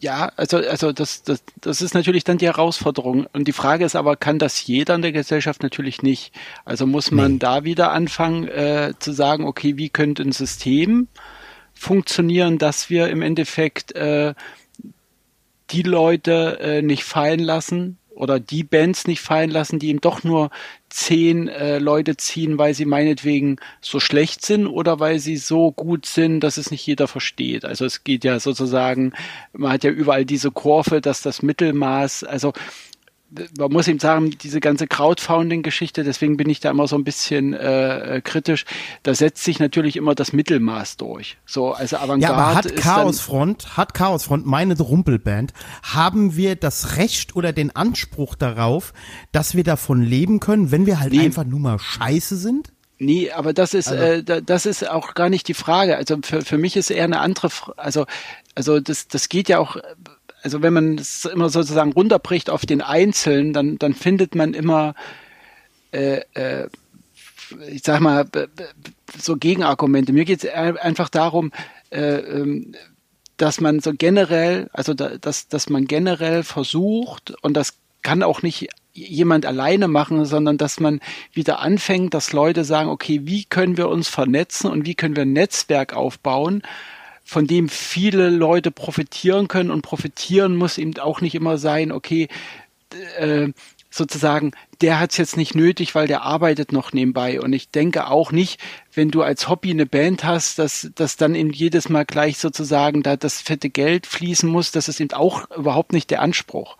[0.00, 3.26] Ja, also, also das, das, das ist natürlich dann die Herausforderung.
[3.32, 6.32] Und die Frage ist aber, kann das jeder in der Gesellschaft natürlich nicht?
[6.64, 11.08] Also muss man da wieder anfangen äh, zu sagen, okay, wie könnte ein System
[11.74, 14.34] funktionieren, dass wir im Endeffekt äh,
[15.70, 20.24] die Leute äh, nicht fallen lassen oder die Bands nicht fallen lassen, die eben doch
[20.24, 20.50] nur
[20.88, 26.06] zehn äh, Leute ziehen, weil sie meinetwegen so schlecht sind oder weil sie so gut
[26.06, 27.64] sind, dass es nicht jeder versteht.
[27.64, 29.12] Also es geht ja sozusagen,
[29.52, 32.54] man hat ja überall diese Kurve, dass das Mittelmaß, also
[33.58, 37.54] man muss eben sagen, diese ganze Crowdfunding-Geschichte, deswegen bin ich da immer so ein bisschen
[37.54, 38.64] äh, kritisch,
[39.02, 41.36] da setzt sich natürlich immer das Mittelmaß durch.
[41.44, 47.34] So, also Avantgarde Ja, aber hat Chaosfront, hat Chaosfront, meine Rumpelband, haben wir das Recht
[47.36, 48.92] oder den Anspruch darauf,
[49.32, 51.20] dass wir davon leben können, wenn wir halt Nee.
[51.20, 52.72] einfach nur mal scheiße sind?
[52.98, 55.96] Nee, aber das ist, äh, da- das ist auch gar nicht die Frage.
[55.98, 58.06] Also für, für mich ist eher eine andere, also,
[58.54, 59.76] also das, das geht ja auch,
[60.42, 64.94] also wenn man es immer sozusagen runterbricht auf den Einzelnen, dann, dann findet man immer,
[65.92, 66.68] äh, äh,
[67.68, 68.26] ich sag mal,
[69.18, 70.12] so Gegenargumente.
[70.12, 71.52] Mir geht es einfach darum,
[71.90, 72.74] äh, ähm,
[73.36, 78.42] dass man so generell, also da, dass, dass man generell versucht, und das kann auch
[78.42, 81.00] nicht jemand alleine machen, sondern dass man
[81.32, 85.24] wieder anfängt, dass Leute sagen, okay, wie können wir uns vernetzen und wie können wir
[85.24, 86.62] ein Netzwerk aufbauen,
[87.26, 92.28] von dem viele Leute profitieren können und profitieren muss eben auch nicht immer sein, okay,
[93.18, 93.48] äh,
[93.90, 97.40] sozusagen, der hat es jetzt nicht nötig, weil der arbeitet noch nebenbei.
[97.40, 98.60] Und ich denke auch nicht,
[98.94, 103.02] wenn du als Hobby eine Band hast, dass, dass dann eben jedes Mal gleich sozusagen
[103.02, 104.70] da das fette Geld fließen muss.
[104.70, 106.76] Das ist eben auch überhaupt nicht der Anspruch.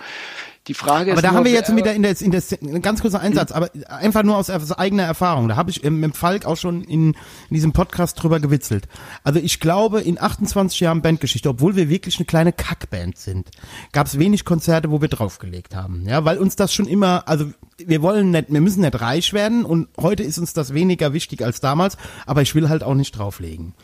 [0.69, 2.43] Die Frage aber ist da nur, haben wir jetzt wieder in der, in der
[2.81, 5.49] ganz kurzer Einsatz, aber einfach nur aus, aus eigener Erfahrung.
[5.49, 8.89] Da habe ich ähm, mit Falk auch schon in, in diesem Podcast drüber gewitzelt.
[9.23, 13.49] Also ich glaube, in 28 Jahren Bandgeschichte, obwohl wir wirklich eine kleine Kackband sind,
[13.93, 16.05] gab es wenig Konzerte, wo wir draufgelegt haben.
[16.09, 17.47] Ja, weil uns das schon immer, also
[17.79, 21.45] wir wollen nicht, wir müssen nicht reich werden und heute ist uns das weniger wichtig
[21.45, 21.97] als damals,
[22.27, 23.75] aber ich will halt auch nicht drauflegen.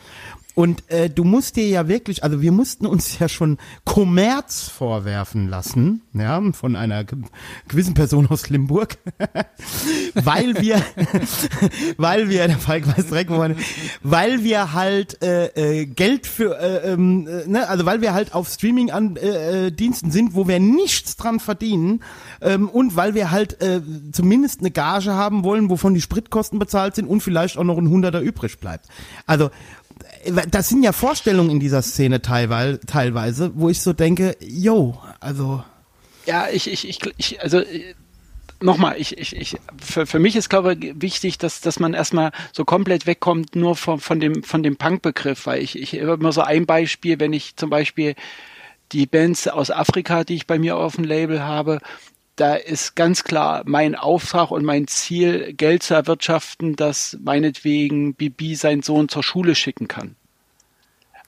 [0.55, 5.49] Und äh, du musst dir ja wirklich, also wir mussten uns ja schon Kommerz vorwerfen
[5.49, 7.19] lassen, ja, von einer ge-
[7.69, 8.99] gewissen Person aus Limburg,
[10.15, 10.83] weil wir,
[11.97, 13.57] weil wir, der Falk weiß direkt, wo man,
[14.03, 15.47] weil wir halt äh,
[15.81, 20.13] äh, Geld für, äh, ähm, äh, ne, also weil wir halt auf Streaming-Diensten äh, äh,
[20.13, 22.01] sind, wo wir nichts dran verdienen
[22.43, 23.81] ähm, und weil wir halt äh,
[24.13, 27.89] zumindest eine Gage haben wollen, wovon die Spritkosten bezahlt sind und vielleicht auch noch ein
[27.89, 28.87] Hunderter übrig bleibt.
[29.27, 29.51] Also
[30.51, 35.65] das sind ja Vorstellungen in dieser Szene teilweise, wo ich so denke, yo, also.
[36.27, 37.95] Ja, ich, ich, ich, ich also äh,
[38.61, 42.31] nochmal, ich, ich, ich, für, für mich ist, glaube ich, wichtig, dass, dass man erstmal
[42.53, 46.43] so komplett wegkommt nur von, von dem, von dem Punk-Begriff, weil ich, ich immer so
[46.43, 48.15] ein Beispiel, wenn ich zum Beispiel
[48.93, 51.81] die Bands aus Afrika, die ich bei mir auf dem Label habe,
[52.37, 58.55] da ist ganz klar mein Auftrag und mein Ziel, Geld zu erwirtschaften, dass meinetwegen Bibi
[58.55, 60.17] seinen Sohn zur Schule schicken kann.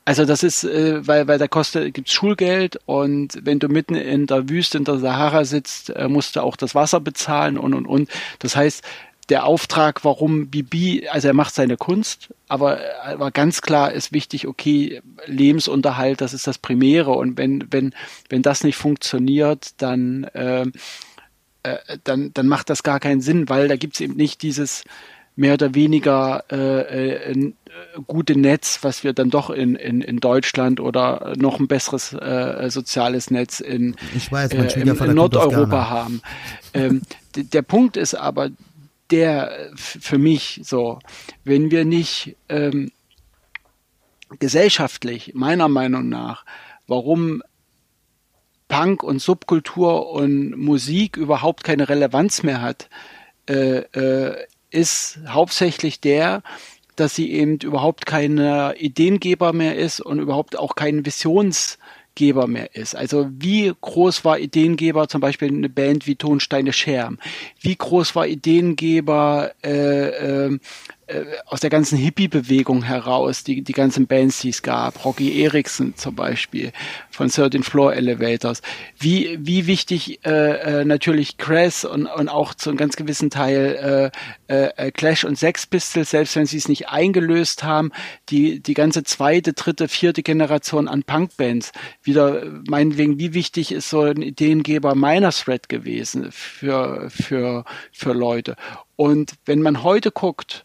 [0.07, 4.27] Also das ist, äh, weil, weil da kostet, gibt's Schulgeld und wenn du mitten in
[4.27, 7.87] der Wüste, in der Sahara sitzt, äh, musst du auch das Wasser bezahlen und und
[7.87, 8.11] und.
[8.41, 8.85] Das heißt,
[9.31, 14.47] der Auftrag, warum Bibi, also er macht seine Kunst, aber, aber ganz klar ist wichtig,
[14.47, 17.95] okay, Lebensunterhalt, das ist das Primäre und wenn, wenn,
[18.29, 20.67] wenn das nicht funktioniert, dann, äh,
[21.63, 24.85] äh, dann, dann macht das gar keinen Sinn, weil da gibt's eben nicht dieses
[25.37, 27.53] mehr oder weniger äh, äh, äh,
[28.07, 32.71] gute Netz, was wir dann doch in, in, in Deutschland oder noch ein besseres äh,
[32.71, 33.97] soziales Netz in,
[34.31, 36.23] weiß, äh, in aus Nordeuropa haben.
[36.73, 37.03] Ähm,
[37.35, 38.51] der Punkt ist aber
[39.11, 40.99] der für mich so,
[41.45, 42.91] wenn wir nicht ähm,
[44.39, 46.45] gesellschaftlich, meiner Meinung nach,
[46.87, 47.43] warum
[48.69, 52.89] Punk und Subkultur und Musik überhaupt keine Relevanz mehr hat,
[53.49, 56.43] äh, äh, ist hauptsächlich der,
[56.97, 61.03] dass sie eben überhaupt keine Ideengeber mehr ist und überhaupt auch kein
[62.15, 62.95] Visionsgeber mehr ist.
[62.95, 67.19] Also wie groß war Ideengeber zum Beispiel eine Band wie Tonsteine Scherm?
[67.61, 70.59] Wie groß war Ideengeber äh, äh,
[71.47, 76.15] aus der ganzen Hippie-Bewegung heraus, die, die ganzen Bands, die es gab, Rocky Erickson zum
[76.15, 76.73] Beispiel
[77.11, 78.63] von 13 Floor Elevators,
[78.99, 84.11] wie, wie wichtig äh, äh, natürlich Crass und, und auch zu einem ganz gewissen Teil
[84.49, 87.93] äh, äh, Clash und Sex Pistols, selbst wenn sie es nicht eingelöst haben,
[88.29, 93.91] die, die ganze zweite, dritte, vierte Generation an Punkbands, wieder äh, meinetwegen, wie wichtig ist
[93.91, 98.57] so ein Ideengeber meiner Thread gewesen für, für, für Leute.
[98.97, 100.63] Und wenn man heute guckt,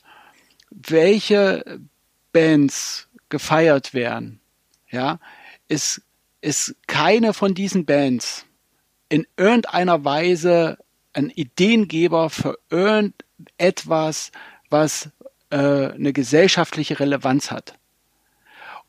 [0.71, 1.79] welche
[2.31, 4.39] Bands gefeiert werden,
[4.89, 5.19] ja,
[5.67, 6.01] ist,
[6.41, 8.45] ist keine von diesen Bands
[9.09, 10.77] in irgendeiner Weise
[11.13, 14.31] ein Ideengeber für irgendetwas,
[14.69, 15.09] was
[15.49, 17.78] äh, eine gesellschaftliche Relevanz hat.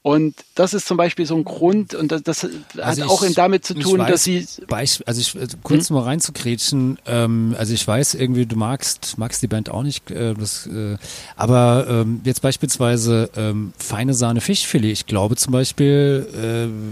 [0.03, 3.35] Und das ist zum Beispiel so ein Grund, und das, das hat Also auch ich-
[3.35, 7.75] damit zu tun, weiß, dass sie Beisp also ich, also kurz mal reinzukretschen, ähm, also
[7.75, 10.97] ich weiß irgendwie, du magst, magst die Band auch nicht, äh, das, äh,
[11.37, 16.27] aber ähm, jetzt beispielsweise ähm, feine Sahne Fischfilet, ich glaube zum Beispiel,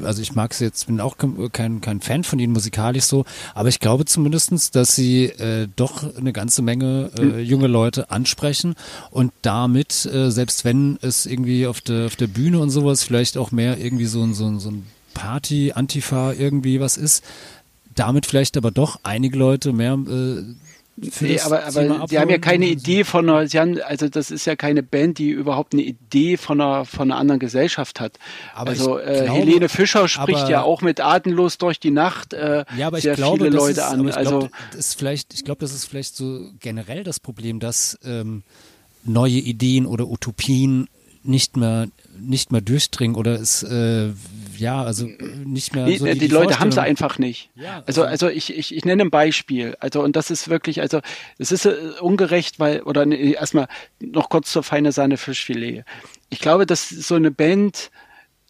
[0.03, 3.05] äh, also ich mag sie jetzt, bin auch kein, kein, kein Fan von ihnen musikalisch
[3.05, 8.11] so, aber ich glaube zumindestens, dass sie äh, doch eine ganze Menge äh, junge Leute
[8.11, 8.75] ansprechen
[9.11, 13.37] und damit, äh, selbst wenn es irgendwie auf der, auf der Bühne und sowas vielleicht
[13.37, 17.25] auch mehr irgendwie so ein, so ein, so ein Party, Antifa irgendwie was ist,
[17.95, 20.43] damit vielleicht aber doch einige Leute mehr äh,
[21.21, 24.33] Nee, das aber, aber die haben ja keine Idee von einer, sie haben, also das
[24.33, 28.19] ist ja keine Band, die überhaupt eine Idee von einer, von einer anderen Gesellschaft hat.
[28.53, 31.93] Aber also ich äh, glaube- Helene Fischer spricht aber- ja auch mit Atemlos durch die
[31.93, 34.01] Nacht äh, Ja, aber ich sehr glaube, viele das Leute ist, an.
[34.01, 37.21] aber ich also glaube, das ist vielleicht, ich glaube, das ist vielleicht so generell das
[37.21, 38.43] Problem, dass ähm,
[39.05, 40.89] neue Ideen oder Utopien
[41.29, 44.11] nicht mehr nicht mehr durchdringen oder es äh,
[44.57, 45.07] ja, also
[45.45, 45.85] nicht mehr.
[45.85, 47.51] Nee, so die, die Leute haben sie einfach nicht.
[47.55, 49.77] Ja, also, also- also ich, ich, ich nenne ein Beispiel.
[49.79, 51.01] Also, und das ist wirklich, also,
[51.39, 53.69] es ist äh, ungerecht, weil, oder nee, erstmal
[54.01, 55.85] noch kurz zur feine Sahne Fischfilet.
[56.29, 57.91] Ich glaube, dass so eine Band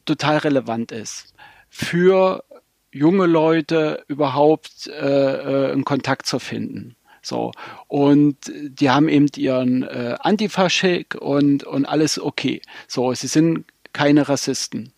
[0.07, 1.35] total relevant ist
[1.69, 2.43] für
[2.91, 6.97] junge Leute überhaupt äh, äh, einen Kontakt zu finden.
[7.29, 7.53] So.
[7.87, 12.63] Und die haben eben ihren äh, Antifa-Schick und, und alles okay.
[12.87, 14.93] So, sie sind keine Rassisten.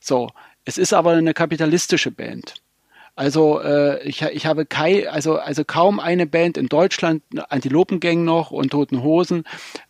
[0.00, 0.30] So,
[0.64, 2.54] es ist aber eine kapitalistische Band.
[3.16, 8.50] Also äh, ich, ich habe kei, also, also kaum eine Band in Deutschland, Antilopengang noch
[8.50, 9.44] und Toten Hosen,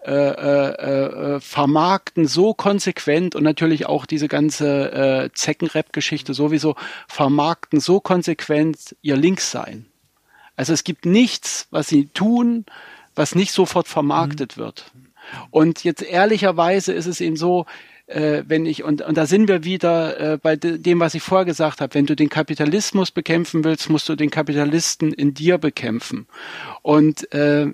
[0.05, 6.75] äh, äh, äh, vermarkten so konsequent und natürlich auch diese ganze äh, Zeckenrap-Geschichte sowieso,
[7.09, 9.90] vermarkten so konsequent ihr Linkssein.
[10.61, 12.67] Also es gibt nichts, was sie tun,
[13.15, 14.93] was nicht sofort vermarktet wird.
[15.51, 17.65] Und jetzt ehrlicherweise ist es eben so,
[18.09, 21.23] äh, wenn ich, und, und da sind wir wieder äh, bei de, dem, was ich
[21.23, 25.57] vorher gesagt habe, wenn du den Kapitalismus bekämpfen willst, musst du den Kapitalisten in dir
[25.57, 26.27] bekämpfen.
[26.83, 27.73] Und äh,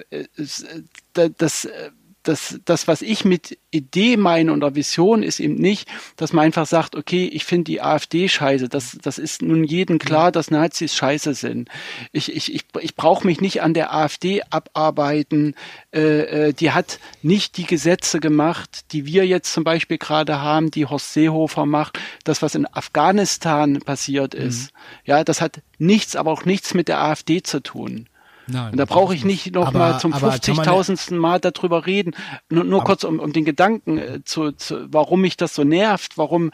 [1.14, 1.90] da- das, äh,
[2.28, 6.66] das, das, was ich mit Idee meine oder Vision, ist eben nicht, dass man einfach
[6.66, 8.68] sagt, okay, ich finde die AfD scheiße.
[8.68, 11.68] Das, das ist nun jedem klar, dass Nazis scheiße sind.
[12.12, 15.54] Ich, ich, ich, ich brauche mich nicht an der AfD abarbeiten.
[15.92, 20.70] Äh, äh, die hat nicht die Gesetze gemacht, die wir jetzt zum Beispiel gerade haben,
[20.70, 24.72] die Horst Seehofer macht, das, was in Afghanistan passiert ist.
[25.04, 28.08] Ja, das hat nichts, aber auch nichts mit der AfD zu tun.
[28.48, 31.16] Nein, Und da brauche ich nicht noch Aber- mal zum aber kann man ja- 50.000.
[31.16, 32.14] Mal darüber reden.
[32.48, 36.16] Nur, nur kurz, um, um den Gedanken äh, zu, zu, warum mich das so nervt,
[36.16, 36.50] warum,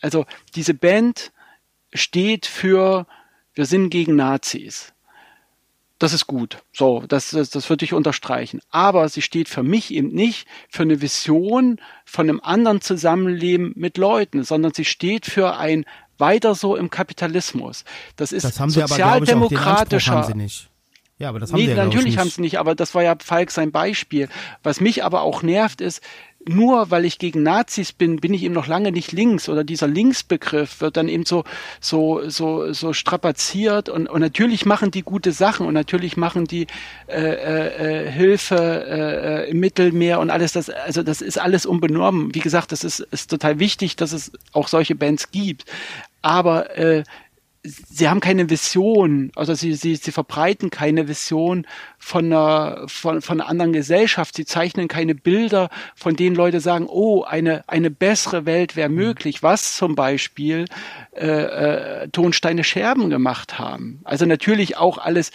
[0.00, 0.24] also
[0.54, 1.32] diese Band
[1.92, 3.06] steht für,
[3.54, 4.92] wir sind gegen Nazis.
[6.00, 6.58] Das ist gut.
[6.72, 8.60] So, das, das, das würde ich unterstreichen.
[8.70, 13.96] Aber sie steht für mich eben nicht für eine Vision von einem anderen Zusammenleben mit
[13.96, 15.84] Leuten, sondern sie steht für ein
[16.18, 17.84] weiter so im Kapitalismus.
[18.16, 20.12] Das ist Das haben sie aber, glaube ich, auch den Anspruch sozialdemokratischer.
[20.14, 20.70] haben sie nicht.
[21.18, 23.14] Ja, aber das haben Nee, sie ja, natürlich haben sie nicht, aber das war ja
[23.18, 24.28] Falk sein Beispiel.
[24.62, 26.02] Was mich aber auch nervt ist,
[26.46, 29.48] nur weil ich gegen Nazis bin, bin ich eben noch lange nicht links.
[29.48, 31.44] Oder dieser Linksbegriff wird dann eben so
[31.80, 33.88] so so so strapaziert.
[33.88, 35.66] Und, und natürlich machen die gute Sachen.
[35.66, 36.66] Und natürlich machen die
[37.06, 40.68] äh, äh, äh, Hilfe äh, äh, im Mittelmeer und alles das.
[40.68, 42.34] Also das ist alles unbenommen.
[42.34, 45.64] Wie gesagt, das ist ist total wichtig, dass es auch solche Bands gibt,
[46.22, 47.04] aber äh,
[47.64, 51.66] sie haben keine Vision, also sie, sie, sie verbreiten keine Vision
[51.98, 54.36] von einer, von, von einer anderen Gesellschaft.
[54.36, 59.42] Sie zeichnen keine Bilder, von denen Leute sagen, oh, eine, eine bessere Welt wäre möglich,
[59.42, 60.66] was zum Beispiel
[61.12, 64.00] äh, äh, Tonsteine Scherben gemacht haben.
[64.04, 65.32] Also natürlich auch alles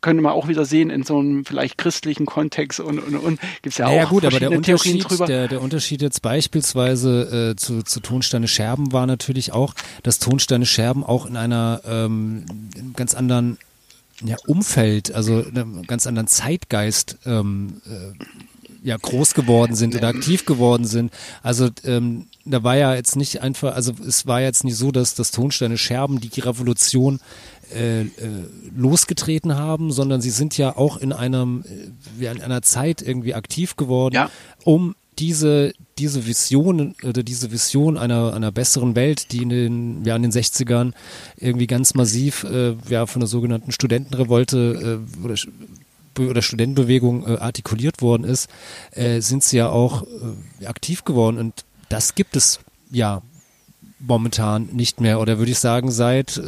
[0.00, 3.78] könnte man auch wieder sehen in so einem vielleicht christlichen Kontext und, und, und gibt's
[3.78, 5.26] ja Naja auch gut, aber der verschiedene Theorien Unterschied, drüber.
[5.26, 10.66] der, der Unterschied jetzt beispielsweise äh, zu, zu Tonsteine Scherben war natürlich auch, dass Tonsteine
[10.66, 12.44] Scherben auch in einer ähm,
[12.94, 13.58] ganz anderen
[14.24, 18.12] ja, Umfeld, also in einem ganz anderen Zeitgeist ähm, äh,
[18.82, 21.12] ja groß geworden sind oder aktiv geworden sind.
[21.42, 25.14] Also ähm, da war ja jetzt nicht einfach, also es war jetzt nicht so, dass
[25.14, 27.20] das Tonsteine Scherben die Revolution
[27.74, 28.06] äh, äh,
[28.76, 31.64] losgetreten haben, sondern sie sind ja auch in einem
[32.20, 34.30] äh, in einer Zeit irgendwie aktiv geworden, Ja.
[34.64, 40.14] um diese diese Vision oder diese Vision einer einer besseren Welt, die in den ja
[40.14, 40.92] in den 60ern
[41.36, 45.34] irgendwie ganz massiv äh, ja von der sogenannten Studentenrevolte äh, oder
[46.20, 48.48] oder Studentenbewegung äh, artikuliert worden ist,
[49.20, 50.04] sind sie ja auch
[50.64, 52.58] aktiv geworden und das gibt es
[52.90, 53.22] ja
[54.00, 56.40] momentan nicht mehr oder würde ich sagen seit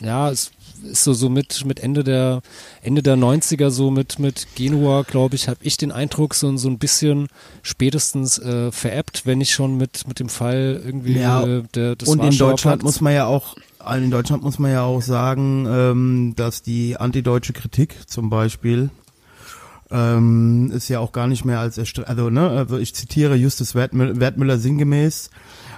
[0.00, 0.50] ja es
[0.84, 2.42] ist so so mit mit Ende der
[2.82, 6.68] Ende der 90er so mit mit Genua glaube ich habe ich den Eindruck so so
[6.68, 7.28] ein bisschen
[7.62, 12.08] spätestens äh, veräppt wenn nicht schon mit mit dem Fall irgendwie Ja, äh, der, des
[12.08, 13.56] Und in Deutschland muss man ja auch,
[13.96, 18.90] in Deutschland muss man ja auch sagen, ähm, dass die antideutsche Kritik zum Beispiel
[19.90, 24.58] ähm, ist ja auch gar nicht mehr als also ne, also ich zitiere Justus Wertmüller
[24.58, 25.30] sinngemäß.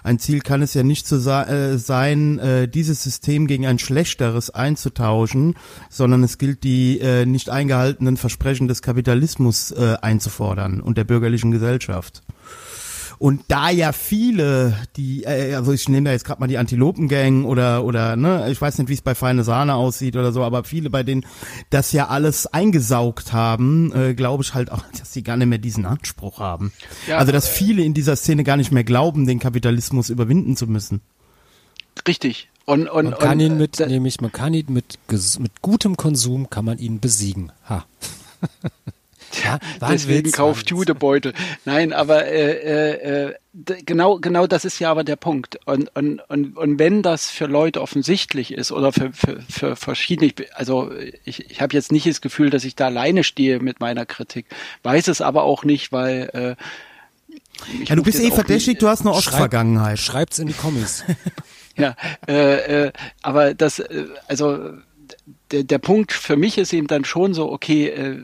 [0.04, 4.50] Ein Ziel kann es ja nicht sa- äh, sein, äh, dieses System gegen ein schlechteres
[4.50, 5.54] einzutauschen,
[5.88, 11.50] sondern es gilt, die äh, nicht eingehaltenen Versprechen des Kapitalismus äh, einzufordern und der bürgerlichen
[11.52, 12.22] Gesellschaft.
[13.18, 17.44] Und da ja viele, die, äh, also ich nehme da jetzt gerade mal die Antilopengang
[17.44, 20.64] oder oder ne, ich weiß nicht, wie es bei Feine Sahne aussieht oder so, aber
[20.64, 21.24] viele, bei denen
[21.70, 25.58] das ja alles eingesaugt haben, äh, glaube ich halt auch, dass sie gar nicht mehr
[25.58, 26.72] diesen Anspruch haben.
[27.06, 27.18] Ja.
[27.18, 31.00] also dass viele in dieser Szene gar nicht mehr glauben, den Kapitalismus überwinden zu müssen.
[32.06, 32.48] Richtig.
[32.66, 35.96] Und, und, man kann und, ihn mit äh, nämlich man kann ihn mit mit gutem
[35.96, 37.84] Konsum kann man ihn besiegen ha
[39.44, 39.58] Ja,
[39.90, 40.70] Deswegen Witz, kauft.
[40.70, 41.32] Judebeutel.
[41.64, 43.34] Nein, aber äh, äh, äh,
[43.84, 45.58] genau, genau das ist ja aber der Punkt.
[45.66, 50.32] Und, und, und, und wenn das für Leute offensichtlich ist oder für, für, für verschiedene,
[50.54, 50.90] also
[51.24, 54.46] ich, ich habe jetzt nicht das Gefühl, dass ich da alleine stehe mit meiner Kritik,
[54.82, 57.36] weiß es aber auch nicht, weil äh,
[57.82, 59.98] ich Ja, du bist eh verdächtig, du hast eine Schreib- Ostvergangenheit.
[59.98, 61.04] Schreibt's in die Kommis.
[61.76, 61.96] Ja,
[62.28, 64.74] äh, äh, aber das, äh, also
[65.50, 68.22] der, der Punkt für mich ist eben dann schon so, okay, äh,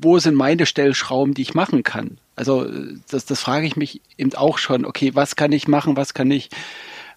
[0.00, 2.18] wo sind meine Stellschrauben, die ich machen kann?
[2.36, 5.96] Also äh, das, das frage ich mich eben auch schon, okay, was kann ich machen,
[5.96, 6.50] was kann ich,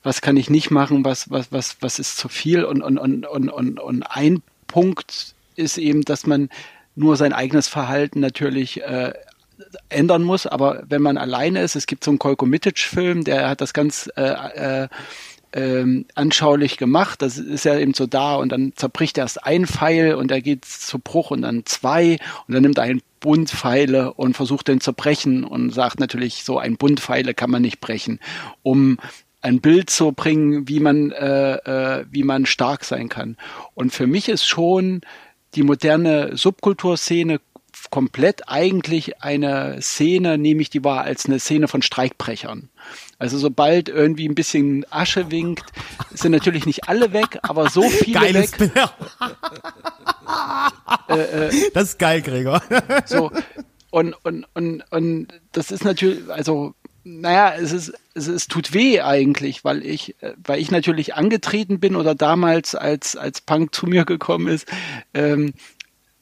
[0.03, 2.63] was kann ich nicht machen, was, was, was, was ist zu viel?
[2.63, 6.49] Und, und, und, und, und, und ein Punkt ist eben, dass man
[6.95, 9.13] nur sein eigenes Verhalten natürlich äh,
[9.89, 13.61] ändern muss, aber wenn man alleine ist, es gibt so einen Kolko Mitic-Film, der hat
[13.61, 14.87] das ganz äh, äh,
[15.53, 17.21] ähm, anschaulich gemacht.
[17.21, 20.65] Das ist ja eben so da und dann zerbricht erst ein Pfeil und er geht
[20.65, 24.81] zu Bruch und dann zwei und dann nimmt er einen Bund Pfeile und versucht den
[24.81, 28.19] zu brechen und sagt natürlich, so ein Bund Pfeile kann man nicht brechen,
[28.63, 28.97] um
[29.41, 33.37] ein Bild zu bringen, wie man, äh, äh, wie man stark sein kann.
[33.73, 35.01] Und für mich ist schon
[35.55, 37.39] die moderne Subkulturszene
[37.91, 42.69] komplett eigentlich eine Szene, nehme ich die wahr, als eine Szene von Streikbrechern.
[43.19, 45.65] Also sobald irgendwie ein bisschen Asche winkt,
[46.11, 48.57] sind natürlich nicht alle weg, aber so viele Geiles weg.
[48.57, 48.73] Bild.
[51.75, 52.63] das ist geil, Gregor.
[53.05, 53.31] So,
[53.91, 59.01] und, und, und, und das ist natürlich, also, naja, es ist, es, es tut weh
[59.01, 63.87] eigentlich, weil ich, äh, weil ich natürlich angetreten bin oder damals als, als Punk zu
[63.87, 64.67] mir gekommen ist,
[65.13, 65.53] ähm,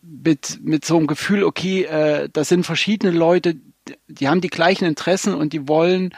[0.10, 3.56] mit, mit so einem Gefühl, okay, äh, das sind verschiedene Leute,
[4.08, 6.14] die haben die gleichen Interessen und die wollen,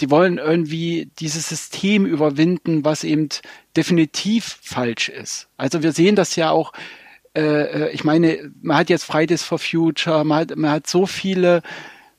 [0.00, 3.28] die wollen irgendwie dieses System überwinden, was eben
[3.76, 5.48] definitiv falsch ist.
[5.56, 6.72] Also wir sehen das ja auch,
[7.34, 11.06] äh, äh, ich meine, man hat jetzt Fridays for Future, man hat, man hat so
[11.06, 11.62] viele,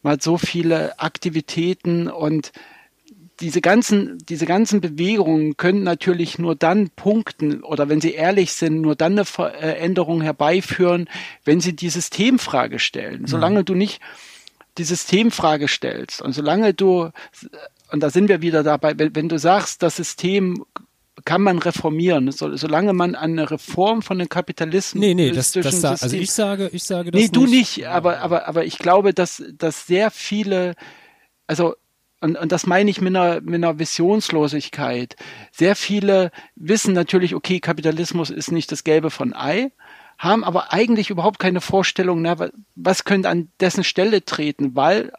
[0.04, 2.52] man hat so viele Aktivitäten und
[3.42, 8.82] diese ganzen, diese ganzen Bewegungen können natürlich nur dann punkten oder wenn sie ehrlich sind,
[8.82, 11.10] nur dann eine Veränderung herbeiführen,
[11.44, 13.26] wenn sie die Systemfrage stellen.
[13.26, 14.00] Solange du nicht
[14.78, 17.10] die Systemfrage stellst und solange du,
[17.92, 20.64] und da sind wir wieder dabei, wenn, wenn du sagst, das System
[21.26, 25.52] kann man reformieren, so, solange man an eine Reform von dem Kapitalismus Nee, nee, das,
[25.52, 27.78] das da, also ich sage, ich sage das Nee, du nicht.
[27.78, 30.76] nicht, aber, aber, aber ich glaube, dass, dass sehr viele,
[31.48, 31.76] also,
[32.22, 35.16] und, und das meine ich mit einer, mit einer Visionslosigkeit.
[35.52, 39.72] Sehr viele wissen natürlich, okay, Kapitalismus ist nicht das Gelbe von Ei,
[40.18, 45.12] haben aber eigentlich überhaupt keine Vorstellung, na, wa- was könnte an dessen Stelle treten, weil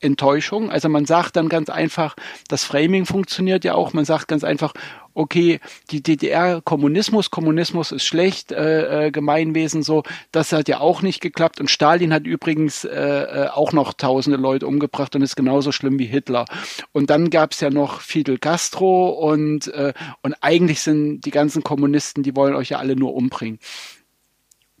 [0.00, 2.16] Enttäuschung, also man sagt dann ganz einfach,
[2.48, 4.74] das Framing funktioniert ja auch, man sagt ganz einfach,
[5.14, 11.02] okay, die DDR Kommunismus, Kommunismus ist schlecht, äh, äh, Gemeinwesen so, das hat ja auch
[11.02, 15.36] nicht geklappt und Stalin hat übrigens äh, äh, auch noch tausende Leute umgebracht und ist
[15.36, 16.44] genauso schlimm wie Hitler.
[16.92, 22.22] Und dann gab's ja noch Fidel Castro und, äh, und eigentlich sind die ganzen Kommunisten,
[22.22, 23.58] die wollen euch ja alle nur umbringen.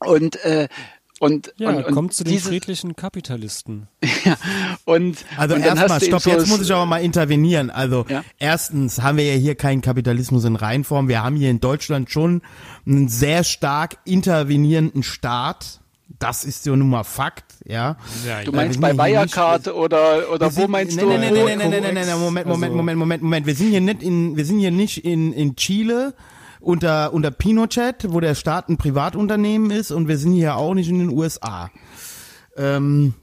[0.00, 0.68] Und äh,
[1.20, 3.88] und, Ja, und, und kommt zu den friedlichen Kapitalisten.
[4.24, 4.36] ja,
[4.84, 7.70] und, Also erstmal, stopp, so jetzt muss ich aber mal intervenieren.
[7.70, 8.24] Also Ja.
[8.38, 11.08] erstens haben wir ja hier keinen Kapitalismus in Reinform.
[11.08, 12.42] Wir haben hier in Deutschland schon
[12.86, 15.80] einen sehr stark intervenierenden Staat.
[16.18, 17.96] Das ist ja nun mal Fakt, ja.
[18.44, 21.08] Du meinst sind bei Wirecard oder, oder Wir wo sind- meinst nee, du?
[21.08, 23.46] Nee, nee, nee, nee, nee, nee, nee, nee, Moment, Moment, Also- Moment, Moment, Moment.
[23.46, 26.14] Wir sind hier nicht in, wir sind hier nicht in, in Chile
[26.64, 30.88] unter, unter Pinochet, wo der Staat ein Privatunternehmen ist und wir sind hier auch nicht
[30.88, 31.70] in den USA.
[32.56, 33.14] Ähm,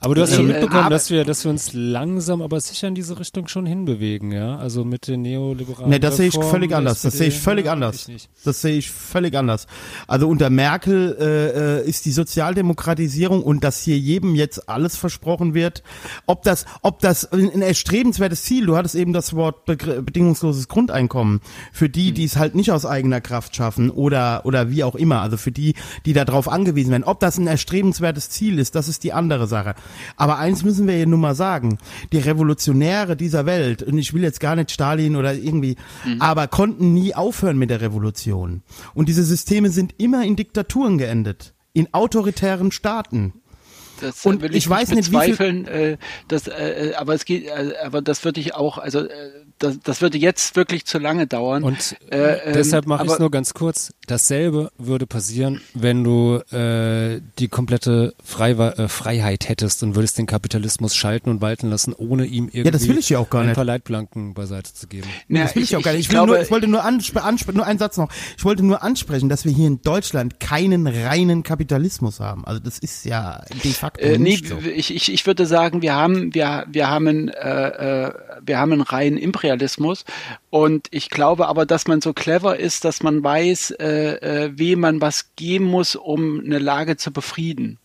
[0.00, 2.86] Aber du hast schon Nee, mitbekommen, aber- dass wir, dass wir uns langsam, aber sicher
[2.86, 4.56] in diese Richtung schon hinbewegen, ja?
[4.56, 5.90] Also mit den neoliberalen.
[5.90, 7.02] Ne, das sehe ich völlig der anders.
[7.02, 8.08] Das sehe ich völlig anders.
[8.08, 8.28] ich.
[8.44, 9.66] Das sehe ich völlig anders.
[10.06, 15.54] Also unter Merkel äh, äh, ist die Sozialdemokratisierung und dass hier jedem jetzt alles versprochen
[15.54, 15.82] wird,
[16.26, 20.68] ob das, ob das ein ein erstrebenswertes Ziel, du hattest eben das Wort begr- bedingungsloses
[20.68, 21.40] Grundeinkommen,
[21.72, 25.22] für die, die es halt nicht aus eigener Kraft schaffen oder, oder wie auch immer,
[25.22, 25.74] also für die,
[26.06, 29.74] die darauf angewiesen werden, ob das ein erstrebenswertes Ziel ist, das ist die andere Sache.
[30.16, 31.78] Aber eins müssen wir hier nun mal sagen,
[32.12, 35.76] die Revolutionäre dieser Welt, und ich will jetzt gar nicht Stalin oder irgendwie,
[36.18, 38.62] aber konnten nie aufhören mit der Revolution.
[38.94, 41.54] Und diese Systeme sind immer in Diktaturen geendet.
[41.72, 43.34] In autoritären Staaten.
[44.00, 45.96] Das Und will ich ich, weiß nicht nicht, wie viel- äh,
[46.28, 49.08] das, äh, aber es geht, äh, aber das würde ich auch, also äh,
[49.58, 51.62] das, das würde jetzt wirklich zu lange dauern.
[51.62, 53.92] Und Äh, ähm, deshalb mache ich es nur ganz kurz.
[54.06, 60.26] Dasselbe würde passieren, wenn du äh, die komplette Freiwa äh, Freiheit hättest und würdest den
[60.26, 63.48] Kapitalismus schalten und walten lassen, ohne ihm irgendwie das will ich ja auch gar ein
[63.48, 63.56] nicht.
[63.56, 65.08] paar Leitplanken beiseite zu geben.
[65.28, 66.00] Ja, das will ich, auch gar nicht.
[66.00, 68.10] Ich, will glaube, nur, ich wollte nur ansp ansp nur einen Satz noch.
[68.36, 72.44] Ich wollte nur ansprechen, dass wir hier in Deutschland keinen reinen Kapitalismus haben.
[72.46, 74.58] Also das ist ja de facto Äh, nee, nicht so.
[74.58, 78.12] ich, ich, ich würde sagen, wir haben, wir, wir haben, einen, äh, äh,
[78.44, 79.47] wir haben einen reinen Imperialismus
[80.50, 83.86] und ich glaube aber, dass man so clever ist, dass man weiß, äh,
[84.46, 87.78] äh, wem man was geben muss, um eine Lage zu befrieden.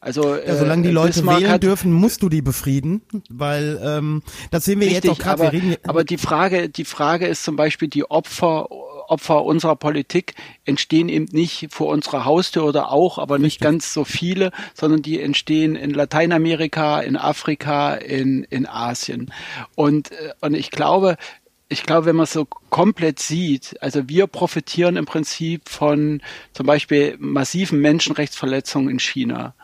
[0.00, 3.80] Also Ja, solange die äh, Leute Bismarck wählen hat- dürfen, musst du die befrieden, weil
[3.84, 5.48] ähm, das sehen wir jetzt Richtig, auch gerade.
[5.48, 8.68] aber, aber die Frage, die Frage ist zum Beispiel, die Opfer,
[9.08, 14.04] Opfer unserer Politik entstehen eben nicht vor unserer Haustür oder auch, aber nicht ganz so
[14.04, 19.32] viele, sondern die entstehen in Lateinamerika, in Afrika, in, in Asien.
[19.74, 21.16] Und, äh, und ich glaube,
[21.68, 26.22] ich glaube, wenn man es so komplett sieht, also wir profitieren im Prinzip von
[26.54, 29.54] zum Beispiel massiven Menschenrechtsverletzungen in China.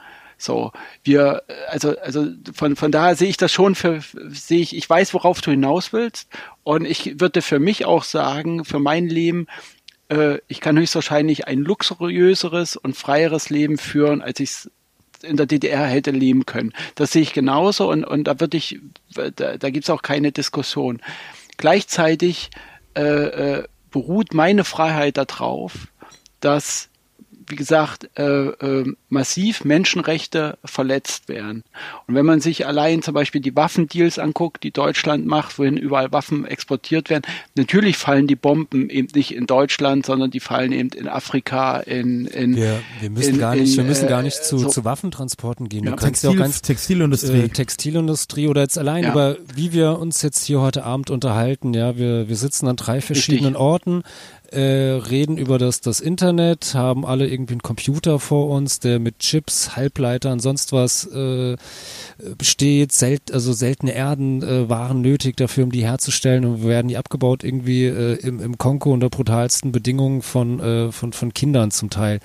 [0.45, 4.89] So, wir, also, also von, von daher sehe ich das schon für, sehe ich, ich
[4.89, 6.29] weiß, worauf du hinaus willst.
[6.63, 9.47] Und ich würde für mich auch sagen, für mein Leben,
[10.09, 14.71] äh, ich kann höchstwahrscheinlich ein luxuriöseres und freieres Leben führen, als ich es
[15.23, 16.75] in der DDR hätte leben können.
[16.95, 18.79] Das sehe ich genauso und, und da würde ich,
[19.15, 21.01] da, da gibt es auch keine Diskussion.
[21.57, 22.51] Gleichzeitig
[22.95, 25.89] äh, äh, beruht meine Freiheit darauf,
[26.41, 26.91] dass
[27.47, 31.65] wie gesagt, äh, äh, massiv Menschenrechte verletzt werden.
[32.07, 36.13] Und wenn man sich allein zum Beispiel die Waffendeals anguckt, die Deutschland macht, wohin überall
[36.13, 37.23] Waffen exportiert werden,
[37.55, 42.27] natürlich fallen die Bomben eben nicht in Deutschland, sondern die fallen eben in Afrika, in,
[42.27, 44.69] in Wir, wir müssen in, gar nicht, wir in, müssen äh, gar nicht zu, so,
[44.69, 45.85] zu Waffentransporten gehen.
[45.85, 47.39] Ja, du kannst ja auch Textil, ganz Textilindustrie.
[47.41, 49.11] äh, Textilindustrie oder jetzt allein Ja.
[49.13, 51.75] über wie wir uns jetzt hier heute Abend unterhalten.
[51.75, 54.03] Ja, wir, wir sitzen an drei verschiedenen Orten,
[54.55, 59.19] äh, reden über das, das Internet, haben alle irgendwie einen Computer vor uns, der mit
[59.19, 61.57] Chips, Halbleitern, sonst was äh,
[62.39, 66.97] besteht, sel also seltene Erden äh, waren nötig dafür, um die herzustellen und werden die
[66.97, 71.91] abgebaut irgendwie äh, im, im Kongo unter brutalsten Bedingungen von, äh, von, von Kindern zum
[71.91, 72.21] Teil.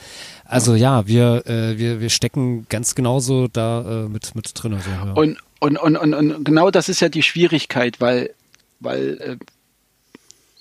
[0.45, 4.73] Also ja, wir, äh, wir, wir stecken ganz genauso da äh, mit, mit drin.
[4.73, 5.13] Also, ja.
[5.13, 8.33] Und, und, und, und, und genau das ist ja die Schwierigkeit, weil,
[8.79, 9.37] weil äh,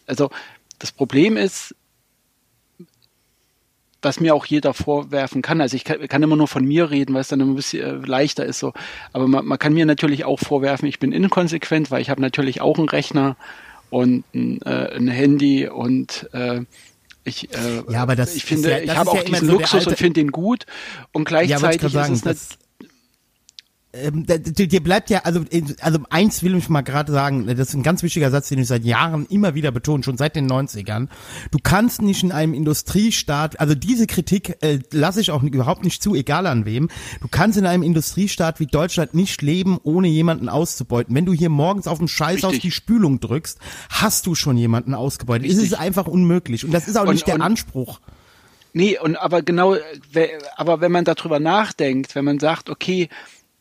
[0.07, 0.31] also
[0.79, 1.75] das Problem ist,
[4.01, 5.61] dass mir auch jeder vorwerfen kann.
[5.61, 8.05] Also ich kann, kann immer nur von mir reden, weil es dann immer ein bisschen
[8.05, 8.73] äh, leichter ist so.
[9.13, 12.61] Aber man, man kann mir natürlich auch vorwerfen, ich bin inkonsequent, weil ich habe natürlich
[12.61, 13.37] auch einen Rechner
[13.91, 16.61] und ein, äh, ein Handy und äh,
[17.25, 19.53] ich, äh, Ja, aber das ich finde, ja- ich habe ja auch immer diesen so
[19.55, 20.65] Luxus alte- und finde den gut.
[21.13, 22.49] Und ja, gleichzeitig sagen, ist es eine, das,
[23.95, 25.45] ähm, dir bleibt ja, also,
[25.81, 28.67] also eins will ich mal gerade sagen, das ist ein ganz wichtiger Satz, den ich
[28.67, 31.09] seit Jahren immer wieder betone, schon seit den 90ern.
[31.51, 36.03] Du kannst nicht in einem Industriestaat, also diese Kritik äh, lasse ich auch überhaupt nicht
[36.03, 36.91] zu, egal an wem.
[37.23, 41.15] Du kannst in einem Industriestaat wie Deutschland nicht leben, ohne jemanden auszubeuten.
[41.15, 42.45] Wenn du hier morgens auf dem Scheiß Richtig.
[42.51, 43.59] auf die Spülung drückst,
[43.89, 45.47] hast du schon jemanden ausgebeutet.
[45.47, 45.79] Es ist Richtig.
[45.79, 46.65] einfach unmöglich.
[46.65, 48.01] Und das ist auch Und- nicht der Anspruch.
[48.75, 49.77] Nee, und aber genau,
[50.57, 53.09] aber wenn man darüber nachdenkt, wenn man sagt, okay,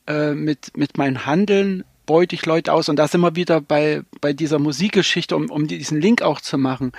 [0.08, 4.02] äh, mit, mit meinem Handeln beute ich Leute aus, und da sind wir wieder bei,
[4.22, 6.94] bei dieser Musikgeschichte, um, um diesen Link auch zu machen.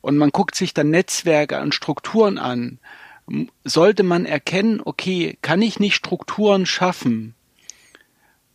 [0.00, 2.78] Und man guckt sich dann Netzwerke und Strukturen an,
[3.64, 7.34] sollte man erkennen, okay, kann ich nicht Strukturen schaffen,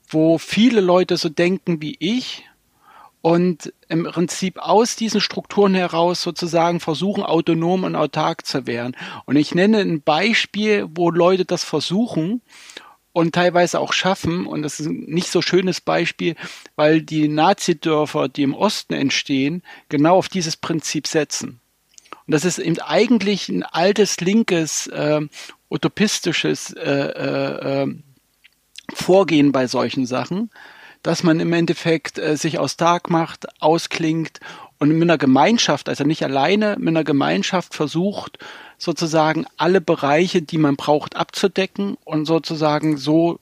[0.10, 2.46] wo viele Leute so denken wie ich,
[3.22, 8.98] und im Prinzip aus diesen Strukturen heraus sozusagen versuchen, autonom und autark zu werden.
[9.26, 12.42] Und ich nenne ein Beispiel, wo Leute das versuchen
[13.14, 14.46] und teilweise auch schaffen.
[14.46, 16.36] Und das ist ein nicht so schönes Beispiel,
[16.76, 21.60] weil die Nazidörfer, die im Osten entstehen, genau auf dieses Prinzip setzen.
[22.28, 25.22] Und das ist eben eigentlich ein altes, linkes, äh,
[25.70, 27.96] utopistisches äh, äh, äh,
[28.94, 30.52] Vorgehen bei solchen Sachen,
[31.02, 34.40] dass man im Endeffekt äh, sich autark macht, ausklingt
[34.82, 38.40] und mit einer Gemeinschaft, also nicht alleine, mit einer Gemeinschaft versucht,
[38.80, 43.38] sozusagen alle Bereiche, die man braucht, abzudecken und sozusagen so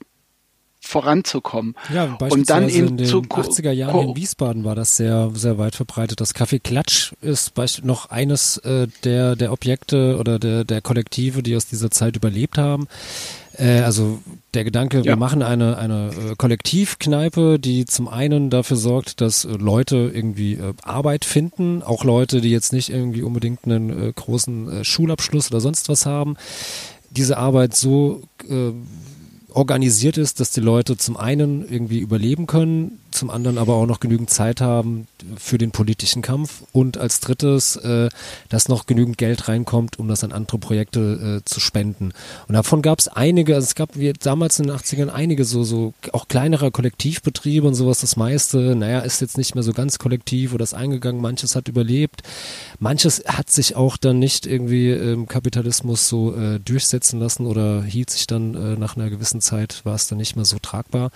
[0.82, 1.74] voranzukommen.
[1.92, 4.96] Ja, und beispielsweise dann eben in den zu ko- 80er Jahren in Wiesbaden war das
[4.96, 6.20] sehr, sehr weit verbreitet.
[6.20, 7.52] Das Café Klatsch ist
[7.84, 12.58] noch eines äh, der, der Objekte oder der, der Kollektive, die aus dieser Zeit überlebt
[12.58, 12.86] haben.
[13.60, 14.18] Äh, also
[14.54, 15.16] der Gedanke, wir Ja.
[15.16, 20.72] machen eine, eine äh, Kollektivkneipe, die zum einen dafür sorgt, dass äh, Leute irgendwie äh,
[20.82, 25.60] Arbeit finden, auch Leute, die jetzt nicht irgendwie unbedingt einen äh, großen äh, Schulabschluss oder
[25.60, 26.36] sonst was haben,
[27.10, 28.22] diese Arbeit so
[29.52, 34.00] organisiert ist, dass die Leute zum einen irgendwie überleben können, zum anderen aber auch noch
[34.00, 35.06] genügend Zeit haben
[35.36, 38.08] für den politischen Kampf und als drittes, äh,
[38.48, 42.12] dass noch genügend Geld reinkommt, um das an andere Projekte äh, zu spenden.
[42.48, 45.64] Und davon gab es einige, also es gab wie damals in den 80ern einige so,
[45.64, 49.98] so auch kleinere Kollektivbetriebe und sowas, das meiste, naja, ist jetzt nicht mehr so ganz
[49.98, 52.22] kollektiv oder ist eingegangen, manches hat überlebt,
[52.78, 58.10] manches hat sich auch dann nicht irgendwie im Kapitalismus so äh, durchsetzen lassen oder hielt
[58.10, 61.10] sich dann äh, nach einer gewissen Zeit, war es dann nicht mehr so tragbar.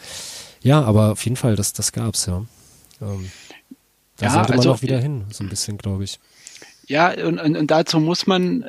[0.65, 2.45] Ja, aber auf jeden Fall, das, das gab's, ja.
[3.01, 3.31] Ähm,
[4.17, 6.19] da Ja, sollte man also- auch wieder hin, so ein bisschen, glaube ich.
[6.87, 8.69] Ja, und, und, und dazu muss man, äh,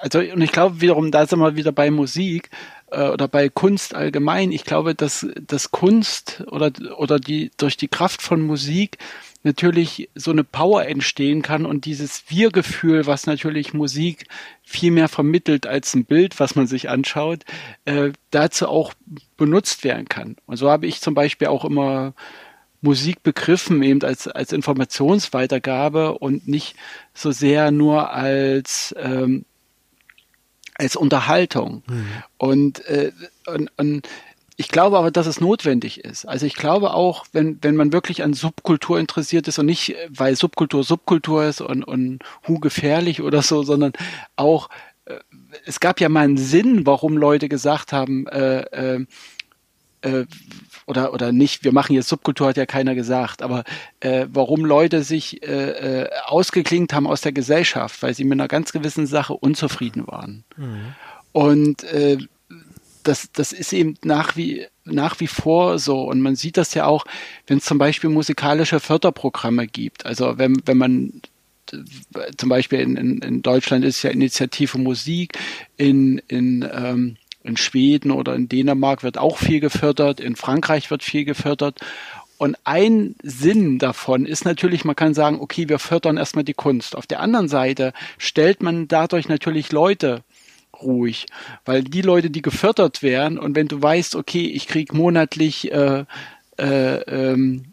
[0.00, 2.50] also und ich glaube wiederum, da sind wir wieder bei Musik
[2.90, 4.50] äh, oder bei Kunst allgemein.
[4.50, 8.98] Ich glaube, dass, dass Kunst oder, oder die durch die Kraft von Musik
[9.42, 14.26] natürlich so eine Power entstehen kann und dieses Wir-Gefühl, was natürlich Musik
[14.62, 17.44] viel mehr vermittelt als ein Bild, was man sich anschaut,
[17.84, 18.92] äh, dazu auch
[19.36, 20.36] benutzt werden kann.
[20.46, 22.14] Und so habe ich zum Beispiel auch immer
[22.80, 26.74] Musik begriffen eben als, als Informationsweitergabe und nicht
[27.14, 29.44] so sehr nur als, ähm,
[30.74, 31.84] als Unterhaltung.
[32.38, 33.12] Und, äh,
[33.46, 34.08] und, und
[34.62, 36.24] ich glaube aber, dass es notwendig ist.
[36.24, 40.08] Also ich glaube auch, wenn, wenn man wirklich an Subkultur interessiert ist und nicht, äh,
[40.08, 43.92] weil Subkultur Subkultur ist und, und hu gefährlich oder so, sondern
[44.36, 44.68] auch,
[45.06, 45.16] äh,
[45.66, 49.06] es gab ja mal einen Sinn, warum Leute gesagt haben, äh, äh,
[50.02, 50.26] äh,
[50.86, 53.64] oder oder nicht, wir machen jetzt Subkultur, hat ja keiner gesagt, aber
[53.98, 58.48] äh, warum Leute sich äh, äh, ausgeklingt haben aus der Gesellschaft, weil sie mit einer
[58.48, 60.44] ganz gewissen Sache unzufrieden waren.
[61.32, 62.18] Und äh,
[63.02, 66.02] das, das ist eben nach wie, nach wie vor so.
[66.02, 67.04] Und man sieht das ja auch,
[67.46, 70.06] wenn es zum Beispiel musikalische Förderprogramme gibt.
[70.06, 71.22] Also wenn, wenn man
[71.72, 75.38] äh, zum Beispiel in, in, in Deutschland ist ja Initiative Musik,
[75.76, 81.02] in, in, ähm, in Schweden oder in Dänemark wird auch viel gefördert, in Frankreich wird
[81.02, 81.80] viel gefördert.
[82.38, 86.96] Und ein Sinn davon ist natürlich, man kann sagen, okay, wir fördern erstmal die Kunst.
[86.96, 90.24] Auf der anderen Seite stellt man dadurch natürlich Leute
[90.82, 91.26] ruhig,
[91.64, 96.04] weil die Leute, die gefördert werden und wenn du weißt, okay, ich krieg monatlich äh,
[96.58, 97.64] äh, ähm,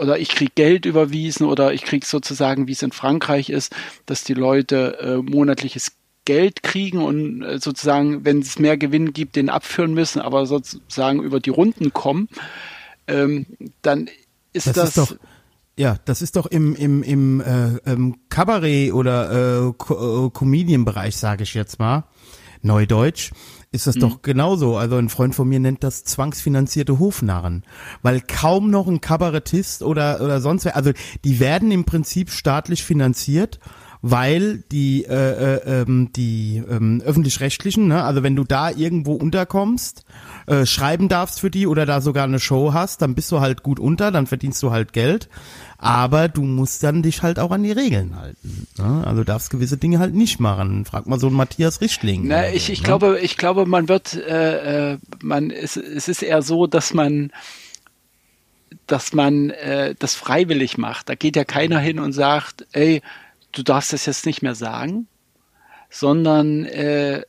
[0.00, 3.74] oder ich krieg Geld überwiesen oder ich krieg sozusagen, wie es in Frankreich ist,
[4.06, 5.92] dass die Leute äh, monatliches
[6.24, 11.22] Geld kriegen und äh, sozusagen, wenn es mehr Gewinn gibt, den abführen müssen, aber sozusagen
[11.22, 12.28] über die Runden kommen,
[13.06, 13.46] ähm,
[13.82, 14.08] dann
[14.52, 15.16] ist Das, das, ist doch,
[15.78, 21.16] ja, das ist doch im, im, im äh, ähm, Kabarett oder äh, Co äh, Comedian-Bereich,
[21.16, 22.04] sage ich jetzt mal,
[22.62, 23.32] Neudeutsch,
[23.72, 24.76] ist das doch genauso.
[24.76, 27.64] Also ein Freund von mir nennt das zwangsfinanzierte Hofnarren,
[28.02, 30.92] weil kaum noch ein Kabarettist oder oder sonst wer, also
[31.24, 33.58] die werden im Prinzip staatlich finanziert
[34.02, 40.04] weil die äh, äh, ähm, die ähm, öffentlich-rechtlichen, ne, also wenn du da irgendwo unterkommst,
[40.46, 43.62] äh, schreiben darfst für die oder da sogar eine Show hast, dann bist du halt
[43.62, 45.28] gut unter, dann verdienst du halt Geld,
[45.78, 48.66] aber du musst dann dich halt auch an die Regeln halten.
[48.76, 49.04] Ne?
[49.06, 50.84] Also darfst gewisse Dinge halt nicht machen.
[50.84, 52.26] Frag mal so einen Matthias Richtling.
[52.26, 52.86] Na, ich, so, ich ne?
[52.86, 57.30] glaube, ich glaube, man wird, äh, äh, man, es, es ist eher so, dass man,
[58.88, 61.08] dass man äh, das freiwillig macht.
[61.08, 63.00] Da geht ja keiner hin und sagt, ey,
[63.52, 65.06] du darfst das jetzt nicht mehr sagen,
[65.90, 67.24] sondern äh, äh,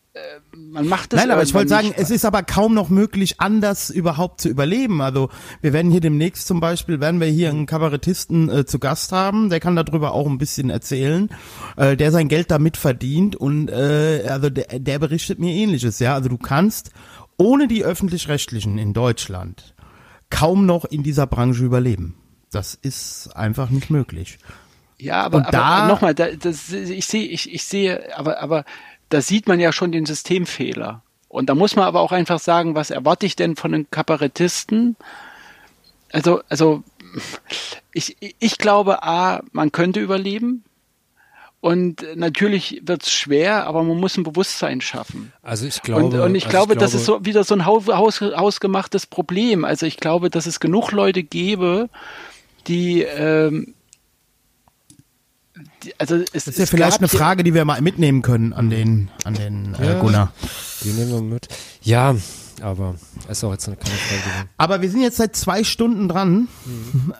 [0.53, 1.19] man macht das.
[1.19, 5.01] Nein, aber ich wollte sagen, es ist aber kaum noch möglich, anders überhaupt zu überleben.
[5.01, 5.29] Also
[5.61, 9.49] wir werden hier demnächst zum Beispiel, werden wir hier einen Kabarettisten äh, zu Gast haben,
[9.49, 11.29] der kann darüber auch ein bisschen erzählen,
[11.77, 16.13] äh, der sein Geld damit verdient und äh, also der, der berichtet mir ähnliches, ja.
[16.13, 16.91] Also du kannst
[17.37, 19.73] ohne die öffentlich-rechtlichen in Deutschland
[20.29, 22.15] kaum noch in dieser Branche überleben.
[22.51, 24.37] Das ist einfach nicht möglich.
[25.03, 28.63] Ja, aber, Und aber da- nochmal, da, das, ich sehe, ich, ich sehe, aber, aber
[29.09, 31.01] da sieht man ja schon den Systemfehler.
[31.27, 34.95] Und da muss man aber auch einfach sagen, was erwarte ich denn von den Kabarettisten?
[36.11, 36.83] Also, also
[37.93, 40.63] ich, ich glaube, A, man könnte überleben.
[41.59, 45.31] Und natürlich wird es schwer, aber man muss ein Bewusstsein schaffen.
[45.41, 47.87] Also ich glaube, und, und ich also glaube, das ist so wieder so ein Haus,
[47.87, 49.63] Haus, hausgemachtes Problem.
[49.63, 51.89] Also ich glaube, dass es genug Leute gäbe,
[52.67, 53.73] die, ähm, die
[55.97, 58.69] also es, Das ist ja es vielleicht eine Frage, die wir mal mitnehmen können an
[58.69, 59.99] den, an den äh, Ja.
[59.99, 60.33] Gunnar.
[60.83, 61.47] Die nehmen wir mit.
[61.81, 62.15] Ja,
[62.61, 62.95] aber
[63.29, 64.49] ist auch jetzt keine Frage.
[64.57, 66.47] Aber wir sind jetzt seit zwei Stunden dran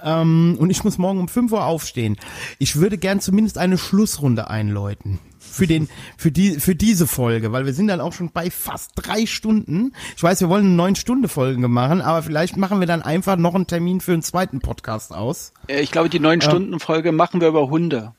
[0.04, 2.18] ähm, und ich muss morgen um 5 Uhr aufstehen.
[2.60, 5.20] Ich würde gern zumindest eine Schlussrunde einläuten.
[5.40, 8.92] Für, den, für, die, für diese Folge, weil wir sind dann auch schon bei fast
[8.96, 9.92] drei Stunden.
[10.18, 13.36] Ich weiß, wir wollen eine neun Stunde Folge machen, aber vielleicht machen wir dann einfach
[13.36, 15.54] noch einen Termin für einen zweiten Podcast aus.
[15.68, 18.14] Äh, Ich glaube, die neun Stunden Folge machen wir über Hunde.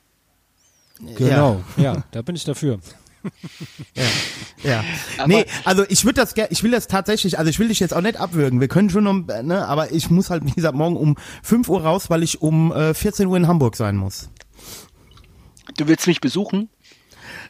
[0.99, 2.03] Genau, ja.
[2.11, 2.79] da bin ich dafür.
[4.63, 4.83] ja.
[5.17, 5.27] ja.
[5.27, 7.93] nee, also ich würde das gerne, ich will das tatsächlich, also ich will dich jetzt
[7.93, 8.61] auch nicht abwürgen.
[8.61, 11.83] Wir können schon um, ne, aber ich muss halt, wie gesagt, morgen um 5 Uhr
[11.83, 14.29] raus, weil ich um äh, 14 Uhr in Hamburg sein muss.
[15.77, 16.69] Du willst mich besuchen?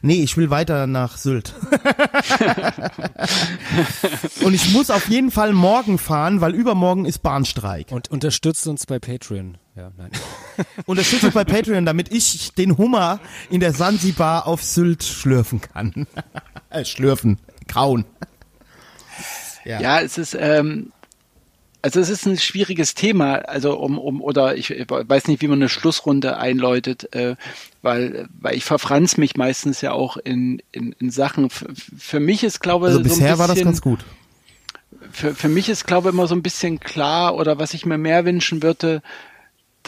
[0.02, 1.54] Nee, ich will weiter nach Sylt.
[4.42, 7.90] Und ich muss auf jeden Fall morgen fahren, weil übermorgen ist Bahnstreik.
[7.90, 9.58] Und unterstützt uns bei Patreon.
[9.74, 10.10] Ja, nein.
[10.86, 13.20] Unterstützt uns bei Patreon, damit ich den Hummer
[13.50, 16.06] in der Sansibar auf Sylt schlürfen kann.
[16.70, 18.04] äh, schlürfen, kauen.
[19.64, 19.80] Ja.
[19.80, 20.92] ja, es ist, ähm,
[21.86, 25.58] also es ist ein schwieriges Thema, also um, um oder ich weiß nicht, wie man
[25.58, 27.36] eine Schlussrunde einläutet, äh,
[27.80, 31.48] weil, weil ich verfranz mich meistens ja auch in, in, in Sachen.
[31.48, 34.00] Für, für mich ist, glaube ich, also bisher so war das ganz gut.
[35.12, 37.98] Für, für mich ist, glaube ich, immer so ein bisschen klar oder was ich mir
[37.98, 39.00] mehr wünschen würde,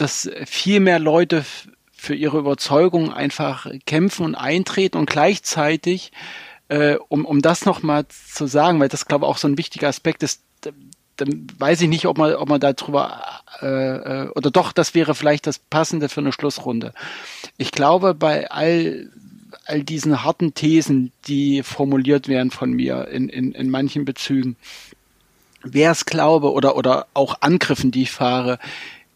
[0.01, 1.45] dass viel mehr Leute
[1.91, 6.11] für ihre Überzeugung einfach kämpfen und eintreten und gleichzeitig,
[6.69, 9.89] äh, um, um das nochmal zu sagen, weil das, glaube ich, auch so ein wichtiger
[9.89, 10.41] Aspekt ist,
[11.17, 13.21] dann weiß ich nicht, ob man, ob man darüber
[13.61, 16.93] äh, äh, oder doch, das wäre vielleicht das Passende für eine Schlussrunde.
[17.57, 19.09] Ich glaube, bei all
[19.65, 24.55] all diesen harten Thesen, die formuliert werden von mir in, in, in manchen Bezügen,
[25.63, 28.59] wer es glaube oder, oder auch Angriffen, die ich fahre,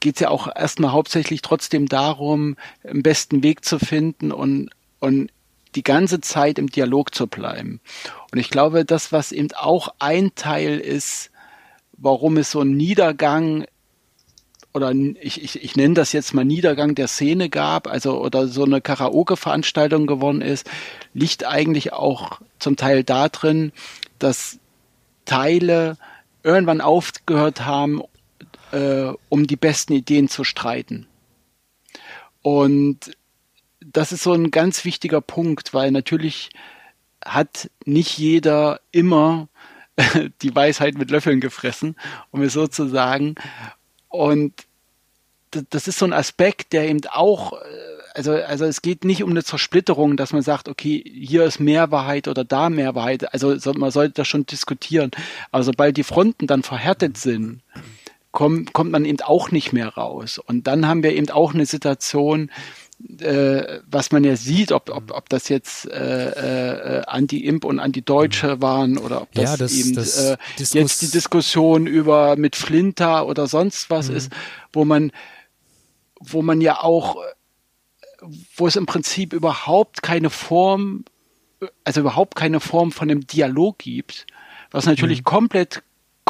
[0.03, 5.31] geht es ja auch erstmal hauptsächlich trotzdem darum, im besten Weg zu finden und, und
[5.75, 7.79] die ganze Zeit im Dialog zu bleiben.
[8.29, 11.31] Und ich glaube, das, was eben auch ein Teil ist,
[11.93, 13.65] warum es so einen Niedergang
[14.73, 18.65] oder ich, ich, ich nenne das jetzt mal Niedergang der Szene gab, also oder so
[18.65, 20.69] eine Karaoke-Veranstaltung geworden ist,
[21.13, 23.71] liegt eigentlich auch zum Teil darin,
[24.19, 24.59] dass
[25.23, 25.95] Teile
[26.43, 28.01] irgendwann aufgehört haben,
[28.73, 31.07] äh, um die besten Ideen zu streiten.
[32.41, 33.15] Und
[33.79, 36.49] das ist so ein ganz wichtiger Punkt, weil natürlich
[37.23, 39.47] hat nicht jeder immer
[40.41, 41.95] die Weisheit mit Löffeln gefressen,
[42.31, 43.35] um es so zu sagen.
[44.09, 44.53] Und
[45.69, 47.65] das ist so ein Aspekt, der eben auch, äh,
[48.15, 51.91] also, also es geht nicht um eine Zersplitterung, dass man sagt, okay, hier ist mehr
[51.91, 53.31] Wahrheit oder da mehr Wahrheit.
[53.33, 55.11] Also man sollte das schon diskutieren.
[55.51, 57.61] Aber sobald die Fronten dann verhärtet sind,
[58.33, 60.39] kommt, kommt man eben auch nicht mehr raus.
[60.39, 62.51] Und dann haben wir eben auch eine Situation,
[63.19, 68.57] äh, was man ja sieht, ob, ob, ob das jetzt äh, äh, Anti-Imp und Anti-Deutsche
[68.57, 68.61] mhm.
[68.61, 73.27] waren oder ob das, ja, das eben das äh, jetzt die Diskussion über mit Flinter
[73.27, 74.15] oder sonst was mhm.
[74.17, 74.31] ist,
[74.73, 75.11] wo man,
[76.19, 77.17] wo man ja auch,
[78.55, 81.05] wo es im Prinzip überhaupt keine Form,
[81.83, 84.25] also überhaupt keine Form von einem Dialog gibt,
[84.71, 85.25] was natürlich mhm.
[85.25, 85.83] komplett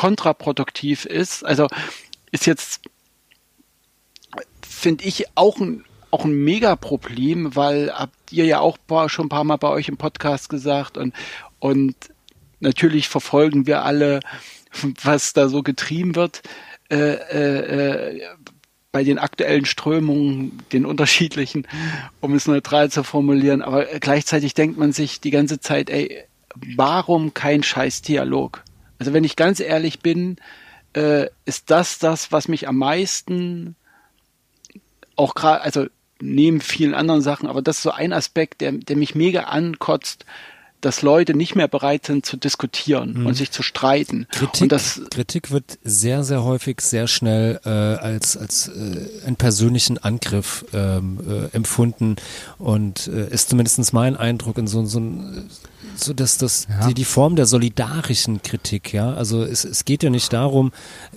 [0.04, 1.46] kontraproduktiv ist.
[1.46, 1.68] Also
[2.32, 2.82] ist jetzt
[4.62, 9.46] finde ich auch ein auch ein Mega-Problem, weil habt ihr ja auch schon ein paar
[9.46, 11.16] Mal bei euch im Podcast gesagt und,
[11.60, 11.96] und
[12.60, 14.20] natürlich verfolgen wir alle,
[15.04, 16.42] was da so getrieben wird.
[16.92, 18.22] Äh, äh, äh,
[18.92, 21.66] bei den aktuellen Strömungen, den unterschiedlichen,
[22.20, 26.26] um es neutral zu formulieren, aber gleichzeitig denkt man sich die ganze Zeit, ey,
[26.76, 28.64] warum kein scheiß Dialog?
[29.00, 30.38] Also wenn ich ganz ehrlich bin,
[30.94, 33.76] äh, ist das das, was mich am meisten
[35.16, 35.86] auch gerade, also
[36.22, 40.26] neben vielen anderen Sachen, aber das ist so ein Aspekt, der, der mich mega ankotzt,
[40.84, 43.26] dass Leute nicht mehr bereit sind zu diskutieren mhm.
[43.26, 44.28] und sich zu streiten.
[44.32, 49.98] Kritik, das, Kritik wird sehr, sehr häufig sehr schnell äh, als, als äh, einen persönlichen
[49.98, 52.18] Angriff ähm, äh, empfunden
[52.58, 55.50] und äh, ist zumindest mein Eindruck in so, so ein
[55.96, 56.88] so dass das ja.
[56.88, 59.14] die, die Form der solidarischen Kritik, ja.
[59.14, 60.72] Also es, es geht ja nicht darum,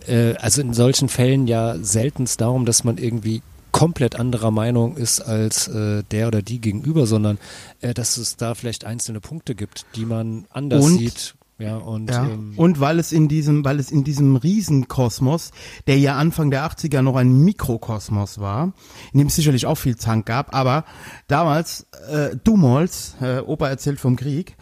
[0.07, 3.43] äh, also in solchen Fällen ja seltenst darum, dass man irgendwie
[3.77, 7.39] komplett anderer Meinung ist als äh, der oder die gegenüber, sondern
[7.83, 11.35] äh, dass es da vielleicht einzelne Punkte gibt, die man anders und, sieht.
[11.59, 12.25] Ja, und, ja.
[12.25, 15.53] Ähm, und weil es in diesem, weil es in diesem Riesenkosmos,
[15.87, 18.75] der ja Anfang der 80er noch ein Mikrokosmos war,
[19.15, 20.85] in dem es sicherlich auch viel Zank gab, aber
[21.29, 24.57] damals, äh, Dumolz, äh, Opa erzählt vom Krieg,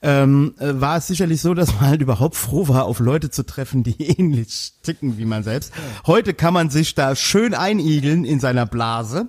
[0.00, 3.44] ähm, äh, war es sicherlich so, dass man halt überhaupt froh war, auf Leute zu
[3.44, 5.72] treffen, die ähnlich ticken wie man selbst.
[6.06, 9.28] Heute kann man sich da schön einigeln in seiner Blase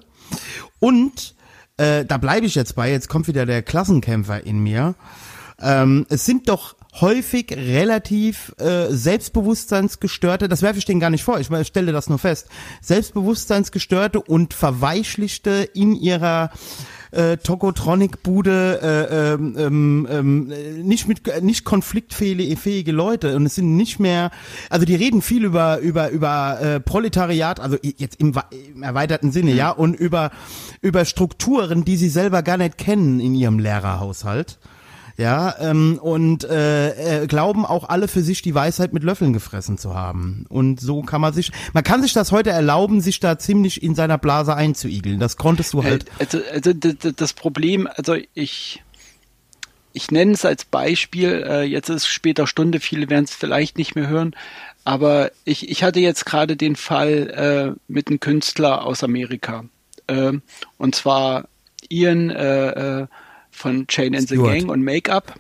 [0.77, 1.33] und
[1.77, 4.93] äh, da bleibe ich jetzt bei, jetzt kommt wieder der Klassenkämpfer in mir.
[5.59, 11.39] Ähm, es sind doch häufig relativ äh, selbstbewusstseinsgestörte, das werfe ich denen gar nicht vor,
[11.39, 12.47] ich stelle das nur fest,
[12.81, 16.51] selbstbewusstseinsgestörte und verweichlichte in ihrer
[17.11, 23.75] äh, Tokotronic-Bude äh, ähm, ähm, ähm, nicht mit nicht konfliktfähige fähige Leute und es sind
[23.75, 24.31] nicht mehr,
[24.69, 29.53] also die reden viel über über über äh, Proletariat, also jetzt im, im erweiterten Sinne,
[29.53, 30.31] ja, und über
[30.81, 34.59] über Strukturen, die sie selber gar nicht kennen in ihrem Lehrerhaushalt.
[35.19, 39.77] Ja, ähm, und äh, äh, glauben auch alle für sich die Weisheit mit Löffeln gefressen
[39.77, 40.45] zu haben.
[40.47, 43.95] Und so kann man sich, man kann sich das heute erlauben, sich da ziemlich in
[43.95, 45.19] seiner Blase einzuigeln.
[45.19, 46.05] Das konntest du halt.
[46.19, 48.81] Also, also das Problem, also ich,
[49.91, 53.95] ich nenne es als Beispiel, äh, jetzt ist später Stunde, viele werden es vielleicht nicht
[53.95, 54.33] mehr hören,
[54.85, 59.65] aber ich, ich hatte jetzt gerade den Fall äh, mit einem Künstler aus Amerika.
[60.07, 60.31] Äh,
[60.77, 61.49] und zwar
[61.89, 63.07] Ian äh, äh,
[63.59, 65.35] von Chain and the Gang und Make-up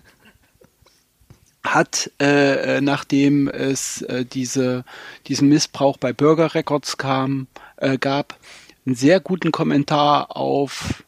[1.63, 4.83] hat, äh, äh, nachdem es äh, diese,
[5.27, 8.37] diesen Missbrauch bei Burger Records kam, äh, gab,
[8.85, 11.03] einen sehr guten Kommentar auf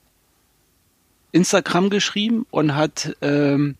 [1.33, 3.75] Instagram geschrieben und hat ähm,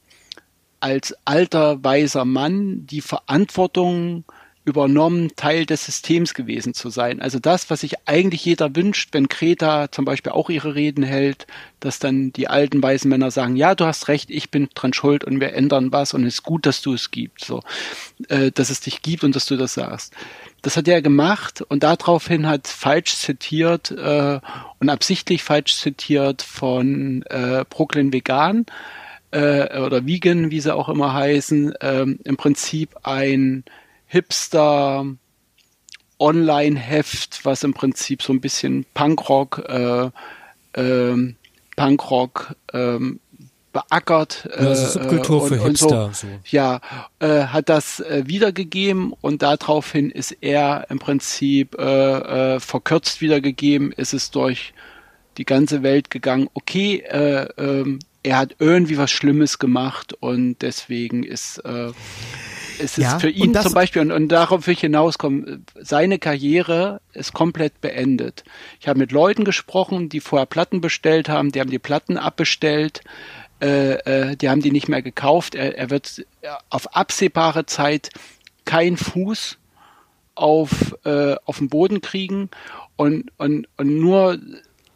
[0.82, 4.26] als alter weiser Mann die Verantwortung
[4.64, 7.20] übernommen, Teil des Systems gewesen zu sein.
[7.20, 11.48] Also das, was sich eigentlich jeder wünscht, wenn Kreta zum Beispiel auch ihre Reden hält,
[11.80, 15.24] dass dann die alten weißen Männer sagen, ja, du hast recht, ich bin dran schuld
[15.24, 17.64] und wir ändern was und es ist gut, dass du es gibst, so,
[18.30, 20.14] äh, dass es dich gibt und dass du das sagst.
[20.62, 24.40] Das hat er gemacht und daraufhin hat falsch zitiert äh,
[24.78, 28.68] und absichtlich falsch zitiert von äh, Brooklyn Vegan
[29.32, 33.64] äh, oder Vegan, wie sie auch immer heißen, äh, im Prinzip ein
[34.12, 35.06] Hipster
[36.20, 40.10] Online-Heft, was im Prinzip so ein bisschen Punkrock, äh,
[40.74, 41.34] äh,
[41.78, 43.22] Punkrock ähm,
[43.72, 44.50] beackert.
[44.50, 46.12] Ja, also Subkultur äh, für Hipster.
[46.14, 46.34] So, so.
[46.50, 46.82] Ja,
[47.20, 53.94] äh, hat das äh, wiedergegeben und daraufhin ist er im Prinzip äh, äh, verkürzt wiedergegeben,
[53.94, 54.74] ist es durch
[55.38, 56.50] die ganze Welt gegangen.
[56.54, 61.94] Okay, äh, äh, er hat irgendwie was Schlimmes gemacht und deswegen ist äh,
[62.84, 67.02] es ist Ja, für ihn zum Beispiel, und, und darauf will ich hinauskommen, seine Karriere
[67.14, 68.44] ist komplett beendet.
[68.80, 73.02] Ich habe mit Leuten gesprochen, die vorher Platten bestellt haben, die haben die Platten abbestellt,
[73.62, 73.94] äh,
[74.32, 75.56] äh, die haben die nicht mehr gekauft.
[75.56, 76.26] Er, er wird
[76.70, 78.10] auf absehbare Zeit
[78.66, 79.58] keinen Fuß
[80.36, 82.50] auf, äh, auf den Boden kriegen
[82.96, 84.40] und, und, und nur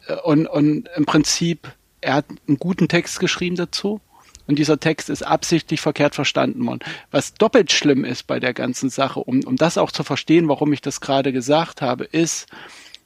[0.06, 4.00] äh, und, und im Prinzip, er hat einen guten Text geschrieben dazu.
[4.46, 6.80] Und dieser Text ist absichtlich verkehrt verstanden worden.
[7.10, 10.72] Was doppelt schlimm ist bei der ganzen Sache, um, um das auch zu verstehen, warum
[10.72, 12.46] ich das gerade gesagt habe, ist,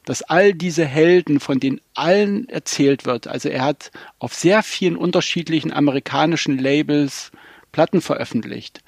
[0.05, 4.97] dass all diese Helden, von denen allen erzählt wird, also er hat auf sehr vielen
[4.97, 7.31] unterschiedlichen amerikanischen Labels
[7.73, 8.83] Platten veröffentlicht.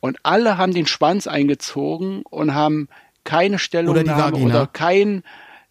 [0.00, 2.88] Und alle haben den Schwanz eingezogen und haben
[3.24, 4.46] keine Stellungnahme Vagina.
[4.46, 5.22] oder kein,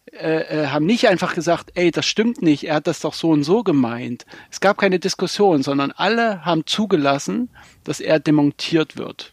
[0.06, 3.30] äh, äh, haben nicht einfach gesagt, ey, das stimmt nicht, er hat das doch so
[3.30, 4.26] und so gemeint.
[4.50, 7.48] Es gab keine Diskussion, sondern alle haben zugelassen,
[7.84, 9.32] dass er demontiert wird.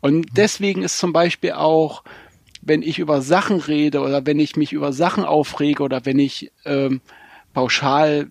[0.00, 2.04] Und deswegen ist zum Beispiel auch,
[2.60, 6.52] wenn ich über Sachen rede oder wenn ich mich über Sachen aufrege oder wenn ich
[6.64, 7.00] ähm,
[7.52, 8.30] pauschal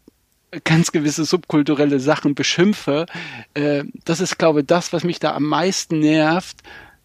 [0.63, 3.07] ganz gewisse subkulturelle Sachen beschimpfe,
[3.55, 6.57] äh, das ist, glaube ich, das, was mich da am meisten nervt,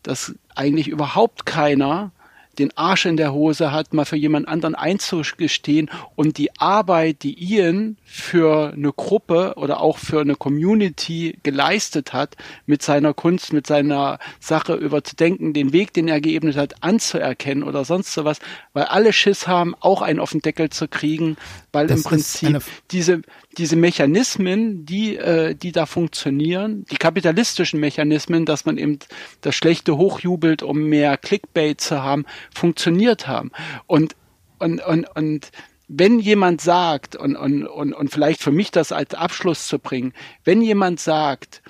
[0.02, 2.12] dass eigentlich überhaupt keiner
[2.58, 7.42] den Arsch in der Hose hat, mal für jemand anderen einzugestehen und die Arbeit, die
[7.42, 13.66] Ian für eine Gruppe oder auch für eine Community geleistet hat, mit seiner Kunst, mit
[13.66, 18.38] seiner Sache überzudenken, den Weg, den er geebnet hat, anzuerkennen oder sonst sowas,
[18.72, 21.36] weil alle Schiss haben, auch einen auf den Deckel zu kriegen,
[21.72, 23.22] weil Das im Prinzip diese,
[23.56, 28.98] diese Mechanismen, die, äh, die da funktionieren, die kapitalistischen Mechanismen, dass man eben
[29.40, 33.50] das Schlechte hochjubelt, um mehr Clickbait zu haben, funktioniert haben.
[33.86, 34.14] Und,
[34.58, 35.50] und, und, und
[35.88, 40.12] wenn jemand sagt, und, und, und, und vielleicht für mich das als Abschluss zu bringen,
[40.44, 41.62] wenn jemand sagt,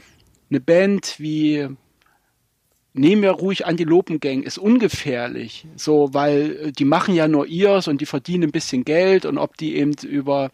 [0.51, 1.69] eine Band wie
[2.95, 8.01] nehmen wir ruhig Antilopengang, ist ungefährlich, so, weil äh, die machen ja nur ihrs und
[8.01, 10.51] die verdienen ein bisschen Geld und ob die eben über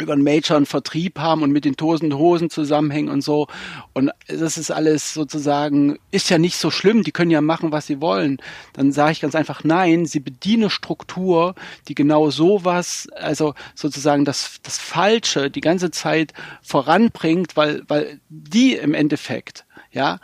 [0.00, 3.46] über einen Major einen Vertrieb haben und mit den Tosen Hosen zusammenhängen und so.
[3.92, 7.86] Und das ist alles sozusagen, ist ja nicht so schlimm, die können ja machen, was
[7.86, 8.38] sie wollen.
[8.72, 11.54] Dann sage ich ganz einfach, nein, sie bedienen Struktur,
[11.88, 18.74] die genau sowas, also sozusagen das, das Falsche die ganze Zeit voranbringt, weil, weil die
[18.74, 20.20] im Endeffekt, ja,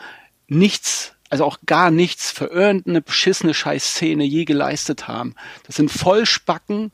[0.48, 5.34] nichts also auch gar nichts für irgendeine beschissene Scheißszene je geleistet haben.
[5.66, 6.90] Das sind Vollspacken,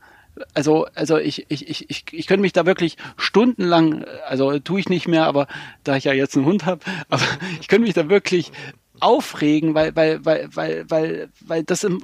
[0.52, 4.88] also, also ich, ich, ich, ich, ich könnte mich da wirklich stundenlang, also tue ich
[4.88, 5.46] nicht mehr, aber
[5.84, 7.22] da ich ja jetzt einen Hund habe, aber
[7.60, 8.52] ich könnte mich da wirklich
[9.00, 12.02] aufregen, weil, weil, weil, weil, weil, weil das im,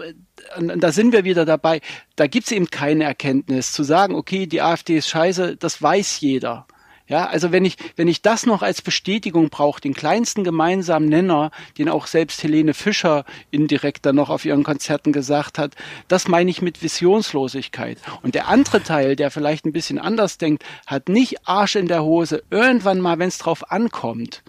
[0.59, 1.81] da sind wir wieder dabei,
[2.17, 6.67] da gibt's eben keine Erkenntnis zu sagen, okay, die AfD ist scheiße, das weiß jeder.
[7.11, 11.51] Ja, also wenn ich, wenn ich das noch als Bestätigung brauche, den kleinsten gemeinsamen Nenner,
[11.77, 15.75] den auch selbst Helene Fischer indirekt dann noch auf ihren Konzerten gesagt hat,
[16.07, 17.99] das meine ich mit Visionslosigkeit.
[18.23, 22.05] Und der andere Teil, der vielleicht ein bisschen anders denkt, hat nicht Arsch in der
[22.05, 24.45] Hose, irgendwann mal, wenn es drauf ankommt,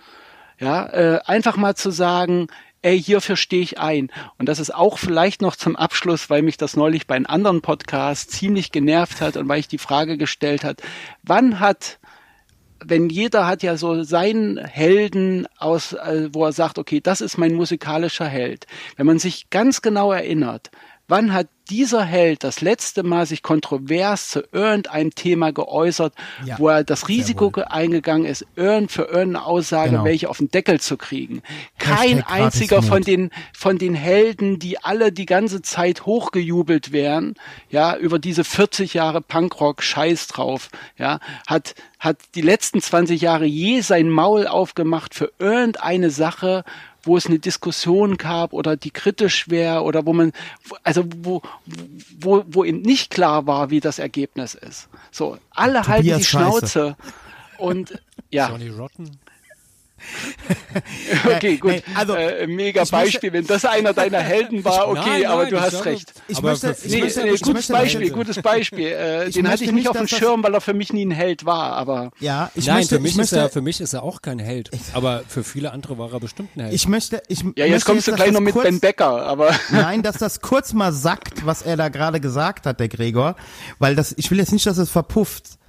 [0.59, 2.45] ja, äh, einfach mal zu sagen,
[2.83, 4.11] ey, hierfür stehe ich ein.
[4.37, 7.61] Und das ist auch vielleicht noch zum Abschluss, weil mich das neulich bei einem anderen
[7.63, 10.83] Podcast ziemlich genervt hat und weil ich die Frage gestellt hat,
[11.23, 11.97] wann hat
[12.83, 17.37] wenn jeder hat ja so seinen Helden aus, äh, wo er sagt, okay, das ist
[17.37, 18.65] mein musikalischer Held.
[18.97, 20.71] Wenn man sich ganz genau erinnert,
[21.11, 26.13] wann hat dieser Held das letzte Mal sich kontrovers zu irgendeinem Thema geäußert,
[26.45, 30.03] ja, wo er das Risiko eingegangen ist, irgend für irgendeine Aussage genau.
[30.05, 31.41] welche auf den Deckel zu kriegen.
[31.77, 37.35] Kein einziger von den, von den Helden, die alle die ganze Zeit hochgejubelt werden,
[37.69, 43.45] ja, über diese 40 Jahre Punkrock Scheiß drauf, ja, hat, hat die letzten 20 Jahre
[43.45, 46.63] je sein Maul aufgemacht für irgendeine Sache,
[47.03, 50.31] wo es eine Diskussion gab oder die kritisch wäre oder wo man,
[50.83, 51.41] also wo,
[52.19, 54.89] wo, wo eben nicht klar war, wie das Ergebnis ist.
[55.11, 56.97] So, alle Tobias halten die Schnauze
[57.57, 58.49] und ja.
[58.49, 59.19] Johnny Rotten.
[61.25, 61.83] okay, gut.
[61.95, 63.33] Also, äh, mega Beispiel.
[63.33, 66.13] Wenn das einer deiner Helden war, okay, nein, nein, aber du hast recht.
[66.27, 68.87] Ich aber möchte, ich nee, möchte, nee, gutes möchte, Beispiel, gutes Beispiel.
[68.87, 71.45] Äh, den hatte ich nicht auf dem Schirm, weil er für mich nie ein Held
[71.45, 72.11] war, aber.
[72.19, 74.69] Ja, ich nein, möchte, für mich ist er, für mich ist er auch kein Held.
[74.93, 76.73] Aber für viele andere war er bestimmt ein Held.
[76.73, 79.51] Ich möchte, ich Ja, jetzt kommst du gleich noch mit kurz, Ben Becker, aber.
[79.71, 83.35] Nein, dass das kurz mal sagt, was er da gerade gesagt hat, der Gregor,
[83.79, 85.59] weil das, ich will jetzt nicht, dass es verpufft.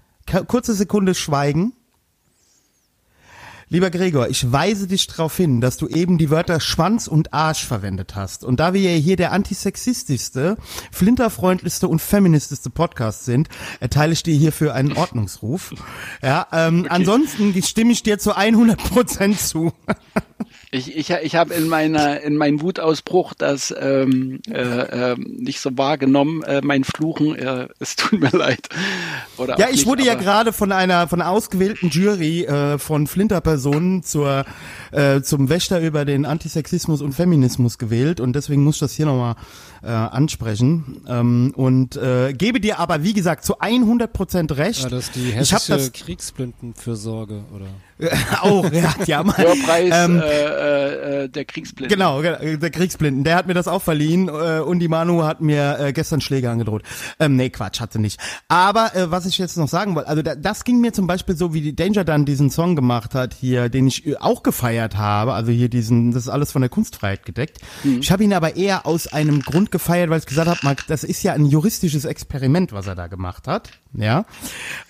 [0.47, 1.73] Kurze Sekunde Schweigen.
[3.73, 7.65] Lieber Gregor, ich weise dich darauf hin, dass du eben die Wörter Schwanz und Arsch
[7.65, 8.45] verwendet hast.
[8.45, 10.59] Und da wir ja hier der antisexistischste,
[10.91, 13.49] flinterfreundlichste und feministischste Podcast sind,
[13.81, 15.73] erteile ich dir hierfür einen Ordnungsruf.
[16.21, 16.89] Ja, ähm, okay.
[16.91, 19.73] ansonsten stimme ich dir zu 100 Prozent zu.
[20.75, 25.77] Ich, ich, ich habe in meiner in meinem Wutausbruch das ähm, äh, äh, nicht so
[25.77, 27.37] wahrgenommen, äh, mein Fluchen.
[27.37, 28.71] Äh, es tut mir leid.
[29.37, 33.07] Oder ja, ich nicht, wurde ja gerade von einer von einer ausgewählten Jury äh, von
[33.07, 34.47] Flinterpersonen zur
[34.93, 39.05] äh, zum Wächter über den Antisexismus und Feminismus gewählt und deswegen muss ich das hier
[39.05, 39.37] nochmal
[39.83, 44.85] äh, ansprechen ähm, und äh, gebe dir aber wie gesagt zu 100 Prozent recht.
[44.85, 47.67] Ja, das ist die hessische das Kriegsblindenfürsorge oder
[48.43, 49.37] auch, ja, ja mal.
[49.37, 51.95] Hörpreis ähm, äh, äh, der Kriegsblinden.
[51.95, 53.25] Genau, der Kriegsblinden.
[53.25, 56.51] Der hat mir das auch verliehen äh, und die Manu hat mir äh, gestern Schläge
[56.51, 56.83] angedroht.
[57.21, 58.21] Ähm, nee, Quatsch, hatte nicht.
[58.49, 61.37] Aber äh, was ich jetzt noch sagen wollte, also da, das ging mir zum Beispiel
[61.37, 64.97] so, wie die Danger dann diesen Song gemacht hat hier, den ich äh, auch gefeiert
[64.97, 65.35] habe.
[65.35, 67.59] Also hier diesen, das ist alles von der Kunstfreiheit gedeckt.
[67.85, 68.01] Mhm.
[68.01, 71.23] Ich habe ihn aber eher aus einem Grund gefeiert, weil ich gesagt habe, das ist
[71.25, 73.71] ja ein juristisches Experiment, was er da gemacht hat.
[73.95, 74.25] Ja.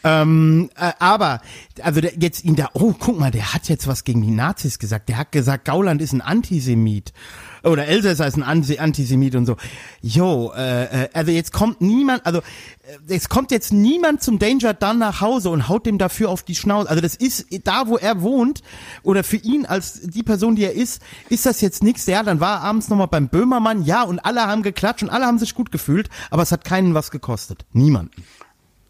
[0.05, 1.41] Ähm, äh, aber,
[1.83, 4.79] also der, jetzt ihn da, oh, guck mal, der hat jetzt was gegen die Nazis
[4.79, 5.09] gesagt.
[5.09, 7.13] Der hat gesagt, Gauland ist ein Antisemit.
[7.65, 9.57] Oder Elsässer ist ein Antisemit und so.
[10.01, 14.75] Jo, äh, äh, also jetzt kommt niemand, also äh, es kommt jetzt niemand zum Danger
[14.75, 16.91] dann nach Hause und haut dem dafür auf die Schnauze.
[16.91, 18.63] Also das ist da, wo er wohnt
[19.03, 22.07] oder für ihn als die Person, die er ist, ist das jetzt nichts.
[22.07, 25.27] Ja, dann war er abends nochmal beim Böhmermann, ja, und alle haben geklatscht und alle
[25.27, 27.65] haben sich gut gefühlt, aber es hat keinen was gekostet.
[27.73, 28.25] Niemanden.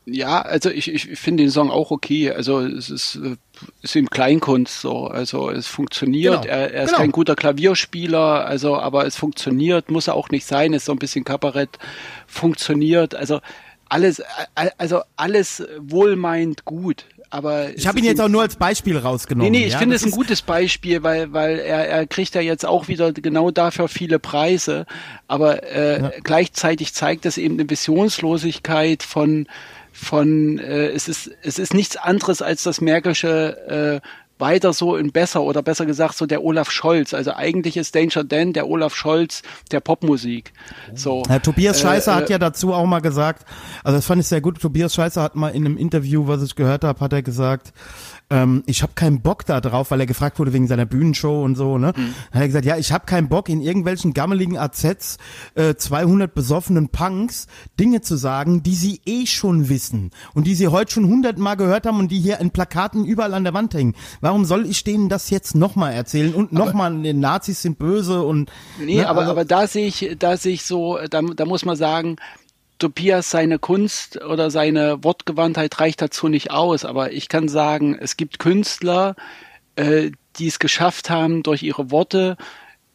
[0.04, 2.32] Ja, also ich, ich finde den Song auch okay.
[2.32, 3.36] Also es ist, äh,
[3.82, 5.06] ist ihm Kleinkunst so.
[5.06, 6.42] Also es funktioniert.
[6.42, 6.54] Genau.
[6.54, 6.98] Er, er, ist genau.
[6.98, 10.98] kein guter Klavierspieler, also aber es funktioniert, muss er auch nicht sein, ist so ein
[10.98, 11.78] bisschen Kabarett,
[12.26, 13.14] funktioniert.
[13.14, 13.40] Also
[13.88, 14.22] alles,
[14.78, 17.04] also alles wohlmeint gut.
[17.32, 19.50] Aber ich habe ihn jetzt auch nur als Beispiel rausgenommen.
[19.50, 19.78] Nee, nee, ich ja?
[19.78, 23.50] finde es ein gutes Beispiel, weil, weil er, er kriegt ja jetzt auch wieder genau
[23.50, 24.84] dafür viele Preise.
[25.28, 26.10] Aber äh, ja.
[26.22, 29.46] gleichzeitig zeigt es eben eine Visionslosigkeit von
[29.92, 34.08] von äh, es ist es ist nichts anderes als das Märkische äh,
[34.42, 37.14] weiter so in besser oder besser gesagt so der Olaf Scholz.
[37.14, 40.52] Also eigentlich ist Danger Dan der Olaf Scholz der Popmusik.
[40.94, 41.22] So.
[41.28, 43.46] Ja, Tobias äh, Scheißer äh, hat ja dazu auch mal gesagt,
[43.84, 44.60] also das fand ich sehr gut.
[44.60, 47.72] Tobias Scheißer hat mal in einem Interview, was ich gehört habe, hat er gesagt,
[48.32, 51.54] ähm, ich habe keinen Bock da drauf, weil er gefragt wurde wegen seiner Bühnenshow und
[51.54, 51.92] so, ne?
[51.94, 52.14] Mhm.
[52.30, 55.18] Dann hat er gesagt, ja, ich habe keinen Bock in irgendwelchen gammeligen AZs
[55.54, 57.46] äh, 200 besoffenen Punks
[57.78, 61.86] Dinge zu sagen, die sie eh schon wissen und die sie heute schon hundertmal gehört
[61.86, 63.94] haben und die hier in Plakaten überall an der Wand hängen.
[64.22, 68.50] Warum soll ich denen das jetzt nochmal erzählen und nochmal, die Nazis sind böse und
[68.78, 71.66] Nee, ne, aber also, aber da sehe ich da sehe ich so, da, da muss
[71.66, 72.16] man sagen,
[72.82, 78.16] Tobias seine Kunst oder seine Wortgewandtheit reicht dazu nicht aus, aber ich kann sagen, es
[78.16, 79.14] gibt Künstler,
[79.76, 82.36] äh, die es geschafft haben, durch ihre Worte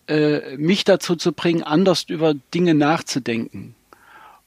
[0.09, 3.75] äh, mich dazu zu bringen, anders über Dinge nachzudenken.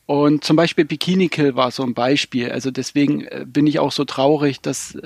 [0.05, 2.51] Und zum Beispiel Bikini Kill war so ein Beispiel.
[2.51, 4.99] Also deswegen äh, bin ich auch so traurig, dass,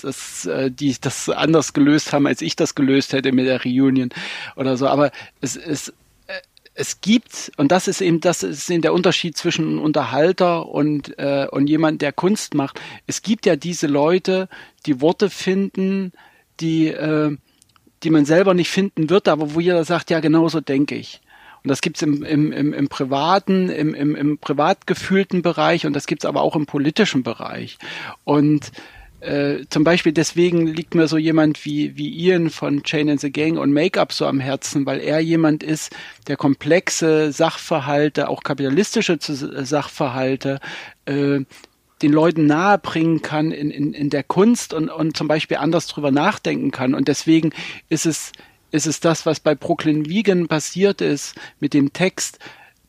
[0.00, 4.10] dass äh, die das anders gelöst haben, als ich das gelöst hätte mit der Reunion
[4.54, 4.86] oder so.
[4.86, 5.92] Aber es, es, äh,
[6.74, 11.18] es gibt, und das ist eben, das ist eben der Unterschied zwischen einem Unterhalter und,
[11.18, 12.80] äh, und jemand, der Kunst macht.
[13.06, 14.48] Es gibt ja diese Leute,
[14.86, 16.12] die Worte finden,
[16.60, 17.36] die, äh,
[18.02, 21.20] die man selber nicht finden wird, aber wo jeder sagt, ja, genau so denke ich.
[21.62, 25.92] Und das gibt's im, im, im, im privaten, im, im, im privat gefühlten Bereich und
[25.92, 27.78] das gibt's aber auch im politischen Bereich.
[28.24, 28.72] Und
[29.22, 33.30] äh, zum Beispiel deswegen liegt mir so jemand wie, wie Ian von Chain and the
[33.30, 35.94] Gang und Make-up so am Herzen, weil er jemand ist,
[36.26, 40.60] der komplexe Sachverhalte, auch kapitalistische Sachverhalte,
[41.04, 41.40] äh,
[42.02, 46.10] den Leuten nahebringen kann in, in, in der Kunst und, und zum Beispiel anders drüber
[46.10, 46.94] nachdenken kann.
[46.94, 47.52] Und deswegen
[47.88, 48.32] ist es
[48.72, 52.38] ist es das, was bei Brooklyn Vegan passiert ist mit dem Text,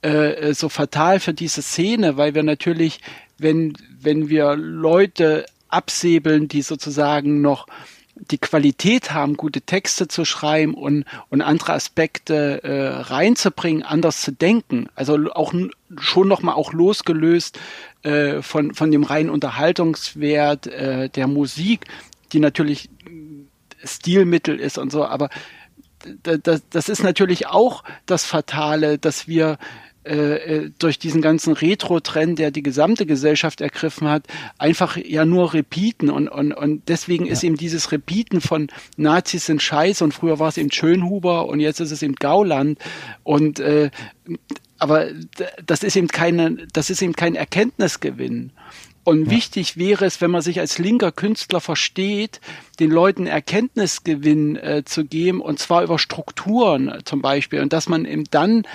[0.01, 3.01] äh, so fatal für diese Szene, weil wir natürlich,
[3.37, 7.67] wenn, wenn wir Leute absäbeln, die sozusagen noch
[8.15, 14.31] die Qualität haben, gute Texte zu schreiben und, und andere Aspekte äh, reinzubringen, anders zu
[14.31, 14.87] denken.
[14.95, 15.53] Also auch
[15.97, 17.59] schon nochmal auch losgelöst
[18.03, 21.85] äh, von, von dem reinen Unterhaltungswert äh, der Musik,
[22.31, 22.89] die natürlich
[23.83, 25.29] Stilmittel ist und so, aber
[26.23, 29.57] das, das ist natürlich auch das Fatale, dass wir
[30.05, 30.15] äh,
[30.65, 34.25] äh, durch diesen ganzen Retro-Trend, der die gesamte Gesellschaft ergriffen hat,
[34.57, 37.33] einfach ja nur repeaten und, und, und deswegen ja.
[37.33, 38.67] ist eben dieses Repeaten von
[38.97, 42.79] Nazis sind scheiße und früher war es eben Schönhuber und jetzt ist es eben Gauland
[43.23, 43.91] und äh,
[44.77, 45.07] aber
[45.65, 48.51] das ist eben keine, das ist eben kein Erkenntnisgewinn.
[49.05, 49.31] Und ja.
[49.31, 52.39] wichtig wäre es, wenn man sich als linker Künstler versteht,
[52.79, 57.61] den Leuten Erkenntnisgewinn äh, zu geben, und zwar über Strukturen äh, zum Beispiel.
[57.61, 58.65] Und dass man eben dann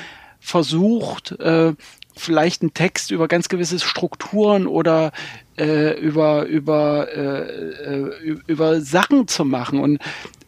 [0.40, 1.74] versucht, äh,
[2.16, 5.12] vielleicht einen Text über ganz gewisse Strukturen oder
[5.56, 9.80] äh, über, über, äh, äh über Sachen zu machen.
[9.80, 9.98] Und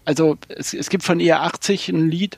[0.04, 2.36] also es, es gibt von ER80 ein Lied,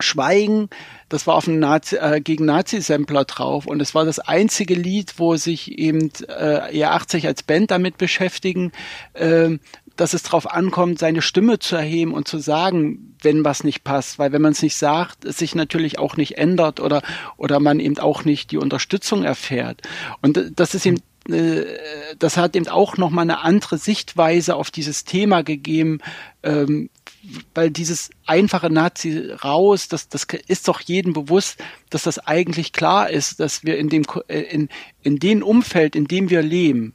[0.00, 0.68] Schweigen,
[1.08, 5.14] das war auf einem Nazi, äh, gegen Nazi-Sampler drauf und es war das einzige Lied,
[5.18, 8.72] wo sich eben äh, ER80 als Band damit beschäftigen,
[9.14, 9.58] äh,
[9.96, 14.18] dass es darauf ankommt, seine Stimme zu erheben und zu sagen, wenn was nicht passt,
[14.18, 17.02] weil wenn man es nicht sagt, es sich natürlich auch nicht ändert oder
[17.36, 19.82] oder man eben auch nicht die Unterstützung erfährt.
[20.20, 21.64] Und das ist eben äh,
[22.18, 25.98] das hat eben auch nochmal eine andere Sichtweise auf dieses Thema gegeben,
[26.42, 26.90] ähm,
[27.54, 33.10] weil dieses einfache Nazi raus, das, das ist doch jedem bewusst, dass das eigentlich klar
[33.10, 34.68] ist, dass wir in dem, äh, in,
[35.02, 36.94] in dem Umfeld, in dem wir leben,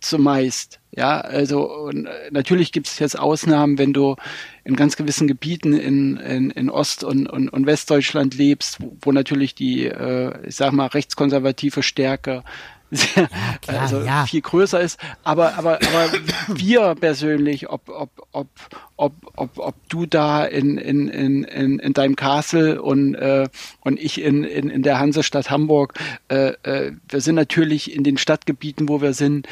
[0.00, 4.16] zumeist, ja, also und äh, natürlich gibt es jetzt Ausnahmen, wenn du
[4.64, 9.12] in ganz gewissen Gebieten in, in, in Ost- und, und, und Westdeutschland lebst, wo, wo
[9.12, 12.42] natürlich die, äh, ich sag mal, rechtskonservative Stärke
[12.90, 14.26] sehr, ja, klar, also ja.
[14.26, 14.98] viel größer ist.
[15.24, 16.12] Aber, aber, aber
[16.46, 18.48] wir persönlich, ob, ob, ob,
[18.96, 23.48] ob, ob, ob du da in, in, in, in, in deinem Castle und, äh,
[23.80, 25.94] und ich in, in, in der Hansestadt Hamburg,
[26.28, 29.48] äh, äh, wir sind natürlich in den Stadtgebieten, wo wir sind,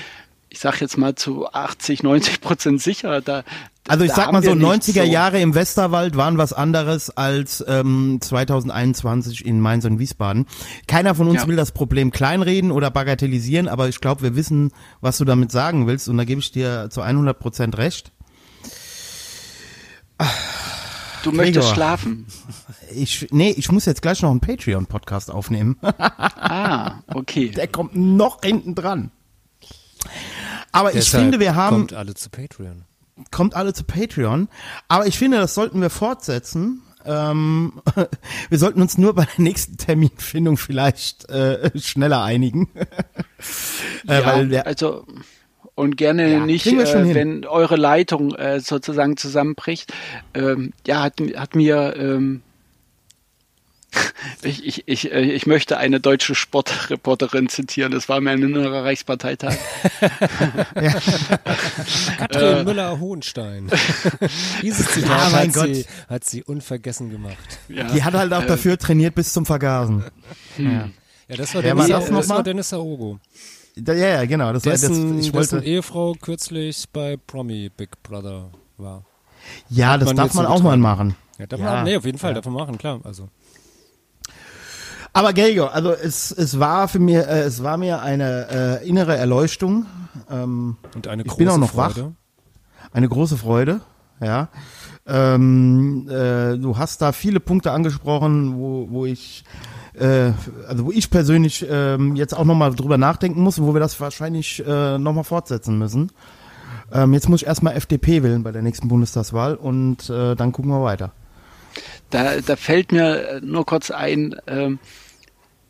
[0.49, 3.21] ich sag jetzt mal zu 80, 90 Prozent sicher.
[3.21, 3.45] Da,
[3.89, 5.13] also ich sag mal so, 90er so.
[5.13, 10.47] Jahre im Westerwald waren was anderes als ähm, 2021 in Mainz und Wiesbaden.
[10.87, 11.49] Keiner von uns ja.
[11.49, 15.87] will das Problem kleinreden oder bagatellisieren, aber ich glaube, wir wissen, was du damit sagen
[15.87, 18.13] willst und da gebe ich dir zu 100 Prozent recht.
[21.25, 22.27] Du Gregor, möchtest schlafen.
[22.95, 25.77] Ich, nee, ich muss jetzt gleich noch einen Patreon-Podcast aufnehmen.
[25.83, 27.49] ah, okay.
[27.57, 29.11] Der kommt noch hinten dran.
[30.75, 31.77] Aber Deshalb ich finde, wir haben.
[31.77, 32.85] Kommt alle zu Patreon.
[33.31, 34.49] Kommt alle zu Patreon.
[34.89, 36.83] Aber ich finde, das sollten wir fortsetzen.
[37.07, 37.81] Ähm,
[38.49, 42.71] wir sollten uns nur bei der nächsten Terminfindung vielleicht äh, schneller einigen.
[44.09, 45.07] äh, ja, weil der, also
[45.77, 49.93] und gerne ja, nicht, äh, wenn eure Leitung äh, sozusagen zusammenbricht.
[50.35, 52.43] Ähm, ja, hat, hat mir ähm,
[54.43, 57.93] ich, ich, ich, äh, ich möchte eine deutsche Sportreporterin zitieren.
[57.93, 59.57] Das war mir ein innerer Reichsparteitag.
[62.19, 63.71] Katrin äh, Müller-Hohenstein.
[64.63, 67.59] Dieses Zitat ja, hat, sie, hat sie unvergessen gemacht.
[67.69, 70.05] Ja, Die hat halt auch äh, dafür trainiert bis zum Vergasen.
[70.57, 70.73] Hm.
[70.73, 70.89] Ja.
[71.29, 73.21] ja, das war, Dennis, war das, das war Dennis Aogo.
[73.77, 74.53] Ja, ja, genau.
[74.53, 79.05] Das dessen, war, das, ich wollte, dessen Ehefrau kürzlich bei Promi Big Brother war.
[79.69, 81.17] Ja, das darf man auch mal machen.
[81.39, 82.35] Ja, darf man, nee, auf jeden Fall, ja.
[82.37, 83.01] darf man machen, klar.
[83.05, 83.29] Also.
[85.15, 89.17] Aber Gregor, also es, es war für mir, äh, es war mir eine äh, innere
[89.17, 89.87] Erleuchtung.
[90.31, 92.05] Ähm, Und eine große ich bin auch noch Freude.
[92.07, 92.91] wach.
[92.93, 93.81] Eine große Freude.
[94.21, 94.49] ja.
[95.07, 99.45] Ähm, äh, du hast da viele Punkte angesprochen, wo, wo ich
[99.93, 100.33] äh,
[100.67, 104.67] also wo ich persönlich ähm, jetzt auch nochmal drüber nachdenken muss wo wir das wahrscheinlich
[104.67, 106.11] äh, nochmal fortsetzen müssen.
[106.91, 110.71] Ähm, jetzt muss ich erstmal FDP wählen bei der nächsten Bundestagswahl und äh, dann gucken
[110.71, 111.13] wir weiter.
[112.11, 114.79] Da, da fällt mir nur kurz ein, ähm,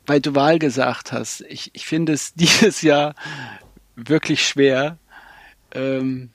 [0.06, 1.42] weil du Wahl gesagt hast.
[1.48, 3.14] Ich, ich finde es dieses Jahr
[3.96, 4.98] wirklich schwer.
[5.72, 6.30] Ähm,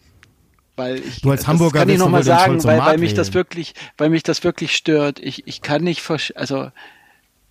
[0.76, 2.80] weil ich Du als Hamburger kann ich bist, noch du mal willst den sagen, weil,
[2.80, 5.20] weil mich das wirklich, weil mich das wirklich stört.
[5.20, 6.72] Ich, ich kann nicht also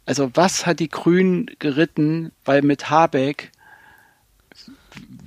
[0.08, 3.52] also was hat die Grünen geritten, weil mit Habeck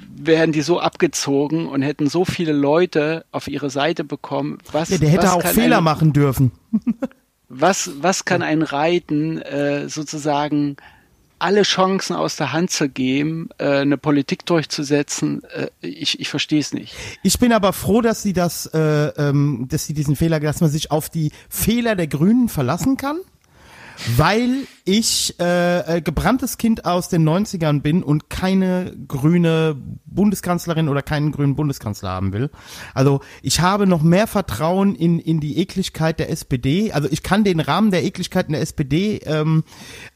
[0.10, 4.58] wären die so abgezogen und hätten so viele Leute auf ihre Seite bekommen.
[4.72, 6.52] Was, Ja, der hätte was auch Fehler ein, machen dürfen.
[7.54, 10.78] Was, was kann ein Reiten äh, sozusagen
[11.38, 15.42] alle Chancen aus der Hand zu geben, äh, eine Politik durchzusetzen?
[15.54, 16.96] Äh, ich ich verstehe es nicht.
[17.24, 20.70] Ich bin aber froh, dass sie das, äh, ähm, dass sie diesen Fehler, dass man
[20.70, 23.20] sich auf die Fehler der Grünen verlassen kann,
[24.16, 31.02] weil ich äh, äh, gebranntes Kind aus den 90ern bin und keine grüne Bundeskanzlerin oder
[31.02, 32.50] keinen grünen Bundeskanzler haben will.
[32.94, 36.92] Also ich habe noch mehr Vertrauen in, in die Ekligkeit der SPD.
[36.92, 39.64] Also ich kann den Rahmen der Ekligkeit in der SPD ähm,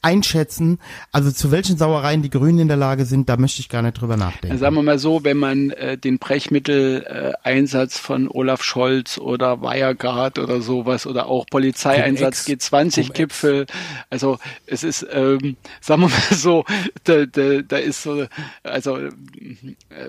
[0.02, 0.80] einschätzen.
[1.14, 4.02] Also zu welchen Sauereien die Grünen in der Lage sind, da möchte ich gar nicht
[4.02, 4.58] drüber nachdenken.
[4.58, 10.60] Sagen wir mal so, wenn man äh, den Brechmitteleinsatz von Olaf Scholz oder Wirecard oder
[10.60, 12.72] sowas oder auch Polizeieinsatz Cum-Ex.
[12.72, 13.68] G20-Gipfel,
[14.10, 14.38] also
[14.68, 16.66] es ist, ähm, sagen wir mal so,
[17.04, 18.26] da, da, da ist so,
[18.64, 19.10] also äh,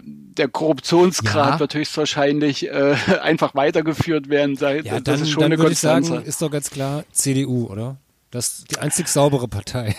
[0.02, 1.60] der Korruptionsgrad Ja.
[1.60, 4.56] wird höchstwahrscheinlich äh, einfach weitergeführt werden.
[4.56, 6.28] Da- Ja, das dann, ist schon dann eine würde ich sagen, Konstanze.
[6.28, 7.96] ist doch ganz klar CDU, oder?
[8.32, 9.94] Das ist die einzig saubere Partei.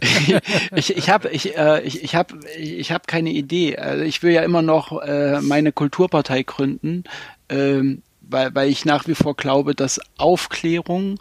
[0.74, 3.76] ich ich habe ich, äh, ich, ich hab, ich hab keine Idee.
[3.76, 7.04] Also ich will ja immer noch äh, meine Kulturpartei gründen,
[7.48, 11.18] ähm, weil, weil ich nach wie vor glaube, dass Aufklärung,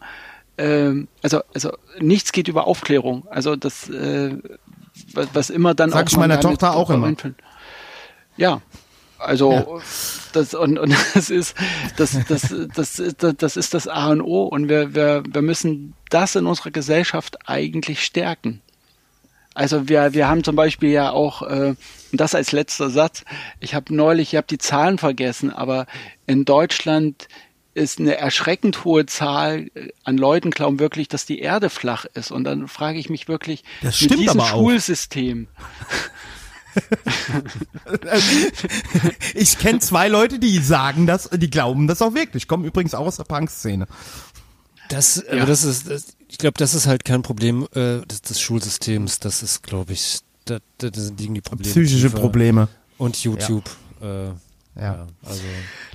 [0.58, 3.28] ähm, also, also nichts geht über Aufklärung.
[3.30, 4.38] Also das, äh,
[5.14, 7.00] was, was immer dann Sag auch man meiner Tochter auch immer.
[7.08, 7.36] verwenden-
[8.38, 8.62] Ja,
[9.18, 9.82] also
[10.34, 11.56] das und, und das ist
[11.98, 15.94] das, das, das, das, das ist das A und O und wir, wir, wir müssen
[16.10, 18.62] das in unserer Gesellschaft eigentlich stärken.
[19.54, 21.76] Also wir, wir haben zum Beispiel ja auch, äh,
[22.12, 23.24] und das als letzter Satz,
[23.62, 25.86] ich habe neulich, ich habe die Zahlen vergessen, aber
[26.28, 27.30] in Deutschland
[27.76, 32.32] ist eine erschreckend hohe Zahl äh, an Leuten glauben wirklich, dass die Erde flach ist.
[32.32, 34.42] Und dann frage ich mich wirklich, Das mit stimmt diesem.
[34.42, 35.48] Schulsystem,
[39.34, 42.48] Ich kenne zwei Leute, die sagen das, die glauben das auch wirklich.
[42.48, 43.88] Kommen übrigens auch aus der Punk-Szene.
[44.90, 45.38] Das, Ja.
[45.38, 49.20] aber das ist, das, ich glaube, das ist halt kein Problem äh, des, des Schulsystems.
[49.20, 51.72] Das ist, glaube ich, da, da, liegen die Probleme.
[51.72, 52.20] Psychische tiefer.
[52.20, 52.68] Probleme.
[52.98, 53.70] Und YouTube.
[54.02, 54.30] Äh,
[54.76, 54.82] Ja.
[54.84, 55.08] ja.
[55.24, 55.42] also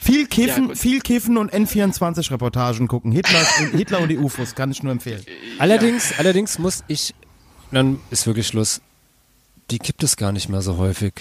[0.01, 3.13] Viel Kiffen, Ja, viel Kiffen und N24-Reportagen gucken.
[3.13, 5.23] Hitler, und, Hitler und die UFOs kann ich nur empfehlen.
[5.59, 7.15] allerdings, allerdings muss ich,
[7.71, 8.81] dann ist wirklich Schluss.
[9.71, 11.13] Die gibt es gar nicht mehr so häufig.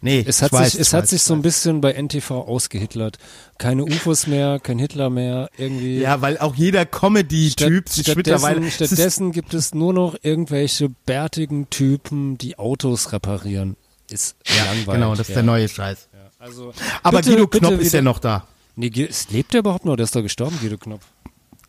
[0.00, 1.42] Nee, Es hat ich weiß, sich, es ich hat weiß, sich ich so ein weiß.
[1.42, 3.18] bisschen bei NTV ausgehitlert.
[3.58, 5.98] Keine UFOs mehr, kein Hitler mehr, irgendwie.
[5.98, 8.70] Ja, weil auch jeder Comedy-Typ Statt, sich mittlerweile.
[8.70, 13.76] stattdessen, gibt es nur noch irgendwelche bärtigen Typen, die Autos reparieren.
[14.08, 14.86] Ist langweilig.
[14.86, 15.34] Genau, das ist ja.
[15.34, 16.08] der neue Scheiß.
[16.38, 18.46] Also, Aber bitte- Guido bitte Knopp ist ja noch da.
[18.76, 18.90] Nee,
[19.30, 19.96] lebt der überhaupt noch?
[19.96, 21.00] Der ist doch gestorben, Guido Knopp.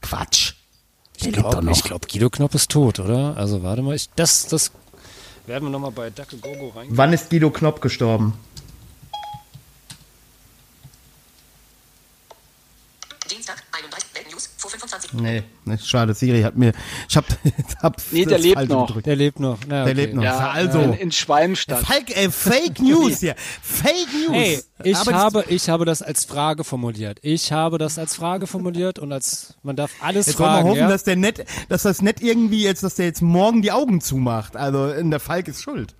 [0.01, 0.53] Quatsch.
[1.17, 1.75] Ich Der lebt doch glaube, noch.
[1.75, 3.35] ich glaub, Guido Knopp ist tot, oder?
[3.35, 4.71] Also warte mal, ich, das, das
[5.47, 6.87] werden wir nochmal bei Dacke Gogo rein.
[6.91, 8.33] Wann ist Guido Knopp gestorben?
[13.29, 13.63] Dienstag,
[14.39, 14.49] 31.
[14.49, 16.73] Weltnews, vor 25 Nee, nee, schade, Siri hat mir.
[17.09, 17.25] Ich hab,
[17.83, 18.87] hab Nee, der lebt noch.
[18.87, 19.05] gedrückt.
[19.05, 19.57] Der lebt noch.
[19.67, 19.93] Na, Der okay.
[19.93, 20.23] lebt noch.
[20.23, 20.79] ja, also.
[20.79, 21.85] in, in Schwalmstadt.
[21.85, 23.35] Fake, äh, Fake News hier.
[23.61, 24.31] Fake News.
[24.35, 27.19] Hey, ich Aber habe, ich habe das als Frage formuliert.
[27.21, 30.69] Ich habe das als Frage formuliert und als man darf alles Jetzt wollen wir fragen.
[30.69, 30.87] hoffen, ja?
[30.89, 34.55] dass der net, dass das nicht irgendwie jetzt, dass der jetzt morgen die Augen zumacht.
[34.55, 35.95] Also in der Falk ist schuld.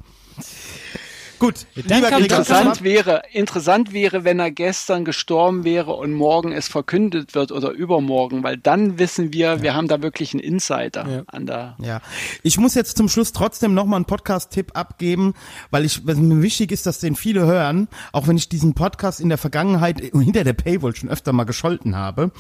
[1.40, 7.34] Gut, lieber Interessant wäre, interessant wäre, wenn er gestern gestorben wäre und morgen es verkündet
[7.34, 11.24] wird oder übermorgen, weil dann wissen wir, wir haben da wirklich einen Insider Ja.
[11.28, 11.76] an der.
[11.80, 12.02] Ja,
[12.44, 15.34] ich muss jetzt zum Schluss trotzdem noch mal einen Podcast-Tipp abgeben,
[15.72, 19.22] weil ich, was mir wichtig ist, dass den viele hören, auch wenn ich diesen Podcast
[19.22, 22.32] in der Vergangenheit hinter der Paywall schon öfter mal gescholten habe.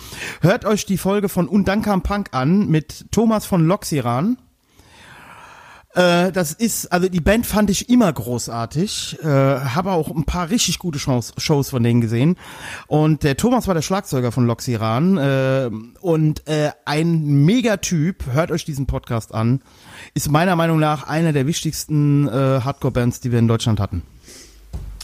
[0.41, 4.37] Hört euch die Folge von Undankam Punk an mit Thomas von Loxiran.
[5.95, 10.49] Äh, das ist, also die Band fand ich immer großartig, äh, habe auch ein paar
[10.49, 12.37] richtig gute Shows, Shows von denen gesehen.
[12.87, 15.69] Und der Thomas war der Schlagzeuger von Loxiran äh,
[15.99, 19.61] und äh, ein Megatyp, hört euch diesen Podcast an,
[20.13, 24.03] ist meiner Meinung nach einer der wichtigsten äh, Hardcore-Bands, die wir in Deutschland hatten.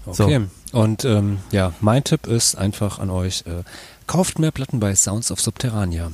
[0.06, 0.46] Okay.
[0.72, 3.64] Und ähm, ja, mein Tipp ist einfach an euch, äh,
[4.08, 6.12] Kauft mehr Platten bei Sounds of Subterranea.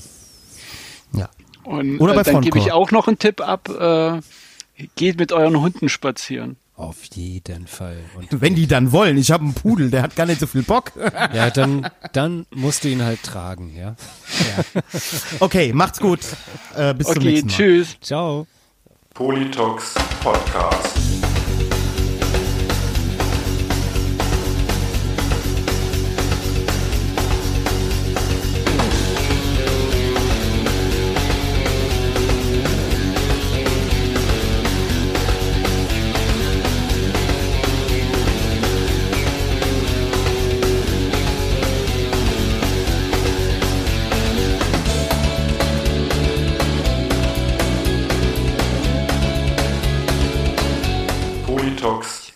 [1.12, 1.30] Ja.
[1.66, 3.68] Und Oder bei äh, dann gebe ich auch noch einen Tipp ab.
[3.68, 4.22] Äh,
[4.96, 6.58] geht mit euren Hunden spazieren.
[6.76, 7.98] Auf jeden Fall.
[8.18, 9.18] Und Wenn die dann wollen.
[9.18, 10.92] Ich habe einen Pudel, der hat gar nicht so viel Bock.
[11.34, 13.96] ja, dann, dann musst du ihn halt tragen, ja.
[15.40, 16.20] Okay, macht's gut.
[16.76, 17.56] Äh, bis zum Okay, nächsten Mal.
[17.56, 17.98] tschüss.
[18.02, 18.48] Ciao.
[19.14, 19.94] Politox
[20.24, 21.31] Podcast.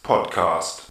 [0.06, 0.85] Podcast.